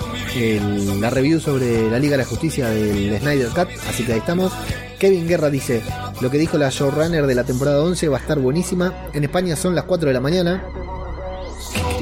la 0.99 1.11
review 1.11 1.41
sobre 1.41 1.91
la 1.91 1.99
Liga 1.99 2.13
de 2.13 2.23
la 2.23 2.29
Justicia 2.29 2.69
del 2.71 3.19
Snyder 3.21 3.49
Cut, 3.49 3.69
así 3.87 4.03
que 4.05 4.15
ahí 4.15 4.19
estamos. 4.21 4.51
Kevin 4.99 5.27
Guerra 5.27 5.51
dice, 5.51 5.83
lo 6.21 6.31
que 6.31 6.39
dijo 6.39 6.57
la 6.57 6.71
showrunner 6.71 7.27
de 7.27 7.35
la 7.35 7.43
temporada 7.45 7.83
11 7.83 8.09
va 8.09 8.19
a 8.19 8.21
estar 8.21 8.39
buenísima. 8.39 8.95
En 9.13 9.25
España 9.25 9.57
son 9.57 9.75
las 9.75 9.85
4 9.85 10.07
de 10.09 10.15
la 10.15 10.21
mañana. 10.21 10.65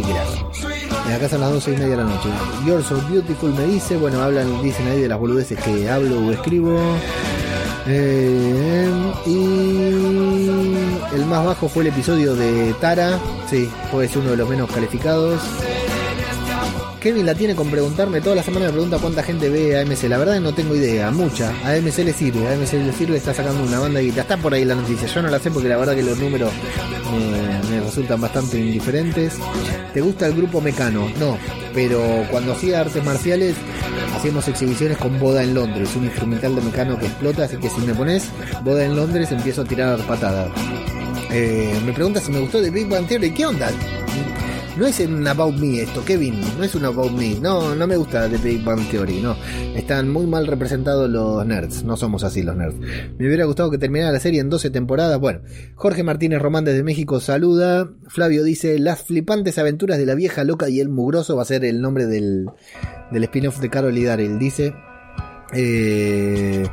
En 0.09 1.13
acá 1.13 1.29
son 1.29 1.41
las 1.41 1.53
12 1.53 1.71
y 1.71 1.75
media 1.75 1.89
de 1.89 1.97
la 1.97 2.05
noche. 2.05 2.29
You're 2.67 2.83
so 2.85 3.01
beautiful 3.11 3.53
me 3.53 3.65
dice. 3.67 3.97
Bueno, 3.97 4.23
hablan, 4.23 4.63
dicen 4.63 4.87
ahí 4.89 5.01
de 5.01 5.09
las 5.09 5.19
boludeces 5.19 5.59
que 5.59 5.89
hablo 5.89 6.21
o 6.21 6.31
escribo. 6.31 6.79
Eh, 7.87 8.91
y 9.27 11.15
el 11.15 11.27
más 11.27 11.45
bajo 11.45 11.69
fue 11.69 11.83
el 11.85 11.89
episodio 11.89 12.35
de 12.35 12.75
Tara. 12.81 13.19
Sí, 13.49 13.69
fue 13.91 14.05
ese 14.05 14.19
uno 14.19 14.31
de 14.31 14.37
los 14.37 14.49
menos 14.49 14.71
calificados. 14.71 15.41
Kevin 17.01 17.25
la 17.25 17.35
tiene 17.35 17.57
con 17.57 17.71
preguntarme, 17.71 18.21
toda 18.21 18.37
la 18.37 18.43
semana 18.43 18.67
me 18.67 18.73
pregunta 18.73 18.99
cuánta 18.99 19.23
gente 19.23 19.49
ve 19.49 19.81
AMC. 19.81 20.03
La 20.05 20.19
verdad 20.19 20.39
no 20.39 20.53
tengo 20.53 20.77
idea, 20.77 21.11
mucha. 21.11 21.51
A 21.65 21.73
AMC 21.73 21.99
le 21.99 22.13
sirve, 22.13 22.47
a 22.47 22.53
AMC 22.53 22.73
le 22.75 22.93
sirve, 22.93 23.17
está 23.17 23.33
sacando 23.33 23.63
una 23.63 23.81
banda 23.81 24.01
de 24.01 24.07
guita. 24.07 24.21
Está 24.21 24.37
por 24.37 24.53
ahí 24.53 24.67
la 24.67 24.75
noticia, 24.75 25.09
yo 25.09 25.23
no 25.23 25.29
la 25.29 25.39
sé 25.39 25.51
porque 25.51 25.69
la 25.69 25.79
verdad 25.79 25.97
que 25.97 26.03
los 26.03 26.19
números 26.19 26.53
me, 27.11 27.50
resultan 27.81 28.21
bastante 28.21 28.59
indiferentes. 28.59 29.35
¿Te 29.93 30.01
gusta 30.01 30.27
el 30.27 30.35
grupo 30.35 30.61
Mecano? 30.61 31.09
No, 31.19 31.37
pero 31.75 32.01
cuando 32.31 32.53
hacía 32.53 32.81
artes 32.81 33.05
marciales 33.05 33.57
hacíamos 34.15 34.47
exhibiciones 34.49 34.99
con 34.99 35.19
Boda 35.19 35.43
en 35.43 35.55
Londres, 35.55 35.95
un 35.97 36.05
instrumental 36.05 36.55
de 36.55 36.63
Mecano 36.63 36.99
que 36.99 37.07
explota, 37.07 37.45
así 37.45 37.57
que 37.57 37.69
si 37.71 37.81
me 37.83 37.95
pones 37.95 38.29
Boda 38.63 38.85
en 38.85 38.97
Londres 38.97 39.33
empiezo 39.33 39.63
a 39.63 39.65
tirar 39.65 39.99
patadas. 40.07 40.51
Eh, 41.33 41.81
me 41.87 41.93
pregunta 41.93 42.21
si 42.21 42.33
me 42.33 42.41
gustó 42.41 42.61
de 42.61 42.71
Big 42.71 42.89
Bang 42.89 43.07
Theory, 43.07 43.33
¿qué 43.33 43.47
onda? 43.47 43.71
No 44.81 44.87
es 44.87 44.99
un 45.01 45.29
About 45.29 45.57
Me 45.57 45.83
esto, 45.83 46.03
Kevin, 46.07 46.41
no 46.57 46.65
es 46.65 46.75
un 46.75 46.87
About 46.87 47.13
Me. 47.13 47.39
No, 47.39 47.75
no 47.75 47.87
me 47.87 47.99
gusta 47.99 48.31
The 48.31 48.39
Big 48.39 48.65
Bang 48.65 48.81
Theory, 48.91 49.21
no. 49.21 49.37
Están 49.77 50.09
muy 50.09 50.27
mal 50.27 50.47
representados 50.47 51.11
los 51.11 51.45
nerds, 51.45 51.85
no 51.85 51.99
somos 51.99 52.25
así 52.25 52.43
los 52.43 52.57
nerds. 52.57 52.77
Me 53.19 53.27
hubiera 53.27 53.45
gustado 53.45 53.71
que 53.71 53.77
terminara 53.77 54.11
la 54.11 54.21
serie 54.21 54.41
en 54.41 54.49
12 54.49 54.71
temporadas. 54.71 55.21
Bueno, 55.21 55.43
Jorge 55.75 56.03
Martínez 56.03 56.41
Román 56.41 56.65
desde 56.65 56.83
México 56.83 57.21
saluda. 57.21 57.91
Flavio 58.09 58.43
dice, 58.43 58.79
Las 58.79 59.03
flipantes 59.03 59.59
aventuras 59.59 59.99
de 59.99 60.07
la 60.07 60.15
vieja 60.15 60.45
loca 60.45 60.71
y 60.71 60.81
el 60.81 60.89
mugroso 60.89 61.37
va 61.37 61.43
a 61.43 61.45
ser 61.45 61.63
el 61.67 61.83
nombre 61.83 62.07
del, 62.07 62.47
del 63.13 63.25
spin-off 63.25 63.61
de 63.61 63.69
Carol 63.69 63.99
y 63.99 64.05
Daryl. 64.05 64.39
Dice... 64.39 64.73
Eh, 65.53 66.65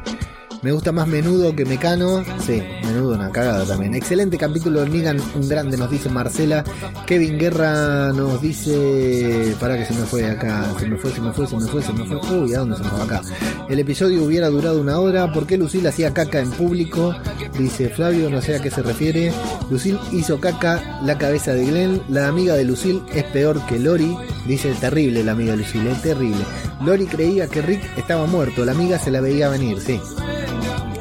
Me 0.68 0.74
gusta 0.74 0.92
más 0.92 1.08
menudo 1.08 1.56
que 1.56 1.64
mecano. 1.64 2.26
Sí, 2.46 2.62
menudo 2.84 3.16
una 3.16 3.32
cagada 3.32 3.64
también. 3.64 3.96
Excelente 3.96 4.38
capítulo 4.38 4.82
de 4.82 4.90
Negan, 4.90 5.18
un 5.34 5.48
grande, 5.48 5.78
nos 5.78 5.90
dice 5.90 6.10
Marcela. 6.10 6.66
Kevin 7.06 7.38
Guerra 7.38 8.12
nos 8.12 8.42
dice. 8.42 9.56
Para 9.62 9.78
que 9.78 9.86
se 9.86 9.94
me 9.94 10.06
fue 10.06 10.30
acá. 10.30 10.70
Se 10.78 10.86
me 10.90 10.98
fue, 10.98 11.10
se 11.12 11.22
me 11.22 11.32
fue, 11.32 11.48
se 11.48 11.56
me 11.56 11.68
fue, 11.68 11.82
se 11.82 11.94
me 11.94 12.04
fue. 12.04 12.18
Uy, 12.38 12.54
¿a 12.54 12.60
dónde 12.60 12.76
se 12.76 12.84
me 12.84 12.90
fue 12.90 13.02
acá? 13.02 13.22
El 13.70 13.80
episodio 13.80 14.22
hubiera 14.26 14.50
durado 14.50 14.82
una 14.82 15.00
hora. 15.00 15.32
¿Por 15.32 15.48
qué 15.48 15.58
Lucil 15.58 15.88
hacía 15.88 16.14
caca 16.14 16.42
en 16.42 16.52
público? 16.52 17.16
Dice 17.58 17.88
Flavio, 17.88 18.30
no 18.30 18.42
sé 18.42 18.58
a 18.58 18.62
qué 18.62 18.70
se 18.70 18.82
refiere. 18.82 19.32
Lucil 19.72 19.98
hizo 20.12 20.42
caca 20.42 21.00
la 21.02 21.18
cabeza 21.18 21.54
de 21.54 21.66
Glenn. 21.66 22.02
La 22.10 22.28
amiga 22.28 22.56
de 22.56 22.66
Lucil 22.66 23.04
es 23.14 23.24
peor 23.24 23.66
que 23.68 23.80
Lori. 23.80 24.18
Dice 24.46 24.74
terrible 24.82 25.24
la 25.24 25.32
amiga 25.32 25.52
de 25.52 25.60
Lucil, 25.60 25.88
es 25.88 26.02
terrible. 26.02 26.44
Lori 26.84 27.06
creía 27.06 27.48
que 27.48 27.62
Rick 27.62 27.98
estaba 27.98 28.26
muerto. 28.26 28.66
La 28.66 28.74
amiga 28.74 29.00
se 29.00 29.12
la 29.12 29.22
veía 29.22 29.48
venir, 29.48 29.80
sí. 29.80 29.98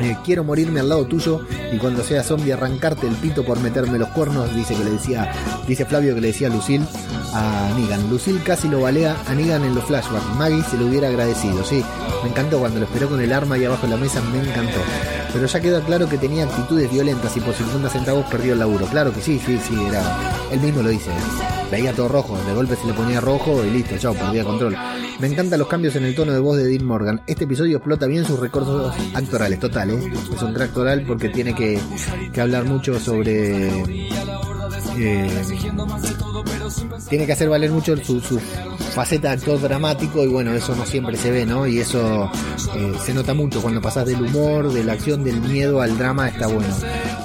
Eh, 0.01 0.17
quiero 0.25 0.45
morirme 0.45 0.81
al 0.81 0.89
lado 0.89 1.07
tuyo 1.07 1.41
y 1.73 1.79
cuando 1.79 2.05
sea 2.05 2.23
zombie 2.23 2.53
arrancarte 2.53 3.07
el 3.07 3.15
pito 3.15 3.45
por 3.45 3.61
meterme 3.61 3.99
los 3.99 4.09
cuernos, 4.09 4.55
dice 4.55 4.75
que 4.75 4.85
le 4.85 4.91
decía, 4.91 5.33
dice 5.67 5.87
Flavio 5.87 6.15
que 6.15 6.21
le 6.21 6.29
decía 6.29 6.49
a 6.49 6.51
Lucil 6.51 6.87
a 7.33 7.73
Negan. 7.79 8.09
Lucil 8.11 8.43
casi 8.43 8.69
lo 8.69 8.81
balea 8.81 9.17
a 9.27 9.35
Negan 9.35 9.65
en 9.65 9.75
los 9.75 9.85
flashbacks. 9.85 10.37
Maggie 10.37 10.63
se 10.65 10.77
lo 10.77 10.87
hubiera 10.87 11.09
agradecido, 11.09 11.65
sí. 11.65 11.85
Me 12.23 12.31
encantó 12.31 12.59
cuando 12.59 12.79
lo 12.79 12.87
esperó 12.87 13.09
con 13.09 13.21
el 13.21 13.33
arma 13.33 13.57
ahí 13.57 13.65
abajo 13.65 13.87
de 13.87 13.95
la 13.95 13.99
mesa, 13.99 14.21
me 14.21 14.39
encantó. 14.39 14.81
Pero 15.37 15.49
ya 15.49 15.61
queda 15.61 15.81
claro 15.83 16.09
que 16.09 16.17
tenía 16.17 16.45
actitudes 16.45 16.91
violentas 16.91 17.37
y 17.37 17.41
por 17.41 17.53
50 17.53 17.91
centavos 17.91 18.25
perdió 18.31 18.55
el 18.55 18.59
laburo. 18.59 18.87
Claro 18.87 19.13
que 19.13 19.21
sí, 19.21 19.39
sí, 19.45 19.59
sí, 19.59 19.75
era. 19.87 20.03
Él 20.51 20.61
mismo 20.61 20.81
lo 20.81 20.89
dice. 20.89 21.11
Veía 21.71 21.93
todo 21.93 22.09
rojo, 22.09 22.39
de 22.43 22.55
golpe 22.55 22.75
se 22.75 22.87
le 22.87 22.95
ponía 22.95 23.21
rojo 23.21 23.63
y 23.63 23.69
listo, 23.69 23.99
chao, 23.99 24.15
perdía 24.15 24.45
control. 24.45 24.75
Me 25.21 25.27
encantan 25.27 25.59
los 25.59 25.69
cambios 25.69 25.95
en 25.97 26.07
el 26.07 26.15
tono 26.15 26.33
de 26.33 26.39
voz 26.39 26.57
de 26.57 26.65
Dean 26.65 26.87
Morgan. 26.87 27.21
Este 27.27 27.45
episodio 27.45 27.77
explota 27.77 28.07
bien 28.07 28.25
sus 28.25 28.41
recursos 28.41 28.95
actorales, 29.13 29.61
total, 29.61 29.91
¿eh? 29.91 30.11
Es 30.35 30.43
un 30.43 30.59
actoral 30.59 31.05
porque 31.07 31.29
tiene 31.29 31.55
que, 31.55 31.79
que 32.33 32.41
hablar 32.41 32.65
mucho 32.65 32.99
sobre. 32.99 34.36
Eh, 34.99 35.31
tiene 37.09 37.27
que 37.27 37.33
hacer 37.33 37.49
valer 37.49 37.71
mucho 37.71 37.97
su, 37.99 38.21
su 38.21 38.39
faceta 38.39 39.29
de 39.29 39.35
actor 39.35 39.61
dramático 39.61 40.25
y 40.25 40.29
bueno, 40.29 40.53
eso 40.55 40.75
no 40.75 40.87
siempre 40.87 41.17
se 41.17 41.31
ve, 41.31 41.47
¿no? 41.47 41.67
Y 41.67 41.79
eso 41.79 42.31
eh, 42.75 42.93
se 43.05 43.15
nota 43.15 43.35
mucho 43.35 43.61
cuando 43.61 43.81
pasas 43.81 44.07
del 44.07 44.23
humor, 44.23 44.73
de 44.73 44.85
la 44.85 44.95
acción, 44.95 45.23
del 45.23 45.41
miedo 45.41 45.81
al 45.81 45.99
drama, 45.99 46.29
está 46.29 46.47
bueno. 46.47 46.75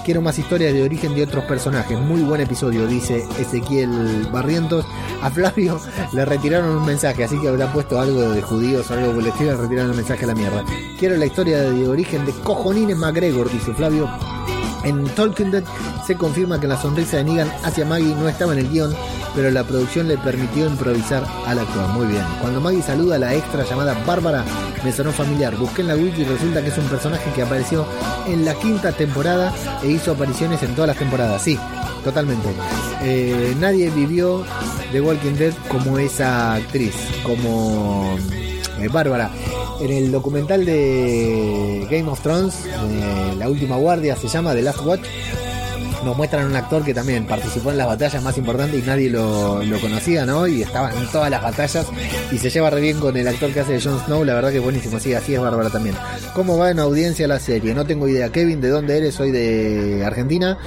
Quiero 0.03 0.22
más 0.22 0.38
historias 0.38 0.73
de 0.73 0.84
origen 0.84 1.15
de 1.15 1.23
otros 1.23 1.45
personajes. 1.45 1.98
Muy 1.99 2.22
buen 2.22 2.41
episodio, 2.41 2.88
dice 2.88 3.23
Ezequiel 3.39 4.27
Barrientos. 4.31 4.85
A 5.22 5.30
Flavio 5.30 5.80
le 6.14 6.26
retiraron 6.26 6.77
un 6.77 6.85
mensaje, 6.85 7.23
así 7.23 7.39
que 7.39 7.48
habrá 7.48 7.72
puesto 7.72 7.99
algo 7.99 8.31
de 8.31 8.41
judíos 8.41 8.89
algo 8.91 9.14
por 9.14 9.23
el 9.23 9.31
le 9.45 9.56
retiraron 9.56 9.91
el 9.91 9.98
mensaje 9.98 10.26
a 10.26 10.27
la 10.27 10.35
mierda. 10.35 10.65
Quiero 10.99 11.18
la 11.18 11.26
historia 11.26 11.61
de 11.61 11.88
origen 11.88 12.26
de 12.26 12.34
Cojonines 12.43 12.98
McGregor, 12.98 13.52
dice 13.52 13.73
Flavio. 13.73 14.10
En 14.84 15.06
Talking 15.16 15.52
Dead 15.52 15.64
se 16.06 16.16
confirma 16.16 16.60
que 16.60 16.68
la 16.68 16.82
sonrisa 16.82 17.18
de 17.18 17.24
Negan 17.24 17.52
hacia 17.64 17.86
Maggie 17.86 18.16
no 18.16 18.28
estaba 18.28 18.53
en 18.53 18.60
el 18.60 18.70
guion, 18.70 18.95
pero 19.36 19.52
la 19.52 19.64
producción 19.64 20.08
le 20.08 20.18
permitió 20.18 20.66
improvisar 20.66 21.24
al 21.45 21.60
actor. 21.60 21.88
Muy 21.90 22.08
bien. 22.08 22.24
Cuando 22.41 22.60
Maggie 22.60 22.82
saluda 22.82 23.16
a 23.16 23.20
la 23.20 23.36
extra 23.36 23.64
llamada 23.64 23.95
Bárbara, 24.06 24.44
me 24.84 24.91
sonó 24.91 25.12
familiar. 25.12 25.56
Busqué 25.56 25.82
en 25.82 25.90
la 25.90 25.95
wiki 25.95 26.22
y 26.22 26.26
resulta 26.26 26.62
que 26.62 26.70
es 26.70 26.78
un 26.78 26.86
personaje 26.86 27.32
que 27.34 27.44
apareció 27.44 27.86
en 28.28 28.45
la 28.45 28.53
quinta 28.56 28.91
temporada 28.91 29.53
e 29.84 29.91
hizo 29.91 30.12
apariciones 30.14 30.64
en 30.64 30.74
todas 30.74 30.90
las 30.90 30.98
temporadas. 30.98 31.41
Sí, 31.44 31.60
totalmente. 32.03 32.49
Eh, 33.03 33.56
nadie 33.60 33.90
vivió 33.91 34.44
The 34.91 35.02
Walking 35.02 35.36
Dead 35.36 35.53
como 35.70 35.98
esa 35.99 36.56
actriz, 36.56 36.95
como 37.24 38.18
Bárbara. 38.90 39.32
En 39.80 39.91
el 39.91 40.12
documental 40.12 40.66
de 40.66 41.88
Game 41.90 42.10
of 42.10 42.22
Thrones, 42.22 42.66
eh, 42.66 43.36
La 43.38 43.49
Última 43.49 43.78
Guardia 43.78 44.16
se 44.16 44.28
llama 44.28 44.53
The 44.53 44.62
Last 44.62 44.82
Watch, 44.82 45.02
nos 46.03 46.18
muestran 46.18 46.45
un 46.45 46.56
actor 46.56 46.84
que 46.84 46.94
también 46.94 47.26
participó 47.26 47.72
en 47.72 47.78
las 47.78 47.88
batallas 47.88 48.22
más 48.23 48.38
importantes 48.38 48.84
y 48.84 48.86
nadie 48.86 49.10
lo, 49.10 49.64
lo, 49.64 49.80
conocía, 49.80 50.26
¿no? 50.26 50.48
Y 50.48 50.61
estaba 50.61 50.91
en 50.91 51.07
todas 51.11 51.30
las 51.30 51.41
batallas 51.41 51.88
y 52.32 52.38
se 52.38 52.49
lleva 52.49 52.69
re 52.69 52.82
bien 52.82 52.99
con 52.99 53.15
el 53.15 53.28
actor 53.28 53.52
que 53.52 53.61
hace 53.61 53.73
de 53.73 53.82
Jon 53.82 53.99
Snow, 54.06 54.23
la 54.23 54.34
verdad 54.34 54.49
que 54.49 54.57
es 54.57 54.64
buenísimo, 54.64 54.99
sí, 54.99 55.14
así 55.14 55.34
es 55.34 55.41
Bárbara 55.41 55.69
también. 55.69 55.95
¿Cómo 56.34 56.57
va 56.57 56.72
en 56.72 56.80
audiencia 56.80 57.28
la 57.28 57.40
serie? 57.40 57.73
No 57.73 57.86
tengo 57.86 58.07
idea. 58.07 58.30
Kevin, 58.30 58.61
¿de 58.61 58.69
dónde 58.69 58.98
eres? 58.98 59.15
Soy 59.15 59.32
de 59.32 60.03
Argentina. 60.06 60.57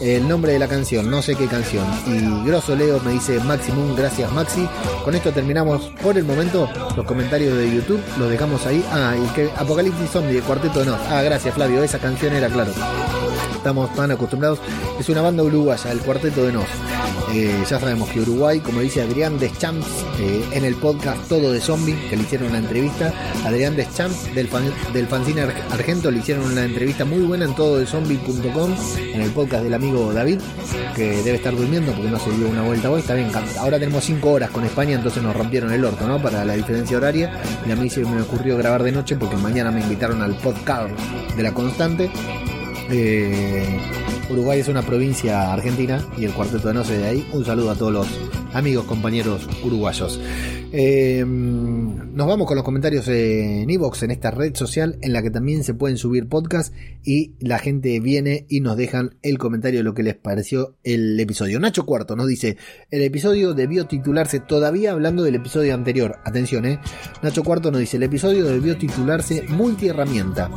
El 0.00 0.28
nombre 0.28 0.52
de 0.52 0.58
la 0.58 0.68
canción, 0.68 1.10
no 1.10 1.22
sé 1.22 1.34
qué 1.36 1.46
canción. 1.46 1.86
Y 2.06 2.46
Grosso 2.46 2.74
Leo 2.74 3.00
me 3.00 3.12
dice 3.12 3.38
Maximum, 3.40 3.94
gracias 3.94 4.30
Maxi. 4.32 4.68
Con 5.04 5.14
esto 5.14 5.32
terminamos 5.32 5.92
por 6.02 6.18
el 6.18 6.24
momento 6.24 6.68
los 6.96 7.06
comentarios 7.06 7.56
de 7.56 7.74
YouTube, 7.74 8.02
los 8.18 8.28
dejamos 8.28 8.66
ahí. 8.66 8.84
Ah, 8.90 9.14
y 9.16 9.26
que 9.34 9.50
Apocalipsis 9.56 10.10
Zombie, 10.10 10.40
cuarteto 10.40 10.80
de 10.80 10.86
Nos. 10.86 11.00
Ah, 11.08 11.22
gracias 11.22 11.54
Flavio, 11.54 11.82
esa 11.82 11.98
canción 11.98 12.34
era 12.34 12.48
claro 12.48 12.72
estamos 13.64 13.94
tan 13.94 14.10
acostumbrados. 14.10 14.58
Es 15.00 15.08
una 15.08 15.22
banda 15.22 15.42
uruguaya, 15.42 15.90
el 15.90 16.00
Cuarteto 16.00 16.44
de 16.44 16.52
Nos. 16.52 16.66
Eh, 17.32 17.64
ya 17.68 17.80
sabemos 17.80 18.10
que 18.10 18.20
Uruguay, 18.20 18.60
como 18.60 18.80
dice 18.80 19.00
Adrián 19.00 19.38
Deschamps 19.38 19.86
eh, 20.20 20.44
en 20.52 20.66
el 20.66 20.74
podcast 20.74 21.26
Todo 21.28 21.50
de 21.50 21.60
Zombie, 21.60 21.96
que 22.10 22.16
le 22.16 22.24
hicieron 22.24 22.50
una 22.50 22.58
entrevista, 22.58 23.12
Adrián 23.46 23.74
Deschamps 23.74 24.34
del, 24.34 24.48
fan, 24.48 24.70
del 24.92 25.06
fanzine 25.06 25.40
Argento 25.70 26.10
le 26.10 26.18
hicieron 26.18 26.44
una 26.44 26.62
entrevista 26.64 27.06
muy 27.06 27.20
buena 27.20 27.46
en 27.46 27.54
tododezombie.com, 27.54 28.74
en 28.98 29.22
el 29.22 29.30
podcast 29.30 29.64
del 29.64 29.74
amigo 29.74 30.12
David, 30.12 30.40
que 30.94 31.22
debe 31.22 31.36
estar 31.36 31.56
durmiendo 31.56 31.92
porque 31.92 32.10
no 32.10 32.18
se 32.18 32.30
dio 32.32 32.48
una 32.48 32.62
vuelta 32.62 32.90
hoy. 32.90 33.00
Está 33.00 33.14
bien, 33.14 33.30
ahora 33.58 33.78
tenemos 33.78 34.04
5 34.04 34.30
horas 34.30 34.50
con 34.50 34.62
España, 34.64 34.94
entonces 34.94 35.22
nos 35.22 35.34
rompieron 35.34 35.72
el 35.72 35.82
orto, 35.84 36.06
¿no? 36.06 36.20
Para 36.20 36.44
la 36.44 36.52
diferencia 36.52 36.98
horaria. 36.98 37.40
Y 37.66 37.72
a 37.72 37.76
mí 37.76 37.88
se 37.88 38.04
me 38.04 38.20
ocurrió 38.20 38.58
grabar 38.58 38.82
de 38.82 38.92
noche 38.92 39.16
porque 39.16 39.36
mañana 39.36 39.70
me 39.70 39.80
invitaron 39.80 40.20
al 40.20 40.36
podcast 40.36 40.90
de 41.34 41.42
la 41.42 41.54
Constante. 41.54 42.10
Eh, 42.90 43.80
Uruguay 44.30 44.60
es 44.60 44.68
una 44.68 44.82
provincia 44.82 45.52
argentina 45.52 46.04
y 46.16 46.24
el 46.24 46.32
cuarteto 46.32 46.68
de 46.68 46.74
no 46.74 46.84
de 46.84 47.06
ahí. 47.06 47.28
Un 47.32 47.44
saludo 47.44 47.70
a 47.70 47.74
todos 47.74 47.92
los 47.92 48.06
amigos, 48.52 48.84
compañeros 48.86 49.48
uruguayos. 49.62 50.20
Eh, 50.76 51.24
nos 51.24 52.26
vamos 52.26 52.48
con 52.48 52.56
los 52.56 52.64
comentarios 52.64 53.06
en 53.06 53.70
Evox, 53.70 54.02
en 54.02 54.10
esta 54.10 54.32
red 54.32 54.56
social 54.56 54.98
en 55.02 55.12
la 55.12 55.22
que 55.22 55.30
también 55.30 55.62
se 55.62 55.72
pueden 55.72 55.96
subir 55.96 56.28
podcasts 56.28 56.72
y 57.04 57.34
la 57.38 57.60
gente 57.60 58.00
viene 58.00 58.44
y 58.48 58.58
nos 58.58 58.76
dejan 58.76 59.14
el 59.22 59.38
comentario 59.38 59.78
de 59.78 59.84
lo 59.84 59.94
que 59.94 60.02
les 60.02 60.16
pareció 60.16 60.74
el 60.82 61.20
episodio. 61.20 61.60
Nacho 61.60 61.86
Cuarto 61.86 62.16
nos 62.16 62.26
dice, 62.26 62.56
el 62.90 63.02
episodio 63.02 63.54
debió 63.54 63.86
titularse, 63.86 64.40
todavía 64.40 64.90
hablando 64.90 65.22
del 65.22 65.36
episodio 65.36 65.74
anterior, 65.74 66.16
atención, 66.24 66.66
eh. 66.66 66.80
Nacho 67.22 67.44
Cuarto 67.44 67.70
nos 67.70 67.78
dice, 67.78 67.98
el 67.98 68.02
episodio 68.02 68.44
debió 68.44 68.76
titularse 68.76 69.44
multiherramienta. 69.48 70.50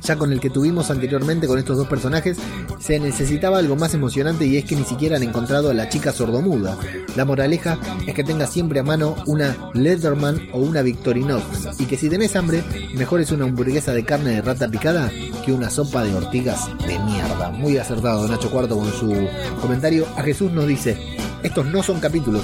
Ya 0.00 0.16
con 0.16 0.32
el 0.32 0.40
que 0.40 0.50
tuvimos 0.50 0.90
anteriormente 0.90 1.46
con 1.46 1.58
estos 1.58 1.76
dos 1.76 1.86
personajes, 1.86 2.38
se 2.80 2.98
necesitaba 2.98 3.58
algo 3.58 3.76
más 3.76 3.94
emocionante 3.94 4.46
y 4.46 4.56
es 4.56 4.64
que 4.64 4.76
ni 4.76 4.84
siquiera 4.84 5.16
han 5.16 5.22
encontrado 5.22 5.70
a 5.70 5.74
la 5.74 5.88
chica 5.88 6.12
sordomuda. 6.12 6.76
La 7.16 7.24
moraleja 7.24 7.78
es 8.06 8.14
que 8.14 8.24
tengas 8.24 8.52
siempre 8.52 8.80
a 8.80 8.82
mano 8.82 9.14
una 9.26 9.43
Leatherman 9.74 10.48
o 10.52 10.58
una 10.58 10.82
Victorinox 10.82 11.80
y 11.80 11.86
que 11.86 11.96
si 11.96 12.08
tenés 12.08 12.36
hambre, 12.36 12.62
mejor 12.94 13.20
es 13.20 13.32
una 13.32 13.44
hamburguesa 13.44 13.92
de 13.92 14.04
carne 14.04 14.30
de 14.30 14.42
rata 14.42 14.68
picada 14.68 15.10
que 15.44 15.52
una 15.52 15.70
sopa 15.70 16.04
de 16.04 16.14
ortigas 16.14 16.68
de 16.86 16.98
mierda. 17.00 17.50
Muy 17.50 17.76
acertado 17.78 18.26
Nacho 18.28 18.50
Cuarto 18.50 18.76
con 18.76 18.92
su 18.92 19.28
comentario. 19.60 20.06
A 20.16 20.22
Jesús 20.22 20.52
nos 20.52 20.66
dice, 20.66 20.96
estos 21.42 21.66
no 21.66 21.82
son 21.82 22.00
capítulos, 22.00 22.42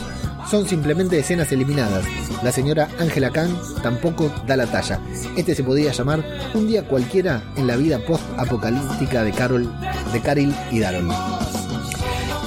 son 0.50 0.66
simplemente 0.66 1.18
escenas 1.18 1.52
eliminadas. 1.52 2.04
La 2.42 2.52
señora 2.52 2.88
Angela 2.98 3.30
Khan 3.30 3.56
tampoco 3.82 4.32
da 4.46 4.56
la 4.56 4.66
talla. 4.66 5.00
Este 5.36 5.54
se 5.54 5.64
podría 5.64 5.92
llamar 5.92 6.24
Un 6.54 6.66
día 6.66 6.86
cualquiera 6.86 7.42
en 7.56 7.66
la 7.66 7.76
vida 7.76 7.98
post-apocalíptica 7.98 9.22
de 9.22 9.32
Carol, 9.32 9.70
de 10.12 10.20
Carol 10.20 10.54
y 10.70 10.80
Darol. 10.80 11.08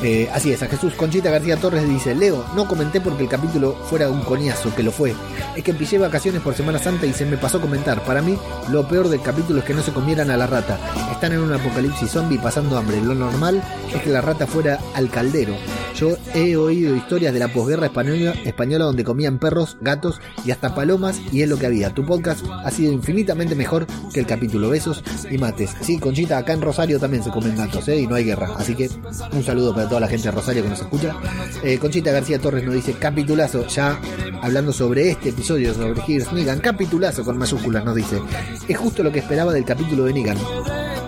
Eh, 0.04 0.30
así 0.34 0.52
es, 0.52 0.62
a 0.62 0.68
Jesús 0.68 0.96
Conchita 0.96 1.32
García 1.32 1.56
Torres 1.56 1.88
dice, 1.88 2.14
Leo, 2.14 2.46
no 2.56 2.68
comenté 2.68 3.00
porque 3.00 3.24
el 3.24 3.30
capítulo 3.30 3.74
fuera 3.86 4.10
un 4.10 4.22
coñazo, 4.22 4.76
que 4.76 4.84
lo 4.84 4.92
fue. 4.92 5.16
Es 5.56 5.64
que 5.64 5.74
pillé 5.74 5.98
vacaciones 5.98 6.42
por 6.42 6.56
Semana 6.56 6.78
Santa 6.78 7.06
y 7.06 7.14
se 7.14 7.26
me 7.26 7.38
pasó 7.38 7.62
comentar. 7.62 8.04
Para 8.04 8.22
mí, 8.22 8.38
lo 8.70 8.86
peor 8.86 9.08
del 9.08 9.22
capítulo 9.22 9.60
es 9.60 9.66
que 9.66 9.74
no 9.74 9.82
se 9.82 9.94
comieran 9.94 10.30
a 10.30 10.36
la 10.36 10.46
rata. 10.46 10.78
Están 11.24 11.40
en 11.40 11.46
un 11.46 11.54
apocalipsis 11.54 12.10
zombie 12.12 12.38
pasando 12.38 12.78
hambre. 12.78 13.00
Lo 13.02 13.16
normal 13.16 13.64
es 13.96 14.02
que 14.02 14.10
la 14.10 14.20
rata 14.20 14.46
fuera 14.46 14.78
al 14.94 15.10
caldero. 15.10 15.56
Yo 15.96 16.18
he 16.34 16.58
oído 16.58 16.98
historias 16.98 17.32
de 17.32 17.40
la 17.40 17.48
posguerra 17.48 17.86
española, 17.86 18.34
española 18.44 18.84
donde 18.84 19.06
comían 19.06 19.40
perros, 19.40 19.78
gatos 19.80 20.20
y 20.44 20.52
hasta 20.52 20.76
palomas 20.76 21.22
y 21.32 21.42
es 21.42 21.48
lo 21.48 21.58
que 21.58 21.66
había. 21.66 21.94
Tu 21.94 22.06
podcast 22.06 22.44
ha 22.66 22.70
sido 22.72 22.92
infinitamente 22.92 23.56
mejor 23.56 23.88
que 24.14 24.20
el 24.20 24.26
capítulo. 24.26 24.70
Besos 24.70 25.02
y 25.32 25.38
mates. 25.38 25.74
Sí, 25.80 25.98
Conchita, 25.98 26.40
acá 26.40 26.52
en 26.52 26.62
Rosario 26.62 27.00
también 27.00 27.24
se 27.24 27.30
comen 27.30 27.56
gatos, 27.56 27.88
¿eh? 27.88 28.02
Y 28.02 28.08
no 28.08 28.16
hay 28.16 28.26
guerra. 28.26 28.50
Así 28.58 28.76
que 28.76 28.90
un 29.32 29.46
saludo 29.46 29.74
para 29.74 29.88
toda 29.88 30.02
la 30.02 30.10
gente 30.10 30.28
de 30.28 30.32
Rosario 30.32 30.64
que 30.64 30.70
nos 30.72 30.82
escucha. 30.82 31.16
Eh, 31.64 31.78
Conchita 31.78 32.12
García 32.12 32.38
Torres 32.38 32.66
nos 32.66 32.76
dice 32.76 32.96
capitulazo, 32.96 33.66
ya 33.68 33.98
hablando 34.42 34.74
sobre 34.74 35.10
este 35.10 35.30
episodio, 35.30 35.74
sobre 35.74 36.02
Here's 36.06 36.34
Negan, 36.34 36.60
capitulazo 36.60 37.24
con 37.24 37.38
mayúsculas 37.38 37.86
nos 37.86 37.96
dice. 37.96 38.20
Es 38.68 38.78
justo 38.78 39.04
lo 39.04 39.12
que 39.14 39.20
esperaba 39.20 39.54
del 39.54 39.64
capítulo 39.64 40.04
de 40.04 40.14
Negan. 40.16 40.38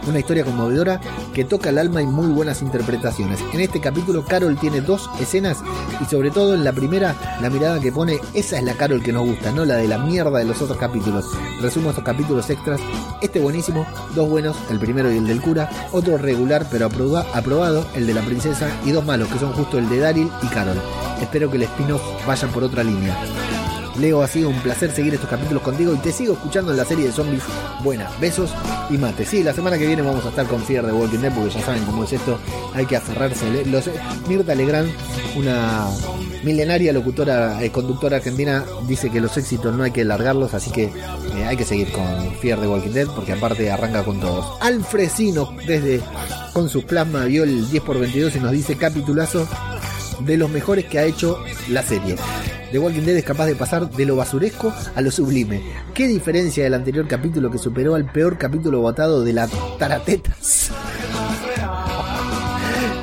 Una 0.08 0.20
historia 0.20 0.46
conmovedora 0.46 1.02
que 1.34 1.46
toca 1.46 1.70
el 1.70 1.80
alma 1.80 2.02
y 2.02 2.06
muy 2.06 2.28
buenas 2.28 2.62
interpretaciones. 2.62 3.40
En 3.54 3.62
este 3.62 3.82
capítulo, 3.82 4.24
Carol 4.24 4.58
tiene 4.58 4.82
dos 4.82 5.10
escenas 5.20 5.58
y 6.00 6.06
sobre 6.06 6.30
todo 6.30 6.54
en 6.54 6.64
la 6.64 6.74
primera, 6.74 7.16
la 7.42 7.50
mirada 7.50 7.80
que 7.80 7.92
pone, 7.92 8.20
esa 8.34 8.58
es 8.58 8.64
la 8.64 8.76
Carol 8.76 9.02
que 9.02 9.12
nos 9.12 9.26
gusta, 9.26 9.52
no 9.52 9.66
la 9.66 9.78
de 9.78 9.88
la 9.88 9.98
mierda 9.98 10.38
de 10.38 10.46
los 10.46 10.62
otros 10.62 10.78
capítulos. 10.78 11.26
Resumo 11.60 11.90
estos 11.90 12.04
capítulos 12.04 12.50
extras. 12.50 12.80
Este 13.22 13.40
buenísimo, 13.40 13.86
dos 14.14 14.30
buenos, 14.30 14.56
el 14.70 14.80
primero 14.80 15.12
y 15.12 15.18
el 15.18 15.26
del 15.26 15.42
cura, 15.42 15.70
otro 15.92 16.18
regular 16.18 16.68
pero 16.70 16.86
aprobado, 16.86 17.86
el 17.96 18.06
de 18.06 18.14
la 18.14 18.22
princesa, 18.22 18.70
y 18.86 18.92
dos 18.92 19.06
malos, 19.06 19.28
que 19.30 19.40
son 19.40 19.54
justo 19.54 19.80
el 19.80 19.90
de 19.90 20.00
Daryl 20.00 20.30
y 20.44 20.48
Carol. 20.48 20.78
Espero 21.20 21.50
que 21.50 21.58
el 21.58 21.64
spin-off 21.64 22.02
vayan 22.28 22.52
por 22.52 22.64
otra 22.64 22.84
línea. 22.84 23.18
Leo, 24.00 24.22
ha 24.22 24.28
sido 24.28 24.50
un 24.50 24.60
placer 24.62 24.92
seguir 24.92 25.14
estos 25.14 25.30
capítulos 25.30 25.64
contigo 25.64 25.94
y 25.94 25.98
te 25.98 26.12
sigo 26.12 26.34
escuchando 26.34 26.72
en 26.72 26.78
la 26.78 26.86
serie 26.86 27.06
de 27.06 27.12
zombies. 27.12 27.44
Buena, 27.84 28.10
besos 28.20 28.52
y 28.90 28.98
mate. 28.98 29.26
Sí, 29.26 29.44
la 29.44 29.54
semana 29.54 29.78
que 29.78 29.88
viene 29.88 30.02
vamos 30.02 30.26
a 30.26 30.30
estar 30.30 30.46
con 30.48 30.62
Fear 30.62 30.86
de 30.86 30.94
Walking 30.94 31.20
Dead 31.20 31.34
porque 31.34 31.52
ya 31.52 31.62
saben 31.62 31.84
cómo 31.86 32.04
es 32.04 32.14
esto, 32.14 32.38
hay 32.74 32.86
que 32.86 32.98
aferrarse. 32.98 33.66
Los, 33.66 33.90
Mirta 34.28 34.54
Legrand, 34.56 34.90
una 35.36 35.88
milenaria 36.44 36.92
locutora, 36.94 37.64
eh, 37.64 37.72
conductora 37.72 38.18
argentina, 38.18 38.66
dice 38.88 39.10
que 39.10 39.22
los 39.22 39.36
éxitos 39.38 39.76
no 39.76 39.84
hay 39.84 39.92
que 39.92 40.04
largarlos, 40.04 40.54
así 40.54 40.72
que 40.72 40.86
eh, 40.86 41.46
hay 41.48 41.58
que 41.58 41.66
seguir 41.66 41.92
con 41.92 42.36
Fear 42.42 42.60
de 42.60 42.68
Walking 42.68 42.92
Dead 42.92 43.08
porque 43.08 43.34
aparte 43.34 43.72
arranca 43.72 44.04
con 44.04 44.20
todos. 44.20 44.46
Alfresino, 44.62 45.56
desde 45.66 46.02
con 46.54 46.70
su 46.70 46.84
plasma, 46.84 47.26
vio 47.26 47.44
el 47.44 47.68
10x22 47.70 48.36
y 48.36 48.40
nos 48.40 48.52
dice 48.52 48.76
capitulazo 48.76 49.48
de 50.20 50.38
los 50.38 50.50
mejores 50.50 50.86
que 50.86 51.00
ha 51.00 51.04
hecho 51.04 51.40
la 51.70 51.84
serie. 51.84 52.16
The 52.72 52.80
Walking 52.80 53.02
Dead 53.02 53.18
es 53.18 53.24
capaz 53.24 53.46
de 53.46 53.56
pasar 53.56 53.90
de 53.90 54.06
lo 54.06 54.16
basuresco 54.16 54.74
a 54.96 55.02
lo 55.02 55.12
sublime. 55.12 55.62
¿Qué 55.94 56.08
diferencia 56.08 56.64
del 56.64 56.74
anterior 56.74 57.08
capítulo 57.08 57.52
que 57.52 57.58
superó 57.58 57.96
al 57.96 58.12
peor 58.12 58.38
capítulo 58.38 58.82
votado 58.82 59.24
de 59.24 59.34
la 59.34 59.48
Taratetas? 59.78 60.72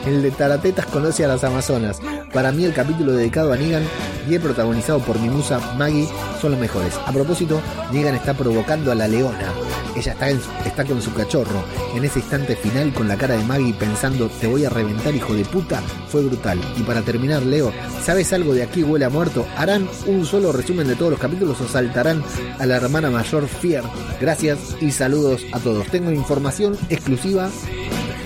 El 0.07 0.21
de 0.21 0.31
Taratetas 0.33 0.87
conoce 0.87 1.25
a 1.25 1.29
las 1.29 1.45
Amazonas. 1.45 2.01
Para 2.33 2.51
mí 2.51 2.65
el 2.65 2.75
capítulo 2.75 3.13
dedicado 3.13 3.53
a 3.53 3.57
Negan 3.57 3.85
y 4.29 4.35
el 4.35 4.41
protagonizado 4.41 4.99
por 5.01 5.19
mi 5.21 5.29
musa 5.29 5.61
Maggie 5.77 6.09
son 6.41 6.53
los 6.53 6.61
mejores. 6.61 6.95
A 7.07 7.13
propósito, 7.13 7.61
Negan 7.93 8.17
está 8.17 8.35
provocando 8.35 8.91
a 8.91 8.95
la 8.97 9.07
leona. 9.07 9.53
Ella 9.95 10.13
está, 10.13 10.31
está 10.31 10.85
con 10.85 11.01
su 11.01 11.13
cachorro. 11.13 11.63
En 11.95 12.05
ese 12.05 12.19
instante 12.19 12.57
final 12.57 12.93
con 12.93 13.07
la 13.07 13.17
cara 13.17 13.37
de 13.37 13.45
Maggie 13.45 13.75
pensando 13.75 14.29
te 14.41 14.47
voy 14.49 14.65
a 14.65 14.71
reventar 14.71 15.15
hijo 15.15 15.35
de 15.35 15.45
puta, 15.45 15.81
fue 16.09 16.23
brutal. 16.23 16.59
Y 16.77 16.83
para 16.83 17.03
terminar, 17.03 17.43
Leo, 17.43 17.73
¿sabes 18.03 18.33
algo 18.33 18.55
de 18.55 18.65
aquí 18.65 18.83
huele 18.83 19.05
a 19.05 19.11
muerto? 19.11 19.47
¿Harán 19.57 19.89
un 20.07 20.25
solo 20.25 20.51
resumen 20.51 20.89
de 20.89 20.97
todos 20.97 21.13
los 21.13 21.21
capítulos 21.21 21.61
o 21.61 21.69
saltarán 21.69 22.25
a 22.59 22.67
la 22.67 22.77
hermana 22.77 23.11
mayor 23.11 23.47
Fier? 23.47 23.85
Gracias 24.21 24.59
y 24.81 24.91
saludos 24.91 25.45
a 25.53 25.61
todos. 25.61 25.87
Tengo 25.89 26.11
información 26.11 26.77
exclusiva 26.89 27.51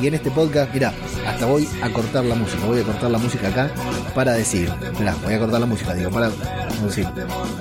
y 0.00 0.06
en 0.06 0.14
este 0.14 0.30
podcast, 0.30 0.72
mira, 0.74 0.92
hasta 1.26 1.46
voy 1.46 1.66
a 1.82 1.92
cortar 1.92 2.24
la 2.24 2.34
música. 2.34 2.66
Voy 2.66 2.80
a 2.80 2.84
cortar 2.84 3.10
la 3.10 3.18
música 3.18 3.48
acá 3.48 3.70
para 4.14 4.32
decir. 4.32 4.70
Mira, 4.98 5.14
voy 5.24 5.34
a 5.34 5.38
cortar 5.38 5.60
la 5.60 5.66
música, 5.66 5.94
digo, 5.94 6.10
para 6.10 6.30
decir. 6.84 7.06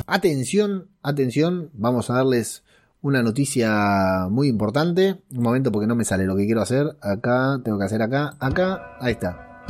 Atención, 0.05 0.89
atención, 1.01 1.69
vamos 1.73 2.09
a 2.09 2.15
darles 2.15 2.63
una 3.01 3.23
noticia 3.23 4.27
muy 4.29 4.47
importante. 4.49 5.21
Un 5.31 5.43
momento 5.43 5.71
porque 5.71 5.87
no 5.87 5.95
me 5.95 6.03
sale 6.03 6.25
lo 6.25 6.35
que 6.35 6.45
quiero 6.45 6.61
hacer. 6.61 6.97
Acá, 7.01 7.59
tengo 7.63 7.79
que 7.79 7.85
hacer 7.85 8.01
acá, 8.01 8.35
acá, 8.39 8.97
ahí 8.99 9.13
está. 9.13 9.63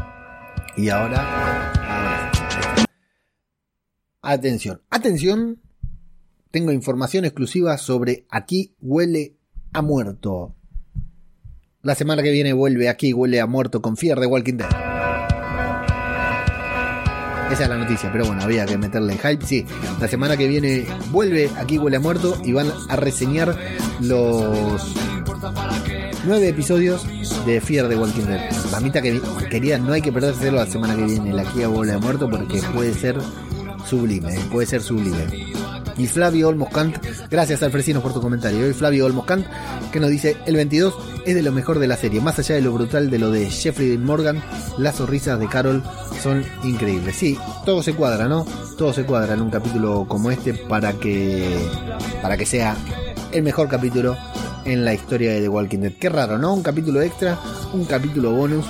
Y 0.75 0.89
ahora. 0.89 1.71
Atención, 4.21 4.81
atención. 4.89 5.61
Tengo 6.49 6.71
información 6.71 7.25
exclusiva 7.25 7.77
sobre 7.77 8.25
aquí 8.29 8.75
huele 8.81 9.35
a 9.73 9.81
muerto. 9.81 10.54
La 11.85 11.93
semana 11.93 12.23
que 12.23 12.31
viene 12.31 12.51
vuelve 12.51 12.89
aquí, 12.89 13.13
huele 13.13 13.39
a 13.39 13.45
muerto 13.45 13.79
con 13.79 13.95
Fier 13.95 14.19
de 14.19 14.25
Walking 14.25 14.55
Dead. 14.55 14.69
Esa 17.51 17.63
es 17.63 17.69
la 17.69 17.77
noticia, 17.77 18.11
pero 18.11 18.25
bueno, 18.25 18.41
había 18.41 18.65
que 18.65 18.75
meterle 18.75 19.13
hype. 19.13 19.45
Sí, 19.45 19.67
la 20.01 20.07
semana 20.07 20.35
que 20.35 20.47
viene 20.47 20.87
vuelve 21.11 21.47
aquí 21.59 21.77
huele 21.77 21.97
a 21.97 21.99
muerto 21.99 22.41
y 22.43 22.53
van 22.53 22.71
a 22.89 22.95
reseñar 22.95 23.55
los 24.01 24.95
nueve 26.25 26.49
episodios 26.49 27.05
de 27.45 27.61
Fear 27.61 27.87
de 27.87 27.97
Walking 27.97 28.23
Dead. 28.23 28.51
Mamita 28.71 29.03
que 29.03 29.21
quería, 29.51 29.77
no 29.77 29.93
hay 29.93 30.01
que 30.01 30.11
perderse 30.11 30.51
la 30.51 30.65
semana 30.65 30.95
que 30.95 31.03
viene, 31.03 31.33
la 31.33 31.43
aquí 31.43 31.63
huele 31.67 31.93
a 31.93 31.99
muerto, 31.99 32.27
porque 32.27 32.63
puede 32.73 32.95
ser 32.95 33.17
sublime, 33.85 34.39
puede 34.51 34.65
ser 34.65 34.81
sublime 34.81 35.55
y 35.97 36.07
Flavio 36.07 36.49
Olmoscant. 36.49 36.97
Gracias 37.29 37.63
Alfresino 37.63 38.01
por 38.01 38.13
tu 38.13 38.21
comentario. 38.21 38.69
Y 38.69 38.73
Flavio 38.73 39.05
Olmoscant 39.05 39.45
que 39.91 39.99
nos 39.99 40.09
dice, 40.09 40.37
el 40.45 40.55
22 40.55 40.93
es 41.25 41.35
de 41.35 41.41
lo 41.41 41.51
mejor 41.51 41.79
de 41.79 41.87
la 41.87 41.97
serie. 41.97 42.21
Más 42.21 42.37
allá 42.39 42.55
de 42.55 42.61
lo 42.61 42.73
brutal 42.73 43.09
de 43.09 43.19
lo 43.19 43.31
de 43.31 43.49
Jeffrey 43.49 43.97
Morgan, 43.97 44.41
las 44.77 44.95
sonrisas 44.95 45.39
de 45.39 45.47
Carol 45.47 45.83
son 46.21 46.43
increíbles. 46.63 47.15
Sí, 47.15 47.37
todo 47.65 47.81
se 47.81 47.93
cuadra, 47.93 48.27
¿no? 48.27 48.45
Todo 48.77 48.93
se 48.93 49.03
cuadra 49.03 49.33
en 49.33 49.41
un 49.41 49.49
capítulo 49.49 50.05
como 50.07 50.31
este 50.31 50.53
para 50.53 50.93
que, 50.93 51.57
para 52.21 52.37
que 52.37 52.45
sea 52.45 52.75
el 53.31 53.43
mejor 53.43 53.67
capítulo 53.67 54.17
en 54.65 54.83
la 54.83 54.93
historia 54.93 55.31
de 55.31 55.41
The 55.41 55.49
Walking 55.49 55.79
Dead. 55.79 55.93
Qué 55.93 56.09
raro, 56.09 56.37
¿no? 56.37 56.53
Un 56.53 56.63
capítulo 56.63 57.01
extra, 57.01 57.39
un 57.73 57.85
capítulo 57.85 58.31
bonus, 58.31 58.65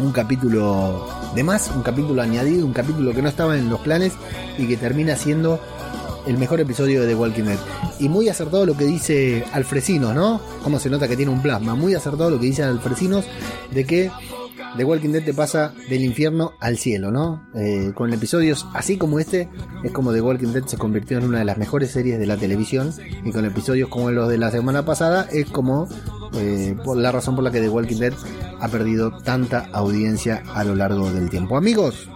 un 0.00 0.12
capítulo 0.12 1.08
de 1.34 1.44
más, 1.44 1.70
un 1.74 1.82
capítulo 1.82 2.20
añadido, 2.22 2.66
un 2.66 2.72
capítulo 2.72 3.12
que 3.12 3.22
no 3.22 3.28
estaba 3.28 3.56
en 3.56 3.70
los 3.70 3.80
planes 3.80 4.12
y 4.58 4.66
que 4.66 4.76
termina 4.76 5.16
siendo 5.16 5.60
el 6.26 6.38
mejor 6.38 6.60
episodio 6.60 7.02
de 7.02 7.08
The 7.08 7.14
Walking 7.14 7.44
Dead. 7.44 7.58
Y 7.98 8.08
muy 8.08 8.28
acertado 8.28 8.66
lo 8.66 8.76
que 8.76 8.84
dice 8.84 9.44
Alfresinos, 9.52 10.14
¿no? 10.14 10.40
Como 10.62 10.78
se 10.78 10.90
nota 10.90 11.08
que 11.08 11.16
tiene 11.16 11.32
un 11.32 11.42
plasma. 11.42 11.74
Muy 11.74 11.94
acertado 11.94 12.30
lo 12.30 12.40
que 12.40 12.46
dice 12.46 12.62
Alfresinos 12.62 13.24
de 13.72 13.84
que 13.84 14.10
The 14.76 14.84
Walking 14.84 15.10
Dead 15.10 15.24
te 15.24 15.34
pasa 15.34 15.74
del 15.88 16.04
infierno 16.04 16.52
al 16.60 16.78
cielo, 16.78 17.10
¿no? 17.10 17.48
Eh, 17.54 17.92
con 17.94 18.12
episodios 18.12 18.66
así 18.72 18.96
como 18.96 19.18
este, 19.18 19.48
es 19.82 19.90
como 19.90 20.12
The 20.12 20.20
Walking 20.20 20.52
Dead 20.52 20.64
se 20.66 20.76
convirtió 20.76 21.18
en 21.18 21.24
una 21.24 21.38
de 21.38 21.44
las 21.44 21.58
mejores 21.58 21.90
series 21.90 22.18
de 22.18 22.26
la 22.26 22.36
televisión. 22.36 22.92
Y 23.24 23.32
con 23.32 23.44
episodios 23.44 23.88
como 23.88 24.10
los 24.10 24.28
de 24.28 24.38
la 24.38 24.50
semana 24.50 24.84
pasada, 24.84 25.26
es 25.32 25.50
como 25.50 25.88
eh, 26.34 26.76
por 26.84 26.96
la 26.96 27.10
razón 27.10 27.34
por 27.34 27.44
la 27.44 27.50
que 27.50 27.60
The 27.60 27.68
Walking 27.68 27.98
Dead 27.98 28.14
ha 28.60 28.68
perdido 28.68 29.10
tanta 29.22 29.68
audiencia 29.72 30.42
a 30.54 30.62
lo 30.64 30.76
largo 30.76 31.10
del 31.10 31.30
tiempo. 31.30 31.56
Amigos, 31.56 32.08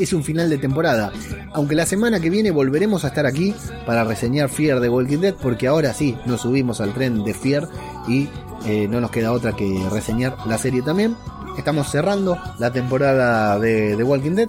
es 0.00 0.12
un 0.12 0.24
final 0.24 0.50
de 0.50 0.58
temporada. 0.58 1.12
Aunque 1.52 1.74
la 1.74 1.86
semana 1.86 2.20
que 2.20 2.30
viene 2.30 2.50
volveremos 2.50 3.04
a 3.04 3.08
estar 3.08 3.26
aquí 3.26 3.54
para 3.86 4.04
reseñar 4.04 4.48
Fear 4.48 4.80
de 4.80 4.88
Walking 4.88 5.18
Dead, 5.18 5.34
porque 5.34 5.66
ahora 5.66 5.92
sí 5.92 6.16
nos 6.26 6.42
subimos 6.42 6.80
al 6.80 6.94
tren 6.94 7.22
de 7.24 7.34
Fear 7.34 7.68
y 8.08 8.28
eh, 8.66 8.88
no 8.88 9.00
nos 9.00 9.10
queda 9.10 9.32
otra 9.32 9.54
que 9.54 9.86
reseñar 9.90 10.36
la 10.46 10.58
serie 10.58 10.82
también. 10.82 11.16
Estamos 11.56 11.90
cerrando 11.90 12.38
la 12.58 12.72
temporada 12.72 13.58
de, 13.58 14.02
Walking 14.02 14.32
Dead, 14.32 14.48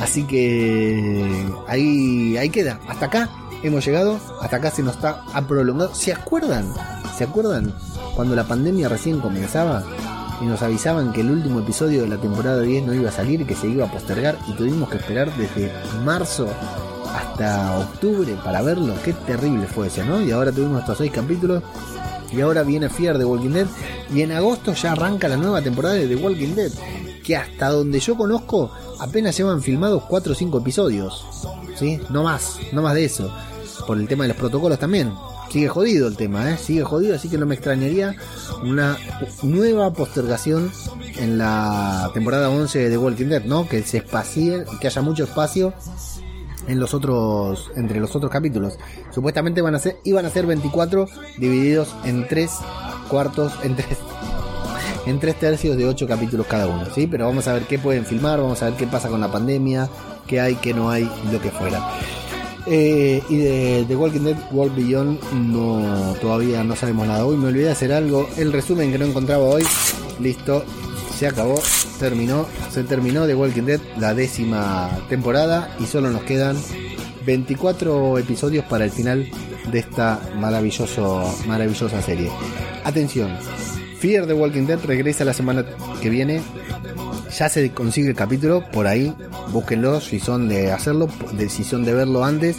así 0.00 0.24
que 0.24 1.24
ahí, 1.68 2.36
ahí 2.36 2.50
queda. 2.50 2.80
Hasta 2.88 3.06
acá 3.06 3.30
hemos 3.62 3.84
llegado, 3.84 4.18
hasta 4.40 4.56
acá 4.56 4.70
se 4.70 4.82
nos 4.82 4.96
está 4.96 5.22
prolongado. 5.46 5.94
¿Se 5.94 6.12
acuerdan? 6.12 6.72
¿Se 7.16 7.24
acuerdan 7.24 7.74
cuando 8.14 8.34
la 8.34 8.44
pandemia 8.44 8.88
recién 8.88 9.20
comenzaba? 9.20 9.84
Y 10.42 10.46
nos 10.46 10.62
avisaban 10.62 11.12
que 11.12 11.20
el 11.20 11.30
último 11.30 11.60
episodio 11.60 12.02
de 12.02 12.08
la 12.08 12.16
temporada 12.18 12.60
10 12.60 12.84
no 12.84 12.94
iba 12.94 13.08
a 13.10 13.12
salir 13.12 13.46
que 13.46 13.54
se 13.54 13.68
iba 13.68 13.86
a 13.86 13.90
postergar 13.90 14.36
y 14.48 14.52
tuvimos 14.52 14.88
que 14.88 14.96
esperar 14.96 15.34
desde 15.36 15.72
marzo 16.04 16.48
hasta 17.14 17.78
octubre 17.78 18.36
para 18.44 18.62
verlo. 18.62 18.94
Qué 19.04 19.12
terrible 19.12 19.66
fue 19.66 19.86
eso, 19.86 20.04
¿no? 20.04 20.20
Y 20.20 20.32
ahora 20.32 20.50
tuvimos 20.50 20.80
estos 20.80 20.98
seis 20.98 21.12
capítulos 21.12 21.62
y 22.32 22.40
ahora 22.40 22.64
viene 22.64 22.88
Fear 22.88 23.18
de 23.18 23.24
Walking 23.24 23.50
Dead 23.50 23.66
y 24.12 24.22
en 24.22 24.32
agosto 24.32 24.72
ya 24.72 24.92
arranca 24.92 25.28
la 25.28 25.36
nueva 25.36 25.62
temporada 25.62 25.94
de 25.94 26.08
The 26.08 26.16
Walking 26.16 26.54
Dead 26.54 26.72
que 27.22 27.36
hasta 27.36 27.68
donde 27.68 28.00
yo 28.00 28.16
conozco 28.16 28.72
apenas 28.98 29.36
llevan 29.36 29.62
filmados 29.62 30.02
4 30.08 30.32
o 30.32 30.34
5 30.34 30.58
episodios. 30.58 31.24
¿Sí? 31.76 32.00
No 32.10 32.24
más, 32.24 32.58
no 32.72 32.82
más 32.82 32.94
de 32.94 33.04
eso. 33.04 33.32
Por 33.86 33.98
el 33.98 34.08
tema 34.08 34.24
de 34.24 34.28
los 34.28 34.36
protocolos 34.36 34.78
también 34.78 35.12
sigue 35.50 35.68
jodido 35.68 36.08
el 36.08 36.16
tema, 36.16 36.50
¿eh? 36.50 36.58
sigue 36.58 36.82
jodido, 36.82 37.14
así 37.14 37.28
que 37.28 37.38
no 37.38 37.46
me 37.46 37.54
extrañaría 37.54 38.14
una 38.62 38.96
nueva 39.42 39.92
postergación 39.92 40.70
en 41.16 41.38
la 41.38 42.10
temporada 42.14 42.48
11 42.50 42.88
de 42.88 42.98
Walking 42.98 43.26
Dead, 43.26 43.44
¿no? 43.44 43.68
Que 43.68 43.82
se 43.82 43.98
espacie, 43.98 44.64
que 44.80 44.86
haya 44.86 45.02
mucho 45.02 45.24
espacio 45.24 45.74
en 46.66 46.78
los 46.78 46.94
otros 46.94 47.70
entre 47.76 48.00
los 48.00 48.14
otros 48.14 48.30
capítulos. 48.30 48.78
Supuestamente 49.12 49.60
van 49.62 49.74
a 49.74 49.78
ser 49.78 49.98
iban 50.04 50.26
a 50.26 50.30
ser 50.30 50.46
24 50.46 51.08
divididos 51.38 51.94
en 52.04 52.26
tres 52.28 52.52
cuartos 53.08 53.52
en 53.62 53.76
tres 53.76 53.98
en 55.06 55.18
tres 55.18 55.36
tercios 55.36 55.76
de 55.76 55.86
8 55.86 56.06
capítulos 56.06 56.46
cada 56.46 56.66
uno, 56.66 56.86
¿sí? 56.94 57.06
Pero 57.06 57.26
vamos 57.26 57.48
a 57.48 57.54
ver 57.54 57.64
qué 57.64 57.78
pueden 57.78 58.06
filmar, 58.06 58.40
vamos 58.40 58.62
a 58.62 58.66
ver 58.66 58.74
qué 58.74 58.86
pasa 58.86 59.08
con 59.08 59.20
la 59.20 59.30
pandemia, 59.30 59.88
qué 60.26 60.40
hay, 60.40 60.54
qué 60.56 60.72
no 60.72 60.90
hay, 60.90 61.10
lo 61.30 61.40
que 61.40 61.50
fuera. 61.50 61.80
Eh, 62.66 63.22
y 63.28 63.36
de 63.84 63.96
Walking 63.96 64.20
Dead 64.20 64.36
World 64.52 64.76
Beyond 64.76 65.20
no, 65.32 66.14
todavía 66.20 66.62
no 66.62 66.76
sabemos 66.76 67.06
nada. 67.06 67.24
Hoy 67.24 67.36
me 67.36 67.48
olvidé 67.48 67.66
de 67.66 67.72
hacer 67.72 67.92
algo. 67.92 68.28
El 68.36 68.52
resumen 68.52 68.92
que 68.92 68.98
no 68.98 69.06
encontraba 69.06 69.44
hoy. 69.44 69.64
Listo. 70.20 70.64
Se 71.16 71.26
acabó. 71.26 71.60
Terminó. 71.98 72.46
Se 72.70 72.84
terminó 72.84 73.26
The 73.26 73.34
Walking 73.34 73.62
Dead 73.62 73.80
la 73.98 74.14
décima 74.14 74.90
temporada. 75.08 75.76
Y 75.80 75.86
solo 75.86 76.10
nos 76.10 76.22
quedan 76.22 76.56
24 77.26 78.18
episodios 78.18 78.64
para 78.66 78.84
el 78.84 78.90
final 78.90 79.28
de 79.70 79.78
esta 79.78 80.20
maravilloso, 80.36 81.34
maravillosa 81.46 82.02
serie. 82.02 82.30
Atención. 82.84 83.30
Fear 83.98 84.26
the 84.26 84.32
Walking 84.32 84.66
Dead 84.66 84.80
regresa 84.84 85.24
la 85.24 85.32
semana 85.32 85.64
que 86.00 86.10
viene 86.10 86.42
ya 87.36 87.48
se 87.48 87.70
consigue 87.70 88.08
el 88.08 88.14
capítulo, 88.14 88.64
por 88.70 88.86
ahí, 88.86 89.14
búsquenlo 89.52 90.00
si 90.00 90.20
son 90.20 90.48
de 90.48 90.70
hacerlo, 90.70 91.08
de, 91.36 91.48
si 91.48 91.64
son 91.64 91.84
de 91.84 91.94
verlo 91.94 92.24
antes, 92.24 92.56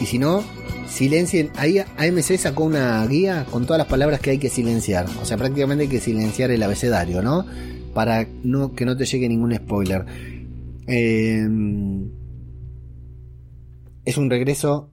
y 0.00 0.06
si 0.06 0.18
no, 0.18 0.44
silencien. 0.88 1.50
Ahí 1.56 1.78
AMC 1.78 2.36
sacó 2.36 2.64
una 2.64 3.06
guía 3.06 3.46
con 3.50 3.66
todas 3.66 3.78
las 3.78 3.86
palabras 3.86 4.20
que 4.20 4.30
hay 4.30 4.38
que 4.38 4.48
silenciar. 4.48 5.06
O 5.22 5.24
sea, 5.24 5.36
prácticamente 5.36 5.84
hay 5.84 5.90
que 5.90 6.00
silenciar 6.00 6.50
el 6.50 6.62
abecedario, 6.62 7.22
¿no? 7.22 7.46
Para 7.94 8.26
no, 8.42 8.74
que 8.74 8.84
no 8.84 8.96
te 8.96 9.04
llegue 9.04 9.28
ningún 9.28 9.54
spoiler. 9.54 10.04
Eh, 10.86 11.46
es 14.04 14.16
un 14.16 14.30
regreso 14.30 14.90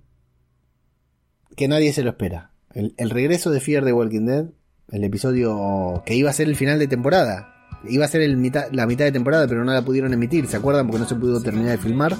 que 1.55 1.67
nadie 1.67 1.93
se 1.93 2.03
lo 2.03 2.11
espera. 2.11 2.51
El, 2.73 2.95
el, 2.97 3.09
regreso 3.09 3.51
de 3.51 3.59
Fear 3.59 3.85
de 3.85 3.93
Walking 3.93 4.25
Dead, 4.25 4.45
el 4.89 5.03
episodio 5.03 6.01
que 6.05 6.15
iba 6.15 6.29
a 6.29 6.33
ser 6.33 6.47
el 6.47 6.55
final 6.55 6.79
de 6.79 6.87
temporada. 6.87 7.52
Iba 7.85 8.05
a 8.05 8.07
ser 8.07 8.21
el 8.21 8.37
mitad, 8.37 8.65
la 8.71 8.85
mitad 8.85 9.05
de 9.05 9.11
temporada, 9.11 9.47
pero 9.47 9.63
no 9.65 9.73
la 9.73 9.81
pudieron 9.81 10.13
emitir, 10.13 10.47
¿se 10.47 10.57
acuerdan? 10.57 10.87
Porque 10.87 11.01
no 11.01 11.07
se 11.07 11.15
pudo 11.15 11.41
terminar 11.41 11.71
de 11.71 11.77
filmar. 11.77 12.15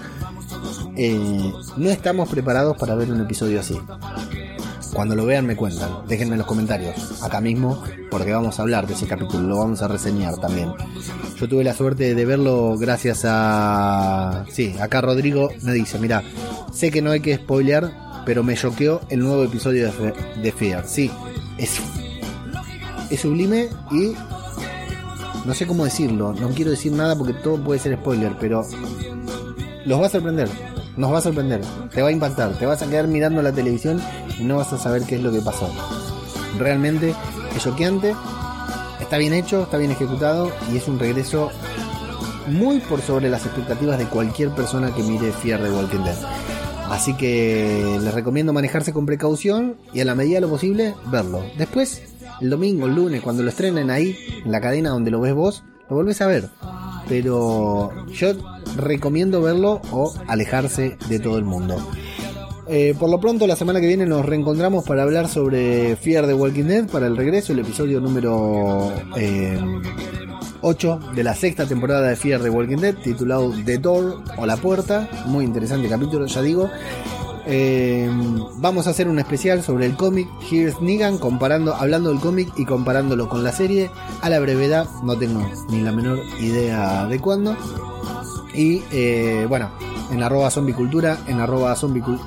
Eh, 0.96 1.54
no 1.78 1.90
estamos 1.90 2.30
preparados 2.30 2.78
para 2.78 2.96
ver 2.96 3.12
un 3.12 3.22
episodio 3.22 3.60
así. 3.60 3.80
Cuando 4.94 5.16
lo 5.16 5.26
vean 5.26 5.48
me 5.48 5.56
cuentan, 5.56 5.90
déjenme 6.08 6.34
en 6.34 6.40
los 6.40 6.48
comentarios, 6.48 7.24
acá 7.24 7.42
mismo, 7.42 7.82
porque 8.12 8.32
vamos 8.32 8.60
a 8.60 8.62
hablar 8.62 8.86
de 8.86 8.94
ese 8.94 9.08
capítulo, 9.08 9.48
lo 9.48 9.58
vamos 9.58 9.82
a 9.82 9.88
reseñar 9.88 10.38
también. 10.38 10.72
Yo 11.40 11.50
tuve 11.50 11.64
la 11.64 11.74
suerte 11.74 12.14
de 12.14 12.26
verlo 12.26 12.78
gracias 12.78 13.22
a... 13.26 14.46
Sí, 14.52 14.76
acá 14.80 15.02
Rodrigo 15.02 15.50
me 15.64 15.74
dice, 15.74 15.98
mira, 15.98 16.22
sé 16.72 16.92
que 16.92 17.02
no 17.02 17.10
hay 17.10 17.22
que 17.22 17.38
spoilear, 17.38 17.92
pero 18.24 18.44
me 18.44 18.56
choqueó 18.56 19.02
el 19.10 19.22
nuevo 19.22 19.44
episodio 19.44 19.92
de, 19.92 20.14
de 20.42 20.52
Fear. 20.52 20.88
Sí, 20.88 21.10
es 21.58 23.20
sublime 23.20 23.70
y... 23.92 24.14
No 25.46 25.54
sé 25.54 25.68
cómo 25.68 25.84
decirlo, 25.84 26.34
no 26.34 26.50
quiero 26.50 26.72
decir 26.72 26.92
nada 26.92 27.16
porque 27.16 27.34
todo 27.34 27.62
puede 27.62 27.80
ser 27.80 27.98
spoiler, 27.98 28.36
pero 28.40 28.66
los 29.86 30.02
va 30.02 30.06
a 30.06 30.10
sorprender 30.10 30.50
nos 30.98 31.12
va 31.12 31.18
a 31.18 31.22
sorprender, 31.22 31.62
te 31.94 32.02
va 32.02 32.10
a 32.10 32.12
impactar, 32.12 32.58
te 32.58 32.66
vas 32.66 32.82
a 32.82 32.90
quedar 32.90 33.08
mirando 33.08 33.42
la 33.42 33.52
televisión 33.52 34.02
y 34.40 34.44
no 34.44 34.58
vas 34.58 34.74
a 34.74 34.78
saber 34.78 35.04
qué 35.04 35.16
es 35.16 35.22
lo 35.22 35.32
que 35.32 35.42
pasó. 35.42 35.70
Realmente 36.58 37.16
es 37.56 37.64
choqueante, 37.64 38.16
está 39.00 39.18
bien 39.18 39.34
hecho, 39.34 39.64
está 39.64 39.78
bien 39.78 39.92
ejecutado 39.92 40.52
y 40.72 40.78
es 40.78 40.88
un 40.88 41.00
regreso 41.00 41.52
muy 42.48 42.80
por 42.80 43.02
sobre 43.02 43.30
las 43.30 43.46
expectativas 43.46 43.98
de 43.98 44.06
cualquier 44.06 44.50
persona 44.50 44.94
que 44.94 45.02
mire 45.02 45.32
Fear 45.32 45.64
de 45.64 45.72
Walking 45.72 46.04
Dead. 46.04 46.18
Así 46.90 47.16
que 47.16 47.98
les 48.02 48.14
recomiendo 48.14 48.54
manejarse 48.54 48.94
con 48.94 49.06
precaución 49.06 49.78
y 49.94 50.02
a 50.02 50.06
la 50.06 50.14
medida 50.14 50.36
de 50.36 50.42
lo 50.42 50.50
posible 50.50 50.94
verlo. 51.08 51.42
Después, 51.58 52.04
el 52.42 52.50
domingo, 52.50 52.88
el 52.88 52.96
lunes, 52.96 53.22
cuando 53.22 53.44
lo 53.44 53.50
estrenen 53.50 53.90
ahí, 53.90 54.18
en 54.44 54.52
la 54.52 54.62
cadena 54.62 54.90
donde 54.90 55.12
lo 55.12 55.22
ves 55.22 55.34
vos, 55.34 55.64
lo 55.90 55.96
volvés 55.96 56.22
a 56.22 56.28
ver. 56.28 56.50
Pero 57.08 57.92
yo 58.08 58.34
recomiendo 58.78 59.42
verlo 59.42 59.82
o 59.92 60.14
alejarse 60.28 60.98
de 61.10 61.20
todo 61.20 61.38
el 61.38 61.44
mundo. 61.44 61.78
Eh, 62.68 62.96
por 62.98 63.10
lo 63.10 63.20
pronto, 63.20 63.46
la 63.46 63.58
semana 63.58 63.82
que 63.82 63.88
viene 63.88 64.06
nos 64.06 64.26
reencontramos 64.26 64.86
para 64.86 65.04
hablar 65.04 65.28
sobre 65.28 65.98
Fear 65.98 66.28
the 66.28 66.34
Walking 66.34 66.64
Dead 66.64 66.88
para 66.88 67.08
el 67.08 67.18
regreso, 67.18 67.52
el 67.52 67.60
episodio 67.60 68.00
número 68.00 68.94
8 70.62 71.00
de 71.14 71.24
la 71.24 71.36
sexta 71.36 71.66
temporada 71.66 72.08
de 72.08 72.16
Fear 72.16 72.42
the 72.42 72.50
Walking 72.50 72.78
Dead, 72.78 72.96
titulado 72.96 73.54
The 73.66 73.80
Door 73.80 74.24
o 74.38 74.46
La 74.46 74.56
Puerta. 74.56 75.10
Muy 75.26 75.44
interesante 75.44 75.90
capítulo, 75.90 76.26
ya 76.26 76.42
digo. 76.42 76.70
Eh, 77.46 78.10
vamos 78.58 78.88
a 78.88 78.92
hacer 78.92 79.08
un 79.08 79.20
especial 79.20 79.64
sobre 79.64 79.86
el 79.86 79.96
cómic 79.96 80.30
Here's 80.50 80.82
Negan, 80.82 81.18
comparando, 81.18 81.76
hablando 81.76 82.10
del 82.10 82.20
cómic 82.20 82.52
y 82.58 82.66
comparándolo 82.66 83.28
con 83.30 83.44
la 83.44 83.52
serie. 83.52 83.90
A 84.22 84.30
la 84.30 84.40
brevedad, 84.40 84.88
no 85.04 85.18
tengo 85.18 85.46
ni 85.70 85.82
la 85.82 85.92
menor 85.92 86.20
idea 86.40 87.06
de 87.06 87.20
cuándo. 87.20 87.56
Y 88.54 88.84
eh, 88.92 89.46
bueno, 89.50 89.72
en 90.12 90.22
arroba 90.22 90.52
zombicultura, 90.52 91.18
en 91.28 91.40
arroba, 91.40 91.76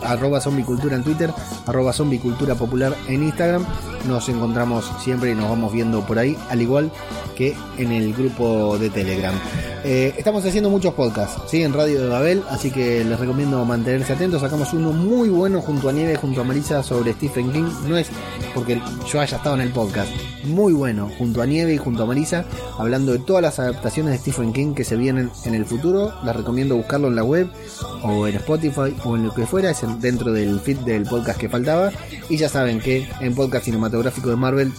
arroba 0.03 0.41
zombicultura 0.41 0.97
en 0.97 1.05
Twitter, 1.05 1.33
arroba 1.67 1.93
zombicultura 1.93 2.55
popular 2.55 2.95
en 3.09 3.23
Instagram. 3.23 3.65
Nos 4.09 4.29
encontramos 4.29 4.91
siempre 5.01 5.31
y 5.31 5.35
nos 5.35 5.49
vamos 5.49 5.73
viendo 5.73 6.01
por 6.05 6.19
ahí, 6.19 6.37
al 6.51 6.63
igual 6.63 6.91
que 7.37 7.57
en 7.79 7.93
el 7.93 8.13
grupo 8.13 8.79
de 8.79 8.91
Telegram. 8.91 9.35
Eh, 9.89 10.13
estamos 10.19 10.45
haciendo 10.45 10.69
muchos 10.69 10.95
podcasts, 10.95 11.41
¿sí? 11.49 11.63
En 11.63 11.73
Radio 11.73 12.03
de 12.03 12.09
Babel, 12.09 12.43
así 12.51 12.73
que 12.73 13.05
les 13.05 13.21
recomiendo 13.21 13.65
mantenerse 13.65 14.15
atentos. 14.15 14.41
Sacamos 14.41 14.73
uno 14.73 14.91
muy 14.91 15.29
bueno 15.29 15.61
junto 15.61 15.89
a 15.89 15.93
Nieve, 15.93 16.17
junto 16.17 16.41
a 16.41 16.45
Marisa 16.45 16.83
sobre 16.83 17.13
Stephen 17.13 17.53
King. 17.53 17.71
No 17.87 17.97
es 17.97 18.09
porque 18.53 18.83
yo 19.09 19.21
haya 19.21 19.37
estado 19.37 19.55
en 19.55 19.61
el 19.61 19.71
podcast, 19.71 20.11
muy 20.43 20.73
bueno 20.73 21.09
junto 21.17 21.41
a 21.41 21.47
Nieve 21.47 21.75
y 21.75 21.77
junto 21.77 22.03
a 22.03 22.07
Marisa, 22.07 22.45
hablando 22.81 23.13
de 23.13 23.21
todas 23.21 23.43
las 23.43 23.61
adaptaciones 23.61 24.11
de 24.11 24.19
Stephen 24.19 24.53
King 24.53 24.75
que 24.75 24.83
se 24.83 24.97
vienen 24.97 25.31
en 25.45 25.55
el 25.55 25.65
futuro. 25.65 26.13
Les 26.25 26.35
recomiendo 26.35 26.75
buscarlo 26.75 27.07
en 27.07 27.15
la 27.15 27.23
web 27.23 27.49
o 28.03 28.27
en 28.27 28.35
Spotify 28.35 28.93
o 29.05 29.15
en 29.15 29.23
lo 29.23 29.35
que 29.35 29.47
fuera, 29.47 29.71
es 29.71 29.83
dentro 30.01 30.33
del 30.33 30.59
feed 30.59 30.79
del 30.79 31.05
podcast 31.05 31.39
que 31.39 31.49
faltaba. 31.49 31.93
Y 32.29 32.39
ya 32.39 32.49
saben 32.49 32.81
que 32.81 33.09
en 33.21 33.37
podcast 33.37 33.67
cinematográfico 33.67 34.31
de 34.31 34.37
Marvel 34.37 34.73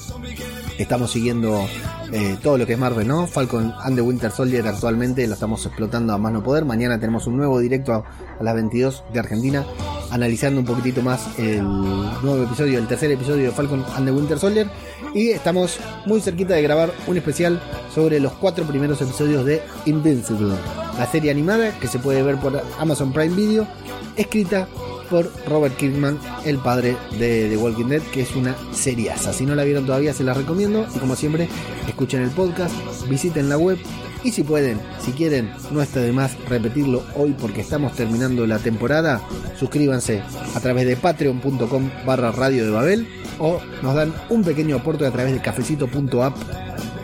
estamos 0.77 1.11
siguiendo 1.11 1.65
eh, 2.11 2.37
todo 2.41 2.57
lo 2.57 2.65
que 2.65 2.73
es 2.73 2.79
Marvel, 2.79 3.07
¿no? 3.07 3.27
Falcon 3.27 3.73
and 3.83 3.95
the 3.95 4.01
Winter 4.01 4.31
Soldier 4.31 4.67
actualmente 4.67 5.27
lo 5.27 5.33
estamos 5.33 5.65
explotando 5.65 6.13
a 6.13 6.17
más 6.17 6.31
no 6.31 6.43
poder. 6.43 6.65
Mañana 6.65 6.99
tenemos 6.99 7.27
un 7.27 7.37
nuevo 7.37 7.59
directo 7.59 7.93
a, 7.93 8.03
a, 8.39 8.43
las 8.43 8.55
22 8.55 9.03
de 9.13 9.19
Argentina, 9.19 9.65
analizando 10.11 10.59
un 10.59 10.65
poquitito 10.65 11.01
más 11.01 11.27
el 11.37 11.63
nuevo 11.63 12.43
episodio, 12.43 12.79
el 12.79 12.87
tercer 12.87 13.11
episodio 13.11 13.45
de 13.45 13.51
Falcon 13.51 13.83
and 13.95 14.05
the 14.05 14.11
Winter 14.11 14.39
Soldier. 14.39 14.69
Y 15.13 15.29
estamos 15.29 15.79
muy 16.05 16.21
cerquita 16.21 16.53
de 16.53 16.61
grabar 16.61 16.91
un 17.07 17.17
especial 17.17 17.61
sobre 17.93 18.19
los 18.19 18.33
cuatro 18.33 18.65
primeros 18.65 19.01
episodios 19.01 19.45
de 19.45 19.61
Invincible, 19.85 20.53
la 20.97 21.07
serie 21.07 21.31
animada 21.31 21.77
que 21.79 21.87
se 21.87 21.99
puede 21.99 22.23
ver 22.23 22.37
por 22.37 22.61
Amazon 22.79 23.11
Prime 23.11 23.35
Video, 23.35 23.67
escrita 24.15 24.67
por 25.09 25.31
Robert 25.47 25.75
Kirkman, 25.77 26.19
el 26.45 26.57
padre 26.57 26.95
de 27.19 27.49
The 27.49 27.57
Walking 27.57 27.85
Dead, 27.85 28.01
que 28.01 28.21
es 28.21 28.35
una 28.35 28.55
seriaza. 28.73 29.33
Si 29.33 29.45
no 29.45 29.55
la 29.55 29.63
vieron 29.63 29.85
todavía, 29.85 30.13
se 30.13 30.23
la 30.23 30.33
recomiendo. 30.33 30.85
Y 30.95 30.99
como 30.99 31.15
siempre, 31.15 31.49
escuchen 31.87 32.21
el 32.21 32.29
podcast, 32.29 32.73
visiten 33.09 33.49
la 33.49 33.57
web. 33.57 33.77
Y 34.23 34.31
si 34.31 34.43
pueden, 34.43 34.79
si 34.99 35.11
quieren, 35.11 35.51
no 35.71 35.81
está 35.81 35.99
de 35.99 36.11
más 36.11 36.37
repetirlo 36.49 37.03
hoy 37.15 37.35
porque 37.39 37.61
estamos 37.61 37.93
terminando 37.93 38.45
la 38.47 38.59
temporada, 38.59 39.21
suscríbanse 39.57 40.23
a 40.55 40.59
través 40.59 40.85
de 40.85 40.97
patreon.com 40.97 41.89
barra 42.05 42.31
radio 42.31 42.65
de 42.65 42.71
Babel 42.71 43.07
o 43.39 43.61
nos 43.83 43.95
dan 43.95 44.13
un 44.29 44.43
pequeño 44.43 44.77
aporte 44.77 45.05
a 45.05 45.11
través 45.11 45.33
de 45.33 45.41
cafecito.app 45.41 46.35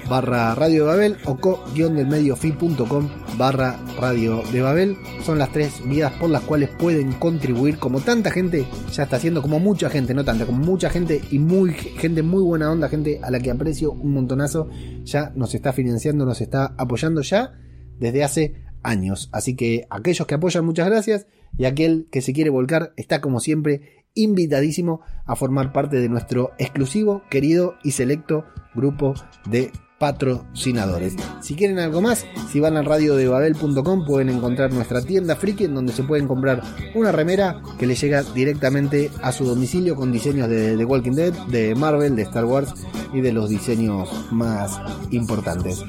barra 0.09 0.55
Radio 0.55 0.85
de 0.85 0.87
Babel 0.89 1.17
o 1.25 1.37
co-delmediofi.com 1.37 3.22
barra 3.37 3.79
Radio 3.99 4.43
de 4.51 4.61
Babel. 4.61 4.97
Son 5.23 5.39
las 5.39 5.51
tres 5.51 5.81
vías 5.85 6.11
por 6.13 6.29
las 6.29 6.41
cuales 6.41 6.69
pueden 6.69 7.13
contribuir 7.13 7.77
como 7.77 8.01
tanta 8.01 8.31
gente 8.31 8.65
ya 8.91 9.03
está 9.03 9.17
haciendo, 9.17 9.41
como 9.41 9.59
mucha 9.59 9.89
gente, 9.89 10.13
no 10.13 10.23
tanta, 10.23 10.45
como 10.45 10.63
mucha 10.63 10.89
gente 10.89 11.21
y 11.31 11.39
muy 11.39 11.73
gente 11.73 12.21
muy 12.23 12.43
buena 12.43 12.71
onda, 12.71 12.89
gente 12.89 13.19
a 13.23 13.31
la 13.31 13.39
que 13.39 13.51
aprecio 13.51 13.91
un 13.91 14.13
montonazo, 14.13 14.69
ya 15.03 15.31
nos 15.35 15.53
está 15.55 15.73
financiando, 15.73 16.25
nos 16.25 16.41
está 16.41 16.73
apoyando 16.77 17.21
ya 17.21 17.53
desde 17.99 18.23
hace 18.23 18.63
años. 18.83 19.29
Así 19.31 19.55
que 19.55 19.87
aquellos 19.89 20.27
que 20.27 20.35
apoyan, 20.35 20.65
muchas 20.65 20.87
gracias. 20.87 21.27
Y 21.57 21.65
aquel 21.65 22.07
que 22.11 22.21
se 22.21 22.33
quiere 22.33 22.49
volcar 22.49 22.93
está 22.97 23.21
como 23.21 23.39
siempre 23.39 24.03
invitadísimo 24.15 25.01
a 25.25 25.35
formar 25.35 25.73
parte 25.73 25.99
de 25.99 26.09
nuestro 26.09 26.51
exclusivo, 26.57 27.23
querido 27.29 27.75
y 27.83 27.91
selecto 27.91 28.45
grupo 28.75 29.13
de 29.49 29.71
patrocinadores. 29.97 31.15
Si 31.41 31.55
quieren 31.55 31.79
algo 31.79 32.01
más, 32.01 32.25
si 32.51 32.59
van 32.59 32.77
a 32.77 32.81
radiodebabel.com 32.81 34.05
pueden 34.05 34.29
encontrar 34.29 34.71
nuestra 34.71 35.01
tienda 35.01 35.35
friki 35.35 35.65
en 35.65 35.75
donde 35.75 35.93
se 35.93 36.03
pueden 36.03 36.27
comprar 36.27 36.61
una 36.95 37.11
remera 37.11 37.61
que 37.77 37.87
le 37.87 37.95
llega 37.95 38.23
directamente 38.23 39.11
a 39.21 39.31
su 39.31 39.45
domicilio 39.45 39.95
con 39.95 40.11
diseños 40.11 40.49
de 40.49 40.75
The 40.77 40.85
Walking 40.85 41.13
Dead, 41.13 41.33
de 41.47 41.75
Marvel, 41.75 42.15
de 42.15 42.23
Star 42.23 42.45
Wars 42.45 42.73
y 43.13 43.21
de 43.21 43.31
los 43.31 43.49
diseños 43.49 44.09
más 44.31 44.79
importantes. 45.11 45.83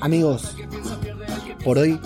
Amigos, 0.00 0.56
por 1.64 1.78
hoy 1.78 2.00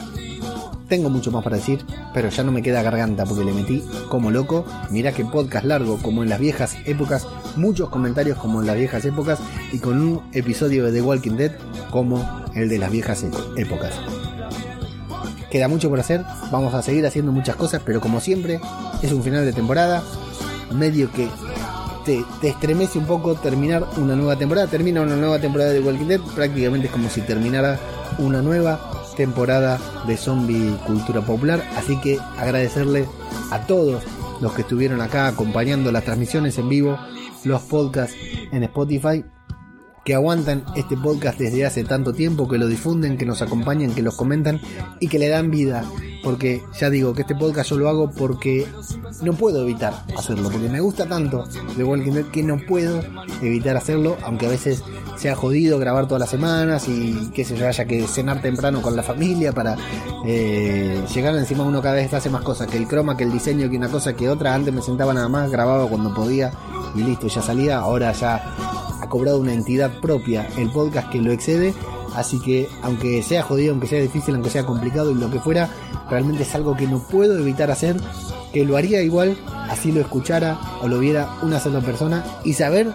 tengo 0.92 1.08
mucho 1.08 1.30
más 1.30 1.42
para 1.42 1.56
decir, 1.56 1.86
pero 2.12 2.28
ya 2.28 2.42
no 2.42 2.52
me 2.52 2.60
queda 2.60 2.82
garganta 2.82 3.24
porque 3.24 3.46
le 3.46 3.54
metí 3.54 3.82
como 4.10 4.30
loco. 4.30 4.66
Mira 4.90 5.12
que 5.12 5.24
podcast 5.24 5.64
largo, 5.64 5.96
como 5.96 6.22
en 6.22 6.28
las 6.28 6.38
viejas 6.38 6.76
épocas, 6.84 7.26
muchos 7.56 7.88
comentarios 7.88 8.36
como 8.36 8.60
en 8.60 8.66
las 8.66 8.76
viejas 8.76 9.02
épocas 9.06 9.38
y 9.72 9.78
con 9.78 9.98
un 9.98 10.22
episodio 10.34 10.84
de 10.84 10.92
The 10.92 11.00
Walking 11.00 11.36
Dead 11.38 11.52
como 11.90 12.44
el 12.54 12.68
de 12.68 12.78
las 12.78 12.90
viejas 12.90 13.24
épocas. 13.56 13.94
Queda 15.50 15.66
mucho 15.66 15.88
por 15.88 15.98
hacer, 15.98 16.26
vamos 16.50 16.74
a 16.74 16.82
seguir 16.82 17.06
haciendo 17.06 17.32
muchas 17.32 17.56
cosas, 17.56 17.80
pero 17.82 18.02
como 18.02 18.20
siempre, 18.20 18.60
es 19.00 19.12
un 19.12 19.22
final 19.22 19.46
de 19.46 19.54
temporada, 19.54 20.02
medio 20.74 21.10
que 21.10 21.26
te, 22.04 22.22
te, 22.42 22.50
estremece 22.50 22.98
un 22.98 23.06
poco 23.06 23.34
terminar 23.34 23.86
una 23.96 24.14
nueva 24.14 24.36
temporada. 24.36 24.66
Termina 24.66 25.00
una 25.00 25.16
nueva 25.16 25.38
temporada 25.38 25.70
de 25.70 25.80
Walking 25.80 26.08
Dead, 26.08 26.20
prácticamente 26.34 26.88
es 26.88 26.92
como 26.92 27.08
si 27.08 27.22
terminara 27.22 27.80
una 28.18 28.42
nueva 28.42 28.91
temporada 29.14 29.78
de 30.06 30.16
Zombie 30.16 30.76
Cultura 30.86 31.20
Popular. 31.20 31.62
Así 31.76 31.96
que 32.00 32.18
agradecerle 32.38 33.06
a 33.50 33.66
todos 33.66 34.02
los 34.40 34.52
que 34.52 34.62
estuvieron 34.62 35.00
acá 35.00 35.28
acompañando 35.28 35.92
las 35.92 36.04
transmisiones 36.04 36.58
en 36.58 36.68
vivo, 36.68 36.98
los 37.44 37.62
podcasts 37.62 38.16
en 38.50 38.62
Spotify. 38.64 39.24
Que 40.04 40.14
aguantan 40.14 40.64
este 40.74 40.96
podcast 40.96 41.38
desde 41.38 41.64
hace 41.64 41.84
tanto 41.84 42.12
tiempo, 42.12 42.48
que 42.48 42.58
lo 42.58 42.66
difunden, 42.66 43.16
que 43.16 43.26
nos 43.26 43.42
acompañan, 43.42 43.94
que 43.94 44.02
los 44.02 44.16
comentan 44.16 44.60
y 44.98 45.08
que 45.08 45.18
le 45.18 45.28
dan 45.28 45.50
vida. 45.50 45.84
Porque 46.24 46.62
ya 46.78 46.88
digo 46.88 47.14
que 47.14 47.22
este 47.22 47.34
podcast 47.34 47.70
yo 47.70 47.76
lo 47.76 47.88
hago 47.88 48.10
porque 48.10 48.66
no 49.22 49.32
puedo 49.32 49.62
evitar 49.62 50.04
hacerlo, 50.16 50.50
porque 50.50 50.68
me 50.68 50.80
gusta 50.80 51.06
tanto 51.06 51.44
de 51.76 51.84
Walking 51.84 52.12
Dead 52.12 52.24
que 52.26 52.42
no 52.42 52.58
puedo 52.58 53.02
evitar 53.42 53.76
hacerlo, 53.76 54.16
aunque 54.22 54.46
a 54.46 54.50
veces 54.50 54.82
sea 55.16 55.34
jodido 55.34 55.78
grabar 55.78 56.06
todas 56.06 56.20
las 56.20 56.30
semanas 56.30 56.88
y 56.88 57.30
que 57.34 57.44
se 57.44 57.64
haya 57.64 57.84
que 57.84 58.06
cenar 58.06 58.40
temprano 58.40 58.82
con 58.82 58.96
la 58.96 59.02
familia 59.02 59.52
para 59.52 59.76
eh, 60.26 61.04
llegar 61.12 61.36
encima 61.36 61.64
uno 61.64 61.82
cada 61.82 61.96
vez 61.96 62.12
hace 62.14 62.30
más 62.30 62.42
cosas, 62.42 62.68
que 62.68 62.76
el 62.76 62.86
croma, 62.86 63.16
que 63.16 63.24
el 63.24 63.32
diseño, 63.32 63.68
que 63.68 63.76
una 63.76 63.88
cosa 63.88 64.14
que 64.14 64.28
otra, 64.28 64.54
antes 64.54 64.72
me 64.72 64.82
sentaba 64.82 65.12
nada 65.14 65.28
más, 65.28 65.50
grababa 65.50 65.88
cuando 65.88 66.14
podía 66.14 66.52
y 66.94 67.02
listo, 67.02 67.28
ya 67.28 67.42
salía, 67.42 67.78
ahora 67.78 68.12
ya 68.12 68.81
cobrado 69.12 69.38
una 69.38 69.52
entidad 69.52 70.00
propia 70.00 70.48
el 70.56 70.70
podcast 70.70 71.10
que 71.10 71.20
lo 71.20 71.32
excede, 71.32 71.74
así 72.16 72.40
que 72.40 72.66
aunque 72.80 73.22
sea 73.22 73.42
jodido, 73.42 73.72
aunque 73.72 73.86
sea 73.86 74.00
difícil, 74.00 74.34
aunque 74.34 74.48
sea 74.48 74.64
complicado 74.64 75.10
y 75.10 75.14
lo 75.14 75.30
que 75.30 75.38
fuera, 75.38 75.68
realmente 76.08 76.44
es 76.44 76.54
algo 76.54 76.74
que 76.74 76.86
no 76.86 76.98
puedo 76.98 77.38
evitar 77.38 77.70
hacer, 77.70 77.94
que 78.54 78.64
lo 78.64 78.78
haría 78.78 79.02
igual, 79.02 79.36
así 79.68 79.92
lo 79.92 80.00
escuchara 80.00 80.58
o 80.80 80.88
lo 80.88 80.98
viera 80.98 81.28
una 81.42 81.60
sola 81.60 81.82
persona 81.82 82.24
y 82.42 82.54
saber 82.54 82.90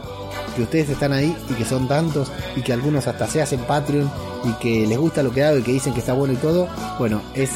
que 0.56 0.64
ustedes 0.64 0.90
están 0.90 1.14
ahí 1.14 1.38
y 1.52 1.54
que 1.54 1.66
son 1.66 1.88
tantos 1.88 2.32
y 2.56 2.64
que 2.64 2.74
algunos 2.74 3.06
hasta 3.06 3.28
se 3.28 3.44
hacen 3.44 3.60
Patreon 3.60 4.10
y 4.44 4.54
que 4.54 4.88
les 4.88 4.98
gusta 4.98 5.22
lo 5.22 5.30
que 5.30 5.44
hago 5.44 5.60
y 5.60 5.62
que 5.62 5.74
dicen 5.74 5.94
que 5.94 6.00
está 6.00 6.14
bueno 6.14 6.34
y 6.34 6.38
todo, 6.38 6.68
bueno, 6.98 7.22
es 7.36 7.52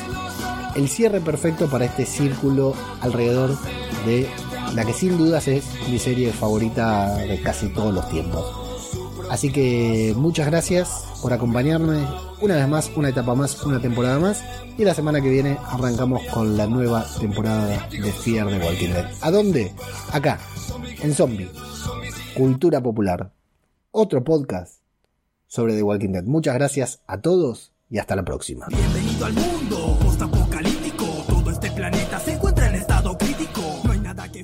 el 0.76 0.88
cierre 0.88 1.20
perfecto 1.20 1.68
para 1.68 1.86
este 1.86 2.06
círculo 2.06 2.76
alrededor 3.02 3.58
de 4.06 4.30
la 4.76 4.86
que 4.86 4.94
sin 4.94 5.18
dudas 5.18 5.48
es 5.48 5.66
mi 5.90 6.00
serie 6.00 6.32
favorita 6.32 7.16
de 7.18 7.42
casi 7.42 7.68
todos 7.70 7.94
los 7.94 8.08
tiempos. 8.10 8.46
Así 9.30 9.52
que 9.52 10.14
muchas 10.18 10.48
gracias 10.48 11.06
por 11.22 11.34
acompañarme 11.34 12.06
una 12.42 12.56
vez 12.56 12.68
más, 12.68 12.92
una 12.96 13.10
etapa 13.10 13.36
más, 13.36 13.64
una 13.64 13.80
temporada 13.80 14.20
más. 14.20 14.44
Y 14.78 14.84
la 14.84 14.94
semana 14.94 15.22
que 15.22 15.30
viene 15.30 15.58
arrancamos 15.68 16.22
con 16.34 16.58
la 16.58 16.68
nueva 16.68 17.06
temporada 17.20 17.88
de 17.90 18.12
Fear 18.12 18.48
de 18.48 18.60
Walking 18.60 18.90
Dead. 18.90 19.12
¿A 19.22 19.32
dónde? 19.32 19.74
Acá, 20.12 20.40
en 21.02 21.14
Zombie. 21.14 21.50
Cultura 22.36 22.82
Popular. 22.82 23.32
Otro 23.92 24.24
podcast 24.24 24.82
sobre 25.48 25.76
The 25.76 25.84
Walking 25.84 26.10
Dead. 26.10 26.24
Muchas 26.24 26.56
gracias 26.56 27.02
a 27.08 27.22
todos 27.22 27.74
y 27.90 28.00
hasta 28.00 28.16
la 28.16 28.24
próxima. 28.24 28.68
Bienvenido 28.70 29.26
al 29.26 29.34
mundo 29.34 29.98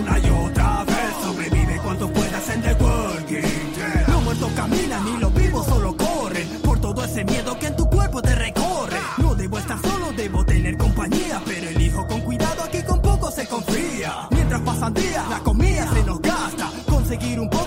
Una 0.00 0.18
y 0.18 0.30
otra 0.30 0.84
vez. 0.84 1.14
Sobrevive 1.22 1.80
cuanto 1.82 2.12
puedas 2.12 2.48
en 2.50 2.62
The 2.62 2.74
Walking 2.74 3.74
Dead. 3.76 4.08
Los 4.08 4.22
muertos 4.24 4.52
caminan 4.54 5.08
y 5.08 5.20
los 5.20 5.34
vivos 5.34 5.66
solo 5.66 5.96
corren. 5.96 6.48
Por 6.62 6.80
todo 6.80 7.04
ese 7.04 7.24
miedo 7.24 7.58
que 7.58 7.66
en 7.66 7.76
tu 7.76 7.88
cuerpo 7.88 8.22
te 8.22 8.34
recorre. 8.34 8.98
No 9.18 9.34
debo 9.34 9.58
estar 9.58 9.78
solo, 9.80 10.12
debo 10.16 10.44
tener 10.44 10.76
compañía. 10.76 11.40
Pero 11.44 11.68
elijo 11.68 12.06
con 12.06 12.20
cuidado, 12.20 12.62
aquí 12.64 12.82
con 12.82 13.00
poco 13.00 13.30
se 13.30 13.46
confía. 13.46 14.28
Mientras 14.30 14.60
pasan 14.62 14.94
días, 14.94 15.28
la 15.28 15.38
comida 15.40 15.88
se 15.92 16.02
nos 16.04 16.20
gasta. 16.20 16.70
Conseguir 16.88 17.40
un 17.40 17.50
poco 17.50 17.65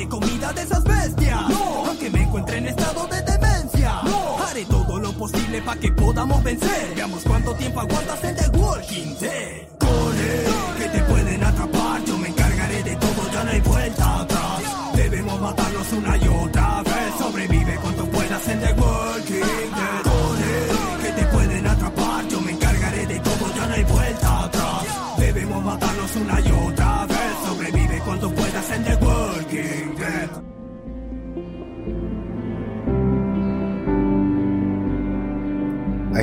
Seré 0.00 0.08
comida 0.08 0.50
de 0.54 0.62
esas 0.62 0.82
bestias. 0.82 1.48
No, 1.50 1.84
aunque 1.84 2.08
me 2.08 2.22
encuentre 2.22 2.56
en 2.56 2.68
estado 2.68 3.06
de 3.08 3.20
demencia. 3.20 4.00
No, 4.04 4.38
haré 4.42 4.64
todo 4.64 4.98
lo 4.98 5.12
posible 5.12 5.60
para 5.60 5.78
que 5.78 5.92
podamos 5.92 6.42
vencer. 6.42 6.94
Veamos 6.94 7.22
cuánto 7.22 7.54
tiempo 7.54 7.80
aguantas 7.80 7.99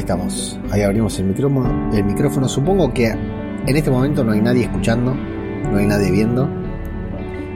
estamos, 0.07 0.57
ahí 0.71 0.84
abrimos 0.84 1.19
el 1.19 1.25
micrófono, 1.25 1.91
el 1.93 2.05
micrófono. 2.05 2.47
Supongo 2.47 2.93
que 2.93 3.07
en 3.07 3.75
este 3.75 3.91
momento 3.91 4.23
no 4.23 4.31
hay 4.31 4.39
nadie 4.39 4.63
escuchando, 4.63 5.13
no 5.13 5.77
hay 5.77 5.85
nadie 5.85 6.11
viendo. 6.11 6.49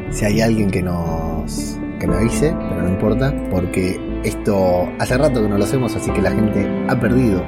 Si 0.09 0.25
hay 0.25 0.41
alguien 0.41 0.69
que 0.69 0.81
nos 0.81 1.77
que 1.97 2.07
me 2.07 2.17
avise, 2.17 2.53
pero 2.69 2.81
no 2.81 2.89
importa, 2.89 3.33
porque 3.49 3.97
esto 4.25 4.85
hace 4.99 5.17
rato 5.17 5.41
que 5.41 5.47
no 5.47 5.57
lo 5.57 5.63
hacemos, 5.63 5.95
así 5.95 6.11
que 6.11 6.21
la 6.21 6.31
gente 6.31 6.67
ha 6.89 6.99
perdido 6.99 7.41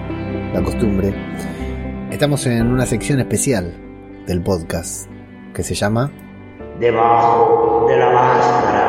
la 0.53 0.63
costumbre. 0.63 1.13
Estamos 2.09 2.45
en 2.45 2.67
una 2.67 2.85
sección 2.85 3.19
especial 3.19 3.73
del 4.25 4.41
podcast 4.41 5.09
que 5.53 5.63
se 5.63 5.75
llama 5.75 6.11
debajo 6.79 7.87
de 7.89 7.97
la 7.97 8.09
máscara. 8.09 8.82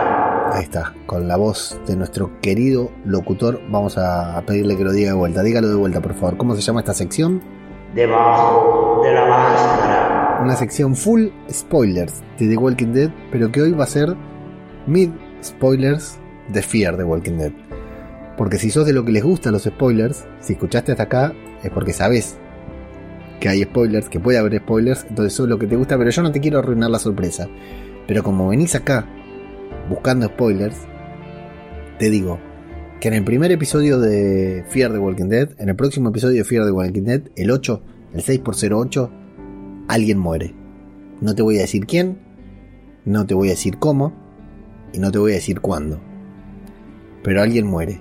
Ahí 0.54 0.62
está, 0.62 0.94
con 1.06 1.26
la 1.26 1.36
voz 1.36 1.80
de 1.84 1.96
nuestro 1.96 2.40
querido 2.40 2.92
locutor. 3.04 3.60
Vamos 3.70 3.98
a 3.98 4.40
pedirle 4.46 4.76
que 4.76 4.84
lo 4.84 4.92
diga 4.92 5.10
de 5.10 5.16
vuelta. 5.16 5.42
Dígalo 5.42 5.68
de 5.68 5.74
vuelta, 5.74 6.00
por 6.00 6.14
favor. 6.14 6.36
¿Cómo 6.36 6.54
se 6.54 6.62
llama 6.62 6.78
esta 6.78 6.94
sección? 6.94 7.42
Debajo 7.92 9.00
de 9.02 9.14
la 9.14 9.26
máscara. 9.26 10.38
Una 10.44 10.54
sección 10.54 10.94
full 10.94 11.26
spoilers 11.50 12.22
de 12.38 12.46
The 12.46 12.56
Walking 12.56 12.92
Dead, 12.92 13.10
pero 13.32 13.50
que 13.50 13.62
hoy 13.62 13.72
va 13.72 13.82
a 13.82 13.88
ser 13.88 14.14
mid 14.86 15.10
spoilers 15.42 16.20
de 16.52 16.62
Fear 16.62 16.98
de 16.98 17.02
Walking 17.02 17.36
Dead. 17.36 17.52
Porque 18.36 18.56
si 18.58 18.70
sos 18.70 18.86
de 18.86 18.92
lo 18.92 19.04
que 19.04 19.10
les 19.10 19.24
gustan 19.24 19.54
los 19.54 19.64
spoilers, 19.64 20.24
si 20.38 20.52
escuchaste 20.52 20.92
hasta 20.92 21.02
acá, 21.02 21.32
es 21.64 21.70
porque 21.72 21.92
sabes 21.92 22.38
que 23.40 23.48
hay 23.48 23.64
spoilers, 23.64 24.08
que 24.08 24.20
puede 24.20 24.38
haber 24.38 24.58
spoilers, 24.58 25.04
entonces 25.08 25.32
eso 25.32 25.42
es 25.42 25.48
lo 25.48 25.58
que 25.58 25.66
te 25.66 25.74
gusta, 25.74 25.98
pero 25.98 26.10
yo 26.10 26.22
no 26.22 26.30
te 26.30 26.40
quiero 26.40 26.60
arruinar 26.60 26.90
la 26.90 27.00
sorpresa. 27.00 27.48
Pero 28.06 28.22
como 28.22 28.50
venís 28.50 28.76
acá 28.76 29.04
buscando 29.88 30.26
spoilers, 30.26 30.76
te 31.98 32.10
digo 32.10 32.38
que 33.00 33.08
en 33.08 33.14
el 33.14 33.24
primer 33.24 33.52
episodio 33.52 33.98
de 33.98 34.64
Fear 34.68 34.92
the 34.92 34.98
Walking 34.98 35.28
Dead, 35.28 35.50
en 35.58 35.68
el 35.68 35.76
próximo 35.76 36.08
episodio 36.08 36.38
de 36.38 36.44
Fear 36.44 36.64
the 36.64 36.72
Walking 36.72 37.02
Dead, 37.02 37.22
el 37.36 37.50
8, 37.50 37.82
el 38.14 38.22
6 38.22 38.40
por 38.40 38.54
08, 38.54 39.10
alguien 39.88 40.18
muere. 40.18 40.54
No 41.20 41.34
te 41.34 41.42
voy 41.42 41.58
a 41.58 41.62
decir 41.62 41.86
quién, 41.86 42.18
no 43.04 43.26
te 43.26 43.34
voy 43.34 43.48
a 43.48 43.52
decir 43.52 43.78
cómo, 43.78 44.14
y 44.92 44.98
no 44.98 45.10
te 45.10 45.18
voy 45.18 45.32
a 45.32 45.34
decir 45.34 45.60
cuándo. 45.60 46.00
Pero 47.22 47.42
alguien 47.42 47.66
muere. 47.66 48.00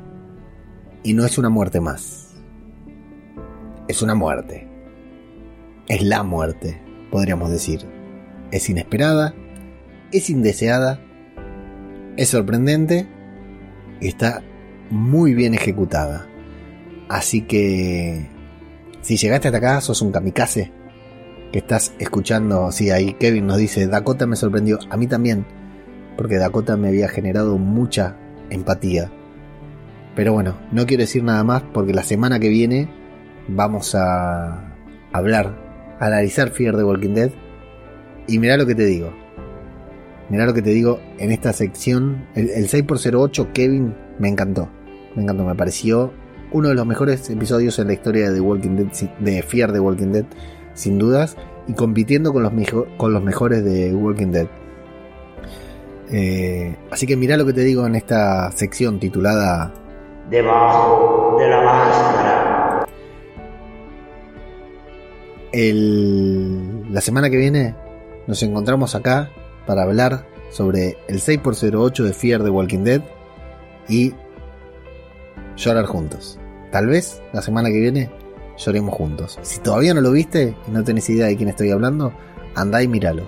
Y 1.03 1.13
no 1.13 1.25
es 1.25 1.37
una 1.37 1.49
muerte 1.49 1.81
más. 1.81 2.35
Es 3.87 4.01
una 4.01 4.15
muerte. 4.15 4.67
Es 5.87 6.01
la 6.03 6.23
muerte, 6.23 6.81
podríamos 7.11 7.49
decir. 7.49 7.81
Es 8.51 8.69
inesperada, 8.69 9.33
es 10.11 10.29
indeseada, 10.29 11.02
es 12.17 12.29
sorprendente 12.29 13.07
y 13.99 14.07
está 14.07 14.41
muy 14.89 15.33
bien 15.33 15.53
ejecutada. 15.53 16.27
Así 17.09 17.41
que 17.41 18.27
si 19.01 19.17
llegaste 19.17 19.47
hasta 19.49 19.57
acá, 19.57 19.81
sos 19.81 20.01
un 20.01 20.11
kamikaze 20.11 20.71
que 21.51 21.59
estás 21.59 21.93
escuchando. 21.99 22.71
Sí, 22.71 22.89
ahí 22.89 23.13
Kevin 23.13 23.47
nos 23.47 23.57
dice, 23.57 23.87
Dakota 23.87 24.25
me 24.25 24.35
sorprendió. 24.35 24.79
A 24.89 24.97
mí 24.97 25.07
también, 25.07 25.45
porque 26.17 26.37
Dakota 26.37 26.77
me 26.77 26.87
había 26.87 27.09
generado 27.09 27.57
mucha 27.57 28.17
empatía. 28.49 29.11
Pero 30.15 30.33
bueno, 30.33 30.57
no 30.71 30.85
quiero 30.85 31.01
decir 31.01 31.23
nada 31.23 31.43
más 31.43 31.63
porque 31.73 31.93
la 31.93 32.03
semana 32.03 32.39
que 32.39 32.49
viene 32.49 32.89
vamos 33.47 33.95
a 33.95 34.73
hablar, 35.11 35.95
analizar 35.99 36.49
Fear 36.49 36.77
the 36.77 36.83
Walking 36.83 37.13
Dead. 37.13 37.31
Y 38.27 38.39
mirá 38.39 38.57
lo 38.57 38.65
que 38.65 38.75
te 38.75 38.85
digo. 38.85 39.22
Mirá 40.29 40.45
lo 40.45 40.53
que 40.53 40.61
te 40.61 40.69
digo 40.71 40.99
en 41.19 41.31
esta 41.31 41.53
sección. 41.53 42.25
El, 42.35 42.49
el 42.49 42.67
6x08 42.69 43.51
Kevin 43.53 43.95
me 44.19 44.29
encantó. 44.29 44.69
Me 45.15 45.23
encantó, 45.23 45.43
me 45.43 45.55
pareció 45.55 46.11
uno 46.51 46.69
de 46.69 46.75
los 46.75 46.85
mejores 46.85 47.29
episodios 47.29 47.77
en 47.79 47.87
la 47.87 47.93
historia 47.93 48.29
de 48.29 48.35
The 48.35 48.41
Walking 48.41 48.75
Dead, 48.75 49.09
de 49.19 49.41
Fear 49.43 49.73
the 49.73 49.79
Walking 49.79 50.11
Dead, 50.11 50.25
sin 50.75 50.97
dudas, 50.99 51.35
y 51.67 51.73
compitiendo 51.73 52.31
con 52.31 52.43
los, 52.43 52.53
mejo- 52.53 52.87
con 52.97 53.11
los 53.13 53.23
mejores 53.23 53.63
de 53.63 53.93
Walking 53.93 54.27
Dead. 54.31 54.47
Eh, 56.11 56.75
así 56.91 57.07
que 57.07 57.15
mirá 57.17 57.37
lo 57.37 57.45
que 57.45 57.53
te 57.53 57.61
digo 57.61 57.85
en 57.87 57.95
esta 57.95 58.51
sección 58.51 58.99
titulada 58.99 59.73
Debajo 60.29 61.37
de 61.39 61.47
la 61.49 61.61
máscara. 61.63 62.85
el- 65.51 66.93
la 66.93 67.01
semana 67.01 67.29
que 67.29 67.37
viene 67.37 67.75
nos 68.27 68.41
encontramos 68.43 68.95
acá 68.95 69.29
para 69.65 69.83
hablar 69.83 70.25
sobre 70.49 70.97
el 71.07 71.19
6x08 71.19 72.03
de 72.03 72.13
Fear 72.13 72.43
the 72.43 72.49
Walking 72.49 72.83
Dead 72.83 73.01
y 73.87 74.13
llorar 75.55 75.85
juntos. 75.85 76.39
Tal 76.71 76.87
vez 76.87 77.21
la 77.33 77.41
semana 77.41 77.69
que 77.69 77.79
viene 77.79 78.11
lloremos 78.57 78.93
juntos. 78.93 79.39
Si 79.41 79.59
todavía 79.59 79.93
no 79.93 80.01
lo 80.01 80.11
viste 80.11 80.55
y 80.67 80.71
no 80.71 80.83
tenés 80.83 81.09
idea 81.09 81.27
de 81.27 81.37
quién 81.37 81.49
estoy 81.49 81.71
hablando, 81.71 82.13
andá 82.55 82.81
y 82.83 82.87
míralo. 82.87 83.27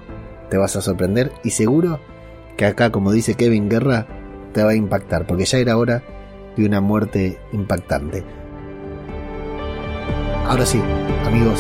Te 0.50 0.58
vas 0.58 0.76
a 0.76 0.82
sorprender 0.82 1.32
y 1.44 1.52
seguro 1.52 2.00
que 2.58 2.66
acá, 2.66 2.92
como 2.92 3.12
dice 3.12 3.36
Kevin 3.36 3.70
Guerra, 3.70 4.08
te 4.54 4.64
va 4.64 4.72
a 4.72 4.76
impactar, 4.76 5.28
porque 5.28 5.46
ya 5.46 5.58
era 5.58 5.78
hora 5.78 6.04
de 6.56 6.66
una 6.66 6.80
muerte 6.80 7.38
impactante. 7.52 8.24
Ahora 10.48 10.66
sí, 10.66 10.82
amigos, 11.26 11.60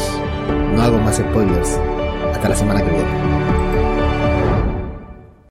no 0.73 0.81
hago 0.81 0.99
más 0.99 1.17
spoilers. 1.17 1.79
Hasta 2.31 2.49
la 2.49 2.55
semana 2.55 2.81
que 2.83 2.91
viene. 2.91 3.84